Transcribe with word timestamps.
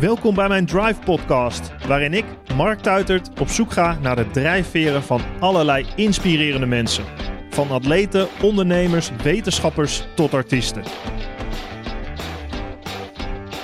Welkom 0.00 0.34
bij 0.34 0.48
mijn 0.48 0.66
Drive 0.66 1.00
Podcast, 1.04 1.72
waarin 1.86 2.14
ik, 2.14 2.24
Mark 2.54 2.80
Tuitert, 2.80 3.40
op 3.40 3.48
zoek 3.48 3.72
ga 3.72 3.98
naar 4.00 4.16
de 4.16 4.30
drijfveren 4.30 5.02
van 5.02 5.20
allerlei 5.40 5.86
inspirerende 5.96 6.66
mensen. 6.66 7.04
Van 7.50 7.70
atleten, 7.70 8.28
ondernemers, 8.42 9.10
wetenschappers 9.22 10.06
tot 10.14 10.34
artiesten. 10.34 10.82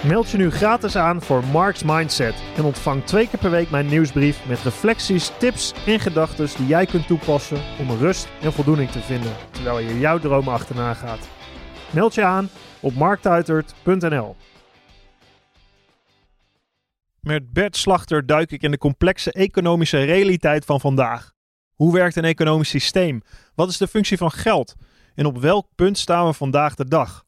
Meld 0.06 0.30
je 0.30 0.36
nu 0.36 0.50
gratis 0.50 0.96
aan 0.96 1.22
voor 1.22 1.44
Mark's 1.52 1.82
Mindset 1.82 2.34
en 2.56 2.64
ontvang 2.64 3.04
twee 3.04 3.28
keer 3.28 3.38
per 3.38 3.50
week 3.50 3.70
mijn 3.70 3.86
nieuwsbrief 3.86 4.46
met 4.48 4.62
reflecties, 4.62 5.32
tips 5.38 5.74
en 5.86 6.00
gedachten 6.00 6.48
die 6.56 6.66
jij 6.66 6.86
kunt 6.86 7.06
toepassen 7.06 7.58
om 7.78 7.96
rust 7.98 8.28
en 8.42 8.52
voldoening 8.52 8.90
te 8.90 9.00
vinden 9.00 9.32
terwijl 9.50 9.78
je 9.78 9.98
jouw 9.98 10.18
dromen 10.18 10.52
achterna 10.52 10.94
gaat. 10.94 11.28
Meld 11.90 12.14
je 12.14 12.24
aan 12.24 12.48
op 12.80 12.94
marktuitert.nl. 12.94 14.36
Met 17.26 17.52
Bert 17.52 17.76
Slachter 17.76 18.26
duik 18.26 18.50
ik 18.50 18.62
in 18.62 18.70
de 18.70 18.78
complexe 18.78 19.32
economische 19.32 20.04
realiteit 20.04 20.64
van 20.64 20.80
vandaag. 20.80 21.32
Hoe 21.74 21.92
werkt 21.92 22.16
een 22.16 22.24
economisch 22.24 22.68
systeem? 22.68 23.22
Wat 23.54 23.68
is 23.68 23.76
de 23.76 23.88
functie 23.88 24.16
van 24.16 24.30
geld? 24.30 24.74
En 25.14 25.26
op 25.26 25.38
welk 25.38 25.66
punt 25.74 25.98
staan 25.98 26.26
we 26.26 26.32
vandaag 26.32 26.74
de 26.74 26.84
dag? 26.84 27.24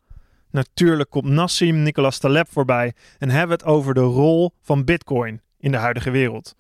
Natuurlijk 0.51 1.11
komt 1.11 1.25
Nassim 1.25 1.83
Nicolas 1.83 2.19
Taleb 2.19 2.49
voorbij 2.51 2.93
en 3.19 3.31
hebben 3.31 3.59
we 3.59 3.65
het 3.65 3.73
over 3.73 3.95
de 3.95 4.01
rol 4.01 4.51
van 4.63 4.85
Bitcoin 4.85 5.41
in 5.59 5.71
de 5.71 5.79
huidige 5.79 6.11
wereld. 6.11 6.55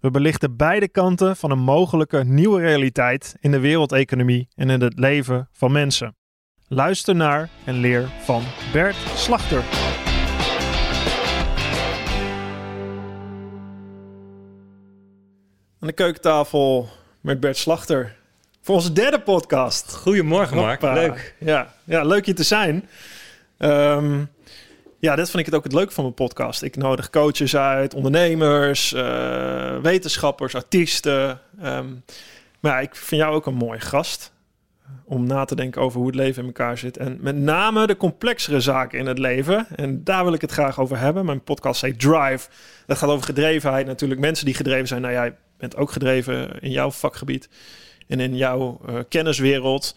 We 0.00 0.10
belichten 0.10 0.56
beide 0.56 0.88
kanten 0.88 1.36
van 1.36 1.50
een 1.50 1.58
mogelijke 1.58 2.24
nieuwe 2.24 2.60
realiteit 2.60 3.36
in 3.40 3.50
de 3.50 3.60
wereldeconomie 3.60 4.48
en 4.54 4.70
in 4.70 4.80
het 4.80 4.98
leven 4.98 5.48
van 5.52 5.72
mensen. 5.72 6.16
Luister 6.68 7.14
naar 7.14 7.48
en 7.64 7.74
leer 7.74 8.08
van 8.24 8.42
Bert 8.72 8.96
Slachter. 9.14 9.89
Aan 15.80 15.88
de 15.88 15.94
keukentafel 15.94 16.88
met 17.20 17.40
Bert 17.40 17.56
Slachter. 17.56 18.16
Voor 18.60 18.74
onze 18.74 18.92
derde 18.92 19.20
podcast. 19.20 19.94
Goedemorgen, 19.94 20.56
Mark. 20.56 20.80
Hoppa. 20.80 20.94
Leuk. 20.94 21.34
Ja, 21.38 21.74
ja, 21.84 22.02
leuk 22.02 22.26
je 22.26 22.32
te 22.32 22.42
zijn. 22.42 22.88
Ehm, 23.58 24.24
ja, 24.98 25.16
dit 25.16 25.30
vind 25.30 25.38
ik 25.38 25.46
het 25.46 25.54
ook 25.54 25.64
het 25.64 25.72
leuke 25.72 25.92
van 25.92 26.04
mijn 26.04 26.14
podcast. 26.14 26.62
Ik 26.62 26.76
nodig 26.76 27.10
coaches 27.10 27.56
uit, 27.56 27.94
ondernemers, 27.94 28.92
eh, 28.92 29.76
wetenschappers, 29.76 30.54
artiesten. 30.54 31.40
Ehm, 31.60 31.86
maar 32.60 32.72
ja, 32.72 32.80
ik 32.80 32.96
vind 32.96 33.20
jou 33.20 33.34
ook 33.34 33.46
een 33.46 33.54
mooie 33.54 33.80
gast. 33.80 34.32
Om 35.04 35.26
na 35.26 35.44
te 35.44 35.54
denken 35.54 35.82
over 35.82 35.98
hoe 35.98 36.06
het 36.06 36.16
leven 36.16 36.40
in 36.40 36.48
elkaar 36.48 36.78
zit. 36.78 36.96
En 36.96 37.18
met 37.20 37.36
name 37.36 37.86
de 37.86 37.96
complexere 37.96 38.60
zaken 38.60 38.98
in 38.98 39.06
het 39.06 39.18
leven. 39.18 39.66
En 39.76 40.04
daar 40.04 40.24
wil 40.24 40.32
ik 40.32 40.40
het 40.40 40.52
graag 40.52 40.80
over 40.80 40.98
hebben. 40.98 41.24
Mijn 41.24 41.44
podcast 41.44 41.80
heet 41.80 42.00
Drive. 42.00 42.48
Dat 42.86 42.98
gaat 42.98 43.10
over 43.10 43.24
gedrevenheid. 43.24 43.86
Natuurlijk 43.86 44.20
mensen 44.20 44.44
die 44.44 44.54
gedreven 44.54 44.88
zijn. 44.88 45.00
Nou, 45.00 45.14
jij 45.14 45.34
bent 45.60 45.76
ook 45.76 45.92
gedreven 45.92 46.60
in 46.60 46.70
jouw 46.70 46.90
vakgebied. 46.90 47.48
En 48.06 48.20
in 48.20 48.36
jouw 48.36 48.80
eh, 48.86 48.94
kenniswereld. 49.08 49.96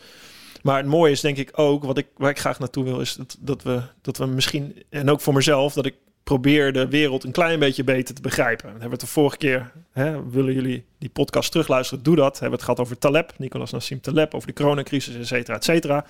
Maar 0.62 0.78
het 0.78 0.86
mooie 0.86 1.12
is 1.12 1.22
denk 1.22 1.38
ik 1.38 1.52
ook, 1.54 1.84
wat 1.84 1.98
ik, 1.98 2.08
waar 2.18 2.30
ik 2.30 2.40
graag 2.40 2.60
naartoe 2.60 2.84
wil, 2.84 3.00
is 3.00 3.14
dat, 3.14 3.38
dat, 3.40 3.64
we, 3.64 3.82
dat 4.02 4.18
we 4.18 4.26
misschien, 4.26 4.84
en 4.90 5.10
ook 5.10 5.22
voor 5.22 5.34
mezelf, 5.34 5.74
dat 5.74 5.86
ik 5.86 5.96
probeer 6.24 6.74
de 6.74 6.88
wereld 6.88 7.24
een 7.24 7.32
klein 7.32 7.60
beetje 7.60 7.84
beter 7.84 8.16
te 8.16 8.22
begrijpen. 8.22 8.66
We 8.66 8.72
hebben 8.72 8.92
het 8.92 9.00
de 9.00 9.08
vorige 9.08 9.38
keer, 9.38 9.72
hè, 9.92 10.30
willen 10.30 10.54
jullie 10.54 10.86
die 10.98 11.10
podcast 11.10 11.52
terugluisteren, 11.52 12.04
doe 12.04 12.16
dat. 12.16 12.40
Hebben 12.40 12.50
we 12.50 12.56
het 12.56 12.64
gehad 12.64 12.80
over 12.80 12.98
Taleb, 12.98 13.34
Nicolas 13.38 13.72
Nassim 13.72 14.02
Taleb, 14.02 14.34
over 14.34 14.48
de 14.48 14.54
coronacrisis, 14.54 15.16
et 15.16 15.28
cetera, 15.28 15.56
et 15.56 15.64
cetera. 15.64 16.06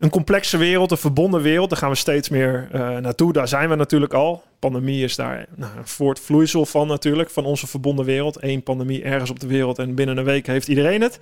Een 0.00 0.10
complexe 0.10 0.56
wereld, 0.56 0.90
een 0.90 0.96
verbonden 0.96 1.42
wereld, 1.42 1.70
daar 1.70 1.78
gaan 1.78 1.90
we 1.90 1.96
steeds 1.96 2.28
meer 2.28 2.68
uh, 2.74 2.96
naartoe. 2.96 3.32
Daar 3.32 3.48
zijn 3.48 3.68
we 3.68 3.74
natuurlijk 3.74 4.14
al. 4.14 4.42
Pandemie 4.58 5.04
is 5.04 5.16
daar 5.16 5.46
nou, 5.56 5.76
een 5.76 5.86
voortvloeisel 5.86 6.66
van 6.66 6.86
natuurlijk, 6.86 7.30
van 7.30 7.44
onze 7.44 7.66
verbonden 7.66 8.04
wereld. 8.04 8.42
Eén 8.42 8.62
pandemie 8.62 9.02
ergens 9.02 9.30
op 9.30 9.40
de 9.40 9.46
wereld 9.46 9.78
en 9.78 9.94
binnen 9.94 10.16
een 10.16 10.24
week 10.24 10.46
heeft 10.46 10.68
iedereen 10.68 11.00
het. 11.00 11.18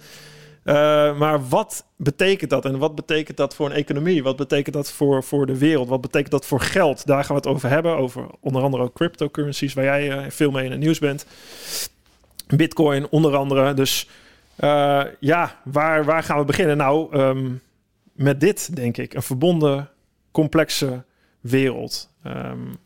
Uh, 0.65 0.75
maar 1.19 1.49
wat 1.49 1.85
betekent 1.97 2.51
dat? 2.51 2.65
En 2.65 2.79
wat 2.79 2.95
betekent 2.95 3.37
dat 3.37 3.55
voor 3.55 3.67
een 3.67 3.77
economie? 3.77 4.23
Wat 4.23 4.37
betekent 4.37 4.75
dat 4.75 4.93
voor, 4.93 5.25
voor 5.25 5.47
de 5.47 5.59
wereld? 5.59 5.89
Wat 5.89 6.01
betekent 6.01 6.31
dat 6.31 6.47
voor 6.47 6.61
geld? 6.61 7.07
Daar 7.07 7.25
gaan 7.25 7.37
we 7.37 7.43
het 7.43 7.55
over 7.55 7.69
hebben. 7.69 7.97
Over 7.97 8.27
onder 8.41 8.63
andere 8.63 8.83
ook 8.83 8.95
cryptocurrencies, 8.95 9.75
waar 9.75 9.85
jij 9.85 10.09
uh, 10.09 10.31
veel 10.31 10.51
mee 10.51 10.65
in 10.65 10.71
het 10.71 10.81
nieuws 10.81 10.99
bent. 10.99 11.27
Bitcoin 12.47 13.07
onder 13.11 13.37
andere. 13.37 13.75
Dus 13.75 14.09
ja, 15.21 15.55
waar, 15.65 16.05
waar 16.05 16.23
gaan 16.23 16.39
we 16.39 16.45
beginnen? 16.45 16.77
Nou, 16.77 17.17
um, 17.19 17.61
met 18.19 18.41
dit 18.41 18.77
denk 18.77 18.97
ik. 18.97 19.15
Een 19.15 19.23
verbonden, 19.23 19.91
complexe 20.31 21.05
wereld. 21.41 22.11
Um, 22.27 22.77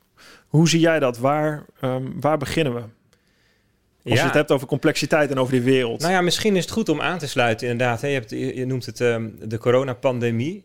hoe 0.47 0.69
zie 0.69 0.81
jij 0.81 0.99
dat? 0.99 1.19
Waar, 1.19 1.67
um, 1.81 2.21
waar 2.21 2.39
beginnen 2.39 2.75
we? 2.75 2.81
Als 2.81 4.15
ja. 4.15 4.21
je 4.21 4.27
het 4.27 4.35
hebt 4.35 4.51
over 4.51 4.67
complexiteit 4.67 5.31
en 5.31 5.39
over 5.39 5.53
die 5.53 5.63
wereld. 5.63 6.01
Nou 6.01 6.13
ja, 6.13 6.21
misschien 6.21 6.57
is 6.57 6.63
het 6.63 6.73
goed 6.73 6.89
om 6.89 7.01
aan 7.01 7.19
te 7.19 7.27
sluiten 7.27 7.69
inderdaad. 7.69 8.01
Je, 8.01 8.07
hebt, 8.07 8.31
je, 8.31 8.67
noemt 8.67 8.87
het 8.87 9.01
um, 9.01 9.39
de 9.49 9.59
coronapandemie. 9.59 10.65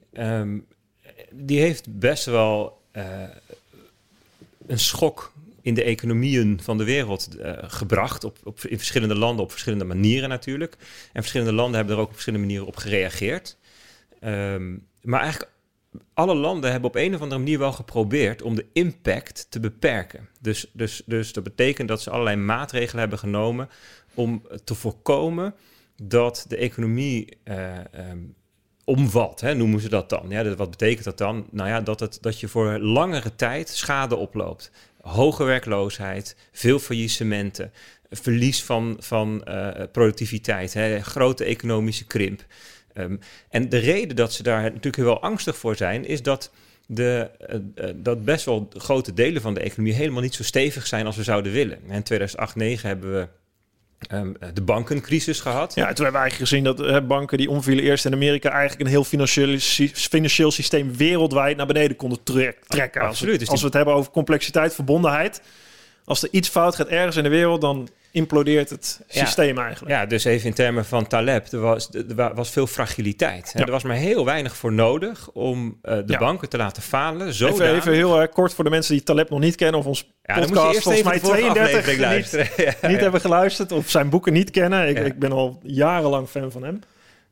Die 1.31 1.59
heeft 1.59 1.99
best 1.99 2.25
wel 2.25 2.81
uh, 2.93 3.03
een 4.67 4.79
schok 4.79 5.31
in 5.61 5.73
de 5.73 5.83
economieën 5.83 6.59
van 6.63 6.77
de 6.77 6.83
wereld 6.83 7.29
uh, 7.39 7.51
gebracht. 7.57 8.23
Op, 8.23 8.37
op, 8.43 8.59
in 8.59 8.77
verschillende 8.77 9.15
landen 9.15 9.43
op 9.43 9.51
verschillende 9.51 9.85
manieren 9.85 10.29
natuurlijk. 10.29 10.75
En 11.13 11.21
verschillende 11.21 11.53
landen 11.53 11.75
hebben 11.75 11.95
er 11.95 12.01
ook 12.01 12.07
op 12.07 12.13
verschillende 12.13 12.45
manieren 12.45 12.67
op 12.67 12.75
gereageerd. 12.75 13.57
Um, 14.21 14.87
maar 15.01 15.21
eigenlijk 15.21 15.51
alle 16.13 16.35
landen 16.35 16.71
hebben 16.71 16.89
op 16.89 16.95
een 16.95 17.15
of 17.15 17.21
andere 17.21 17.39
manier 17.39 17.59
wel 17.59 17.71
geprobeerd 17.71 18.41
om 18.41 18.55
de 18.55 18.65
impact 18.73 19.47
te 19.49 19.59
beperken. 19.59 20.29
Dus, 20.41 20.69
dus, 20.73 21.01
dus 21.05 21.33
dat 21.33 21.43
betekent 21.43 21.87
dat 21.87 22.01
ze 22.01 22.09
allerlei 22.09 22.35
maatregelen 22.35 22.99
hebben 22.99 23.19
genomen 23.19 23.69
om 24.13 24.41
te 24.63 24.75
voorkomen 24.75 25.55
dat 26.03 26.45
de 26.47 26.57
economie 26.57 27.37
uh, 27.43 27.77
um, 28.09 28.35
omvalt, 28.83 29.41
hè, 29.41 29.53
noemen 29.53 29.79
ze 29.79 29.89
dat 29.89 30.09
dan. 30.09 30.25
Ja, 30.29 30.55
wat 30.55 30.69
betekent 30.69 31.03
dat 31.03 31.17
dan? 31.17 31.47
Nou 31.51 31.69
ja, 31.69 31.81
dat, 31.81 31.99
het, 31.99 32.17
dat 32.21 32.39
je 32.39 32.47
voor 32.47 32.79
langere 32.79 33.35
tijd 33.35 33.69
schade 33.69 34.15
oploopt. 34.15 34.71
Hoge 35.01 35.43
werkloosheid, 35.43 36.35
veel 36.51 36.79
faillissementen, 36.79 37.71
verlies 38.09 38.63
van, 38.63 38.95
van 38.99 39.41
uh, 39.47 39.69
productiviteit, 39.91 40.73
hè, 40.73 41.01
grote 41.01 41.43
economische 41.43 42.05
krimp. 42.05 42.45
Um, 42.99 43.19
en 43.49 43.69
de 43.69 43.77
reden 43.77 44.15
dat 44.15 44.33
ze 44.33 44.43
daar 44.43 44.61
natuurlijk 44.61 44.95
wel 44.95 45.21
angstig 45.21 45.57
voor 45.57 45.75
zijn, 45.75 46.05
is 46.05 46.21
dat, 46.21 46.51
de, 46.85 47.29
uh, 47.49 47.85
uh, 47.85 47.91
dat 47.95 48.25
best 48.25 48.45
wel 48.45 48.69
grote 48.77 49.13
delen 49.13 49.41
van 49.41 49.53
de 49.53 49.59
economie 49.59 49.93
helemaal 49.93 50.21
niet 50.21 50.35
zo 50.35 50.43
stevig 50.43 50.87
zijn 50.87 51.05
als 51.05 51.15
we 51.15 51.23
zouden 51.23 51.51
willen. 51.51 51.79
In 51.89 52.03
2008-2009 52.77 52.81
hebben 52.81 53.13
we 53.13 53.27
um, 54.11 54.35
de 54.53 54.61
bankencrisis 54.61 55.39
gehad. 55.39 55.75
Ja, 55.75 55.93
toen 55.93 56.03
hebben 56.03 56.21
we 56.21 56.27
eigenlijk 56.27 56.49
gezien 56.49 56.63
dat 56.63 56.79
uh, 56.79 56.97
banken 57.07 57.37
die 57.37 57.49
omvielen 57.49 57.83
eerst 57.83 58.05
in 58.05 58.13
Amerika 58.13 58.49
eigenlijk 58.49 58.81
een 58.81 58.87
heel 58.87 59.03
financieel, 59.03 59.57
financieel 59.93 60.51
systeem 60.51 60.95
wereldwijd 60.95 61.57
naar 61.57 61.65
beneden 61.65 61.97
konden 61.97 62.23
trek, 62.23 62.57
trekken. 62.67 63.01
Absoluut. 63.01 63.39
Als, 63.39 63.45
we, 63.45 63.51
als 63.51 63.59
we 63.59 63.65
het 63.65 63.75
hebben 63.75 63.93
over 63.93 64.11
complexiteit, 64.11 64.75
verbondenheid. 64.75 65.41
Als 66.05 66.23
er 66.23 66.29
iets 66.31 66.49
fout 66.49 66.75
gaat 66.75 66.87
ergens 66.87 67.15
in 67.15 67.23
de 67.23 67.29
wereld, 67.29 67.61
dan 67.61 67.89
implodeert 68.17 68.69
het 68.69 68.99
systeem 69.07 69.57
eigenlijk. 69.57 69.95
Ja, 69.95 70.05
dus 70.05 70.23
even 70.23 70.47
in 70.47 70.53
termen 70.53 70.85
van 70.85 71.07
Taleb, 71.07 71.51
er 71.51 71.59
was, 71.59 71.89
er 72.17 72.35
was 72.35 72.49
veel 72.49 72.67
fragiliteit. 72.67 73.51
Ja. 73.53 73.65
Er 73.65 73.71
was 73.71 73.83
maar 73.83 73.95
heel 73.95 74.25
weinig 74.25 74.55
voor 74.55 74.73
nodig 74.73 75.29
om 75.31 75.79
uh, 75.83 75.93
de 75.95 76.03
ja. 76.05 76.17
banken 76.17 76.49
te 76.49 76.57
laten 76.57 76.83
falen. 76.83 77.33
Zodanig... 77.33 77.61
Even, 77.61 77.75
even 77.75 77.93
heel 77.93 78.21
uh, 78.21 78.27
kort 78.33 78.53
voor 78.53 78.63
de 78.63 78.69
mensen 78.69 78.93
die 78.93 79.03
Taleb 79.03 79.29
nog 79.29 79.39
niet 79.39 79.55
kennen 79.55 79.79
of 79.79 79.85
ons 79.85 80.11
ja, 80.23 80.39
podcast 80.39 80.81
volgens 80.81 81.03
mij 81.03 81.19
32 81.19 81.87
niet, 81.87 82.51
niet 82.91 82.99
hebben 82.99 83.21
geluisterd 83.21 83.71
of 83.71 83.89
zijn 83.89 84.09
boeken 84.09 84.33
niet 84.33 84.51
kennen. 84.51 84.89
Ik, 84.89 84.99
ik 84.99 85.19
ben 85.19 85.31
al 85.31 85.59
jarenlang 85.63 86.27
fan 86.29 86.51
van 86.51 86.63
hem. 86.63 86.79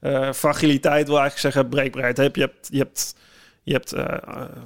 Uh, 0.01 0.31
fragiliteit 0.33 1.07
wil 1.07 1.19
eigenlijk 1.19 1.53
zeggen 1.53 1.69
breekbaarheid. 1.69 2.17
Je 2.17 2.41
hebt, 2.41 2.67
je 2.71 2.77
hebt 2.77 3.15
je 3.65 3.73
hebt 3.73 3.93
uh, 3.93 4.05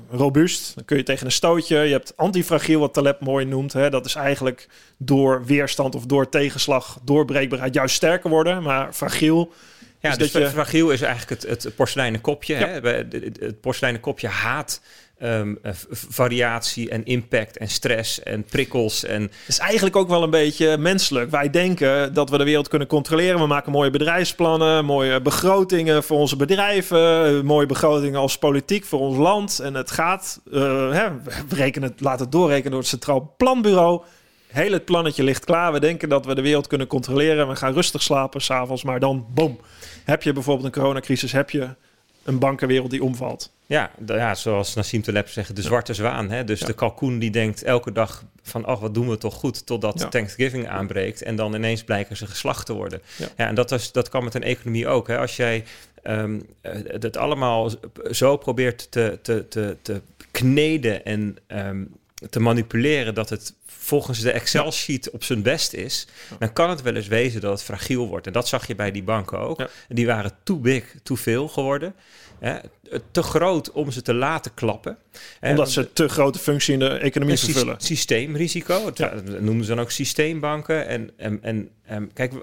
robuust, 0.09 0.75
dan 0.75 0.85
kun 0.85 0.97
je 0.97 1.03
tegen 1.03 1.25
een 1.25 1.31
stootje. 1.31 1.77
Je 1.77 1.91
hebt 1.91 2.17
antifragiel, 2.17 2.79
wat 2.79 2.93
Taleb 2.93 3.19
mooi 3.19 3.45
noemt. 3.45 3.73
Hè. 3.73 3.89
Dat 3.89 4.05
is 4.05 4.15
eigenlijk 4.15 4.67
door 4.97 5.45
weerstand 5.45 5.95
of 5.95 6.05
door 6.05 6.29
tegenslag, 6.29 6.99
doorbreekbaarheid 7.03 7.73
juist 7.73 7.95
sterker 7.95 8.29
worden. 8.29 8.63
Maar 8.63 8.93
fragiel... 8.93 9.53
Ja, 9.99 10.15
dus 10.15 10.31
dat 10.31 10.41
je... 10.41 10.49
fragiel 10.49 10.89
is 10.89 11.01
eigenlijk 11.01 11.41
het, 11.41 11.63
het 11.63 11.75
porseleinen 11.75 12.21
kopje. 12.21 12.53
Ja. 12.53 12.67
Hè? 12.67 12.79
Het 13.45 13.61
porseleinen 13.61 14.01
kopje 14.01 14.27
haat 14.27 14.81
um, 15.23 15.59
variatie 15.91 16.89
en 16.89 17.05
impact 17.05 17.57
en 17.57 17.67
stress 17.67 18.23
en 18.23 18.43
prikkels. 18.43 19.03
En... 19.03 19.21
Het 19.21 19.31
is 19.47 19.57
eigenlijk 19.57 19.95
ook 19.95 20.09
wel 20.09 20.23
een 20.23 20.29
beetje 20.29 20.77
menselijk. 20.77 21.31
Wij 21.31 21.49
denken 21.49 22.13
dat 22.13 22.29
we 22.29 22.37
de 22.37 22.43
wereld 22.43 22.67
kunnen 22.67 22.87
controleren. 22.87 23.39
We 23.39 23.47
maken 23.47 23.71
mooie 23.71 23.89
bedrijfsplannen, 23.89 24.85
mooie 24.85 25.21
begrotingen 25.21 26.03
voor 26.03 26.17
onze 26.17 26.35
bedrijven, 26.35 27.45
mooie 27.45 27.65
begrotingen 27.65 28.19
als 28.19 28.37
politiek 28.37 28.85
voor 28.85 28.99
ons 28.99 29.17
land. 29.17 29.59
En 29.59 29.73
het 29.73 29.91
gaat, 29.91 30.41
uh, 30.51 30.91
hè, 30.91 31.09
we 31.47 31.55
rekenen 31.55 31.89
het, 31.89 32.01
laten 32.01 32.21
het 32.21 32.31
doorrekenen 32.31 32.71
door 32.71 32.79
het 32.79 32.89
Centraal 32.89 33.33
Planbureau. 33.37 34.01
Heel 34.47 34.71
het 34.71 34.85
plannetje 34.85 35.23
ligt 35.23 35.45
klaar. 35.45 35.71
We 35.71 35.79
denken 35.79 36.09
dat 36.09 36.25
we 36.25 36.35
de 36.35 36.41
wereld 36.41 36.67
kunnen 36.67 36.87
controleren. 36.87 37.47
We 37.47 37.55
gaan 37.55 37.73
rustig 37.73 38.01
slapen 38.01 38.41
s'avonds, 38.41 38.83
maar 38.83 38.99
dan, 38.99 39.25
boom, 39.33 39.59
heb 40.03 40.23
je 40.23 40.33
bijvoorbeeld 40.33 40.65
een 40.65 40.81
coronacrisis, 40.81 41.31
heb 41.31 41.49
je 41.49 41.67
een 42.23 42.39
bankenwereld 42.39 42.91
die 42.91 43.03
omvalt. 43.03 43.51
Ja, 43.65 43.91
ja, 44.05 44.35
zoals 44.35 44.73
Nassim 44.73 45.01
Taleb 45.01 45.29
zegt, 45.29 45.55
de 45.55 45.61
zwarte 45.61 45.93
zwaan. 45.93 46.29
Hè? 46.29 46.43
Dus 46.43 46.59
de 46.59 46.73
kalkoen 46.73 47.19
die 47.19 47.31
denkt 47.31 47.63
elke 47.63 47.91
dag 47.91 48.23
van, 48.41 48.65
ach, 48.65 48.79
wat 48.79 48.93
doen 48.93 49.09
we 49.09 49.17
toch 49.17 49.33
goed, 49.33 49.65
totdat 49.65 50.11
Thanksgiving 50.11 50.67
aanbreekt 50.67 51.21
en 51.21 51.35
dan 51.35 51.53
ineens 51.53 51.83
blijken 51.83 52.17
ze 52.17 52.27
geslacht 52.27 52.65
te 52.65 52.73
worden. 52.73 53.01
Ja, 53.37 53.47
en 53.47 53.55
dat, 53.55 53.71
is, 53.71 53.91
dat 53.91 54.09
kan 54.09 54.23
met 54.23 54.33
een 54.33 54.43
economie 54.43 54.87
ook. 54.87 55.07
Hè? 55.07 55.17
Als 55.17 55.35
jij 55.35 55.63
um, 56.03 56.45
het 56.87 57.17
allemaal 57.17 57.71
zo 58.11 58.37
probeert 58.37 58.91
te, 58.91 59.19
te, 59.21 59.47
te, 59.47 59.77
te 59.81 60.01
kneden 60.31 61.05
en 61.05 61.37
ehm, 61.47 61.83
te 62.29 62.39
manipuleren 62.39 63.13
dat 63.13 63.29
het 63.29 63.53
volgens 63.89 64.19
de 64.19 64.31
Excel-sheet 64.31 65.09
op 65.09 65.23
zijn 65.23 65.41
best 65.41 65.73
is, 65.73 66.07
dan 66.39 66.53
kan 66.53 66.69
het 66.69 66.81
wel 66.81 66.95
eens 66.95 67.07
wezen 67.07 67.41
dat 67.41 67.51
het 67.51 67.63
fragiel 67.63 68.07
wordt. 68.07 68.27
En 68.27 68.33
dat 68.33 68.47
zag 68.47 68.67
je 68.67 68.75
bij 68.75 68.91
die 68.91 69.03
banken 69.03 69.39
ook. 69.39 69.69
Die 69.87 70.05
waren 70.05 70.31
too 70.43 70.57
big, 70.57 70.95
too 71.03 71.17
veel 71.17 71.47
geworden. 71.47 71.95
Hè, 72.39 72.55
te 73.11 73.23
groot 73.23 73.71
om 73.71 73.91
ze 73.91 74.01
te 74.01 74.13
laten 74.13 74.53
klappen. 74.53 74.97
Omdat 75.41 75.71
ze 75.71 75.93
te 75.93 76.07
grote 76.07 76.39
functie 76.39 76.73
in 76.73 76.79
de 76.79 76.89
economie 76.89 77.37
vervullen. 77.37 77.75
Systeemrisico, 77.77 78.91
dat 78.91 79.39
noemen 79.39 79.65
ze 79.65 79.69
dan 79.69 79.79
ook 79.79 79.91
systeembanken. 79.91 80.87
En, 80.87 81.11
en, 81.17 81.39
en, 81.43 81.69
en 81.83 82.13
kijk, 82.13 82.33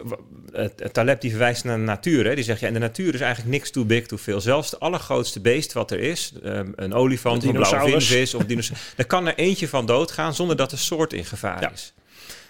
het 0.52 0.93
Taleb 0.93 1.20
die 1.20 1.31
verwijst 1.31 1.64
naar 1.64 1.76
de 1.76 1.82
natuur. 1.82 2.25
Hè. 2.25 2.34
Die 2.34 2.44
zegt, 2.44 2.60
ja, 2.60 2.66
in 2.66 2.72
de 2.72 2.78
natuur 2.78 3.14
is 3.14 3.20
eigenlijk 3.20 3.52
niks 3.52 3.70
too 3.70 3.84
big, 3.84 4.06
too 4.06 4.19
veel. 4.19 4.40
Zelfs 4.40 4.70
het 4.70 4.81
allergrootste 4.81 5.40
beest 5.40 5.72
wat 5.72 5.90
er 5.90 6.00
is, 6.00 6.32
um, 6.44 6.72
een 6.76 6.94
olifant, 6.94 7.44
een 7.44 7.52
blauwe 7.52 7.90
vinvis 7.90 8.34
of 8.34 8.44
dinosaurus, 8.44 8.92
daar 8.96 9.06
kan 9.06 9.26
er 9.26 9.34
eentje 9.34 9.69
van 9.69 9.87
doodgaan 9.87 10.34
zonder 10.34 10.56
dat 10.56 10.70
de 10.70 10.76
soort 10.76 11.12
in 11.12 11.25
gevaar 11.25 11.72
is. 11.72 11.94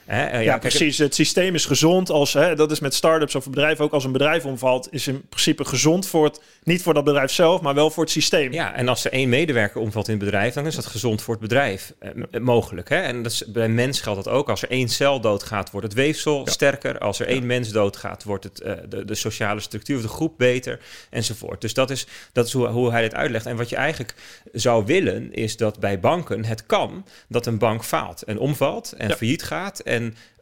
Hè? 0.06 0.40
ja, 0.40 0.58
precies. 0.58 0.98
Het 0.98 1.14
systeem 1.14 1.54
is 1.54 1.64
gezond 1.66 2.10
als, 2.10 2.32
hè, 2.32 2.54
dat 2.54 2.70
is 2.70 2.80
met 2.80 2.94
start-ups 2.94 3.34
of 3.34 3.50
bedrijven 3.50 3.84
ook, 3.84 3.92
als 3.92 4.04
een 4.04 4.12
bedrijf 4.12 4.44
omvalt, 4.44 4.88
is 4.90 5.06
in 5.06 5.28
principe 5.28 5.64
gezond 5.64 6.06
voor 6.06 6.24
het, 6.24 6.40
niet 6.62 6.82
voor 6.82 6.94
dat 6.94 7.04
bedrijf 7.04 7.30
zelf, 7.30 7.60
maar 7.60 7.74
wel 7.74 7.90
voor 7.90 8.02
het 8.02 8.12
systeem. 8.12 8.52
Ja, 8.52 8.74
en 8.74 8.88
als 8.88 9.04
er 9.04 9.12
één 9.12 9.28
medewerker 9.28 9.80
omvalt 9.80 10.08
in 10.08 10.14
het 10.14 10.24
bedrijf, 10.24 10.54
dan 10.54 10.66
is 10.66 10.74
dat 10.74 10.86
gezond 10.86 11.22
voor 11.22 11.34
het 11.34 11.42
bedrijf 11.42 11.92
eh, 11.98 12.40
mogelijk. 12.40 12.88
Hè? 12.88 13.00
En 13.00 13.22
dat 13.22 13.32
is, 13.32 13.44
bij 13.46 13.68
mens 13.68 14.00
geldt 14.00 14.24
dat 14.24 14.34
ook. 14.34 14.48
Als 14.48 14.62
er 14.62 14.70
één 14.70 14.88
cel 14.88 15.20
doodgaat, 15.20 15.70
wordt 15.70 15.86
het 15.86 15.96
weefsel 15.96 16.46
sterker. 16.46 16.98
Als 16.98 17.20
er 17.20 17.26
één 17.26 17.46
mens 17.46 17.68
doodgaat, 17.68 18.24
wordt 18.24 18.44
het, 18.44 18.60
uh, 18.60 18.72
de, 18.88 19.04
de 19.04 19.14
sociale 19.14 19.60
structuur 19.60 19.96
of 19.96 20.02
de 20.02 20.08
groep 20.08 20.38
beter, 20.38 20.80
enzovoort. 21.10 21.60
Dus 21.60 21.74
dat 21.74 21.90
is, 21.90 22.06
dat 22.32 22.46
is 22.46 22.52
hoe, 22.52 22.66
hoe 22.66 22.90
hij 22.90 23.02
dit 23.02 23.14
uitlegt. 23.14 23.46
En 23.46 23.56
wat 23.56 23.68
je 23.68 23.76
eigenlijk 23.76 24.14
zou 24.52 24.84
willen, 24.84 25.32
is 25.32 25.56
dat 25.56 25.80
bij 25.80 26.00
banken 26.00 26.44
het 26.44 26.66
kan 26.66 27.06
dat 27.28 27.46
een 27.46 27.58
bank 27.58 27.84
faalt 27.84 28.22
en 28.22 28.38
omvalt 28.38 28.92
en 28.92 29.10
failliet 29.10 29.42
gaat. 29.42 29.78
En 29.80 29.95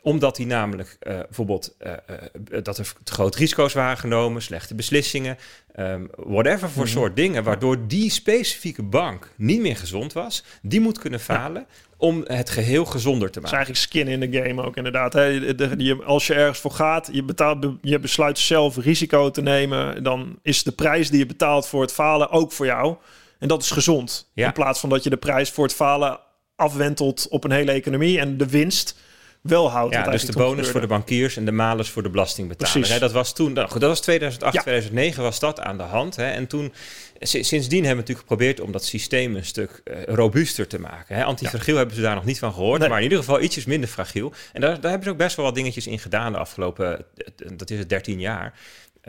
omdat 0.05 0.37
hij 0.37 0.47
namelijk 0.47 0.97
uh, 1.03 1.15
bijvoorbeeld 1.15 1.75
uh, 1.87 1.93
uh, 2.51 2.63
dat 2.63 2.79
er 2.79 2.93
te 3.05 3.13
grote 3.13 3.39
risico's 3.39 3.73
waren 3.73 3.97
genomen, 3.97 4.43
slechte 4.43 4.75
beslissingen, 4.75 5.39
um, 5.77 6.09
whatever 6.17 6.71
voor 6.71 6.85
mhm. 6.85 6.93
soort 6.93 7.17
dingen, 7.17 7.45
waardoor 7.45 7.87
die 7.87 8.11
specifieke 8.11 8.83
bank 8.83 9.31
niet 9.37 9.61
meer 9.61 9.77
gezond 9.77 10.13
was, 10.13 10.45
die 10.63 10.81
moet 10.81 10.99
kunnen 10.99 11.21
falen. 11.21 11.67
Om 11.97 12.25
het 12.27 12.51
geheel 12.51 12.85
gezonder 12.85 13.31
te 13.31 13.41
maken. 13.41 13.59
Dat 13.59 13.69
is 13.69 13.77
eigenlijk 13.77 13.81
skin 13.81 14.09
in 14.09 14.31
de 14.31 14.43
game 14.43 14.63
ook 14.63 14.77
inderdaad. 14.77 15.13
Hè? 15.13 15.55
als 16.05 16.27
je 16.27 16.35
ergens 16.35 16.59
voor 16.59 16.71
gaat, 16.71 17.09
je, 17.13 17.23
betaalt, 17.23 17.67
je 17.81 17.99
besluit 17.99 18.39
zelf 18.39 18.77
risico 18.77 19.31
te 19.31 19.43
nemen, 19.43 20.03
dan 20.03 20.39
is 20.43 20.63
de 20.63 20.73
prijs 20.73 21.11
die 21.11 21.19
je 21.19 21.27
betaalt 21.27 21.67
voor 21.67 21.83
het 21.83 21.93
falen 21.93 22.31
ook 22.31 22.53
voor 22.53 22.67
jou. 22.67 22.97
En 23.39 23.49
dat 23.49 23.63
is 23.63 23.71
gezond. 23.71 24.31
In 24.35 24.53
plaats 24.53 24.81
van 24.81 24.89
dat 24.89 25.05
je 25.05 25.11
de 25.11 25.17
prijs 25.17 25.51
voor 25.51 25.65
het 25.65 25.75
falen 25.75 26.21
afwentelt 26.57 27.27
op 27.29 27.45
een 27.45 27.51
hele 27.51 27.73
economie 27.73 28.19
en 28.19 28.37
de 28.37 28.49
winst 28.49 28.97
wel 29.45 29.71
houdt. 29.71 29.95
Ja, 29.95 30.11
dus 30.11 30.25
de 30.25 30.33
bonus 30.33 30.69
voor 30.69 30.81
de 30.81 30.87
bankiers 30.87 31.37
en 31.37 31.45
de 31.45 31.53
malus 31.53 31.91
voor 31.91 32.03
de 32.03 32.11
belastingbetaler. 32.11 32.89
Hè, 32.89 32.99
dat 32.99 33.13
was 33.13 33.35
toen, 33.35 33.53
nou, 33.53 33.69
dat 33.79 33.89
was 33.89 34.01
2008, 34.01 34.61
2009 34.61 35.23
was 35.23 35.39
dat 35.39 35.61
aan 35.61 35.77
de 35.77 35.83
hand. 35.83 36.17
Hè, 36.17 36.31
en 36.31 36.47
toen, 36.47 36.73
sindsdien 37.21 37.85
hebben 37.85 38.05
we 38.05 38.11
natuurlijk 38.11 38.19
geprobeerd 38.19 38.61
om 38.61 38.73
dat 38.73 38.85
systeem 38.85 39.37
een 39.37 39.45
stuk 39.45 39.81
uh, 39.85 40.03
robuuster 40.05 40.67
te 40.67 40.81
maken. 40.81 41.17
Hè. 41.17 41.25
Antifragiel 41.25 41.77
hebben 41.77 41.95
ze 41.95 42.03
daar 42.03 42.15
nog 42.15 42.25
niet 42.25 42.39
van 42.39 42.53
gehoord, 42.53 42.89
maar 42.89 42.97
in 42.97 43.03
ieder 43.03 43.19
geval 43.19 43.41
ietsjes 43.41 43.65
minder 43.65 43.89
fragiel. 43.89 44.33
En 44.53 44.61
daar, 44.61 44.81
daar 44.81 44.91
hebben 44.91 45.05
ze 45.05 45.11
ook 45.11 45.19
best 45.19 45.37
wel 45.37 45.45
wat 45.45 45.55
dingetjes 45.55 45.87
in 45.87 45.99
gedaan 45.99 46.33
de 46.33 46.39
afgelopen, 46.39 47.05
dat 47.53 47.71
is 47.71 47.79
het 47.79 47.89
13 47.89 48.21
jaar. 48.21 48.55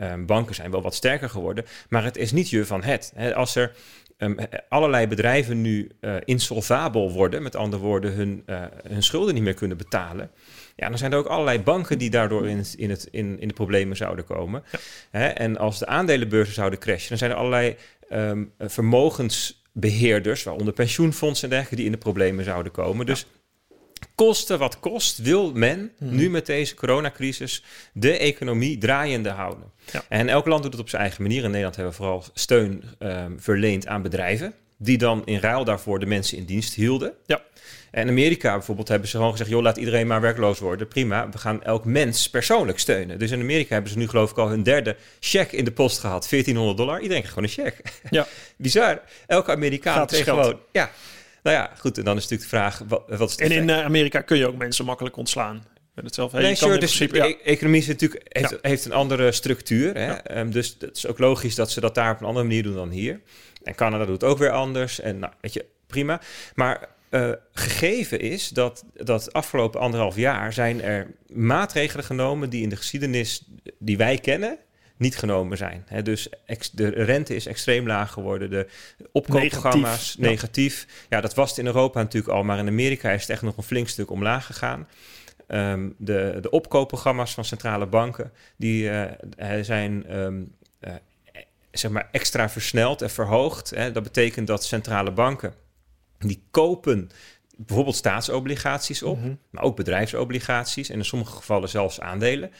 Um, 0.00 0.26
banken 0.26 0.54
zijn 0.54 0.70
wel 0.70 0.82
wat 0.82 0.94
sterker 0.94 1.30
geworden, 1.30 1.64
maar 1.88 2.04
het 2.04 2.16
is 2.16 2.32
niet 2.32 2.50
je 2.50 2.66
van 2.66 2.82
het. 2.82 3.12
Hè. 3.14 3.34
Als 3.34 3.54
er 3.54 3.72
um, 4.18 4.36
allerlei 4.68 5.06
bedrijven 5.06 5.60
nu 5.60 5.90
uh, 6.00 6.14
insolvabel 6.24 7.12
worden, 7.12 7.42
met 7.42 7.56
andere 7.56 7.82
woorden, 7.82 8.12
hun, 8.12 8.42
uh, 8.46 8.62
hun 8.88 9.02
schulden 9.02 9.34
niet 9.34 9.42
meer 9.42 9.54
kunnen 9.54 9.76
betalen. 9.76 10.30
Ja, 10.76 10.88
dan 10.88 10.98
zijn 10.98 11.12
er 11.12 11.18
ook 11.18 11.26
allerlei 11.26 11.60
banken 11.60 11.98
die 11.98 12.10
daardoor 12.10 12.48
in, 12.48 12.64
in, 12.76 12.90
het, 12.90 13.08
in, 13.10 13.40
in 13.40 13.48
de 13.48 13.54
problemen 13.54 13.96
zouden 13.96 14.24
komen. 14.24 14.62
Hè? 15.10 15.26
En 15.26 15.56
als 15.56 15.78
de 15.78 15.86
aandelenbeurzen 15.86 16.54
zouden 16.54 16.78
crashen, 16.78 17.08
dan 17.08 17.18
zijn 17.18 17.30
er 17.30 17.36
allerlei 17.36 17.76
um, 18.12 18.52
vermogensbeheerders, 18.58 20.42
waaronder 20.42 20.74
pensioenfondsen 20.74 21.44
en 21.44 21.50
dergelijke, 21.50 21.76
die 21.76 21.84
in 21.84 21.92
de 21.92 21.98
problemen 21.98 22.44
zouden 22.44 22.72
komen. 22.72 23.06
Dus 23.06 23.26
kosten 24.16 24.58
wat 24.58 24.80
kost, 24.80 25.18
wil 25.18 25.52
men 25.52 25.92
hmm. 25.98 26.16
nu 26.16 26.30
met 26.30 26.46
deze 26.46 26.74
coronacrisis 26.74 27.62
de 27.92 28.18
economie 28.18 28.78
draaiende 28.78 29.28
houden. 29.28 29.72
Ja. 29.92 30.04
En 30.08 30.28
elk 30.28 30.46
land 30.46 30.62
doet 30.62 30.72
het 30.72 30.80
op 30.80 30.88
zijn 30.88 31.02
eigen 31.02 31.22
manier. 31.22 31.42
In 31.42 31.50
Nederland 31.50 31.76
hebben 31.76 31.92
we 31.92 32.02
vooral 32.02 32.24
steun 32.34 32.82
um, 32.98 33.40
verleend 33.40 33.86
aan 33.86 34.02
bedrijven, 34.02 34.54
die 34.76 34.98
dan 34.98 35.22
in 35.24 35.38
ruil 35.38 35.64
daarvoor 35.64 35.98
de 35.98 36.06
mensen 36.06 36.38
in 36.38 36.44
dienst 36.44 36.74
hielden. 36.74 37.12
Ja. 37.26 37.42
En 37.90 38.02
in 38.02 38.08
Amerika 38.08 38.52
bijvoorbeeld 38.52 38.88
hebben 38.88 39.08
ze 39.08 39.16
gewoon 39.16 39.30
gezegd: 39.30 39.50
joh, 39.50 39.62
laat 39.62 39.76
iedereen 39.76 40.06
maar 40.06 40.20
werkloos 40.20 40.58
worden. 40.58 40.88
Prima, 40.88 41.28
we 41.28 41.38
gaan 41.38 41.62
elk 41.62 41.84
mens 41.84 42.30
persoonlijk 42.30 42.78
steunen. 42.78 43.18
Dus 43.18 43.30
in 43.30 43.40
Amerika 43.40 43.72
hebben 43.72 43.92
ze 43.92 43.98
nu, 43.98 44.08
geloof 44.08 44.30
ik, 44.30 44.38
al 44.38 44.48
hun 44.48 44.62
derde 44.62 44.96
check 45.20 45.52
in 45.52 45.64
de 45.64 45.72
post 45.72 45.98
gehad: 45.98 46.26
1400 46.30 46.76
dollar. 46.76 47.00
Iedereen 47.00 47.22
krijgt 47.22 47.50
gewoon 47.50 47.66
een 47.66 47.72
check. 47.72 48.00
Ja. 48.10 48.26
Bizar. 48.56 49.02
Elke 49.26 49.50
Amerikaan 49.50 50.06
kreeg 50.06 50.24
gewoon. 50.24 50.58
Ja, 50.72 50.90
nou 51.46 51.58
ja, 51.58 51.70
goed. 51.78 51.98
En 51.98 52.04
dan 52.04 52.16
is 52.16 52.22
natuurlijk 52.22 52.50
de 52.50 52.56
vraag, 52.56 52.82
wat, 52.88 53.02
wat 53.18 53.30
is 53.30 53.36
En 53.36 53.50
in 53.50 53.68
uh, 53.68 53.84
Amerika 53.84 54.20
kun 54.20 54.36
je 54.36 54.46
ook 54.46 54.56
mensen 54.56 54.84
makkelijk 54.84 55.16
ontslaan. 55.16 55.64
Het 55.94 56.14
zelf, 56.14 56.32
nee, 56.32 56.54
sure, 56.54 56.78
dus 56.78 56.96
principe, 56.96 57.18
de 57.18 57.42
economie 57.42 57.80
is 57.80 57.86
natuurlijk, 57.86 58.26
heeft, 58.28 58.50
ja. 58.50 58.58
heeft, 58.60 58.84
een 58.84 58.92
andere 58.92 59.32
structuur. 59.32 59.94
Hè? 59.94 60.06
Ja. 60.06 60.38
Um, 60.38 60.50
dus 60.50 60.76
het 60.78 60.96
is 60.96 61.06
ook 61.06 61.18
logisch 61.18 61.54
dat 61.54 61.70
ze 61.70 61.80
dat 61.80 61.94
daar 61.94 62.12
op 62.12 62.20
een 62.20 62.26
andere 62.26 62.46
manier 62.46 62.62
doen 62.62 62.74
dan 62.74 62.90
hier. 62.90 63.20
En 63.62 63.74
Canada 63.74 64.04
doet 64.04 64.24
ook 64.24 64.38
weer 64.38 64.50
anders. 64.50 65.00
En 65.00 65.18
nou, 65.18 65.32
weet 65.40 65.52
je, 65.52 65.64
prima. 65.86 66.20
Maar 66.54 66.88
uh, 67.10 67.30
gegeven 67.52 68.20
is 68.20 68.48
dat, 68.48 68.84
dat 68.94 69.32
afgelopen 69.32 69.80
anderhalf 69.80 70.16
jaar 70.16 70.52
zijn 70.52 70.82
er 70.82 71.14
maatregelen 71.32 72.04
genomen 72.04 72.50
die 72.50 72.62
in 72.62 72.68
de 72.68 72.76
geschiedenis 72.76 73.42
die 73.78 73.96
wij 73.96 74.18
kennen, 74.18 74.58
niet 74.96 75.16
genomen 75.16 75.56
zijn. 75.56 75.84
He, 75.86 76.02
dus 76.02 76.28
de 76.72 76.88
rente 76.88 77.34
is 77.34 77.46
extreem 77.46 77.86
laag 77.86 78.12
geworden. 78.12 78.50
De 78.50 78.66
opkoopprogramma's 79.12 80.16
negatief. 80.16 80.18
negatief. 80.18 80.86
Ja. 81.08 81.20
dat 81.20 81.34
was 81.34 81.48
het 81.48 81.58
in 81.58 81.66
Europa 81.66 82.02
natuurlijk 82.02 82.32
al, 82.32 82.42
maar 82.42 82.58
in 82.58 82.68
Amerika 82.68 83.10
is 83.10 83.20
het 83.20 83.30
echt 83.30 83.42
nog 83.42 83.56
een 83.56 83.62
flink 83.62 83.88
stuk 83.88 84.10
omlaag 84.10 84.46
gegaan. 84.46 84.88
Um, 85.48 85.94
de, 85.98 86.38
de 86.40 86.50
opkoopprogramma's 86.50 87.34
van 87.34 87.44
centrale 87.44 87.86
banken 87.86 88.32
die 88.56 88.90
uh, 88.90 89.04
zijn 89.62 90.16
um, 90.16 90.54
uh, 90.80 90.92
zeg 91.70 91.90
maar 91.90 92.08
extra 92.12 92.48
versneld 92.48 93.02
en 93.02 93.10
verhoogd. 93.10 93.70
Hè. 93.70 93.92
Dat 93.92 94.02
betekent 94.02 94.46
dat 94.46 94.64
centrale 94.64 95.10
banken 95.10 95.54
die 96.18 96.42
kopen 96.50 97.10
bijvoorbeeld 97.56 97.96
staatsobligaties 97.96 99.02
op, 99.02 99.16
mm 99.16 99.22
-hmm. 99.22 99.38
maar 99.50 99.62
ook 99.62 99.76
bedrijfsobligaties 99.76 100.88
en 100.88 100.98
in 100.98 101.04
sommige 101.04 101.36
gevallen 101.36 101.68
zelfs 101.68 102.00
aandelen. 102.00 102.50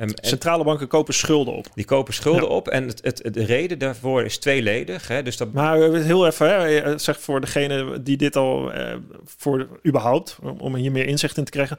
Um, 0.00 0.10
Centrale 0.14 0.64
banken 0.64 0.88
kopen 0.88 1.14
schulden 1.14 1.54
op. 1.54 1.66
Die 1.74 1.84
kopen 1.84 2.14
schulden 2.14 2.48
op. 2.48 2.68
En 2.68 2.86
het, 2.86 3.04
het, 3.04 3.34
de 3.34 3.44
reden 3.44 3.78
daarvoor 3.78 4.24
is 4.24 4.38
tweeledig. 4.38 5.08
Hè? 5.08 5.22
Dus 5.22 5.36
dat... 5.36 5.52
Maar 5.52 5.78
heel 5.78 6.26
even, 6.26 6.48
hè, 6.48 6.98
zeg 6.98 7.20
voor 7.20 7.40
degene 7.40 8.02
die 8.02 8.16
dit 8.16 8.36
al 8.36 8.74
uh, 8.74 8.94
voor 9.24 9.80
überhaupt, 9.86 10.38
om 10.58 10.74
hier 10.74 10.92
meer 10.92 11.06
inzicht 11.06 11.36
in 11.36 11.44
te 11.44 11.50
krijgen. 11.50 11.78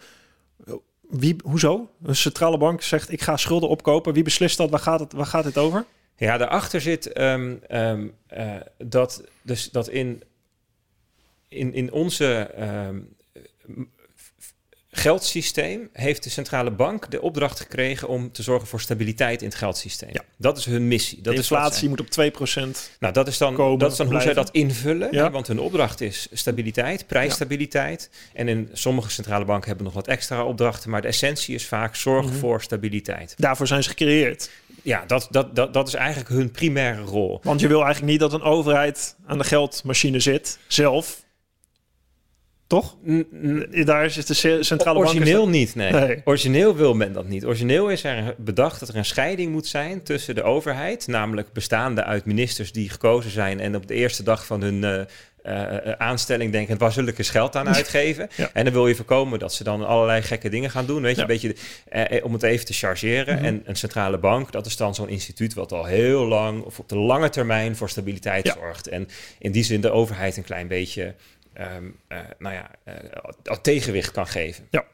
Wie, 1.09 1.35
hoezo? 1.43 1.89
Een 2.03 2.15
centrale 2.15 2.57
bank 2.57 2.81
zegt 2.81 3.11
ik 3.11 3.21
ga 3.21 3.37
schulden 3.37 3.69
opkopen. 3.69 4.13
Wie 4.13 4.23
beslist 4.23 4.57
dat? 4.57 4.69
Waar 4.69 4.79
gaat 4.79 4.99
het, 4.99 5.13
waar 5.13 5.25
gaat 5.25 5.45
het 5.45 5.57
over? 5.57 5.85
Ja, 6.17 6.37
daarachter 6.37 6.81
zit 6.81 7.19
um, 7.19 7.61
um, 7.71 8.13
uh, 8.37 8.55
dat, 8.77 9.23
dus 9.41 9.69
dat 9.71 9.89
in, 9.89 10.23
in, 11.47 11.73
in 11.73 11.91
onze 11.91 12.51
geldsysteem 14.99 15.89
heeft 15.93 16.23
de 16.23 16.29
centrale 16.29 16.71
bank 16.71 17.11
de 17.11 17.21
opdracht 17.21 17.59
gekregen 17.59 18.07
om 18.07 18.31
te 18.31 18.43
zorgen 18.43 18.67
voor 18.67 18.81
stabiliteit 18.81 19.41
in 19.41 19.47
het 19.47 19.57
geldsysteem. 19.57 20.09
Ja. 20.11 20.21
Dat 20.37 20.57
is 20.57 20.65
hun 20.65 20.87
missie. 20.87 21.21
Dat 21.21 21.33
de 21.33 21.39
inflatie 21.39 21.89
moet 21.89 21.99
op 21.99 22.07
2% 22.07 22.09
Nou, 22.99 23.13
dat 23.13 23.27
is 23.27 23.37
dan, 23.37 23.53
komen, 23.53 23.79
dat 23.79 23.91
is 23.91 23.97
dan 23.97 24.11
hoe 24.11 24.21
zij 24.21 24.33
dat 24.33 24.49
invullen. 24.51 25.07
Ja. 25.11 25.31
want 25.31 25.47
hun 25.47 25.59
opdracht 25.59 26.01
is 26.01 26.27
stabiliteit, 26.31 27.07
prijsstabiliteit. 27.07 28.09
En 28.33 28.47
in 28.47 28.69
sommige 28.73 29.09
centrale 29.09 29.45
banken 29.45 29.67
hebben 29.67 29.85
nog 29.85 29.93
wat 29.93 30.07
extra 30.07 30.43
opdrachten, 30.43 30.89
maar 30.89 31.01
de 31.01 31.07
essentie 31.07 31.55
is 31.55 31.65
vaak 31.65 31.95
zorgen 31.95 32.31
mhm. 32.31 32.39
voor 32.39 32.61
stabiliteit. 32.61 33.33
Daarvoor 33.37 33.67
zijn 33.67 33.83
ze 33.83 33.89
gecreëerd. 33.89 34.49
Ja, 34.81 35.03
dat, 35.07 35.27
dat, 35.31 35.55
dat, 35.55 35.73
dat 35.73 35.87
is 35.87 35.93
eigenlijk 35.93 36.29
hun 36.29 36.51
primaire 36.51 37.01
rol. 37.01 37.39
Want 37.43 37.59
je 37.59 37.67
wil 37.67 37.83
eigenlijk 37.83 38.11
niet 38.11 38.19
dat 38.19 38.33
een 38.33 38.41
overheid 38.41 39.15
aan 39.25 39.37
de 39.37 39.43
geldmachine 39.43 40.19
zit, 40.19 40.59
zelf 40.67 41.23
Toch? 42.69 42.95
Daar 43.85 44.05
is 44.05 44.15
het 44.15 44.27
de 44.27 44.33
ce- 44.33 44.63
centrale 44.63 44.99
bank... 44.99 45.09
Origineel 45.09 45.41
dat- 45.43 45.49
niet, 45.53 45.75
nee. 45.75 45.91
Nee. 45.91 46.21
Origineel 46.25 46.75
wil 46.75 46.93
men 46.93 47.13
dat 47.13 47.27
niet. 47.27 47.45
Origineel 47.45 47.89
is 47.89 48.03
er 48.03 48.35
bedacht 48.37 48.79
dat 48.79 48.89
er 48.89 48.95
een 48.95 49.05
scheiding 49.05 49.51
moet 49.51 49.67
zijn 49.67 50.03
tussen 50.03 50.35
de 50.35 50.43
overheid, 50.43 51.07
namelijk 51.07 51.53
bestaande 51.53 52.03
uit 52.03 52.25
ministers 52.25 52.71
die 52.71 52.89
gekozen 52.89 53.31
zijn 53.31 53.59
en 53.59 53.75
op 53.75 53.87
de 53.87 53.93
eerste 53.93 54.23
dag 54.23 54.45
van 54.45 54.61
hun 54.61 54.83
eh, 54.83 55.01
eh, 55.43 55.91
aanstelling 55.97 56.51
denken, 56.51 56.77
waar 56.77 56.91
zul 56.91 57.05
ik 57.05 57.17
eens 57.17 57.29
geld 57.29 57.55
aan 57.55 57.67
uitgeven? 57.75 58.29
Ja. 58.35 58.49
En 58.53 58.63
dan 58.63 58.73
wil 58.73 58.87
je 58.87 58.95
voorkomen 58.95 59.39
dat 59.39 59.53
ze 59.53 59.63
dan 59.63 59.85
allerlei 59.87 60.21
gekke 60.21 60.49
dingen 60.49 60.69
gaan 60.69 60.85
doen, 60.85 61.01
weet 61.01 61.15
je, 61.15 61.21
Ja. 61.21 61.27
een 61.27 61.27
beetje 61.39 61.55
eh, 61.89 62.25
om 62.25 62.33
het 62.33 62.43
even 62.43 62.65
te 62.65 62.73
chargeren. 62.73 63.35
Mhm. 63.35 63.45
En 63.45 63.61
een 63.65 63.75
centrale 63.75 64.17
bank, 64.17 64.51
dat 64.51 64.65
is 64.65 64.77
dan 64.77 64.95
zo'n 64.95 65.09
instituut 65.09 65.53
wat 65.53 65.71
al 65.71 65.85
heel 65.85 66.25
lang 66.25 66.63
of 66.63 66.79
op 66.79 66.89
de 66.89 66.97
lange 66.97 67.29
termijn 67.29 67.75
voor 67.75 67.89
stabiliteit 67.89 68.45
Ja. 68.45 68.53
zorgt. 68.53 68.87
En 68.87 69.07
in 69.39 69.51
die 69.51 69.63
zin 69.63 69.81
de 69.81 69.91
overheid 69.91 70.37
een 70.37 70.43
klein 70.43 70.67
beetje 70.67 71.13
ehm, 71.59 71.89
eh, 72.07 72.19
nou 72.37 72.55
ja, 72.55 72.71
al 73.43 73.61
tegenwicht 73.61 74.11
kan 74.11 74.27
geven. 74.27 74.67
Ja. 74.71 74.85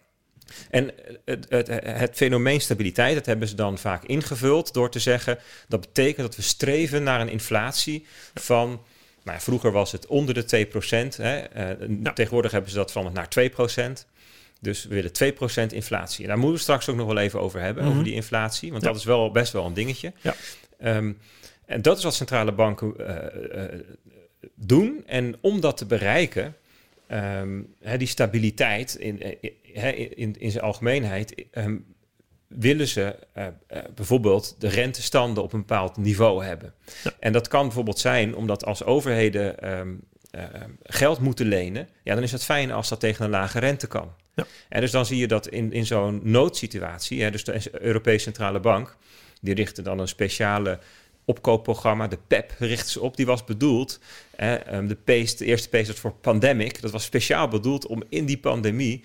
En 0.69 0.91
het, 1.25 1.45
het, 1.49 1.67
het 1.83 2.15
fenomeen 2.15 2.61
stabiliteit, 2.61 3.15
dat 3.15 3.25
hebben 3.25 3.47
ze 3.47 3.55
dan 3.55 3.77
vaak 3.77 4.03
ingevuld 4.03 4.73
door 4.73 4.89
te 4.91 4.99
zeggen, 4.99 5.37
dat 5.67 5.81
betekent 5.81 6.17
dat 6.27 6.35
we 6.35 6.41
streven 6.41 7.03
naar 7.03 7.21
een 7.21 7.29
inflatie 7.29 8.05
van, 8.33 8.67
nou 9.23 9.37
ja, 9.37 9.39
vroeger 9.39 9.71
was 9.71 9.91
het 9.91 10.05
onder 10.05 10.33
de 10.33 10.45
2%, 10.45 11.17
hè, 11.17 11.37
eh, 11.37 11.87
Ja. 12.03 12.13
tegenwoordig 12.13 12.51
hebben 12.51 12.69
ze 12.71 12.75
dat 12.77 12.91
van 12.91 13.13
naar 13.13 13.29
2%. 13.29 14.05
Dus 14.61 14.83
we 14.85 14.93
willen 14.95 15.11
2% 15.13 15.71
inflatie. 15.73 16.21
En 16.23 16.27
daar 16.27 16.37
moeten 16.37 16.55
we 16.57 16.61
straks 16.63 16.89
ook 16.89 16.95
nog 16.95 17.07
wel 17.07 17.17
even 17.17 17.39
over 17.39 17.59
hebben, 17.61 17.83
Mhm. 17.83 17.91
over 17.91 18.03
die 18.03 18.13
inflatie, 18.13 18.71
want 18.71 18.83
Ja. 18.83 18.89
dat 18.89 18.97
is 18.97 19.05
wel 19.05 19.31
best 19.31 19.53
wel 19.53 19.65
een 19.65 19.73
dingetje. 19.73 20.13
Ja. 20.21 20.35
Ehm, 20.79 21.11
en 21.65 21.81
dat 21.81 21.97
is 21.97 22.03
wat 22.03 22.13
centrale 22.13 22.51
banken 22.51 22.93
doen. 24.55 25.03
En 25.05 25.35
om 25.41 25.61
dat 25.61 25.77
te 25.77 25.85
bereiken, 25.85 26.55
ehm, 27.07 27.61
die 27.97 28.07
stabiliteit 28.07 28.95
in, 28.95 29.21
eh, 29.21 29.51
hè, 29.73 29.89
in, 29.91 30.35
in 30.39 30.51
zijn 30.51 30.63
algemeenheid, 30.63 31.45
ehm, 31.51 31.75
willen 32.47 32.87
ze 32.87 33.15
eh, 33.33 33.45
eh, 33.67 33.83
bijvoorbeeld 33.95 34.55
de 34.59 34.67
rentestanden 34.67 35.43
op 35.43 35.53
een 35.53 35.59
bepaald 35.59 35.97
niveau 35.97 36.45
hebben. 36.45 36.73
Ja. 37.03 37.11
En 37.19 37.31
dat 37.31 37.47
kan 37.47 37.65
bijvoorbeeld 37.65 37.99
zijn 37.99 38.35
omdat 38.35 38.65
als 38.65 38.83
overheden 38.83 39.59
ehm, 39.59 39.93
eh, 40.31 40.43
geld 40.83 41.19
moeten 41.19 41.47
lenen, 41.47 41.89
ja, 42.03 42.13
dan 42.13 42.23
is 42.23 42.31
het 42.31 42.43
fijn 42.43 42.71
als 42.71 42.89
dat 42.89 42.99
tegen 42.99 43.25
een 43.25 43.31
lage 43.31 43.59
rente 43.59 43.87
kan. 43.87 44.11
Ja. 44.35 44.45
En 44.69 44.81
dus 44.81 44.91
dan 44.91 45.05
zie 45.05 45.17
je 45.17 45.27
dat 45.27 45.47
in, 45.47 45.71
in 45.71 45.85
zo'n 45.85 46.19
noodsituatie, 46.23 47.23
hè, 47.23 47.31
dus 47.31 47.43
de 47.43 47.81
Europese 47.81 48.23
Centrale 48.23 48.59
Bank, 48.59 48.97
die 49.41 49.53
richtte 49.53 49.81
dan 49.81 49.99
een 49.99 50.07
speciale 50.07 50.79
opkoopprogramma, 51.25 52.07
de 52.07 52.17
PEP, 52.27 52.51
richtte 52.59 52.91
ze 52.91 53.01
op. 53.01 53.17
Die 53.17 53.25
was 53.25 53.43
bedoeld, 53.43 53.99
hè, 54.35 54.55
ehm, 54.55 54.87
de 54.87 54.95
PACE, 54.95 55.37
de 55.37 55.45
eerste 55.45 55.69
PACE 55.69 55.87
was 55.87 55.99
voor 55.99 56.13
pandemic, 56.13 56.81
dat 56.81 56.91
was 56.91 57.03
speciaal 57.03 57.47
bedoeld 57.47 57.87
om 57.87 58.03
in 58.09 58.25
die 58.25 58.37
pandemie 58.37 59.03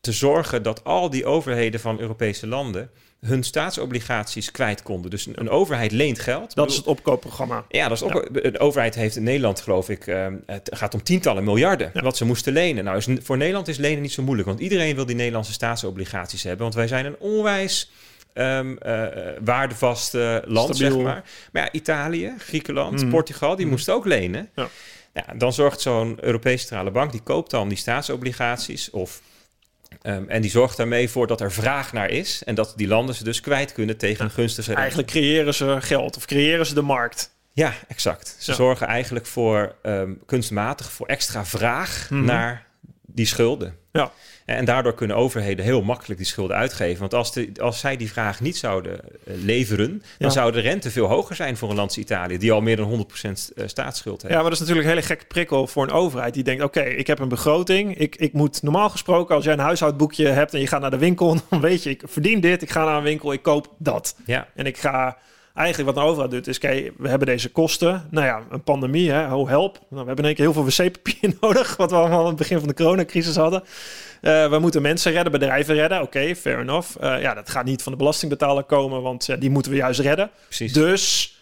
te 0.00 0.12
zorgen 0.12 0.62
dat 0.62 0.84
al 0.84 1.10
die 1.10 1.26
overheden 1.26 1.80
van 1.80 2.00
Europese 2.00 2.46
landen 2.46 2.90
hun 3.20 3.42
staatsobligaties 3.42 4.50
kwijt 4.50 4.82
konden. 4.82 5.10
Dus 5.10 5.26
een, 5.26 5.40
een 5.40 5.50
overheid 5.50 5.92
leent 5.92 6.18
geld. 6.18 6.54
Dat 6.54 6.70
is 6.70 6.76
het 6.76 6.86
opkoopprogramma. 6.86 7.64
Ja, 7.68 7.88
dat 7.88 7.96
is 7.96 8.02
ook, 8.02 8.42
de 8.52 8.58
overheid 8.58 8.94
heeft 8.94 9.16
in 9.16 9.22
Nederland, 9.22 9.60
geloof 9.60 9.88
ik, 9.88 10.06
ehm, 10.06 10.36
het 10.46 10.70
gaat 10.72 10.94
om 10.94 11.02
tientallen 11.02 11.44
miljarden 11.44 11.90
Ja. 11.94 12.02
wat 12.02 12.16
ze 12.16 12.24
moesten 12.24 12.52
lenen. 12.52 12.84
Nou, 12.84 12.96
is, 12.96 13.06
voor 13.22 13.36
Nederland 13.36 13.68
is 13.68 13.76
lenen 13.76 14.02
niet 14.02 14.12
zo 14.12 14.22
moeilijk, 14.22 14.48
want 14.48 14.60
iedereen 14.60 14.94
wil 14.94 15.06
die 15.06 15.16
Nederlandse 15.16 15.52
staatsobligaties 15.52 16.42
hebben, 16.42 16.62
want 16.62 16.74
wij 16.74 16.88
zijn 16.88 17.06
een 17.06 17.18
onwijs 17.18 17.90
ehm, 18.34 18.76
eh, 18.76 19.36
eh, 20.14 20.42
land, 20.46 20.76
Stabiel. 20.76 20.92
zeg 20.94 21.02
maar. 21.04 21.24
Maar 21.52 21.62
ja, 21.62 21.72
Italië, 21.72 22.34
Griekenland, 22.38 23.00
Mhm. 23.00 23.10
Portugal, 23.10 23.56
die 23.56 23.64
Mhm. 23.64 23.74
moesten 23.74 23.94
ook 23.94 24.04
lenen. 24.04 24.48
Ja. 24.54 24.68
Ja, 25.14 25.34
dan 25.36 25.52
zorgt 25.52 25.80
zo'n 25.80 26.18
Europese 26.20 26.58
centrale 26.66 26.90
bank, 26.90 27.12
die 27.12 27.20
koopt 27.22 27.50
dan 27.50 27.68
die 27.68 27.78
staatsobligaties 27.78 28.90
of 28.90 29.20
ehm, 30.02 30.24
en 30.28 30.42
die 30.42 30.50
zorgt 30.50 30.76
daarmee 30.76 31.08
voor 31.10 31.26
dat 31.26 31.40
er 31.40 31.52
vraag 31.52 31.92
naar 31.92 32.10
is 32.10 32.42
en 32.44 32.54
dat 32.54 32.72
die 32.76 32.88
landen 32.88 33.14
ze 33.14 33.24
dus 33.24 33.40
kwijt 33.40 33.72
kunnen 33.72 33.96
tegen 33.96 34.24
een 34.24 34.30
gunstige 34.30 34.66
rente. 34.66 34.80
Eigenlijk 34.80 35.10
creëren 35.10 35.54
ze 35.54 35.76
geld 35.80 36.16
of 36.16 36.24
creëren 36.24 36.66
ze 36.66 36.74
de 36.74 36.82
markt. 36.82 37.30
Ja, 37.52 37.72
exact. 37.88 38.36
Ze 38.38 38.50
Ja. 38.50 38.56
zorgen 38.56 38.86
eigenlijk 38.86 39.26
voor 39.26 39.74
ehm, 39.82 40.12
kunstmatig 40.26 40.92
voor 40.92 41.06
extra 41.06 41.44
vraag 41.46 42.06
Mhm. 42.10 42.24
naar 42.24 42.66
die 43.06 43.26
schulden. 43.26 43.76
Ja. 43.92 44.12
En 44.44 44.64
daardoor 44.64 44.94
kunnen 44.94 45.16
overheden 45.16 45.64
heel 45.64 45.82
makkelijk 45.82 46.18
die 46.18 46.28
schulden 46.28 46.56
uitgeven. 46.56 47.00
Want 47.00 47.14
als, 47.14 47.32
de, 47.32 47.50
als 47.60 47.80
zij 47.80 47.96
die 47.96 48.10
vraag 48.10 48.40
niet 48.40 48.56
zouden 48.56 49.00
eh, 49.00 49.34
leveren, 49.36 49.88
dan 49.88 50.00
Ja. 50.18 50.28
zou 50.30 50.52
de 50.52 50.60
rente 50.60 50.90
veel 50.90 51.06
hoger 51.06 51.36
zijn 51.36 51.56
voor 51.56 51.70
een 51.70 51.76
land 51.76 51.88
als 51.88 51.98
Italië, 51.98 52.38
die 52.38 52.52
al 52.52 52.60
meer 52.60 52.76
dan 52.76 53.06
100% 53.26 53.54
eh, 53.54 53.66
staatsschuld 53.66 54.22
heeft. 54.22 54.34
Ja, 54.34 54.40
maar 54.40 54.50
dat 54.50 54.60
is 54.60 54.66
natuurlijk 54.66 54.86
een 54.86 54.94
hele 54.94 55.06
gekke 55.06 55.24
prikkel 55.24 55.66
voor 55.66 55.82
een 55.82 55.90
overheid. 55.90 56.34
Die 56.34 56.44
denkt, 56.44 56.62
oké, 56.62 56.80
ik 56.82 57.06
heb 57.06 57.18
een 57.18 57.28
begroting. 57.28 57.98
Ik, 57.98 58.16
ik 58.16 58.32
moet 58.32 58.62
normaal 58.62 58.90
gesproken, 58.90 59.34
als 59.34 59.44
jij 59.44 59.52
een 59.52 59.58
huishoudboekje 59.58 60.26
hebt 60.28 60.54
en 60.54 60.60
je 60.60 60.66
gaat 60.66 60.80
naar 60.80 60.90
de 60.90 60.98
winkel, 60.98 61.36
dan 61.50 61.60
weet 61.60 61.82
je, 61.82 61.90
ik 61.90 62.02
verdien 62.04 62.40
dit, 62.40 62.62
ik 62.62 62.70
ga 62.70 62.84
naar 62.84 62.96
een 62.96 63.02
winkel, 63.02 63.32
ik 63.32 63.42
koop 63.42 63.74
dat. 63.78 64.16
Ja. 64.26 64.46
En 64.54 64.66
ik 64.66 64.76
ga 64.78 65.16
eigenlijk 65.54 65.94
wat 65.94 66.04
een 66.04 66.10
overheid 66.10 66.30
doet, 66.30 66.46
is 66.46 66.58
kijk, 66.58 66.92
we 66.98 67.08
hebben 67.08 67.26
deze 67.26 67.50
kosten. 67.50 68.06
Nou 68.10 68.26
ja, 68.26 68.42
een 68.50 68.62
pandemie, 68.62 69.10
hè, 69.10 69.34
oh 69.34 69.48
help. 69.48 69.72
Nou, 69.72 69.84
we 69.88 69.96
hebben 69.96 70.16
in 70.16 70.24
één 70.24 70.34
keer 70.34 70.44
heel 70.44 70.52
veel 70.52 70.84
wc-papier 70.84 71.34
nodig, 71.40 71.76
wat 71.76 71.90
we 71.90 71.96
allemaal 71.96 72.20
aan 72.20 72.26
het 72.26 72.36
begin 72.36 72.58
van 72.58 72.68
de 72.68 72.74
coronacrisis 72.74 73.36
hadden. 73.36 73.62
Eh, 74.20 74.50
we 74.50 74.58
moeten 74.58 74.82
mensen 74.82 75.12
redden, 75.12 75.32
bedrijven 75.32 75.74
redden. 75.74 76.02
Oké, 76.02 76.36
fair 76.36 76.58
enough. 76.58 76.96
Eh, 77.00 77.20
ja, 77.20 77.34
dat 77.34 77.50
gaat 77.50 77.64
niet 77.64 77.82
van 77.82 77.92
de 77.92 77.98
belastingbetaler 77.98 78.62
komen, 78.62 79.02
want 79.02 79.28
eh, 79.28 79.40
die 79.40 79.50
moeten 79.50 79.72
we 79.72 79.78
juist 79.78 80.00
redden. 80.00 80.30
Precies. 80.46 80.72
Dus 80.72 81.34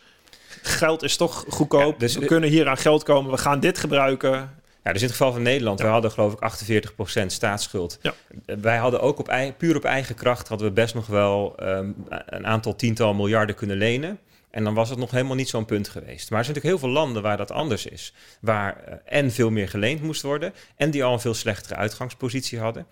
geld 0.62 1.02
is 1.02 1.16
toch 1.16 1.44
goedkoop. 1.48 1.92
Ja, 1.92 1.98
dus- 1.98 2.16
we 2.16 2.26
kunnen 2.26 2.48
hier 2.48 2.68
aan 2.68 2.76
geld 2.76 3.02
komen. 3.02 3.30
We 3.30 3.38
gaan 3.38 3.60
dit 3.60 3.78
gebruiken. 3.78 4.57
Ja, 4.85 4.92
dus 4.92 5.02
in 5.02 5.08
het 5.08 5.16
geval 5.16 5.32
van 5.32 5.42
Nederland, 5.42 5.78
Ja. 5.78 5.85
we 5.85 5.90
hadden 5.90 6.11
geloof 6.11 6.32
ik 6.32 6.40
48% 6.40 7.32
staatsschuld. 7.32 7.99
Ja. 8.02 8.14
Wij 8.44 8.76
hadden 8.76 9.00
ook 9.00 9.18
op 9.18 9.54
puur 9.58 9.76
op 9.76 9.85
eigen 9.85 10.14
kracht 10.14 10.49
hadden 10.49 10.66
we 10.66 10.73
best 10.73 10.94
nog 10.94 11.06
wel 11.06 11.56
ehm, 11.56 11.90
een 12.26 12.47
aantal 12.47 12.76
tiental 12.76 13.14
miljarden 13.14 13.54
kunnen 13.54 13.76
lenen. 13.76 14.18
En 14.50 14.64
dan 14.64 14.75
was 14.75 14.88
het 14.90 14.99
nog 14.99 15.11
helemaal 15.11 15.37
niet 15.37 15.49
zo'n 15.49 15.64
punt 15.64 15.88
geweest. 15.88 16.30
Maar 16.30 16.38
er 16.38 16.44
zijn 16.44 16.56
natuurlijk 16.56 16.64
heel 16.64 16.78
veel 16.78 16.88
landen 17.02 17.23
waar 17.23 17.37
dat 17.37 17.50
anders 17.50 17.87
is. 17.87 18.12
Waar 18.40 18.85
eh, 18.85 18.94
en 19.04 19.30
veel 19.32 19.50
meer 19.50 19.68
geleend 19.68 20.02
moest 20.02 20.23
worden. 20.23 20.52
En 20.76 20.90
die 20.90 21.04
al 21.04 21.12
een 21.12 21.20
veel 21.20 21.35
slechtere 21.35 21.75
uitgangspositie 21.75 22.58
hadden. 22.58 22.87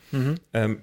Ehm, 0.50 0.74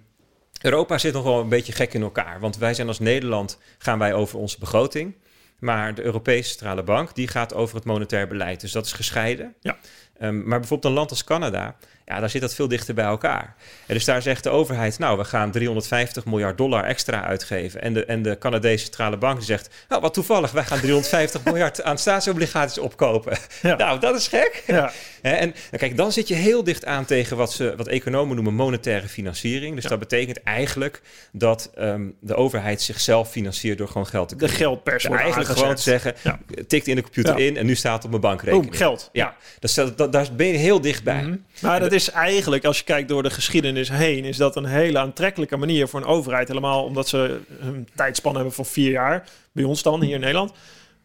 Europa 0.61 0.97
zit 0.97 1.13
nog 1.13 1.23
wel 1.23 1.39
een 1.39 1.49
beetje 1.49 1.73
gek 1.73 1.93
in 1.93 2.01
elkaar. 2.01 2.39
Want 2.39 2.57
wij 2.57 2.73
zijn 2.73 2.87
als 2.87 2.99
Nederland, 2.99 3.57
gaan 3.77 3.99
wij 3.99 4.13
over 4.13 4.39
onze 4.39 4.59
begroting. 4.59 5.15
Maar 5.63 5.95
de 5.95 6.03
Europese 6.03 6.49
Centrale 6.49 6.83
Bank, 6.83 7.15
die 7.15 7.27
gaat 7.27 7.53
over 7.53 7.75
het 7.75 7.85
monetair 7.85 8.27
beleid. 8.27 8.61
Dus 8.61 8.71
dat 8.71 8.85
is 8.85 8.93
gescheiden. 8.93 9.53
Ja. 9.59 9.77
Ehm, 10.17 10.47
maar 10.47 10.59
bijvoorbeeld 10.59 10.85
een 10.85 10.99
land 10.99 11.09
als 11.09 11.23
Canada, 11.23 11.75
ja, 12.05 12.19
daar 12.19 12.29
zit 12.29 12.41
dat 12.41 12.55
veel 12.55 12.67
dichter 12.67 12.93
bij 12.93 13.05
elkaar. 13.05 13.55
En 13.87 13.93
dus 13.93 14.05
daar 14.05 14.21
zegt 14.21 14.43
de 14.43 14.49
overheid, 14.49 14.99
nou, 14.99 15.17
we 15.17 15.23
gaan 15.23 15.51
350 15.51 16.25
miljard 16.25 16.57
dollar 16.57 16.83
extra 16.83 17.23
uitgeven. 17.23 17.81
En 17.81 17.93
de, 17.93 18.05
en 18.05 18.21
de 18.21 18.37
Canadese 18.37 18.83
Centrale 18.83 19.17
Bank 19.17 19.37
die 19.37 19.45
zegt, 19.45 19.69
nou, 19.89 20.01
wat 20.01 20.13
toevallig, 20.13 20.51
wij 20.51 20.63
gaan 20.63 20.79
350 20.79 21.43
miljard 21.43 21.83
aan 21.83 21.97
staatsobligaties 21.97 22.77
opkopen. 22.77 23.37
Ja. 23.61 23.75
Nou, 23.83 23.99
dat 23.99 24.15
is 24.15 24.27
gek. 24.27 24.63
Ja, 24.67 24.91
en 25.21 25.47
nou, 25.49 25.77
kijk, 25.77 25.97
dan 25.97 26.11
zit 26.11 26.27
je 26.27 26.33
heel 26.35 26.63
dicht 26.63 26.85
aan 26.85 27.05
tegen 27.05 27.37
wat, 27.37 27.53
ze, 27.53 27.73
wat 27.77 27.87
economen 27.87 28.35
noemen 28.35 28.53
monetaire 28.53 29.07
financiering. 29.07 29.75
Dus 29.75 29.83
Ja. 29.83 29.89
dat 29.89 29.99
betekent 29.99 30.43
eigenlijk 30.43 31.01
dat 31.31 31.71
ehm, 31.75 32.09
de 32.19 32.35
overheid 32.35 32.81
zichzelf 32.81 33.29
financiert 33.31 33.77
door 33.77 33.87
gewoon 33.87 34.07
geld 34.07 34.29
te 34.29 34.35
de 34.35 34.47
geldpers 34.47 35.05
wordt 35.05 35.21
eigenlijk 35.21 35.49
aangezet. 35.49 35.63
gewoon 35.69 35.83
te 35.83 35.89
zeggen, 35.89 36.13
Ja. 36.23 36.39
tikt 36.67 36.87
in 36.87 36.95
de 36.95 37.01
computer 37.01 37.39
in 37.39 37.57
en 37.57 37.65
nu 37.65 37.75
staat 37.75 37.95
het 37.95 38.03
op 38.03 38.09
mijn 38.09 38.21
bankrekening. 38.21 38.65
Boom, 38.69 38.77
geld. 38.77 39.09
Ja, 39.11 39.35
dus 39.59 39.73
dat, 39.73 39.97
dat, 39.97 40.11
daar 40.11 40.27
ben 40.35 40.47
je 40.47 40.57
heel 40.57 40.81
dichtbij. 40.81 41.21
Mhm. 41.21 41.35
Maar 41.61 41.79
dat 41.79 41.91
is 41.91 42.02
eigenlijk, 42.11 42.65
als 42.65 42.77
je 42.77 42.83
kijkt 42.83 43.09
door 43.09 43.23
de 43.23 43.29
geschiedenis 43.29 43.89
heen, 43.89 44.25
is 44.25 44.37
dat 44.37 44.55
een 44.55 44.65
hele 44.65 44.99
aantrekkelijke 44.99 45.57
manier 45.57 45.87
voor 45.87 45.99
een 45.99 46.05
overheid. 46.05 46.47
Helemaal 46.47 46.83
omdat 46.83 47.07
ze 47.07 47.41
een 47.59 47.87
tijdspan 47.95 48.35
hebben 48.35 48.53
van 48.53 48.65
vier 48.65 48.91
jaar, 48.91 49.29
bij 49.51 49.63
ons 49.63 49.83
dan 49.83 50.01
hier 50.01 50.13
in 50.13 50.19
Nederland. 50.19 50.51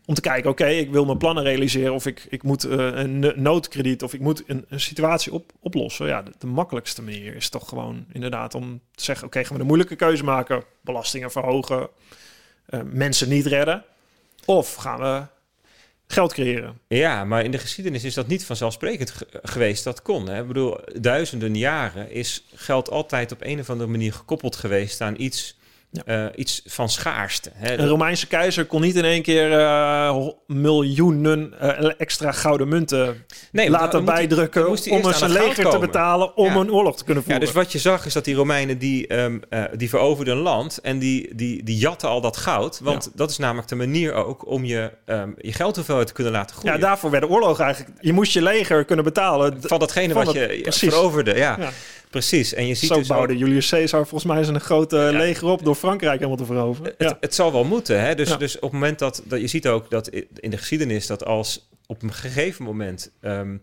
Om 0.06 0.14
te 0.14 0.20
kijken, 0.20 0.50
oké, 0.50 0.66
ik 0.66 0.90
wil 0.90 1.04
mijn 1.04 1.18
plannen 1.18 1.44
realiseren 1.44 1.94
of 1.94 2.06
ik, 2.06 2.26
ik 2.28 2.42
moet 2.42 2.64
eh, 2.64 2.76
een 2.76 3.18
no- 3.18 3.32
noodkrediet 3.36 4.02
of 4.02 4.14
ik 4.14 4.20
moet 4.20 4.42
een, 4.46 4.64
een 4.68 4.80
situatie 4.80 5.32
op, 5.32 5.52
oplossen. 5.60 6.06
Ja, 6.06 6.22
de, 6.38 6.46
makkelijkste 6.46 7.02
manier 7.02 7.34
is 7.34 7.48
toch 7.48 7.68
gewoon 7.68 8.04
inderdaad 8.12 8.54
om 8.54 8.80
te 8.94 9.04
zeggen, 9.04 9.26
oké, 9.26 9.44
gaan 9.44 9.52
we 9.52 9.58
de 9.58 9.68
moeilijke 9.68 9.96
keuze 9.96 10.24
maken, 10.24 10.64
belastingen 10.80 11.30
verhogen, 11.30 11.88
eh, 12.66 12.80
mensen 12.84 13.28
niet 13.28 13.46
redden. 13.46 13.84
Of 14.44 14.74
gaan 14.74 14.98
we 14.98 15.22
geld 16.08 16.32
creëren. 16.32 16.78
Ja, 16.88 17.24
maar 17.24 17.44
in 17.44 17.50
de 17.50 17.58
geschiedenis 17.58 18.04
is 18.04 18.14
dat 18.14 18.26
niet 18.26 18.44
vanzelfsprekend 18.44 19.10
ge- 19.10 19.26
geweest 19.42 19.84
dat 19.84 20.02
kon. 20.02 20.28
Hè? 20.28 20.40
Ik 20.40 20.46
bedoel, 20.46 20.80
duizenden 21.00 21.56
jaren 21.56 22.10
is 22.10 22.44
geld 22.54 22.90
altijd 22.90 23.32
op 23.32 23.38
een 23.42 23.60
of 23.60 23.70
andere 23.70 23.90
manier 23.90 24.12
gekoppeld 24.12 24.56
geweest 24.56 25.00
aan 25.00 25.14
iets 25.20 25.56
Ja. 25.90 26.02
eh, 26.04 26.24
iets 26.34 26.62
van 26.66 26.88
schaarste. 26.88 27.50
Hè. 27.54 27.78
Een 27.78 27.88
Romeinse 27.88 28.26
keizer 28.26 28.64
kon 28.64 28.80
niet 28.80 28.96
in 28.96 29.04
één 29.04 29.22
keer 29.22 29.52
eh, 29.60 30.26
miljoenen 30.46 31.54
eh, 31.60 31.90
extra 31.98 32.32
gouden 32.32 32.68
munten 32.68 33.24
Nee, 33.52 33.70
laten 33.70 34.04
hij- 34.04 34.14
bijdrukken 34.14 34.62
hij 34.62 34.90
om 34.92 35.04
een 35.04 35.14
goud 35.14 35.30
leger 35.30 35.70
te 35.70 35.78
betalen 35.78 36.36
om 36.36 36.44
Ja. 36.46 36.54
een 36.56 36.72
oorlog 36.72 36.96
te 36.96 37.04
kunnen 37.04 37.22
Ja, 37.26 37.30
voeren. 37.30 37.46
dus 37.52 37.56
wat 37.62 37.72
je 37.72 37.78
zag 37.78 38.06
is 38.06 38.12
dat 38.12 38.24
die 38.24 38.34
Romeinen 38.34 38.78
die, 38.78 39.06
eh, 39.06 39.62
die 39.76 39.88
veroverden 39.88 40.36
een 40.36 40.42
land 40.42 40.78
en 40.78 40.98
die, 40.98 41.34
die, 41.34 41.62
die 41.64 41.76
jatten 41.78 42.08
al 42.08 42.20
dat 42.20 42.36
goud. 42.36 42.80
Want 42.82 43.04
Ja. 43.04 43.10
dat 43.14 43.30
is 43.30 43.36
namelijk 43.38 43.68
de 43.68 43.74
manier 43.76 44.12
ook 44.12 44.46
om 44.46 44.64
je, 44.64 44.90
ehm 45.06 45.30
je 45.36 45.52
geldhoeveelheid 45.52 46.06
te 46.06 46.12
kunnen 46.12 46.32
laten 46.32 46.56
groeien. 46.56 46.74
ja, 46.74 46.80
daarvoor 46.86 47.10
werden 47.10 47.28
oorlogen 47.30 47.64
eigenlijk. 47.64 47.96
Je 48.00 48.12
moest 48.12 48.32
je 48.32 48.42
leger 48.42 48.84
kunnen 48.84 49.04
betalen. 49.04 49.56
van 49.60 49.78
datgene 49.78 50.12
van 50.12 50.24
wat 50.24 50.34
dat- 50.34 50.50
je 50.50 50.60
precies. 50.60 50.88
veroverde. 50.92 51.34
Ja, 51.36 51.56
Ja. 51.60 51.70
Precies. 52.10 52.54
En 52.54 52.66
je 52.66 52.74
ziet 52.74 52.88
Zo 52.88 52.94
dus 52.94 53.10
ook- 53.10 53.16
bouwde 53.16 53.36
Julius 53.36 53.68
Caesar 53.68 54.06
volgens 54.06 54.32
mij 54.32 54.44
zijn 54.44 54.60
grote 54.60 55.10
leger 55.12 55.46
op 55.48 55.64
door 55.64 55.74
Frankrijk 55.74 56.16
helemaal 56.16 56.36
te 56.36 56.44
veroveren. 56.44 56.92
Het, 56.98 57.08
Ja. 57.08 57.16
het 57.20 57.34
zal 57.34 57.52
wel 57.52 57.64
moeten. 57.64 58.00
Hè? 58.00 58.14
Dus, 58.14 58.28
Ja. 58.28 58.36
dus 58.36 58.56
op 58.56 58.62
het 58.62 58.72
moment 58.72 58.98
dat, 58.98 59.22
dat 59.24 59.40
je 59.40 59.46
ziet 59.46 59.68
ook 59.68 59.90
dat 59.90 60.08
in 60.34 60.50
de 60.50 60.56
geschiedenis 60.58 61.06
dat 61.06 61.24
als 61.24 61.68
op 61.86 62.02
een 62.02 62.12
gegeven 62.12 62.64
moment 62.64 63.10
ehm, 63.20 63.56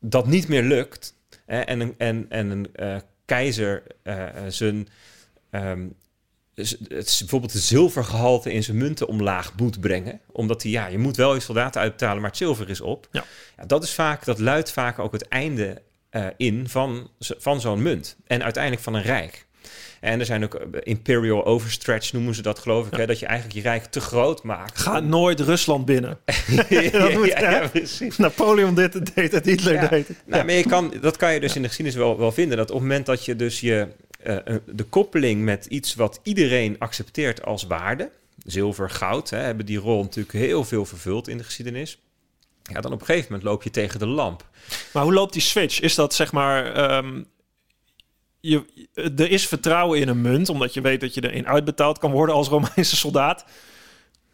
dat 0.00 0.26
niet 0.26 0.48
meer 0.48 0.62
lukt 0.62 1.14
hè, 1.46 1.60
en 1.60 1.80
een, 1.80 1.94
en, 1.98 2.26
en 2.28 2.50
een 2.50 2.68
eh, 2.74 2.96
keizer 3.24 3.82
eh, 4.02 4.22
eh, 4.28 4.32
zijn 4.48 4.88
ehm, 5.50 5.86
het, 6.54 7.06
is 7.06 7.18
bijvoorbeeld 7.18 7.52
het 7.52 7.62
zilvergehalte 7.62 8.52
in 8.52 8.62
zijn 8.62 8.76
munten 8.76 9.06
omlaag 9.08 9.52
moet 9.56 9.80
brengen, 9.80 10.20
omdat 10.32 10.62
hij 10.62 10.70
ja, 10.72 10.86
je 10.86 10.98
moet 10.98 11.16
wel 11.16 11.34
je 11.34 11.40
soldaten 11.40 11.80
uitbetalen, 11.80 12.20
maar 12.20 12.30
het 12.30 12.38
zilver 12.38 12.70
is 12.70 12.80
op. 12.80 13.08
Ja. 13.12 13.24
dat 13.66 13.82
is 13.82 13.94
vaak 13.94 14.24
dat 14.24 14.38
luidt 14.38 14.72
vaak 14.72 14.98
ook 14.98 15.12
het 15.12 15.28
einde 15.28 15.82
eh, 16.16 16.26
in 16.36 16.68
van, 16.68 17.10
van 17.18 17.60
zo'n 17.60 17.82
munt 17.82 18.16
en 18.26 18.42
uiteindelijk 18.42 18.82
van 18.82 18.94
een 18.94 19.02
rijk. 19.02 19.46
En 20.00 20.20
er 20.20 20.26
zijn 20.26 20.44
ook 20.44 20.54
eh, 20.54 20.80
imperial 20.82 21.44
overstretch 21.44 22.12
noemen 22.12 22.34
ze 22.34 22.42
dat 22.42 22.58
geloof 22.58 22.86
ik, 22.86 22.92
Ja. 22.92 22.98
hè, 22.98 23.06
dat 23.06 23.18
je 23.18 23.26
eigenlijk 23.26 23.56
je 23.56 23.62
rijk 23.62 23.84
te 23.84 24.00
groot 24.00 24.42
maakt. 24.42 24.78
Ga 24.78 25.00
nooit 25.00 25.40
Rusland 25.40 25.84
binnen. 25.84 26.18
ja, 26.68 27.08
moet, 27.10 27.26
ja, 27.26 27.38
hè? 27.38 27.58
ja, 27.60 27.68
precies. 27.68 28.16
Napoleon 28.16 28.74
dit 28.74 29.14
deed 29.14 29.32
het, 29.32 29.44
Hitler 29.44 29.88
deed 29.88 30.08
het. 30.08 30.16
Nou, 30.26 30.44
maar 30.44 30.54
je 30.54 30.66
kan, 30.66 30.94
dat 31.00 31.16
kan 31.16 31.34
je 31.34 31.40
dus 31.40 31.56
in 31.56 31.62
de 31.62 31.68
geschiedenis 31.68 32.00
wel, 32.00 32.18
wel 32.18 32.32
vinden. 32.32 32.56
Dat 32.56 32.70
op 32.70 32.74
het 32.74 32.82
moment 32.82 33.06
dat 33.06 33.24
je 33.24 33.36
dus 33.36 33.60
je, 33.60 33.88
eh, 34.22 34.36
de 34.66 34.84
koppeling 34.84 35.42
met 35.42 35.66
iets 35.66 35.94
wat 35.94 36.20
iedereen 36.22 36.76
accepteert 36.78 37.44
als 37.44 37.62
waarde, 37.66 38.10
zilver, 38.44 38.90
goud, 38.90 39.30
hè, 39.30 39.38
hebben 39.38 39.66
die 39.66 39.78
rol 39.78 40.02
natuurlijk 40.02 40.32
heel 40.32 40.64
veel 40.64 40.84
vervuld 40.84 41.28
in 41.28 41.38
de 41.38 41.44
geschiedenis. 41.44 41.98
Ja, 42.72 42.80
dan 42.80 42.92
op 42.92 43.00
een 43.00 43.06
gegeven 43.06 43.26
moment 43.30 43.48
loop 43.48 43.62
je 43.62 43.70
tegen 43.70 43.98
de 43.98 44.06
lamp. 44.06 44.48
Maar 44.92 45.02
hoe 45.02 45.12
loopt 45.12 45.32
die 45.32 45.42
switch? 45.42 45.80
Is 45.80 45.94
dat 45.94 46.14
zeg 46.14 46.32
maar... 46.32 46.72
ehm, 46.74 47.22
je, 48.40 48.64
er 48.94 49.30
is 49.30 49.46
vertrouwen 49.48 50.00
in 50.00 50.08
een 50.08 50.20
munt, 50.20 50.48
omdat 50.48 50.74
je 50.74 50.80
weet 50.80 51.00
dat 51.00 51.14
je 51.14 51.24
erin 51.30 51.46
uitbetaald 51.46 51.98
kan 51.98 52.10
worden 52.10 52.34
als 52.34 52.48
Romeinse 52.48 52.96
soldaat. 52.96 53.44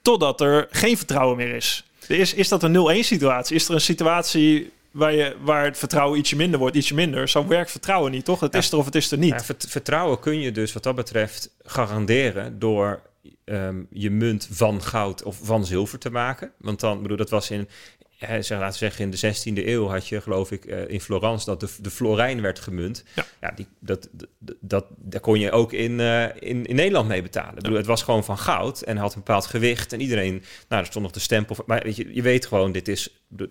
Totdat 0.03 0.41
er 0.41 0.67
geen 0.71 0.97
vertrouwen 0.97 1.37
meer 1.37 1.55
is. 1.55 1.85
Is, 2.09 2.35
is 2.35 2.49
dat 2.49 2.63
een 2.63 3.03
0-1 3.05 3.07
situatie? 3.07 3.57
Is 3.57 3.69
er 3.69 3.75
een 3.75 3.81
situatie 3.81 4.73
waar, 4.91 5.13
je, 5.15 5.37
waar 5.41 5.65
het 5.65 5.79
vertrouwen 5.79 6.19
ietsje 6.19 6.37
minder 6.37 6.59
wordt, 6.59 6.77
ietsje 6.77 6.95
minder? 6.95 7.29
Zo 7.29 7.47
werkt 7.47 7.71
vertrouwen 7.71 8.11
niet, 8.11 8.25
toch? 8.25 8.41
Het 8.41 8.53
Ja. 8.53 8.59
is 8.59 8.71
er 8.73 8.79
of 8.79 8.85
het 8.85 8.95
is 8.95 9.11
er 9.11 9.19
niet. 9.19 9.31
Ja, 9.31 9.41
vert- 9.45 9.67
vertrouwen 9.69 10.19
kun 10.21 10.41
je 10.41 10.53
dus 10.53 10.73
wat 10.73 10.83
dat 10.83 10.95
betreft 10.95 11.51
garanderen 11.63 12.59
door 12.59 13.03
ehm, 13.45 13.83
je 13.91 14.11
munt 14.11 14.49
van 14.51 14.83
goud 14.83 15.23
of 15.23 15.39
van 15.43 15.67
zilver 15.67 15.99
te 15.99 16.11
maken. 16.11 16.53
Want 16.59 16.81
dan, 16.81 17.03
bedoel, 17.03 17.17
dat 17.17 17.31
was 17.31 17.51
in, 17.51 17.69
hè, 18.27 18.43
zeg, 18.43 18.59
laten 18.59 18.73
we 18.73 18.79
zeggen, 18.79 19.05
in 19.05 19.11
de 19.11 19.17
16e 19.63 19.67
eeuw 19.67 19.89
had 19.89 20.09
je, 20.09 20.21
geloof 20.21 20.51
ik, 20.51 20.65
eh, 20.65 20.89
in 20.89 21.01
Florence 21.01 21.45
dat 21.45 21.61
de, 21.61 21.69
de 21.81 21.91
florijn 21.91 22.41
werd 22.41 22.59
gemunt. 22.59 23.05
Ja. 23.41 23.51
die, 23.55 23.67
dat, 23.81 24.09
dat, 24.13 24.29
dat, 24.61 24.87
daar 24.99 25.21
kon 25.21 25.41
je 25.41 25.51
ook 25.51 25.73
in, 25.73 26.01
eh, 26.01 26.23
in, 26.23 26.67
in 26.67 26.75
Nederland 26.75 27.09
mee 27.09 27.23
betalen. 27.23 27.55
Ik 27.57 27.63
bedoel, 27.63 27.77
het 27.77 27.87
was 27.87 28.03
gewoon 28.03 28.25
van 28.25 28.39
goud 28.39 28.81
en 28.83 28.97
had 28.97 29.15
een 29.15 29.19
bepaald 29.25 29.47
gewicht. 29.47 29.93
En 29.93 30.01
iedereen, 30.01 30.43
nou, 30.69 30.81
er 30.83 30.89
stond 30.89 31.05
nog 31.05 31.15
de 31.15 31.21
stempel. 31.21 31.55
van- 31.55 31.65
Maar 31.67 31.83
weet 31.83 31.97
je, 31.97 32.15
je 32.15 32.23
weet 32.23 32.47
gewoon, 32.47 32.73
dit 32.73 32.89
is. 32.89 33.23
de- 33.29 33.51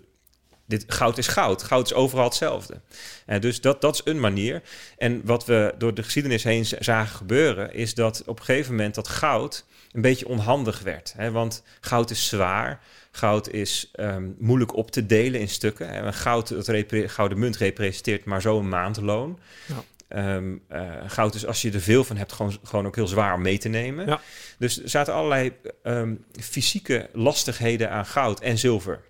dit, 0.66 0.84
goud 0.86 1.18
is 1.18 1.26
goud. 1.26 1.62
Goud 1.62 1.86
is 1.86 1.94
overal 1.94 2.24
hetzelfde. 2.24 2.80
En 3.26 3.40
dus 3.40 3.60
dat, 3.60 3.80
dat 3.80 3.94
is 3.94 4.00
een 4.04 4.20
manier. 4.20 4.62
En 4.98 5.20
wat 5.24 5.44
we 5.46 5.74
door 5.78 5.94
de 5.94 6.02
geschiedenis 6.02 6.42
heen 6.44 6.64
zagen 6.64 7.16
gebeuren, 7.16 7.74
is 7.74 7.94
dat 7.94 8.22
op 8.26 8.38
een 8.38 8.44
gegeven 8.44 8.70
moment 8.74 8.94
dat 8.94 9.08
goud 9.08 9.64
een 9.92 10.00
beetje 10.00 10.28
onhandig 10.28 10.80
werd. 10.80 11.14
Hè? 11.16 11.30
Want 11.30 11.62
goud 11.80 12.10
is 12.10 12.28
zwaar. 12.28 12.80
Goud 13.14 13.50
is 13.50 13.88
ehm, 13.92 14.30
moeilijk 14.38 14.76
op 14.76 14.90
te 14.90 15.06
delen 15.06 15.40
in 15.40 15.48
stukken. 15.48 15.88
En 15.88 16.14
goud, 16.14 16.48
dat 16.48 16.84
gouden 16.90 17.38
munt 17.38 17.56
representeert 17.56 18.24
maar 18.24 18.40
zo'n 18.40 18.68
maandloon. 18.68 19.38
Ja. 19.66 19.84
Ehm, 20.08 20.56
eh, 20.68 20.90
goud 21.06 21.34
is 21.34 21.46
als 21.46 21.62
je 21.62 21.70
er 21.70 21.80
veel 21.80 22.04
van 22.04 22.16
hebt, 22.16 22.32
gewoon, 22.32 22.58
gewoon 22.62 22.86
ook 22.86 22.96
heel 22.96 23.06
zwaar 23.06 23.34
om 23.34 23.42
mee 23.42 23.58
te 23.58 23.68
nemen. 23.68 24.06
Ja. 24.06 24.20
Dus 24.58 24.82
er 24.82 24.88
zaten 24.88 25.14
allerlei 25.14 25.52
ehm, 25.82 26.14
fysieke 26.40 27.08
lastigheden 27.12 27.90
aan 27.90 28.06
goud 28.06 28.40
en 28.40 28.58
zilver. 28.58 29.00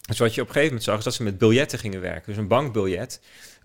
Dus 0.00 0.18
wat 0.18 0.34
je 0.34 0.40
op 0.40 0.46
een 0.46 0.52
gegeven 0.52 0.74
moment 0.74 0.82
zag, 0.82 0.98
is 0.98 1.04
dat 1.04 1.14
ze 1.14 1.22
met 1.22 1.38
biljetten 1.38 1.78
gingen 1.78 2.00
werken. 2.00 2.26
Dus 2.26 2.36
een 2.36 2.48
bankbiljet, 2.48 3.20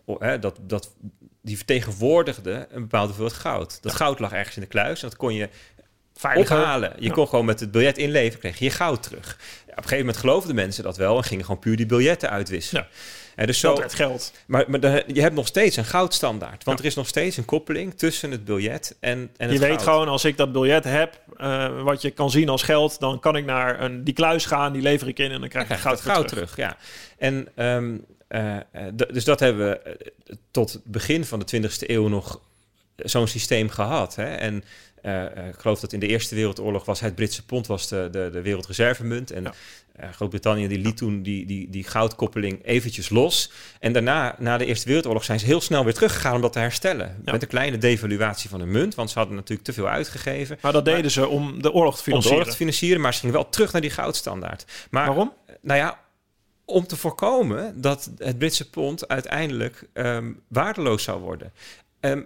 oh, 0.05 0.22
hè, 0.22 0.39
dat, 0.39 0.60
dat, 0.62 0.96
die 1.41 1.57
vertegenwoordigde 1.57 2.67
een 2.69 2.81
bepaalde 2.81 3.07
hoeveelheid 3.07 3.39
goud. 3.39 3.81
Dat 3.81 3.93
goud 3.93 4.19
lag 4.19 4.31
ergens 4.31 4.55
in 4.55 4.62
de 4.62 4.67
kluis 4.67 5.03
en 5.03 5.10
dat 5.10 5.17
kon 5.17 5.34
je 5.34 5.50
Veiliger. 6.18 6.58
ophalen. 6.58 6.94
Je 7.00 7.06
Ja. 7.08 7.14
kon 7.14 7.27
gewoon 7.27 7.46
met 7.46 7.60
het 7.60 7.72
biljet 7.72 7.98
inleveren, 7.98 8.40
kreeg 8.40 8.58
je 8.60 8.66
je 8.66 8.72
goud 8.72 9.03
terug. 9.03 9.38
Ja, 9.40 9.72
op 9.72 9.77
een 9.77 9.84
gegeven 9.84 9.98
moment 9.98 10.18
geloofden 10.18 10.56
mensen 10.56 10.84
dat 10.84 10.98
wel 10.98 11.18
en 11.18 11.24
gingen 11.24 11.46
gewoon 11.46 11.60
puur 11.60 11.75
die 11.75 11.86
biljetten 11.86 12.30
uitwisselen. 12.30 12.88
Ja. 12.92 12.98
En 13.36 13.48
dus 13.48 13.60
Dat 13.60 13.74
zo, 13.75 13.80
werd 13.82 13.94
geld. 13.94 14.34
maar, 14.48 14.64
maar 14.68 15.14
je 15.14 15.22
hebt 15.22 15.36
nog 15.36 15.48
steeds 15.48 15.75
een 15.75 15.86
goudstandaard. 15.86 16.64
Want 16.64 16.77
Ja. 16.77 16.84
er 16.84 16.90
is 16.90 16.96
nog 16.96 17.08
steeds 17.08 17.38
een 17.38 17.46
koppeling 17.46 17.94
tussen 17.94 18.32
het 18.32 18.46
biljet 18.46 18.96
en, 19.00 19.18
en 19.20 19.30
het 19.38 19.51
Je 19.51 19.60
weet 19.60 19.70
goud. 19.70 19.82
gewoon, 19.84 20.08
als 20.08 20.25
ik 20.25 20.38
dat 20.38 20.51
biljet 20.51 20.84
heb, 20.84 21.20
eh, 21.38 21.82
wat 21.84 22.01
je 22.01 22.12
kan 22.12 22.32
zien 22.32 22.50
als 22.50 22.64
geld, 22.64 23.00
dan 23.00 23.20
kan 23.20 23.36
ik 23.36 23.46
naar 23.46 23.82
een, 23.82 24.03
die 24.03 24.14
kluis 24.14 24.46
gaan, 24.46 24.74
die 24.74 24.82
lever 24.82 25.08
ik 25.08 25.20
in 25.20 25.32
en 25.32 25.40
dan 25.40 25.50
krijg 25.50 25.70
ik 25.70 25.77
goud, 25.77 26.01
goud 26.01 26.27
terug. 26.27 26.56
Ja. 26.56 26.77
En 27.18 27.48
ehm, 27.56 27.96
eh, 28.27 28.56
eh, 28.56 28.62
dus 29.14 29.24
dat 29.24 29.40
hebben 29.40 29.70
we 29.70 30.12
tot 30.51 30.74
het 30.74 30.84
begin 30.86 31.25
van 31.25 31.40
de 31.40 31.46
20e 31.46 31.90
eeuw 31.90 32.08
nog 32.08 32.40
zo'n 32.96 33.27
systeem 33.27 33.70
gehad. 33.70 34.16
Hè? 34.16 34.36
En 34.36 34.64
eh, 35.07 35.37
eh, 35.37 35.48
ik 35.48 35.55
geloof 35.59 35.79
dat 35.79 35.93
in 35.93 36.00
de 36.00 36.07
Eerste 36.07 36.35
Wereldoorlog 36.35 36.85
was 36.85 37.00
het 37.00 37.15
Britse 37.15 37.46
pond 37.46 37.67
was 37.67 37.87
de, 37.87 38.07
de, 38.11 38.29
de 38.31 38.41
wereldreservemunt. 38.41 39.31
En 39.31 39.43
Ja. 39.43 39.53
eh, 39.96 40.09
Groot-Brittannië 40.11 40.67
die 40.67 40.77
liet 40.79 40.98
toen 40.98 41.22
die, 41.24 41.46
die, 41.46 41.70
die 41.70 41.83
goudkoppeling 41.83 42.65
eventjes 42.65 43.09
los. 43.09 43.51
En 43.79 43.93
daarna, 43.93 44.35
na 44.39 44.57
de 44.57 44.65
Eerste 44.65 44.85
Wereldoorlog, 44.87 45.24
zijn 45.24 45.39
ze 45.39 45.46
heel 45.46 45.61
snel 45.61 45.83
weer 45.83 45.93
teruggegaan 45.93 46.35
om 46.35 46.41
dat 46.41 46.53
te 46.53 46.59
herstellen. 46.59 47.22
Ja. 47.25 47.31
Met 47.31 47.41
een 47.41 47.48
kleine 47.48 47.77
devaluatie 47.77 48.50
van 48.50 48.59
de 48.59 48.65
munt, 48.65 48.96
want 48.96 49.09
ze 49.09 49.17
hadden 49.17 49.35
natuurlijk 49.35 49.67
te 49.67 49.74
veel 49.74 49.87
uitgegeven. 49.87 50.57
Maar 50.61 50.72
dat 50.74 50.85
deden 50.85 51.11
ze 51.11 51.27
om 51.27 51.61
de 51.61 51.72
oorlog 51.72 51.93
te 51.96 52.00
Om 52.00 52.03
de 52.03 52.03
financieren. 52.03 52.37
oorlog 52.37 52.51
te 52.51 52.57
financieren, 52.57 53.01
maar 53.01 53.13
ze 53.13 53.20
gingen 53.20 53.35
wel 53.35 53.50
terug 53.50 53.72
naar 53.72 53.81
die 53.81 53.89
goudstandaard. 53.91 54.65
Maar 54.89 55.05
Waarom? 55.07 55.33
nou 55.61 55.79
ja, 55.79 56.00
om 56.65 56.87
te 56.87 56.96
voorkomen 56.96 57.81
dat 57.81 58.11
het 58.17 58.37
Britse 58.37 58.70
pond 58.70 59.07
uiteindelijk 59.07 59.83
ehm, 59.93 60.31
waardeloos 60.48 61.03
zou 61.03 61.22
worden. 61.22 61.51
Ehm, 62.00 62.24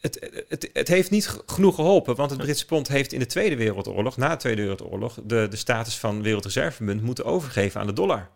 het, 0.00 0.30
het, 0.48 0.70
het 0.72 0.88
heeft 0.88 1.10
niet 1.10 1.38
genoeg 1.46 1.74
geholpen, 1.74 2.14
want 2.16 2.30
het 2.30 2.40
Britse 2.40 2.66
pond 2.66 2.88
heeft 2.88 3.12
in 3.12 3.18
de 3.18 3.26
Tweede 3.26 3.56
Wereldoorlog, 3.56 4.16
na 4.16 4.28
de 4.28 4.36
Tweede 4.36 4.60
Wereldoorlog, 4.60 5.18
de, 5.24 5.46
de 5.50 5.56
status 5.56 5.98
van 5.98 6.22
wereldreservemunt 6.22 7.02
moeten 7.02 7.24
overgeven 7.24 7.80
aan 7.80 7.86
de 7.86 7.92
dollar. 7.92 8.28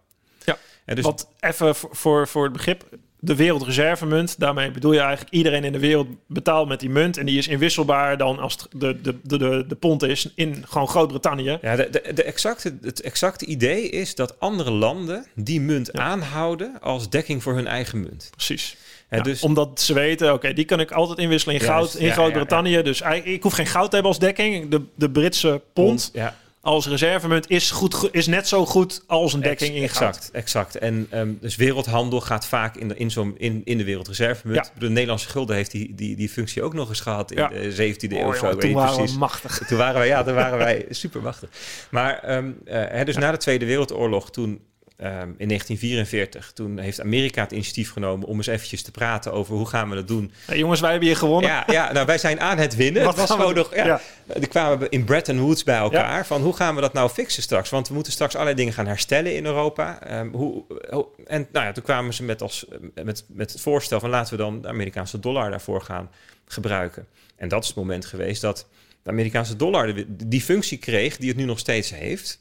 Ja, 0.45 0.59
En 0.85 0.95
dus, 0.97 1.05
Want 1.05 1.29
even 1.41 1.75
voor, 1.75 2.29
voor, 2.29 2.45
het 2.45 2.53
begrip, 2.53 2.85
de 3.19 3.37
wereldreservemunt, 3.37 4.39
daarmee 4.41 4.71
bedoel 4.71 4.93
je 4.93 5.01
eigenlijk 5.01 5.35
iedereen 5.35 5.65
in 5.65 5.73
de 5.73 5.79
wereld 5.79 6.07
betaalt 6.27 6.69
met 6.69 6.81
die 6.81 6.91
munt 6.91 7.17
en 7.17 7.27
die 7.27 7.39
is 7.39 7.49
inwisselbaar 7.49 8.17
dan 8.17 8.39
als 8.39 8.57
de, 8.77 9.01
de, 9.01 9.19
de, 9.23 9.39
de, 9.39 9.65
de 9.69 9.75
pond 9.75 10.03
is 10.03 10.33
in 10.35 10.65
gewoon 10.69 10.89
Groot-Brittannië. 10.89 11.59
ja, 11.63 11.77
de, 11.77 11.91
de, 11.91 12.13
de 12.15 12.23
exacte, 12.23 12.79
het 12.81 13.01
exacte 13.01 13.47
idee 13.47 13.89
is 13.89 14.15
dat 14.15 14.41
andere 14.41 14.71
landen 14.71 15.27
die 15.35 15.61
munt 15.61 15.89
Ja. 15.93 16.01
aanhouden 16.01 16.81
als 16.81 17.11
dekking 17.11 17.43
voor 17.43 17.55
hun 17.55 17.67
eigen 17.67 18.01
munt. 18.01 18.29
Precies. 18.31 18.77
Ja, 19.17 19.23
dus, 19.23 19.43
Omdat 19.43 19.81
ze 19.81 19.95
weten, 19.95 20.33
oké, 20.33 20.53
die 20.53 20.65
kan 20.65 20.81
ik 20.81 20.91
altijd 20.91 21.19
inwisselen 21.19 21.55
in 21.55 21.61
Juist, 21.67 21.91
goud 21.91 22.01
in 22.03 22.07
ja, 22.07 22.13
Groot-Brittannië. 22.13 22.83
Dus 22.83 23.01
ik 23.23 23.43
hoef 23.43 23.53
geen 23.55 23.67
goud 23.67 23.85
te 23.89 23.95
hebben 23.95 24.13
als 24.13 24.21
dekking. 24.21 24.71
De, 24.71 24.83
de 24.95 25.11
Britse 25.11 25.63
pond 25.73 26.11
ja, 26.13 26.37
als 26.61 26.87
reservemunt 26.89 27.51
is, 27.51 27.71
goed, 27.71 28.09
is 28.13 28.27
net 28.27 28.49
zo 28.49 28.67
goed 28.67 29.03
als 29.07 29.33
een 29.33 29.41
dekking 29.41 29.75
in 29.75 29.89
goud. 29.89 30.15
exact, 30.15 30.31
exact. 30.31 30.77
En 30.79 31.07
ehm, 31.11 31.29
dus 31.41 31.57
wereldhandel 31.57 32.21
gaat 32.21 32.47
vaak 32.47 32.77
in 32.77 32.89
de, 32.89 32.97
in 32.97 33.11
zo'n, 33.11 33.35
in, 33.39 33.61
in 33.65 33.79
de 33.79 33.85
wereldreservemunt. 33.85 34.71
Ja. 34.75 34.81
De 34.81 34.89
Nederlandse 34.89 35.29
gulden 35.29 35.57
heeft 35.57 35.71
die, 35.71 35.95
die, 35.95 36.17
die 36.17 36.29
functie 36.29 36.63
ook 36.63 36.75
nog 36.75 36.89
eens 36.89 37.01
gehad 37.01 37.31
in 37.31 37.39
Ja. 37.39 37.49
de 37.49 37.95
17e 37.95 38.13
eeuw 38.13 38.19
Oh, 38.19 38.27
of 38.27 38.37
zo. 38.37 38.47
weet 38.47 38.61
toen 38.61 38.69
niet 38.69 38.79
waren 38.79 38.95
precies. 38.95 39.13
we 39.13 39.19
machtig. 39.19 39.59
Toen 39.67 39.79
waren 39.79 39.99
wij, 39.99 40.07
ja, 40.09 40.23
toen 40.23 40.35
waren 40.35 40.59
wij 40.59 40.87
super 40.91 41.23
machtig. 41.23 41.49
Maar 41.91 42.19
ehm, 42.19 42.51
eh, 42.65 42.85
hè, 42.89 43.05
dus 43.05 43.17
na 43.17 43.31
de 43.31 43.37
Tweede 43.37 43.65
Wereldoorlog, 43.67 44.31
toen 44.31 44.61
ehm, 45.03 45.33
in 45.37 45.49
1944, 45.49 46.53
toen 46.53 46.79
heeft 46.79 47.01
Amerika 47.01 47.43
het 47.43 47.53
initiatief 47.53 47.91
genomen 47.93 48.27
om 48.29 48.37
eens 48.37 48.47
eventjes 48.47 48.83
te 48.83 48.91
praten 48.91 49.33
over 49.33 49.55
hoe 49.57 49.67
gaan 49.69 49.89
we 49.89 49.95
dat 49.95 50.09
doen. 50.09 50.33
Hey, 50.47 50.59
jongens, 50.59 50.81
wij 50.81 50.91
hebben 50.91 51.09
hier 51.09 51.17
gewonnen. 51.17 51.51
Ja, 51.51 51.65
ja, 51.67 51.93
nou 51.93 52.07
wij 52.07 52.19
zijn 52.19 52.41
aan 52.41 52.59
het 52.59 52.77
winnen. 52.77 53.05
Wat 53.05 53.17
het 53.19 53.29
was 53.29 53.37
gewoon 53.39 53.55
doen? 53.55 53.65
nog, 53.73 53.75
ja, 53.75 54.01
kwamen 54.49 54.79
we 54.79 54.89
in 54.89 55.05
Bretton 55.05 55.39
Woods 55.41 55.65
bij 55.65 55.77
elkaar. 55.77 56.27
Van 56.27 56.43
hoe 56.43 56.57
gaan 56.57 56.75
we 56.75 56.81
dat 56.81 56.93
nou 56.93 57.11
fixen 57.11 57.43
straks? 57.43 57.71
Want 57.71 57.89
we 57.89 57.95
moeten 57.95 58.13
straks 58.13 58.35
allerlei 58.35 58.57
dingen 58.57 58.73
gaan 58.73 58.87
herstellen 58.87 59.35
in 59.37 59.45
Europa. 59.47 60.03
Ehm, 60.03 60.29
hoe, 60.33 60.65
hoe- 60.91 61.07
en 61.27 61.49
nou 61.53 61.67
ja, 61.67 61.73
toen 61.73 61.85
kwamen 61.85 62.15
ze 62.15 62.23
met, 62.23 62.43
als, 62.43 62.67
met, 62.95 63.25
met 63.29 63.53
het 63.53 63.61
voorstel 63.61 64.01
van 64.01 64.11
laten 64.11 64.37
we 64.37 64.43
dan 64.43 64.61
de 64.63 64.69
Amerikaanse 64.69 65.21
dollar 65.21 65.51
daarvoor 65.51 65.83
gaan 65.83 66.11
gebruiken. 66.47 67.07
En 67.37 67.49
dat 67.49 67.63
is 67.63 67.69
het 67.69 67.77
moment 67.77 68.05
geweest 68.05 68.41
dat 68.41 68.67
de 69.03 69.11
Amerikaanse 69.11 69.57
dollar 69.57 69.93
die 70.09 70.41
functie 70.41 70.79
kreeg 70.79 71.17
die 71.17 71.29
het 71.29 71.37
nu 71.37 71.45
nog 71.45 71.59
steeds 71.59 71.91
heeft. 71.91 72.41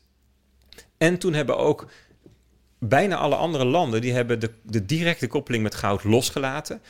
En 0.97 1.17
toen 1.17 1.33
hebben 1.33 1.57
ook 1.57 1.87
bijna 2.83 3.15
alle 3.15 3.35
andere 3.35 3.65
landen 3.65 4.01
die 4.01 4.13
hebben 4.13 4.39
de, 4.39 4.51
de 4.63 4.85
directe 4.85 5.27
koppeling 5.27 5.63
met 5.63 5.75
goud 5.75 6.03
losgelaten 6.03 6.81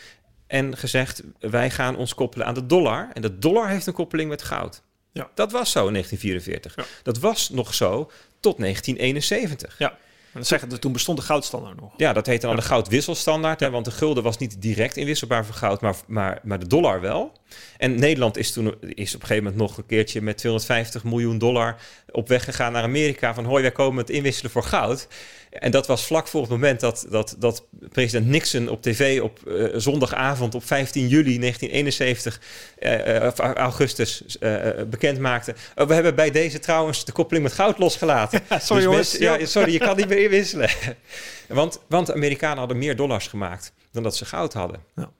en 0.48 0.78
gezegd 0.78 1.24
wij 1.40 1.70
gaan 1.70 1.96
ons 1.96 2.14
koppelen 2.14 2.48
aan 2.48 2.54
de 2.54 2.66
dollar 2.66 3.10
en 3.14 3.22
de 3.22 3.38
dollar 3.38 3.70
heeft 3.70 3.88
een 3.88 3.94
koppeling 3.94 4.30
met 4.30 4.42
goud. 4.42 4.82
Ja. 5.12 5.30
Dat 5.34 5.52
was 5.52 5.72
zo 5.72 5.88
in 5.88 5.94
1944. 5.94 7.02
Dat 7.04 7.20
was 7.20 7.50
nog 7.50 7.74
zo 7.74 8.12
tot 8.40 8.58
1971. 8.58 9.78
Ja. 9.78 9.98
Maar 10.32 10.46
zeggen, 10.46 10.80
toen 10.80 10.92
bestond 10.92 11.18
de 11.18 11.24
goudstandaard 11.24 11.80
nog. 11.80 11.94
Ja, 11.98 12.14
dat 12.14 12.26
heette 12.26 12.48
dan 12.48 12.56
de 12.56 12.62
goudwisselstandaard. 12.62 13.60
Hè, 13.60 13.70
want 13.70 13.86
de 13.86 13.92
gulden 13.92 14.24
was 14.24 14.38
niet 14.38 14.62
direct 14.62 14.98
inwisselbaar 14.98 15.46
voor 15.46 15.56
goud, 15.56 15.82
maar, 15.82 15.96
maar, 16.08 16.40
maar 16.44 16.60
de 16.60 16.68
dollar 16.68 17.02
wel. 17.02 17.32
En 17.78 18.00
Nederland 18.00 18.38
is 18.38 18.52
toen 18.52 18.68
is 18.82 19.16
op 19.16 19.22
een 19.22 19.28
gegeven 19.28 19.44
moment 19.44 19.56
nog 19.56 19.78
een 19.78 19.86
keertje 19.86 20.22
met 20.22 20.38
250 20.38 21.04
miljoen 21.04 21.38
dollar 21.38 21.76
op 22.12 22.28
weg 22.28 22.44
gegaan 22.44 22.72
naar 22.72 22.84
Amerika. 22.84 23.34
Van 23.34 23.46
hoi, 23.46 23.62
wij 23.62 23.72
komen 23.72 23.98
het 23.98 24.10
inwisselen 24.10 24.52
voor 24.52 24.64
goud. 24.64 25.08
En 25.52 25.72
dat 25.72 25.88
was 25.88 26.06
vlak 26.06 26.28
voor 26.28 26.42
het 26.42 26.50
moment 26.50 26.80
dat, 26.80 27.06
dat, 27.10 27.36
dat 27.40 27.66
president 27.92 28.28
Nixon 28.28 28.70
op 28.70 28.82
tv 28.82 29.22
op 29.22 29.40
uh, 29.48 29.68
zondagavond 29.76 30.56
op 30.56 30.66
15 30.66 31.08
juli 31.08 31.40
1971, 31.40 32.42
uh, 32.80 33.16
uh, 33.16 33.54
augustus, 33.54 34.24
bekend 34.90 35.20
maakte. 35.20 35.56
Oh, 35.76 35.88
we 35.88 35.94
hebben 35.94 36.16
bij 36.16 36.32
deze 36.32 36.60
trouwens 36.60 37.06
de 37.06 37.12
koppeling 37.12 37.44
met 37.44 37.54
goud 37.54 37.78
losgelaten. 37.78 38.40
Ja, 38.50 38.60
sorry 38.60 38.84
dus 38.84 38.92
jongens. 38.92 39.18
ja, 39.18 39.46
sorry, 39.46 39.72
je 39.72 39.80
kan 39.80 39.98
niet 39.98 40.08
meer 40.08 40.24
inwisselen. 40.30 40.70
want, 41.48 41.80
want 41.88 42.08
de 42.08 42.14
Amerikanen 42.14 42.58
hadden 42.58 42.78
meer 42.78 42.96
dollars 42.96 43.28
gemaakt 43.28 43.74
dan 43.92 44.04
dat 44.04 44.16
ze 44.16 44.26
goud 44.26 44.54
hadden. 44.54 44.84
Ja. 44.96 45.12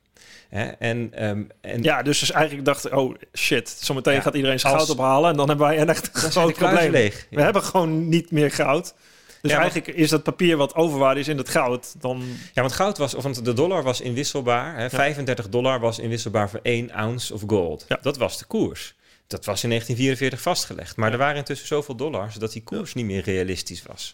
En, 0.52 1.26
um, 1.26 1.50
en, 1.62 1.84
ja, 1.84 2.02
dus, 2.02 2.20
dus 2.20 2.32
eigenlijk 2.32 2.66
dachten, 2.66 2.98
oh 2.98 3.16
shit, 3.34 3.70
zometeen 3.70 4.14
ja, 4.14 4.22
gaat 4.22 4.34
iedereen 4.34 4.60
zijn 4.60 4.76
goud 4.76 4.90
ophalen 4.90 5.30
en 5.30 5.38
dan 5.38 5.48
hebben 5.48 5.68
wij 5.68 5.80
een 5.80 5.90
echt 5.90 6.10
groot 6.12 6.54
probleem. 6.54 6.92
Leeg. 6.92 7.28
We 7.30 7.42
hebben 7.42 7.64
gewoon 7.64 8.10
niet 8.10 8.32
meer 8.32 8.52
goud. 8.52 8.94
Dus 9.42 9.52
eigenlijk 9.52 9.88
is 9.88 10.10
dat 10.10 10.24
papier 10.24 10.58
wat 10.58 10.76
overwaarde 10.76 11.20
is 11.20 11.28
in 11.28 11.38
het 11.38 11.50
goud 11.50 11.96
dan... 12.00 12.24
Ja, 12.54 12.62
want 12.62 12.74
goud 12.74 12.98
was, 12.98 13.14
of 13.14 13.26
de 13.26 13.54
dollar 13.54 13.84
was 13.84 14.02
inwisselbaar. 14.02 14.78
Hè, 14.78 14.90
35 14.90 15.50
dollar 15.50 15.80
was 15.80 16.00
inwisselbaar 16.00 16.50
voor 16.50 16.60
1 16.64 16.92
ounce 16.92 17.34
of 17.34 17.42
gold. 17.48 17.86
Dat 18.02 18.18
was 18.18 18.38
de 18.38 18.46
koers. 18.46 18.96
Dat 19.32 19.46
was 19.46 19.64
in 19.64 19.70
1944 19.70 20.42
vastgelegd. 20.42 20.96
Maar 20.96 21.12
er 21.12 21.18
waren 21.18 21.36
intussen 21.36 21.68
zoveel 21.68 21.96
dollars 21.96 22.36
dat 22.36 22.52
die 22.52 22.64
koers 22.64 22.94
niet 22.94 23.06
meer 23.06 23.24
realistisch 23.24 23.84
was. 23.84 24.14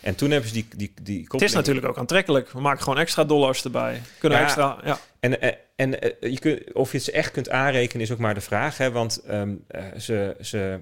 En 0.00 0.14
toen 0.14 0.30
hebben 0.30 0.48
ze 0.48 0.54
die, 0.54 0.66
die, 0.76 0.92
die 1.02 1.26
Het 1.28 1.42
is 1.42 1.52
natuurlijk 1.52 1.86
ook 1.86 1.98
aantrekkelijk. 1.98 2.50
We 2.50 2.60
maken 2.60 2.82
gewoon 2.82 2.98
extra 2.98 3.24
dollars 3.24 3.64
erbij. 3.64 4.02
Kunnen 4.18 4.38
extra... 4.38 4.78
Ja. 4.84 4.98
En, 5.20 5.40
eh, 5.40 5.52
en 5.76 6.00
eh, 6.00 6.30
je 6.30 6.38
kunt, 6.38 6.72
of 6.72 6.90
je 6.90 6.96
het 6.96 7.06
ze 7.06 7.12
echt 7.12 7.30
kunt 7.30 7.50
aanrekenen 7.50 8.02
is 8.02 8.12
ook 8.12 8.18
maar 8.18 8.34
de 8.34 8.40
vraag. 8.40 8.76
Hè? 8.76 8.90
Want 8.90 9.22
um, 9.30 9.64
ze... 9.98 10.36
ze 10.40 10.80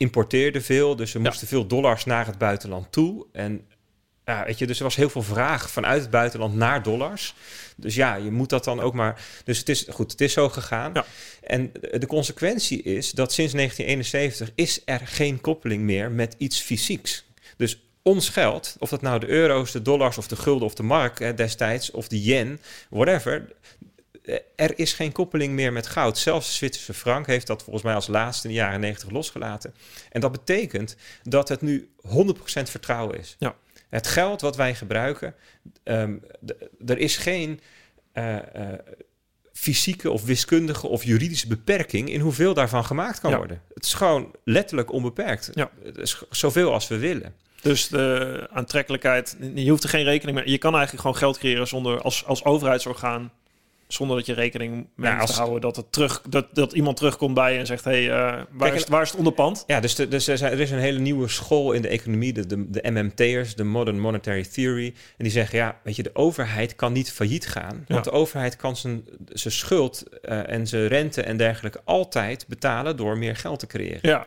importeerden 0.00 0.62
veel, 0.62 0.96
dus 0.96 1.10
ze 1.10 1.18
moesten 1.18 1.46
veel 1.46 1.66
dollars 1.66 2.04
naar 2.04 2.26
het 2.26 2.38
buitenland 2.38 2.92
toe. 2.92 3.26
En 3.32 3.66
ja, 4.30 4.44
weet 4.44 4.58
je, 4.58 4.66
dus 4.66 4.78
er 4.78 4.84
was 4.84 4.96
heel 4.96 5.10
veel 5.10 5.22
vraag 5.22 5.70
vanuit 5.70 6.00
het 6.00 6.10
buitenland 6.10 6.54
naar 6.54 6.82
dollars. 6.82 7.34
Dus 7.76 7.94
ja, 7.94 8.14
je 8.14 8.30
moet 8.30 8.48
dat 8.48 8.64
dan 8.64 8.80
ook 8.80 8.94
maar. 8.94 9.20
Dus 9.44 9.58
het 9.58 9.68
is 9.68 9.86
goed, 9.88 10.10
het 10.10 10.20
is 10.20 10.32
zo 10.32 10.48
gegaan. 10.48 10.90
Ja. 10.94 11.04
En 11.42 11.72
de 11.90 12.06
consequentie 12.06 12.82
is 12.82 13.10
dat 13.10 13.32
sinds 13.32 13.52
1971 13.52 14.50
is 14.54 14.82
er 14.84 15.00
geen 15.04 15.40
koppeling 15.40 15.82
meer 15.82 16.10
met 16.10 16.34
iets 16.38 16.60
fysieks. 16.60 17.24
Dus 17.56 17.82
ons 18.02 18.28
geld, 18.28 18.76
of 18.78 18.90
dat 18.90 19.02
nou 19.02 19.20
de 19.20 19.28
euro's, 19.28 19.72
de 19.72 19.82
dollars 19.82 20.18
of 20.18 20.28
de 20.28 20.36
gulden 20.36 20.66
of 20.66 20.74
de 20.74 20.82
mark 20.82 21.18
hè, 21.18 21.34
destijds, 21.34 21.90
of 21.90 22.08
de 22.08 22.22
yen, 22.22 22.60
whatever, 22.90 23.48
er 24.56 24.78
is 24.78 24.92
geen 24.92 25.12
koppeling 25.12 25.54
meer 25.54 25.72
met 25.72 25.86
goud. 25.86 26.18
Zelfs 26.18 26.46
de 26.46 26.52
Zwitserse 26.52 26.94
frank 26.94 27.26
heeft 27.26 27.46
dat 27.46 27.62
volgens 27.62 27.84
mij 27.84 27.94
als 27.94 28.06
laatste 28.06 28.48
in 28.48 28.54
de 28.54 28.60
jaren 28.60 28.80
90 28.80 29.10
losgelaten. 29.10 29.74
En 30.10 30.20
dat 30.20 30.32
betekent 30.32 30.96
dat 31.22 31.48
het 31.48 31.60
nu 31.60 31.90
100% 32.06 32.08
vertrouwen 32.62 33.18
is. 33.18 33.36
Ja. 33.38 33.54
Het 33.90 34.06
geld 34.06 34.40
wat 34.40 34.56
wij 34.56 34.74
gebruiken, 34.74 35.34
ehm, 35.82 36.16
er 36.86 36.98
is 36.98 37.16
geen 37.16 37.60
uh, 38.14 38.34
uh, 38.34 38.40
fysieke 39.52 40.10
of 40.10 40.24
wiskundige 40.24 40.86
of 40.86 41.04
juridische 41.04 41.46
beperking 41.46 42.10
in 42.10 42.20
hoeveel 42.20 42.54
daarvan 42.54 42.84
gemaakt 42.84 43.20
kan 43.20 43.34
worden. 43.36 43.62
Het 43.74 43.84
is 43.84 43.94
gewoon 43.94 44.34
letterlijk 44.44 44.92
onbeperkt. 44.92 45.50
Ja. 45.54 45.70
Het 45.84 45.98
is 45.98 46.22
zoveel 46.30 46.72
als 46.72 46.88
we 46.88 46.98
willen. 46.98 47.34
Dus 47.62 47.88
de 47.88 48.46
aantrekkelijkheid, 48.52 49.36
je 49.54 49.70
hoeft 49.70 49.82
er 49.82 49.88
geen 49.88 50.04
rekening 50.04 50.38
mee. 50.38 50.50
Je 50.50 50.58
kan 50.58 50.72
eigenlijk 50.72 51.02
gewoon 51.02 51.16
geld 51.16 51.38
creëren 51.38 51.66
zonder 51.66 52.00
als, 52.00 52.24
als 52.24 52.44
overheidsorgaan 52.44 53.32
zonder 53.92 54.16
dat 54.16 54.26
je 54.26 54.32
rekening 54.32 54.86
mee 54.94 55.10
ja, 55.10 55.24
te 55.24 55.32
houden 55.32 55.60
dat, 55.60 55.76
het 55.76 55.92
terug, 55.92 56.22
dat, 56.28 56.46
dat 56.52 56.72
iemand 56.72 56.96
terugkomt 56.96 57.34
bij 57.34 57.52
je 57.52 57.58
en 57.58 57.66
zegt: 57.66 57.84
hey, 57.84 58.04
uh, 58.04 58.42
waar, 58.50 58.74
is, 58.74 58.84
waar 58.84 59.02
is 59.02 59.08
het 59.08 59.18
onderpand? 59.18 59.64
Ja, 59.66 59.80
dus, 59.80 59.94
de, 59.94 60.08
dus 60.08 60.28
er 60.28 60.60
is 60.60 60.70
een 60.70 60.78
hele 60.78 60.98
nieuwe 60.98 61.28
school 61.28 61.72
in 61.72 61.82
de 61.82 61.88
economie, 61.88 62.32
de, 62.32 62.46
de, 62.46 62.70
de 62.70 62.90
MMT'ers, 62.90 63.54
de 63.54 63.64
Modern 63.64 64.00
Monetary 64.00 64.44
Theory. 64.44 64.86
En 64.86 65.24
die 65.24 65.30
zeggen: 65.30 65.58
ja, 65.58 65.78
weet 65.82 65.96
je, 65.96 66.02
de 66.02 66.14
overheid 66.14 66.76
kan 66.76 66.92
niet 66.92 67.12
failliet 67.12 67.46
gaan. 67.46 67.84
Want 67.88 68.04
de 68.04 68.10
overheid 68.10 68.56
kan 68.56 68.76
zijn, 68.76 69.04
zijn 69.28 69.54
schuld 69.54 70.04
uh, 70.22 70.50
en 70.50 70.66
zijn 70.66 70.86
rente 70.86 71.22
en 71.22 71.36
dergelijke 71.36 71.80
altijd 71.84 72.46
betalen 72.48 72.96
door 72.96 73.18
meer 73.18 73.36
geld 73.36 73.58
te 73.58 73.66
creëren. 73.66 73.98
Ja. 74.02 74.26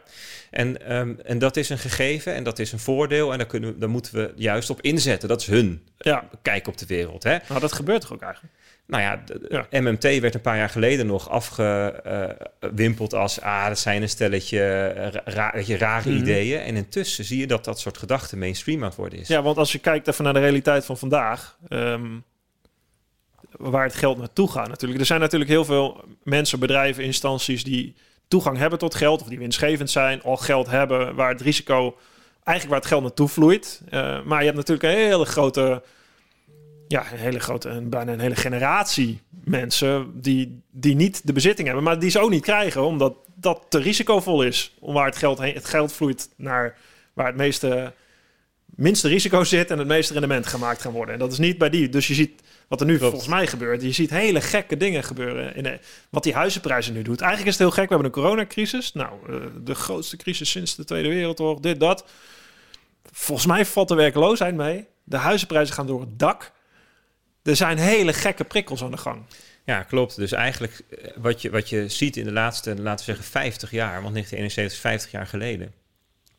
En, 0.49 0.95
um, 0.95 1.19
en 1.25 1.39
dat 1.39 1.57
is 1.57 1.69
een 1.69 1.77
gegeven 1.77 2.33
en 2.33 2.43
dat 2.43 2.59
is 2.59 2.71
een 2.71 2.79
voordeel. 2.79 3.31
En 3.31 3.37
daar, 3.37 3.47
kunnen 3.47 3.73
we, 3.73 3.79
daar 3.79 3.89
moeten 3.89 4.13
we 4.13 4.33
juist 4.35 4.69
op 4.69 4.81
inzetten. 4.81 5.29
Dat 5.29 5.41
is 5.41 5.47
hun 5.47 5.83
ja. 5.97 6.29
kijk 6.41 6.67
op 6.67 6.77
de 6.77 6.85
wereld. 6.85 7.23
Hè? 7.23 7.37
Nou, 7.47 7.59
dat 7.59 7.73
gebeurt 7.73 8.01
toch 8.01 8.13
ook 8.13 8.21
eigenlijk? 8.21 8.53
Nou 8.87 9.03
ja, 9.03 9.23
MMT 9.71 10.19
werd 10.19 10.35
een 10.35 10.41
paar 10.41 10.57
jaar 10.57 10.69
geleden 10.69 11.05
nog 11.05 11.29
afgewimpeld 11.29 13.13
als... 13.13 13.41
ah, 13.41 13.67
dat 13.67 13.79
zijn 13.79 14.01
een 14.01 14.09
stelletje 14.09 14.91
ra 15.25 15.53
je, 15.65 15.77
rare 15.77 16.09
mhm. 16.09 16.19
ideeën. 16.19 16.59
En 16.59 16.75
intussen 16.75 17.25
zie 17.25 17.39
je 17.39 17.47
dat 17.47 17.65
dat 17.65 17.79
soort 17.79 17.97
gedachten 17.97 18.37
mainstream 18.37 18.79
aan 18.79 18.87
het 18.87 18.95
worden 18.95 19.19
is. 19.19 19.27
Ja, 19.27 19.41
want 19.41 19.57
als 19.57 19.71
je 19.71 19.79
kijkt 19.79 20.07
even 20.07 20.23
naar 20.23 20.33
de 20.33 20.39
realiteit 20.39 20.85
van 20.85 20.97
vandaag... 20.97 21.57
Ehm, 21.67 22.05
waar 23.51 23.83
het 23.83 23.95
geld 23.95 24.17
naartoe 24.17 24.51
gaat 24.51 24.67
natuurlijk. 24.67 24.99
Er 24.99 25.05
zijn 25.05 25.19
natuurlijk 25.19 25.51
heel 25.51 25.65
veel 25.65 26.05
mensen, 26.23 26.59
bedrijven, 26.59 27.03
instanties... 27.03 27.63
die 27.63 27.95
toegang 28.27 28.57
hebben 28.57 28.79
tot 28.79 28.95
geld 28.95 29.21
of 29.21 29.27
die 29.27 29.39
winstgevend 29.39 29.89
zijn... 29.89 30.23
al 30.23 30.37
geld 30.37 30.67
hebben 30.67 31.15
waar 31.15 31.29
het 31.29 31.41
risico... 31.41 31.97
eigenlijk 32.43 32.69
waar 32.69 32.79
het 32.79 32.87
geld 32.87 33.01
naartoe 33.01 33.27
vloeit. 33.27 33.81
Uh, 33.85 34.23
maar 34.23 34.39
je 34.39 34.45
hebt 34.45 34.57
natuurlijk 34.57 34.83
een 34.83 35.05
hele 35.09 35.25
grote 35.25 35.83
ja, 36.93 37.11
een 37.11 37.17
hele 37.17 37.39
grote, 37.39 37.69
een, 37.69 37.89
bijna 37.89 38.11
een 38.11 38.19
hele 38.19 38.35
generatie 38.35 39.21
mensen 39.29 40.21
die, 40.21 40.61
die 40.71 40.95
niet 40.95 41.27
de 41.27 41.33
bezitting 41.33 41.67
hebben, 41.67 41.85
maar 41.85 41.99
die 41.99 42.09
ze 42.09 42.19
ook 42.19 42.29
niet 42.29 42.41
krijgen, 42.41 42.83
omdat 42.83 43.15
dat 43.35 43.65
te 43.69 43.79
risicovol 43.79 44.43
is. 44.43 44.73
Om 44.79 44.93
waar 44.93 45.05
het 45.05 45.15
geld 45.15 45.39
heen, 45.39 45.53
het 45.53 45.65
geld 45.65 45.93
vloeit 45.93 46.29
naar 46.35 46.77
waar 47.13 47.25
het 47.25 47.35
meeste, 47.35 47.93
minste 48.65 49.07
risico 49.07 49.43
zit 49.43 49.71
en 49.71 49.77
het 49.77 49.87
meeste 49.87 50.13
rendement 50.13 50.47
gemaakt 50.47 50.81
gaan 50.81 50.91
worden. 50.91 51.13
En 51.13 51.19
dat 51.19 51.31
is 51.31 51.37
niet 51.37 51.57
bij 51.57 51.69
die. 51.69 51.89
Dus 51.89 52.07
je 52.07 52.13
ziet 52.13 52.41
wat 52.67 52.79
er 52.79 52.85
nu 52.85 52.97
volgens 52.97 53.27
mij 53.27 53.47
gebeurt. 53.47 53.81
Je 53.81 53.91
ziet 53.91 54.09
hele 54.09 54.41
gekke 54.41 54.77
dingen 54.77 55.03
gebeuren. 55.03 55.55
In 55.55 55.63
de, 55.63 55.79
wat 56.09 56.23
die 56.23 56.33
huizenprijzen 56.33 56.93
nu 56.93 57.01
doet. 57.01 57.21
Eigenlijk 57.21 57.51
is 57.51 57.57
het 57.59 57.67
heel 57.67 57.75
gek. 57.75 57.89
We 57.89 57.95
hebben 57.95 58.13
een 58.13 58.21
coronacrisis. 58.21 58.93
Nou, 58.93 59.11
uh, 59.29 59.35
de 59.63 59.75
grootste 59.75 60.17
crisis 60.17 60.49
sinds 60.49 60.75
de 60.75 60.83
Tweede 60.83 61.09
Wereldoorlog. 61.09 61.59
Dit, 61.59 61.79
dat. 61.79 62.05
Volgens 63.11 63.47
mij 63.47 63.65
valt 63.65 63.87
de 63.87 63.95
werkloosheid 63.95 64.55
mee. 64.55 64.87
De 65.03 65.17
huizenprijzen 65.17 65.75
gaan 65.75 65.87
door 65.87 66.01
het 66.01 66.19
dak 66.19 66.51
er 67.43 67.55
zijn 67.55 67.77
hele 67.77 68.13
gekke 68.13 68.43
prikkels 68.43 68.83
aan 68.83 68.91
de 68.91 68.97
gang. 68.97 69.21
Ja, 69.65 69.83
klopt. 69.83 70.15
Dus 70.15 70.31
eigenlijk 70.31 70.81
eh, 70.89 71.11
wat 71.15 71.41
je, 71.41 71.49
wat 71.49 71.69
je 71.69 71.87
ziet 71.87 72.17
in 72.17 72.25
de 72.25 72.31
laatste, 72.31 72.81
laten 72.81 73.05
we 73.05 73.11
zeggen, 73.11 73.31
50 73.31 73.71
jaar, 73.71 74.01
want 74.01 74.13
1971 74.13 74.73
is 74.73 74.79
50 74.79 75.11
jaar 75.11 75.27
geleden, 75.27 75.73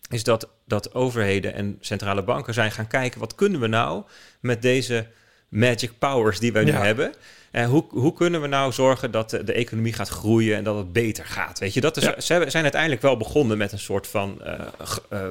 is 0.09 0.23
dat, 0.23 0.49
dat 0.67 0.95
overheden 0.95 1.55
en 1.55 1.79
centrale 1.81 2.23
banken 2.23 2.55
zijn 2.55 2.71
gaan 2.71 2.87
kijken, 2.87 3.21
wat 3.21 3.35
kunnen 3.35 3.61
we 3.61 3.67
nou 3.67 4.05
met 4.41 4.63
deze 4.63 5.07
magic 5.49 5.99
powers 5.99 6.39
die 6.39 6.53
wij 6.53 6.65
nu 6.65 6.71
hebben? 6.71 7.15
En 7.51 7.69
hoe, 7.69 7.85
hoe 7.89 8.13
kunnen 8.13 8.41
we 8.41 8.47
nou 8.47 8.73
zorgen 8.73 9.11
dat 9.11 9.31
de, 9.31 9.45
de, 9.45 9.53
economie 9.53 9.93
gaat 9.93 10.09
groeien 10.09 10.57
en 10.57 10.65
dat 10.65 10.77
het 10.77 10.93
beter 10.93 11.25
gaat? 11.25 11.59
Weet 11.59 11.75
je, 11.75 11.81
dat 11.81 11.97
is, 11.97 12.05
ze 12.05 12.45
zijn 12.47 12.63
uiteindelijk 12.63 13.03
wel 13.03 13.17
begonnen 13.17 13.59
met 13.59 13.73
een 13.73 13.79
soort 13.79 14.07
van 14.07 14.41
uh, 14.43 14.61
uh, 15.13 15.29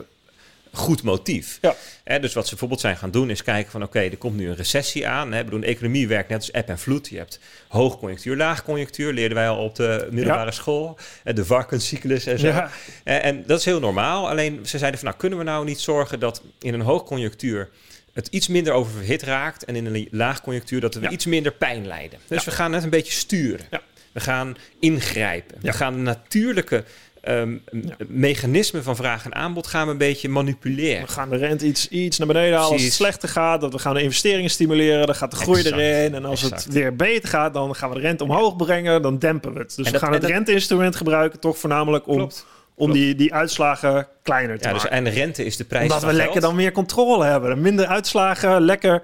goed 0.73 1.03
motief. 1.03 1.57
Ja. 1.61 1.75
Hè, 2.03 2.19
dus 2.19 2.33
wat 2.33 2.43
ze 2.43 2.49
bijvoorbeeld 2.49 2.81
zijn 2.81 2.97
gaan 2.97 3.11
doen 3.11 3.29
is 3.29 3.43
kijken 3.43 3.71
van 3.71 3.83
oké, 3.83 3.99
er 3.99 4.17
komt 4.17 4.35
nu 4.35 4.49
een 4.49 4.55
recessie 4.55 5.07
aan. 5.07 5.31
Hè. 5.31 5.43
Bedoel, 5.43 5.59
de 5.59 5.65
economie 5.65 6.07
werkt 6.07 6.29
net 6.29 6.37
als 6.37 6.51
eb 6.51 6.69
en 6.69 6.79
vloed. 6.79 7.07
Je 7.09 7.17
hebt 7.17 7.39
hoogconjunctuur, 7.67 8.35
laagconjunctuur, 8.35 9.13
leerden 9.13 9.37
wij 9.37 9.49
al 9.49 9.63
op 9.63 9.75
de 9.75 10.07
middelbare 10.11 10.51
school. 10.51 10.97
De 11.23 11.45
varkenscyclus 11.45 12.25
en 12.25 12.39
zo. 12.39 12.47
Ja. 12.47 12.69
En, 13.03 13.43
dat 13.47 13.59
is 13.59 13.65
heel 13.65 13.79
normaal. 13.79 14.29
Alleen 14.29 14.59
ze 14.65 14.77
zeiden 14.77 14.99
van 14.99 15.09
nou, 15.09 15.19
kunnen 15.19 15.37
we 15.39 15.45
nou 15.45 15.65
niet 15.65 15.79
zorgen 15.79 16.19
dat 16.19 16.41
in 16.59 16.73
een 16.73 16.81
hoogconjunctuur 16.81 17.69
het 18.13 18.27
iets 18.27 18.47
minder 18.47 18.73
oververhit 18.73 19.21
raakt 19.21 19.65
en 19.65 19.75
in 19.75 19.85
een 19.85 20.07
laagconjunctuur 20.11 20.81
dat 20.81 20.95
we 20.95 21.09
iets 21.09 21.25
minder 21.25 21.51
pijn 21.51 21.87
lijden. 21.87 22.19
Dus 22.27 22.43
we 22.43 22.51
gaan 22.51 22.71
net 22.71 22.83
een 22.83 22.89
beetje 22.89 23.13
sturen. 23.13 23.65
We 24.11 24.19
gaan 24.19 24.57
ingrijpen. 24.79 25.57
We 25.61 25.73
gaan 25.73 25.93
de 25.93 25.99
natuurlijke 25.99 26.83
ehm, 27.23 27.51
Ja. 27.71 27.95
mechanismen 28.07 28.83
van 28.83 28.95
vraag 28.95 29.25
en 29.25 29.35
aanbod 29.35 29.67
gaan 29.67 29.85
we 29.85 29.91
een 29.91 29.97
beetje 29.97 30.29
manipuleren. 30.29 31.01
We 31.05 31.07
gaan 31.11 31.29
de 31.29 31.35
rente 31.37 31.65
iets, 31.65 31.87
iets 31.87 32.17
naar 32.17 32.27
beneden 32.27 32.53
halen 32.57 32.71
als 32.71 32.83
het 32.83 32.93
slechter 32.93 33.29
gaat. 33.29 33.61
Dat 33.61 33.71
we 33.73 33.79
gaan 33.79 33.93
de 33.93 34.01
investeringen 34.01 34.49
stimuleren. 34.49 35.05
Dan 35.05 35.15
gaat 35.15 35.31
de 35.31 35.37
groei 35.37 35.59
Exact. 35.59 35.77
erin. 35.81 36.15
En 36.15 36.25
als 36.25 36.43
Exact. 36.43 36.63
het 36.63 36.73
weer 36.73 36.95
beter 36.95 37.29
gaat, 37.29 37.53
dan 37.53 37.75
gaan 37.75 37.89
we 37.89 37.95
de 37.95 38.01
rente 38.01 38.23
omhoog 38.23 38.55
brengen. 38.55 39.01
Dan 39.01 39.19
dempen 39.19 39.53
we 39.53 39.59
het. 39.59 39.75
Dus 39.75 39.85
En 39.85 39.91
we 39.91 39.99
gaan 39.99 40.13
en 40.13 40.21
het 40.21 40.23
renteinstrument 40.29 40.95
gebruiken 40.95 41.39
toch 41.39 41.57
voornamelijk 41.57 42.07
om, 42.07 42.15
Klopt. 42.17 42.45
om 42.75 42.85
klopt. 42.85 42.93
die, 42.93 43.15
die 43.15 43.33
uitslagen 43.33 44.07
kleiner 44.23 44.57
te 44.59 44.67
Ja, 44.67 44.73
dus 44.73 44.83
maken. 44.83 44.97
en 44.97 45.03
de 45.03 45.09
rente 45.09 45.45
is 45.45 45.57
de 45.57 45.63
prijs 45.65 45.83
Omdat 45.83 45.99
we 46.01 46.05
geld. 46.07 46.17
lekker 46.19 46.41
dan 46.41 46.55
meer 46.55 46.71
controle 46.71 47.25
hebben. 47.25 47.61
Minder 47.61 47.85
uitslagen, 47.85 48.61
lekker 48.61 49.03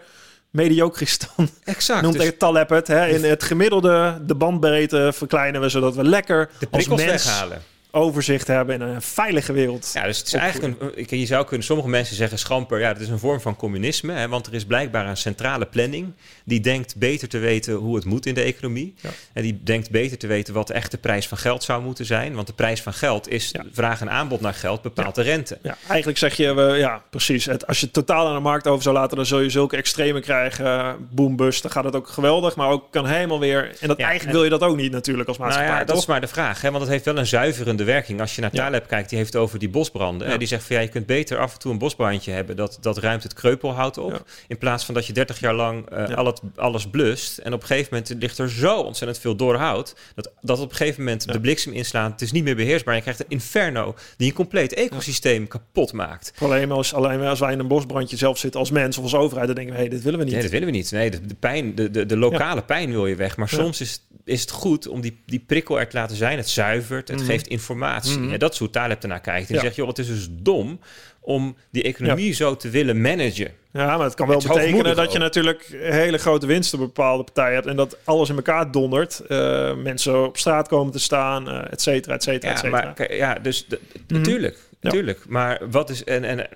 mediocristan. 0.49 1.49
Exact. 1.63 2.01
Noemt 2.01 2.13
dus 2.15 2.23
dus, 2.25 2.34
Taleb 2.38 2.69
het. 2.69 2.88
Hè? 2.88 3.08
In 3.08 3.23
het 3.23 3.43
gemiddelde, 3.43 4.17
de 4.25 4.36
bandbreedte 4.36 5.12
verkleinen 5.13 5.62
we, 5.62 5.69
zodat 5.69 5.95
we 5.95 6.03
lekker 6.03 6.49
de 6.60 6.67
als 6.71 6.84
prikkels 6.86 7.05
mens 7.10 7.25
weghalen. 7.25 7.62
Overzicht 7.91 8.47
hebben 8.47 8.75
in 8.75 8.82
een 8.82 9.02
veilige 9.02 9.54
wereld. 9.54 9.91
Ja, 9.93 10.04
dus 10.06 10.17
het 10.17 10.28
is 10.28 10.34
eigenlijk 10.34 10.82
een, 11.12 11.19
je 11.19 11.25
zou 11.25 11.45
kunnen, 11.45 11.65
sommige 11.65 11.89
mensen 11.89 12.15
zeggen 12.15 12.39
schamper, 12.39 12.80
ja, 12.80 12.93
dat 12.93 13.02
is 13.02 13.10
een 13.10 13.19
vorm 13.19 13.41
van 13.41 13.56
communisme, 13.56 14.13
hè, 14.13 14.28
want 14.28 14.47
er 14.47 14.54
is 14.54 14.65
blijkbaar 14.65 15.08
een 15.08 15.17
centrale 15.17 15.65
planning 15.65 16.13
die 16.45 16.60
denkt 16.60 16.95
beter 16.95 17.28
te 17.30 17.38
weten 17.38 17.73
hoe 17.73 17.95
het 17.95 18.06
moet 18.06 18.25
in 18.25 18.34
de 18.34 18.41
economie. 18.41 18.93
Ja. 19.02 19.10
En 19.34 19.43
die 19.43 19.60
denkt 19.63 19.91
beter 19.91 20.17
te 20.17 20.28
weten 20.28 20.54
wat 20.54 20.67
de 20.67 20.73
echte 20.73 20.97
prijs 20.97 21.28
van 21.28 21.38
geld 21.38 21.63
zou 21.63 21.82
moeten 21.84 22.06
zijn, 22.06 22.34
want 22.36 22.47
de 22.47 22.54
prijs 22.54 22.82
van 22.82 22.93
geld 22.93 23.30
is 23.30 23.49
Ja. 23.52 23.63
vraag 23.71 24.02
en 24.02 24.10
aanbod 24.12 24.41
naar 24.41 24.54
geld 24.54 24.82
bepaalt 24.82 25.15
de 25.15 25.21
rente. 25.21 25.58
Ja, 25.62 25.78
eigenlijk 25.88 26.17
zeg 26.19 26.38
je, 26.38 26.54
we, 26.54 26.62
ja, 26.78 27.04
precies. 27.10 27.45
Het, 27.45 27.67
als 27.67 27.80
je 27.80 27.86
het 27.86 27.93
totaal 27.93 28.28
aan 28.28 28.34
de 28.36 28.39
markt 28.39 28.67
over 28.67 28.84
zou 28.84 28.95
laten, 28.95 29.15
dan 29.17 29.25
zul 29.25 29.39
je 29.39 29.49
zulke 29.49 29.78
extreme 29.78 30.21
krijgen. 30.21 30.95
Boom, 31.12 31.36
bust, 31.36 31.62
dan 31.62 31.71
gaat 31.71 31.84
het 31.84 31.95
ook 31.95 32.08
geweldig, 32.08 32.56
maar 32.56 32.69
ook 32.69 32.91
kan 32.91 33.06
helemaal 33.08 33.39
weer. 33.39 33.75
En 33.80 33.88
dat 33.88 33.97
eigenlijk 33.97 34.28
en- 34.28 34.34
wil 34.34 34.43
je 34.43 34.49
dat 34.49 34.62
ook 34.62 34.75
niet 34.75 34.91
natuurlijk 34.91 35.28
als 35.28 35.38
Nou 35.38 35.49
maatschappij. 35.49 35.80
ja, 35.80 35.86
dat 35.86 35.95
toch? 35.95 36.04
is 36.04 36.10
maar 36.10 36.21
de 36.21 36.28
vraag. 36.28 36.62
Hè? 36.62 36.69
Want 36.71 36.82
het 36.84 36.91
heeft 36.91 37.06
wel 37.06 37.17
een 37.17 37.28
zuiverende 37.28 37.78
werking. 37.83 38.19
Als 38.21 38.35
je 38.35 38.41
naar. 38.41 38.51
Taleb 38.51 38.87
kijkt, 38.87 39.09
die 39.09 39.17
heeft 39.17 39.33
het 39.33 39.41
over 39.41 39.59
die 39.59 39.69
bosbranden. 39.69 40.27
Hè, 40.29 40.37
Die 40.37 40.47
zegt 40.47 40.63
van 40.63 40.75
ja, 40.75 40.81
je 40.81 40.87
kunt 40.87 41.05
beter 41.05 41.37
af 41.37 41.53
en 41.53 41.59
toe 41.59 41.71
een 41.71 41.77
bosbrandje 41.77 42.31
hebben. 42.31 42.55
Dat, 42.55 42.77
dat 42.81 42.97
ruimt 42.97 43.23
het 43.23 43.33
kreupelhout 43.33 43.97
op. 43.97 44.25
In 44.47 44.57
plaats 44.57 44.85
van 44.85 44.93
dat 44.93 45.05
je 45.07 45.13
30 45.13 45.39
jaar 45.39 45.53
lang 45.53 45.85
Ja. 45.91 46.03
al 46.13 46.25
het, 46.25 46.41
alles 46.55 46.87
blust. 46.89 47.37
En 47.37 47.53
op 47.53 47.61
een 47.61 47.67
gegeven 47.67 47.87
moment 47.91 48.15
ligt 48.19 48.37
er 48.37 48.49
zo 48.49 48.79
ontzettend 48.79 49.19
veel 49.19 49.35
door 49.35 49.55
hout. 49.55 49.95
Dat, 50.15 50.31
dat 50.41 50.59
op 50.59 50.69
een 50.69 50.75
gegeven 50.75 51.03
moment 51.03 51.31
de 51.31 51.39
bliksem 51.39 51.73
inslaat. 51.73 52.11
Het 52.11 52.21
is 52.21 52.31
niet 52.31 52.43
meer 52.43 52.55
beheersbaar. 52.55 52.95
Je 52.95 53.01
krijgt 53.01 53.19
een 53.19 53.25
inferno 53.29 53.95
die 54.17 54.27
een 54.27 54.33
compleet 54.35 54.73
ecosysteem 54.73 55.47
kapot 55.47 55.93
maakt. 55.93 56.31
Probleem 56.35 56.71
is 56.71 56.93
alleen 56.93 57.21
als 57.21 57.39
wij 57.39 57.51
in 57.51 57.59
een 57.59 57.67
bosbrandje 57.67 58.17
zelf 58.17 58.37
zitten 58.37 58.59
als 58.59 58.71
mens 58.71 58.97
of 58.97 59.03
als 59.03 59.15
overheid, 59.15 59.47
dan 59.47 59.55
denken 59.55 59.75
we, 59.75 59.81
hé, 59.81 59.87
dit 59.89 60.03
willen 60.03 60.19
we 60.19 60.25
niet. 60.25 60.33
Nee, 60.33 60.41
dat 60.41 60.51
willen 60.51 60.67
we 60.67 60.73
niet. 60.73 60.91
Nee, 60.91 61.09
de, 61.11 61.25
de 61.25 61.35
pijn, 61.35 61.75
de, 61.75 61.91
de, 61.91 62.05
de 62.05 62.17
lokale 62.17 62.61
pijn 62.61 62.91
wil 62.91 63.07
je 63.07 63.15
weg. 63.15 63.37
Maar 63.37 63.47
Ja. 63.51 63.57
soms 63.57 63.81
is, 63.81 64.01
is 64.25 64.41
het 64.41 64.51
goed 64.51 64.87
om 64.87 65.01
die, 65.01 65.21
die 65.25 65.43
prikkel 65.47 65.79
er 65.79 65.87
te 65.87 65.97
laten 65.97 66.15
zijn. 66.15 66.37
Het 66.37 66.49
zuivert, 66.49 67.07
het 67.07 67.17
Mhm. 67.17 67.25
geeft 67.25 67.47
informatie. 67.47 67.67
Mhm. 67.75 68.29
Ja, 68.29 68.38
dat 68.38 68.53
is 68.53 68.60
hoe 68.60 68.69
Taleb 68.69 69.01
ernaar 69.01 69.21
kijkt. 69.21 69.49
En 69.49 69.55
Ja. 69.55 69.62
zegt, 69.62 69.75
joh, 69.75 69.88
het 69.88 69.97
is 69.97 70.08
dus 70.08 70.27
dom 70.32 70.79
om 71.21 71.55
die 71.71 71.84
economie 71.84 72.34
zo 72.34 72.55
te 72.55 72.69
willen 72.69 73.01
managen. 73.01 73.51
Ja, 73.71 73.86
maar 73.97 74.05
het 74.05 74.13
kan 74.13 74.27
wel 74.27 74.38
Het 74.38 74.47
betekenen 74.47 74.95
dat 74.95 75.12
je 75.12 75.19
natuurlijk 75.19 75.65
hele 75.79 76.17
grote 76.17 76.45
winsten 76.45 76.79
op 76.79 76.86
bepaalde 76.86 77.23
partijen 77.23 77.53
hebt 77.53 77.67
en 77.67 77.75
dat 77.75 77.97
alles 78.03 78.29
in 78.29 78.36
elkaar 78.36 78.71
dondert. 78.71 79.19
Eh, 79.19 79.75
mensen 79.75 80.25
op 80.25 80.38
straat 80.38 80.67
komen 80.67 80.91
te 80.93 80.99
staan, 80.99 81.49
eh 81.49 81.71
et 81.71 81.82
cetera, 81.82 82.13
et 82.15 82.23
cetera, 82.23 82.51
et 82.53 82.62
Ja, 82.62 82.69
cetera. 82.69 82.93
maar 82.97 83.13
ja, 83.15 83.34
dus 83.34 83.65
de- 83.67 83.79
Mhm. 84.08 84.17
natuurlijk, 84.17 84.55
Ja. 84.55 84.77
natuurlijk. 84.82 85.25
Maar 85.27 85.62
wat 85.71 85.89
is 85.89 86.03
en, 86.03 86.23
en 86.23 86.47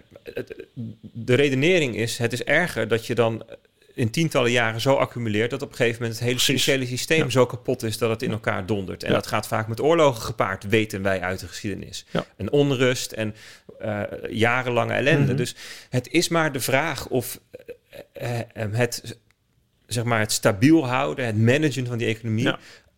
de 1.13 1.33
redenering 1.35 1.95
is: 1.95 2.17
het 2.17 2.33
is 2.33 2.43
erger 2.43 2.87
dat 2.87 3.05
je 3.07 3.15
dan 3.15 3.43
in 3.93 4.09
tientallen 4.09 4.51
jaren 4.51 4.81
zo 4.81 4.93
accumuleert 4.95 5.49
dat 5.49 5.61
op 5.61 5.69
een 5.69 5.75
gegeven 5.75 6.01
moment 6.01 6.19
het 6.19 6.27
hele 6.27 6.39
financiële 6.39 6.85
systeem 6.85 7.23
Ja. 7.23 7.29
zo 7.29 7.45
kapot 7.45 7.83
is 7.83 7.97
dat 7.97 8.09
het 8.09 8.21
in 8.21 8.31
elkaar 8.31 8.65
dondert. 8.65 9.03
En 9.03 9.09
Ja. 9.09 9.15
dat 9.15 9.27
gaat 9.27 9.47
vaak 9.47 9.67
met 9.67 9.81
oorlogen 9.81 10.21
gepaard, 10.21 10.63
weten 10.67 11.01
wij 11.01 11.21
uit 11.21 11.39
de 11.39 11.47
geschiedenis. 11.47 12.05
Ja. 12.11 12.25
En 12.37 12.51
onrust 12.51 13.11
en 13.11 13.35
eh, 13.79 14.01
jarenlange 14.29 14.93
ellende. 14.93 15.27
Mhm. 15.27 15.35
Dus 15.35 15.55
het 15.89 16.11
is 16.11 16.27
maar 16.27 16.51
de 16.51 16.59
vraag 16.59 17.07
of 17.07 17.39
eh, 18.13 18.39
eh, 18.39 18.45
het, 18.71 19.17
zeg 19.87 20.03
maar, 20.03 20.19
het 20.19 20.31
stabiel 20.31 20.87
houden, 20.87 21.25
het 21.25 21.37
managen 21.37 21.85
van 21.87 21.97
die 21.97 22.07
economie. 22.07 22.55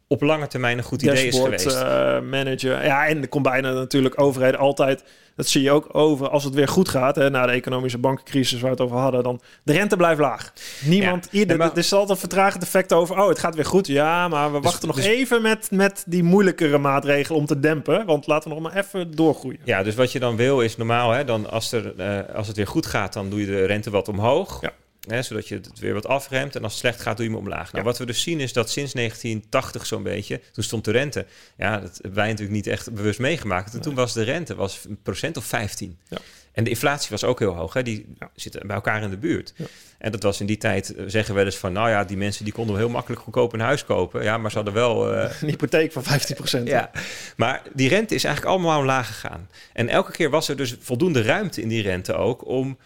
Op 0.08 0.22
lange 0.22 0.48
termijn 0.48 0.78
een 0.78 0.84
goed 0.84 1.02
idee 1.02 1.28
is 1.28 1.40
geweest. 1.40 1.66
eh, 1.66 2.20
manager. 2.22 2.84
Ja, 2.86 3.08
en 3.08 3.30
komt 3.30 3.44
bijna 3.44 3.72
natuurlijk 3.74 4.22
overheden 4.22 4.60
altijd. 4.60 5.04
Dat 5.36 5.48
zie 5.48 5.62
je 5.62 5.72
ook 5.72 5.88
over 5.96 6.30
als 6.30 6.44
het 6.44 6.54
weer 6.54 6.68
goed 6.68 6.90
gaat. 6.90 7.16
Hè, 7.16 7.30
na 7.30 7.46
de 7.46 7.52
economische 7.52 7.98
bankencrisis 7.98 8.60
waar 8.62 8.70
we 8.76 8.76
het 8.78 8.86
over 8.86 8.98
hadden. 8.98 9.24
Dan 9.24 9.42
de 9.64 9.74
rente 9.74 9.96
blijft 9.98 10.20
laag. 10.20 10.54
Niemand. 10.86 11.28
Ja, 11.32 11.40
ieder, 11.40 11.58
maar- 11.58 11.72
Er 11.72 11.78
is 11.78 11.92
altijd 11.94 12.10
een 12.12 12.18
vertragend 12.18 12.64
effect 12.64 12.94
over. 12.94 13.18
Oh, 13.22 13.28
het 13.28 13.40
gaat 13.40 13.56
weer 13.56 13.66
goed. 13.66 13.88
Ja, 13.88 14.28
maar 14.28 14.52
we 14.54 14.60
wachten 14.60 14.88
nog 14.88 14.96
dus- 14.96 15.06
even 15.06 15.42
met, 15.42 15.68
met 15.72 16.04
die 16.08 16.24
moeilijkere 16.24 16.78
maatregelen 16.78 17.40
om 17.40 17.46
te 17.46 17.60
dempen. 17.60 18.06
Want 18.06 18.28
laten 18.28 18.50
we 18.50 18.56
nog 18.60 18.64
maar 18.72 18.84
even 18.84 19.12
doorgroeien. 19.12 19.60
Ja, 19.64 19.84
dus 19.84 19.96
wat 19.96 20.12
je 20.12 20.20
dan 20.20 20.36
wil 20.36 20.62
is 20.62 20.78
normaal, 20.78 21.12
hè, 21.12 21.24
dan 21.24 21.50
als, 21.52 21.72
er, 21.72 21.94
eh, 21.98 22.36
als 22.36 22.48
het 22.48 22.56
weer 22.56 22.68
goed 22.68 22.86
gaat, 22.86 23.14
dan 23.14 23.30
doe 23.30 23.40
je 23.40 23.46
de 23.46 23.66
rente 23.66 23.90
wat 23.90 24.08
omhoog. 24.08 24.62
Ja. 24.62 24.72
Hè, 25.08 25.22
zodat 25.22 25.48
je 25.48 25.56
het 25.56 25.80
weer 25.80 25.94
wat 25.94 26.08
afremt. 26.08 26.56
En 26.56 26.64
als 26.64 26.72
het 26.72 26.82
slecht 26.82 27.02
gaat, 27.02 27.18
doe 27.18 27.26
je 27.26 27.32
hem 27.32 27.40
omlaag. 27.42 27.66
Nou, 27.72 27.78
Ja. 27.78 27.84
wat 27.84 27.98
we 27.98 28.06
dus 28.06 28.22
zien 28.22 28.40
is 28.40 28.54
dat 28.54 28.70
sinds 28.70 28.94
1980 28.94 29.86
zo'n 29.86 30.04
beetje, 30.04 30.42
toen 30.52 30.64
stond 30.64 30.86
de 30.86 30.92
rente. 30.92 31.26
Ja, 31.58 31.80
dat 31.80 31.94
hebben 31.96 32.14
wij 32.16 32.26
natuurlijk 32.28 32.56
niet 32.56 32.68
echt 32.68 32.94
bewust 32.94 33.20
meegemaakt. 33.20 33.74
En 33.74 33.82
toen 33.82 33.96
was 33.96 34.14
de 34.14 34.24
rente 34.24 34.56
was 34.56 34.80
een 34.90 35.00
procent 35.04 35.38
of 35.38 35.46
15. 35.46 35.98
Ja. 36.08 36.18
En 36.52 36.64
de 36.64 36.70
inflatie 36.70 37.10
was 37.10 37.24
ook 37.24 37.40
heel 37.40 37.54
hoog. 37.56 37.74
Hè? 37.74 37.84
Die 37.84 38.06
Ja. 38.20 38.30
zitten 38.36 38.68
bij 38.68 38.76
elkaar 38.76 39.04
in 39.04 39.10
de 39.10 39.18
buurt. 39.18 39.54
Ja. 39.56 39.66
En 39.98 40.12
dat 40.12 40.24
was 40.24 40.40
in 40.40 40.46
die 40.46 40.58
tijd, 40.58 40.96
eh, 40.96 41.04
zeggen 41.08 41.34
we 41.34 41.40
wel 41.40 41.46
eens 41.46 41.58
van... 41.58 41.74
nou 41.74 41.90
ja, 41.90 42.04
die 42.04 42.18
mensen 42.18 42.44
die 42.44 42.54
konden 42.54 42.78
heel 42.78 42.90
makkelijk 42.90 43.22
goedkoop 43.22 43.54
een 43.54 43.60
huis 43.60 43.86
kopen. 43.86 44.24
Ja, 44.24 44.38
maar 44.38 44.50
ze 44.52 44.56
hadden 44.56 44.74
wel... 44.74 45.14
eh, 45.14 45.32
Een 45.42 45.48
hypotheek 45.50 45.92
van 45.92 46.04
15%. 46.04 46.64
ja, 46.64 46.92
maar 47.36 47.62
die 47.74 47.90
rente 47.90 48.16
is 48.16 48.24
eigenlijk 48.24 48.56
allemaal 48.56 48.80
omlaag 48.80 49.08
gegaan. 49.08 49.50
En 49.74 49.90
elke 49.90 50.12
keer 50.12 50.30
was 50.30 50.48
er 50.50 50.56
dus 50.58 50.76
voldoende 50.80 51.22
ruimte 51.22 51.62
in 51.62 51.68
die 51.68 51.82
rente 51.82 52.14
ook 52.14 52.48
om, 52.48 52.78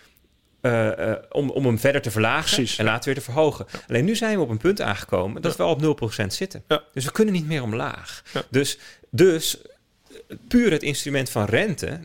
eh, 0.61 1.11
eh, 1.11 1.17
om, 1.29 1.49
om 1.49 1.65
hem 1.65 1.79
verder 1.79 2.01
te 2.01 2.11
verlagen 2.11 2.55
Precies, 2.55 2.77
en 2.77 2.85
later 2.85 3.05
weer 3.05 3.15
te 3.15 3.21
verhogen. 3.31 3.65
Alleen 3.87 4.05
nu 4.05 4.15
zijn 4.15 4.35
we 4.37 4.43
op 4.43 4.49
een 4.49 4.57
punt 4.57 4.81
aangekomen 4.81 5.41
dat 5.41 5.55
we 5.55 5.63
al 5.63 5.71
op 5.71 6.01
0% 6.21 6.25
zitten. 6.27 6.63
Dus 6.93 7.05
we 7.05 7.11
kunnen 7.11 7.33
niet 7.33 7.47
meer 7.47 7.61
omlaag. 7.63 8.23
Dus, 8.49 8.77
dus 9.09 9.57
puur 10.47 10.71
het 10.71 10.83
instrument 10.83 11.29
van 11.29 11.45
rente 11.45 11.99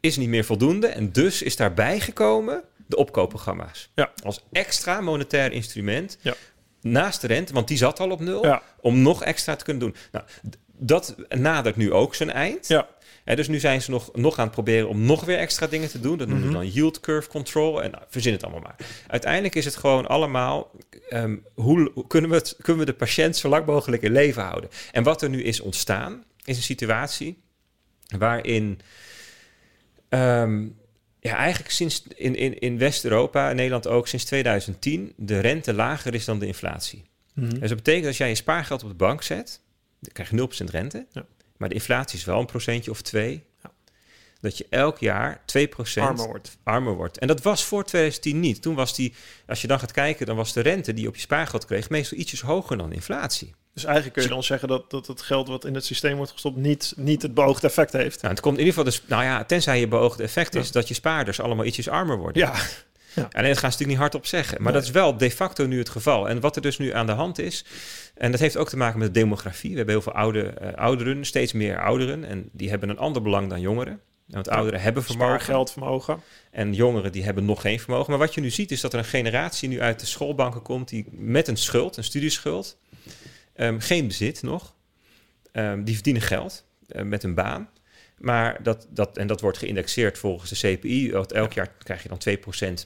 is 0.00 0.16
niet 0.16 0.28
meer 0.28 0.44
voldoende. 0.44 0.86
En 0.86 1.12
dus 1.12 1.42
is 1.42 1.56
daarbij 1.56 2.00
gekomen 2.00 2.62
de 2.86 2.96
opkoopprogramma's. 2.96 3.90
Ja. 3.94 4.10
Als 4.24 4.44
extra 4.52 5.00
monetair 5.00 5.52
instrument 5.52 6.18
Ja. 6.20 6.34
naast 6.80 7.20
de 7.20 7.26
rente, 7.26 7.52
want 7.52 7.68
die 7.68 7.76
zat 7.76 8.00
al 8.00 8.10
op 8.10 8.20
nul 8.20 8.46
Ja. 8.46 8.62
om 8.80 9.02
nog 9.02 9.24
extra 9.24 9.56
te 9.56 9.64
kunnen 9.64 9.82
doen. 9.82 9.94
Nou, 10.12 10.24
dat 10.80 11.14
nadert 11.28 11.76
nu 11.76 11.92
ook 11.92 12.14
zijn 12.14 12.30
eind. 12.30 12.68
Ja. 12.68 12.88
Dus 13.34 13.48
nu 13.48 13.58
zijn 13.58 13.82
ze 13.82 13.90
nog, 13.90 14.10
nog 14.14 14.38
aan 14.38 14.44
het 14.44 14.54
proberen 14.54 14.88
om 14.88 15.04
nog 15.04 15.24
weer 15.24 15.38
extra 15.38 15.66
dingen 15.66 15.88
te 15.88 16.00
doen. 16.00 16.18
Dat 16.18 16.28
noemen 16.28 16.46
Mhm. 16.48 16.56
we 16.58 16.64
dan 16.64 16.72
yield 16.72 17.00
curve 17.00 17.28
control. 17.28 17.82
En 17.82 17.90
nou, 17.90 18.02
verzin 18.08 18.32
het 18.32 18.42
allemaal 18.42 18.60
maar. 18.62 18.76
Uiteindelijk 19.06 19.54
is 19.54 19.64
het 19.64 19.76
gewoon 19.76 20.06
allemaal... 20.06 20.70
ehm, 21.08 21.36
hoe, 21.54 21.90
hoe 21.94 22.06
kunnen, 22.06 22.30
we 22.30 22.36
het, 22.36 22.56
kunnen 22.62 22.84
we 22.86 22.90
de 22.92 22.96
patiënt 22.98 23.36
zo 23.36 23.48
lang 23.48 23.66
mogelijk 23.66 24.02
in 24.02 24.12
leven 24.12 24.42
houden? 24.42 24.70
En 24.92 25.02
wat 25.02 25.22
er 25.22 25.28
nu 25.28 25.42
is 25.42 25.60
ontstaan, 25.60 26.24
is 26.44 26.56
een 26.56 26.62
situatie 26.62 27.38
waarin... 28.18 28.80
ehm, 30.08 30.62
ja, 31.20 31.36
eigenlijk 31.36 31.70
sinds 31.72 32.02
in, 32.16 32.34
in, 32.36 32.58
in 32.58 32.78
West-Europa, 32.78 33.50
en 33.50 33.56
Nederland 33.56 33.86
ook, 33.86 34.08
sinds 34.08 34.24
2010... 34.24 35.12
de 35.16 35.40
rente 35.40 35.72
lager 35.74 36.14
is 36.14 36.24
dan 36.24 36.38
de 36.38 36.46
inflatie. 36.46 37.02
Mhm. 37.34 37.48
Dus 37.48 37.68
dat 37.68 37.76
betekent 37.78 38.06
als 38.06 38.16
jij 38.16 38.28
je 38.28 38.34
spaargeld 38.34 38.82
op 38.82 38.88
de 38.88 38.94
bank 38.94 39.22
zet, 39.22 39.60
dan 40.00 40.12
krijg 40.12 40.30
je 40.30 40.64
0% 40.66 40.70
rente. 40.70 41.06
Ja. 41.12 41.24
Maar 41.56 41.68
de 41.68 41.74
inflatie 41.74 42.18
is 42.18 42.24
wel 42.24 42.38
een 42.40 42.46
procentje 42.46 42.90
of 42.90 43.02
twee. 43.02 43.44
Ja. 43.62 43.70
Dat 44.40 44.58
je 44.58 44.66
elk 44.70 44.98
jaar 44.98 45.40
2% 45.58 46.02
Armer 46.02 46.26
wordt. 46.26 46.58
armer 46.62 46.94
wordt. 46.94 47.18
En 47.18 47.26
dat 47.26 47.42
was 47.42 47.64
voor 47.64 47.84
2010 47.84 48.40
niet. 48.40 48.62
Toen 48.62 48.74
was 48.74 48.94
die, 48.94 49.14
als 49.46 49.60
je 49.60 49.66
dan 49.66 49.78
gaat 49.78 49.92
kijken, 49.92 50.26
dan 50.26 50.36
was 50.36 50.52
de 50.52 50.60
rente 50.60 50.92
die 50.92 51.02
je 51.02 51.08
op 51.08 51.14
je 51.14 51.20
spaargeld 51.20 51.64
kreeg 51.64 51.88
meestal 51.90 52.18
ietsjes 52.18 52.40
hoger 52.40 52.76
dan 52.76 52.92
inflatie. 52.92 53.54
Dus 53.74 53.84
eigenlijk 53.84 54.14
kun 54.14 54.24
je 54.24 54.34
dan 54.34 54.42
zeggen 54.42 54.68
dat, 54.68 54.90
dat 54.90 55.06
het 55.06 55.22
geld 55.22 55.48
wat 55.48 55.64
in 55.64 55.74
het 55.74 55.84
systeem 55.84 56.16
wordt 56.16 56.32
gestopt 56.32 56.56
niet, 56.56 56.92
niet 56.96 57.22
het 57.22 57.34
beoogde 57.34 57.66
effect 57.66 57.92
heeft. 57.92 58.20
Nou, 58.20 58.32
het 58.34 58.42
komt 58.42 58.58
in 58.58 58.64
ieder 58.64 58.78
geval 58.78 58.90
dus, 58.90 59.02
nou 59.08 59.22
ja, 59.22 59.44
tenzij 59.44 59.80
je 59.80 59.88
beoogde 59.88 60.22
effect 60.22 60.54
is 60.54 60.66
Ja. 60.66 60.72
dat 60.72 60.88
je 60.88 60.94
spaarders 60.94 61.40
allemaal 61.40 61.64
ietsjes 61.64 61.88
armer 61.88 62.16
worden. 62.18 62.42
Ja, 62.42 62.54
Alleen 63.14 63.28
dat 63.32 63.34
gaan 63.42 63.52
ze 63.54 63.60
natuurlijk 63.64 63.88
niet 63.88 63.98
hardop 63.98 64.26
zeggen. 64.26 64.62
Maar 64.62 64.72
Nee. 64.72 64.80
dat 64.80 64.88
is 64.90 64.94
wel 64.94 65.16
de 65.16 65.30
facto 65.30 65.66
nu 65.66 65.78
het 65.78 65.88
geval. 65.88 66.28
En 66.28 66.40
wat 66.40 66.56
er 66.56 66.62
dus 66.62 66.78
nu 66.78 66.92
aan 66.92 67.06
de 67.06 67.12
hand 67.12 67.38
is, 67.38 67.64
en 68.14 68.30
dat 68.30 68.40
heeft 68.40 68.56
ook 68.56 68.68
te 68.68 68.76
maken 68.76 68.98
met 68.98 69.14
de 69.14 69.20
demografie. 69.20 69.70
We 69.70 69.76
hebben 69.76 69.94
heel 69.94 70.02
veel 70.02 70.12
oude, 70.12 70.42
eh, 70.42 70.74
ouderen, 70.74 71.24
steeds 71.24 71.52
meer 71.52 71.80
ouderen. 71.80 72.24
En 72.24 72.48
die 72.52 72.70
hebben 72.70 72.88
een 72.88 72.98
ander 72.98 73.22
belang 73.22 73.48
dan 73.48 73.60
jongeren. 73.60 74.00
Want 74.26 74.46
Ja. 74.46 74.52
ouderen 74.52 74.80
hebben 74.80 75.02
vermogen. 75.02 75.28
spaargeld, 75.40 75.70
vermogen. 75.72 76.20
En 76.50 76.74
jongeren 76.74 77.12
die 77.12 77.24
hebben 77.24 77.44
nog 77.44 77.60
geen 77.60 77.80
vermogen. 77.80 78.10
Maar 78.10 78.18
wat 78.18 78.34
je 78.34 78.40
nu 78.40 78.50
ziet 78.50 78.70
is 78.70 78.80
dat 78.80 78.92
er 78.92 78.98
een 78.98 79.04
generatie 79.04 79.68
nu 79.68 79.80
uit 79.80 80.00
de 80.00 80.06
schoolbanken 80.06 80.62
komt... 80.62 80.88
die 80.88 81.06
met 81.10 81.48
een 81.48 81.56
schuld, 81.56 81.96
een 81.96 82.04
studieschuld, 82.04 82.78
ehm, 83.54 83.78
geen 83.78 84.06
bezit 84.06 84.42
nog. 84.42 84.74
Ehm, 85.52 85.82
die 85.84 85.94
verdienen 85.94 86.22
geld 86.22 86.64
eh, 86.88 87.02
met 87.02 87.22
een 87.22 87.34
baan. 87.34 87.68
Maar 88.20 88.58
dat, 88.62 88.86
dat, 88.90 89.16
en 89.16 89.26
dat 89.26 89.40
wordt 89.40 89.58
geïndexeerd 89.58 90.18
volgens 90.18 90.50
de 90.60 90.76
CPI. 90.76 91.12
Want 91.12 91.32
Elk 91.32 91.52
jaar 91.52 91.72
krijg 91.82 92.02
je 92.02 92.08
dan 92.08 92.18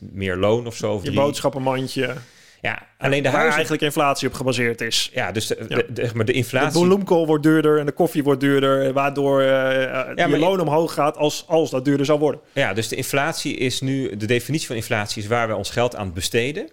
2% 0.03 0.11
meer 0.13 0.37
loon 0.37 0.67
of 0.67 0.77
zo. 0.77 0.93
Of 0.93 1.01
Je 1.03 1.07
drie. 1.11 1.21
boodschappenmandje. 1.21 2.15
Ja, 2.61 2.87
alleen 2.99 3.19
de 3.23 3.23
waar 3.23 3.33
huizen... 3.33 3.53
eigenlijk 3.55 3.83
inflatie 3.83 4.29
op 4.29 4.35
gebaseerd 4.35 4.81
is. 4.81 5.11
Ja, 5.15 5.33
dus 5.33 5.47
de, 5.47 5.65
Ja. 5.69 5.77
de, 5.77 5.93
de- 5.93 6.11
maar 6.15 6.25
de 6.25 6.33
De 6.33 6.39
inflatie... 6.39 6.83
bloemkool 6.83 7.27
wordt 7.27 7.43
duurder 7.43 7.79
en 7.79 7.87
de 7.87 7.93
koffie 7.93 8.23
wordt 8.23 8.41
duurder, 8.41 8.93
waardoor 8.93 9.41
eh 9.43 10.29
je 10.29 10.39
loon 10.39 10.61
omhoog 10.61 10.95
gaat 10.95 11.17
als, 11.17 11.45
als 11.49 11.71
dat 11.71 11.85
duurder 11.85 12.07
zou 12.07 12.19
worden. 12.19 12.41
Ja, 12.53 12.73
dus 12.75 12.89
de 12.89 12.97
inflatie 12.97 13.57
is 13.57 13.81
nu... 13.81 14.17
De 14.17 14.27
definitie 14.27 14.67
van 14.67 14.77
inflatie 14.77 15.23
is 15.23 15.29
waar 15.29 15.47
wij 15.47 15.57
ons 15.57 15.71
geld 15.71 15.97
aan 15.97 16.13
besteden. 16.13 16.69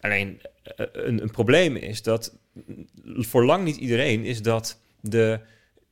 Alleen 0.00 0.40
eh, 0.62 0.86
een, 0.92 1.22
een 1.22 1.30
probleem 1.30 1.76
is 1.76 2.02
dat... 2.02 2.34
Voor 3.04 3.44
lang 3.44 3.64
niet 3.64 3.76
iedereen 3.76 4.24
is 4.24 4.42
dat 4.42 4.78
de... 5.00 5.40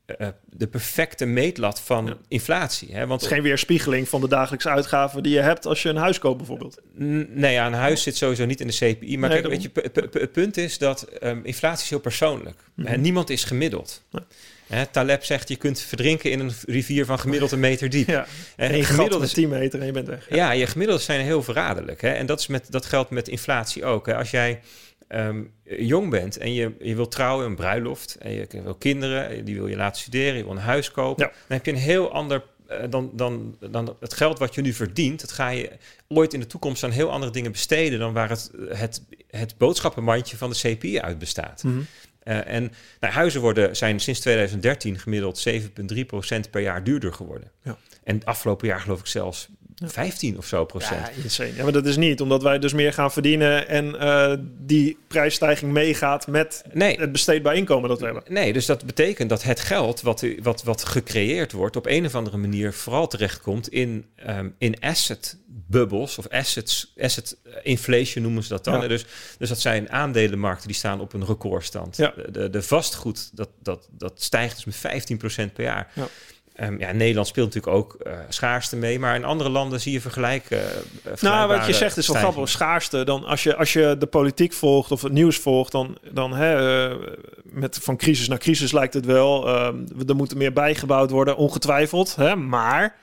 eh, 0.07 0.29
de 0.51 0.67
perfecte 0.67 1.25
meetlat 1.25 1.81
van 1.81 2.07
Ja. 2.07 2.17
inflatie. 2.29 2.89
Hè? 2.95 3.07
Want 3.07 3.21
Het 3.21 3.31
is 3.31 3.37
geen 3.37 3.45
weerspiegeling 3.47 4.09
van 4.09 4.21
de 4.21 4.29
dagelijkse 4.29 4.69
uitgaven 4.69 5.23
die 5.23 5.33
je 5.33 5.41
hebt 5.41 5.67
als 5.67 5.83
je 5.83 5.89
een 5.89 5.97
huis 5.97 6.19
koopt 6.19 6.37
bijvoorbeeld. 6.37 6.81
Nee, 6.95 7.53
ja, 7.53 7.67
een 7.67 7.73
huis 7.73 8.03
zit 8.03 8.17
sowieso 8.17 8.45
niet 8.45 8.61
in 8.61 8.67
de 8.67 8.73
CPI. 8.73 9.19
Maar 9.19 9.29
Nee, 9.31 9.41
kijk, 9.41 9.53
weet 9.53 9.63
je, 9.63 9.71
het 10.21 10.33
punt 10.33 10.57
is 10.57 10.79
dat 10.79 11.03
ehm, 11.03 11.41
inflatie 11.43 11.85
is 11.85 11.91
heel 11.91 12.01
persoonlijk. 12.01 12.61
Hè, 12.83 12.97
niemand 12.97 13.31
is 13.31 13.45
gemiddeld. 13.45 14.03
Nee. 14.11 14.23
Hè, 14.67 14.87
Taleb 14.87 15.25
zegt, 15.25 15.49
je 15.49 15.57
kunt 15.57 15.81
verdrinken 15.81 16.31
in 16.31 16.41
een 16.41 16.53
rivier 16.67 17.05
van 17.05 17.19
gemiddeld 17.19 17.53
een 17.53 17.61
meter 17.61 17.91
diep. 17.91 18.09
Ja, 18.09 18.27
en 18.57 18.77
je 18.77 18.85
gemiddeld 18.85 19.23
is, 19.23 19.33
10 19.33 19.49
meter 19.49 19.81
en 19.81 19.87
je 19.87 19.93
bent 19.93 20.07
weg. 20.09 20.27
ja, 20.31 20.51
je 20.53 20.67
gemiddelden 20.67 21.05
zijn 21.05 21.21
heel 21.21 21.43
verraderlijk. 21.43 22.01
Hè? 22.01 22.09
En 22.11 22.27
dat, 22.27 22.41
is 22.41 22.47
met, 22.47 22.67
dat 22.71 22.85
geldt 22.87 23.11
met 23.11 23.29
inflatie 23.29 23.85
ook. 23.85 24.07
Hè? 24.07 24.17
Als 24.17 24.31
jij 24.31 24.61
ehm, 25.09 25.43
jong 25.65 26.11
bent 26.11 26.37
en 26.37 26.55
je, 26.55 26.73
je 26.81 26.95
wil 26.95 27.09
trouwen, 27.09 27.47
een 27.47 27.55
bruiloft... 27.55 28.17
en 28.21 28.33
je 28.33 28.47
wil 28.63 28.75
kinderen, 28.75 29.45
die 29.45 29.55
wil 29.55 29.67
je 29.67 29.77
laten 29.77 30.01
studeren... 30.01 30.37
je 30.37 30.43
wil 30.43 30.53
een 30.53 30.59
huis 30.59 30.91
kopen... 30.91 31.25
Ja. 31.25 31.31
dan 31.31 31.57
heb 31.57 31.67
je 31.67 31.73
een 31.73 31.79
heel 31.79 32.13
ander... 32.13 32.43
eh, 32.67 32.79
dan, 32.91 33.11
dan, 33.13 33.57
dan 33.71 33.97
het 34.01 34.15
geld 34.15 34.39
wat 34.39 34.55
je 34.55 34.61
nu 34.61 34.73
verdient... 34.73 35.21
dat 35.21 35.33
ga 35.33 35.49
je 35.49 35.71
ooit 36.09 36.35
in 36.35 36.41
de 36.41 36.47
toekomst 36.47 36.85
aan 36.85 36.91
heel 36.91 37.11
andere 37.11 37.33
dingen 37.33 37.53
besteden... 37.53 37.99
dan 37.99 38.13
waar 38.13 38.29
het, 38.29 38.51
het, 38.69 39.03
het 39.31 39.59
boodschappenmandje 39.59 40.37
van 40.37 40.51
de 40.51 40.57
CPI 40.57 41.01
uit 41.01 41.19
bestaat. 41.19 41.63
Mhm. 41.63 41.81
Eh, 42.25 42.47
en 42.47 42.73
nou, 43.01 43.13
huizen 43.13 43.41
worden, 43.41 43.77
zijn 43.77 44.01
sinds 44.01 44.21
2013 44.21 44.99
gemiddeld 44.99 45.49
7,3% 45.49 46.51
per 46.51 46.61
jaar 46.61 46.85
duurder 46.85 47.13
geworden. 47.13 47.51
Ja. 47.63 47.79
En 48.05 48.15
het 48.15 48.25
afgelopen 48.25 48.67
jaar 48.67 48.81
geloof 48.81 49.01
ik 49.01 49.07
zelfs 49.07 49.49
15 49.75 50.39
of 50.39 50.47
zo 50.47 50.65
procent. 50.65 51.07
Ja, 51.17 51.23
insane. 51.23 51.55
Ja, 51.55 51.63
maar 51.63 51.73
dat 51.73 51.87
is 51.87 51.97
niet, 51.97 52.21
omdat 52.21 52.43
wij 52.43 52.59
dus 52.59 52.73
meer 52.73 52.93
gaan 52.93 53.13
verdienen 53.13 53.69
en 53.69 53.99
eh, 54.01 54.35
die 54.59 54.99
prijsstijging 55.07 55.73
meegaat 55.73 56.27
met 56.27 56.63
Nee, 56.73 57.01
het 57.01 57.13
besteedbaar 57.13 57.57
inkomen 57.57 57.89
dat 57.89 57.99
we 57.99 58.05
hebben. 58.05 58.23
nee, 58.29 58.53
dus 58.53 58.67
dat 58.67 58.85
betekent 58.85 59.29
dat 59.29 59.43
het 59.43 59.61
geld 59.61 60.01
wat, 60.01 60.25
wat, 60.43 60.63
wat 60.63 60.85
gecreëerd 60.85 61.53
wordt... 61.53 61.77
op 61.77 61.87
een 61.87 62.07
of 62.07 62.15
andere 62.15 62.37
manier 62.37 62.73
vooral 62.73 63.07
terechtkomt 63.07 63.69
in, 63.69 64.05
ehm, 64.17 64.49
in 64.59 64.81
asset 64.81 65.37
bubbels 65.67 66.19
of 66.19 66.29
assets, 66.29 66.93
asset 67.01 67.37
inflation 67.63 68.23
noemen 68.25 68.43
ze 68.43 68.49
dat 68.49 68.65
dan. 68.65 68.81
Ja. 68.81 68.89
Dus, 68.89 69.05
dus 69.39 69.49
dat 69.49 69.61
zijn 69.61 69.91
aandelenmarkten 69.91 70.67
die 70.67 70.77
staan 70.77 71.01
op 71.01 71.13
een 71.13 71.25
recordstand. 71.25 71.97
Ja. 71.97 72.13
De, 72.17 72.31
de, 72.31 72.51
de 72.51 72.63
vastgoed, 72.63 73.31
dat, 73.37 73.49
dat, 73.63 73.89
dat 73.91 74.23
stijgt 74.23 74.65
dus 74.65 74.83
met 74.83 75.49
15% 75.49 75.53
per 75.53 75.65
jaar. 75.65 75.91
Ja. 75.95 76.09
Ehm, 76.55 76.79
ja, 76.79 76.93
Nederland 76.93 77.27
speelt 77.27 77.55
natuurlijk 77.55 77.77
ook 77.77 77.95
eh, 77.95 78.19
schaarste 78.29 78.77
mee, 78.77 78.99
maar 78.99 79.15
in 79.15 79.25
andere 79.25 79.51
landen 79.51 79.81
zie 79.81 79.93
je 79.93 80.01
vergelijk. 80.01 80.51
eh, 80.51 80.59
Nou, 81.21 81.49
wat 81.49 81.67
je 81.67 81.73
zegt 81.73 81.97
is 81.97 82.07
wel 82.09 82.17
grappig. 82.17 82.49
Schaarste, 82.49 83.05
dan 83.05 83.25
als 83.25 83.43
je, 83.43 83.57
als 83.57 83.73
je 83.73 83.97
de 83.99 84.07
politiek 84.07 84.53
volgt 84.53 84.91
of 84.91 85.03
het 85.03 85.13
nieuws 85.13 85.37
volgt, 85.39 85.73
dan, 85.73 85.97
dan 86.13 86.33
hè, 86.35 86.85
eh, 86.89 86.97
met 87.43 87.79
van 87.83 87.97
crisis 87.97 88.29
naar 88.29 88.39
crisis 88.39 88.73
lijkt 88.73 88.95
het 88.95 89.05
wel. 89.07 89.49
ehm, 89.49 89.77
er 90.07 90.17
moet 90.17 90.35
meer 90.35 90.53
bijgebouwd 90.53 91.11
worden, 91.11 91.37
ongetwijfeld. 91.37 92.17
Hè, 92.17 92.37
maar 92.37 92.97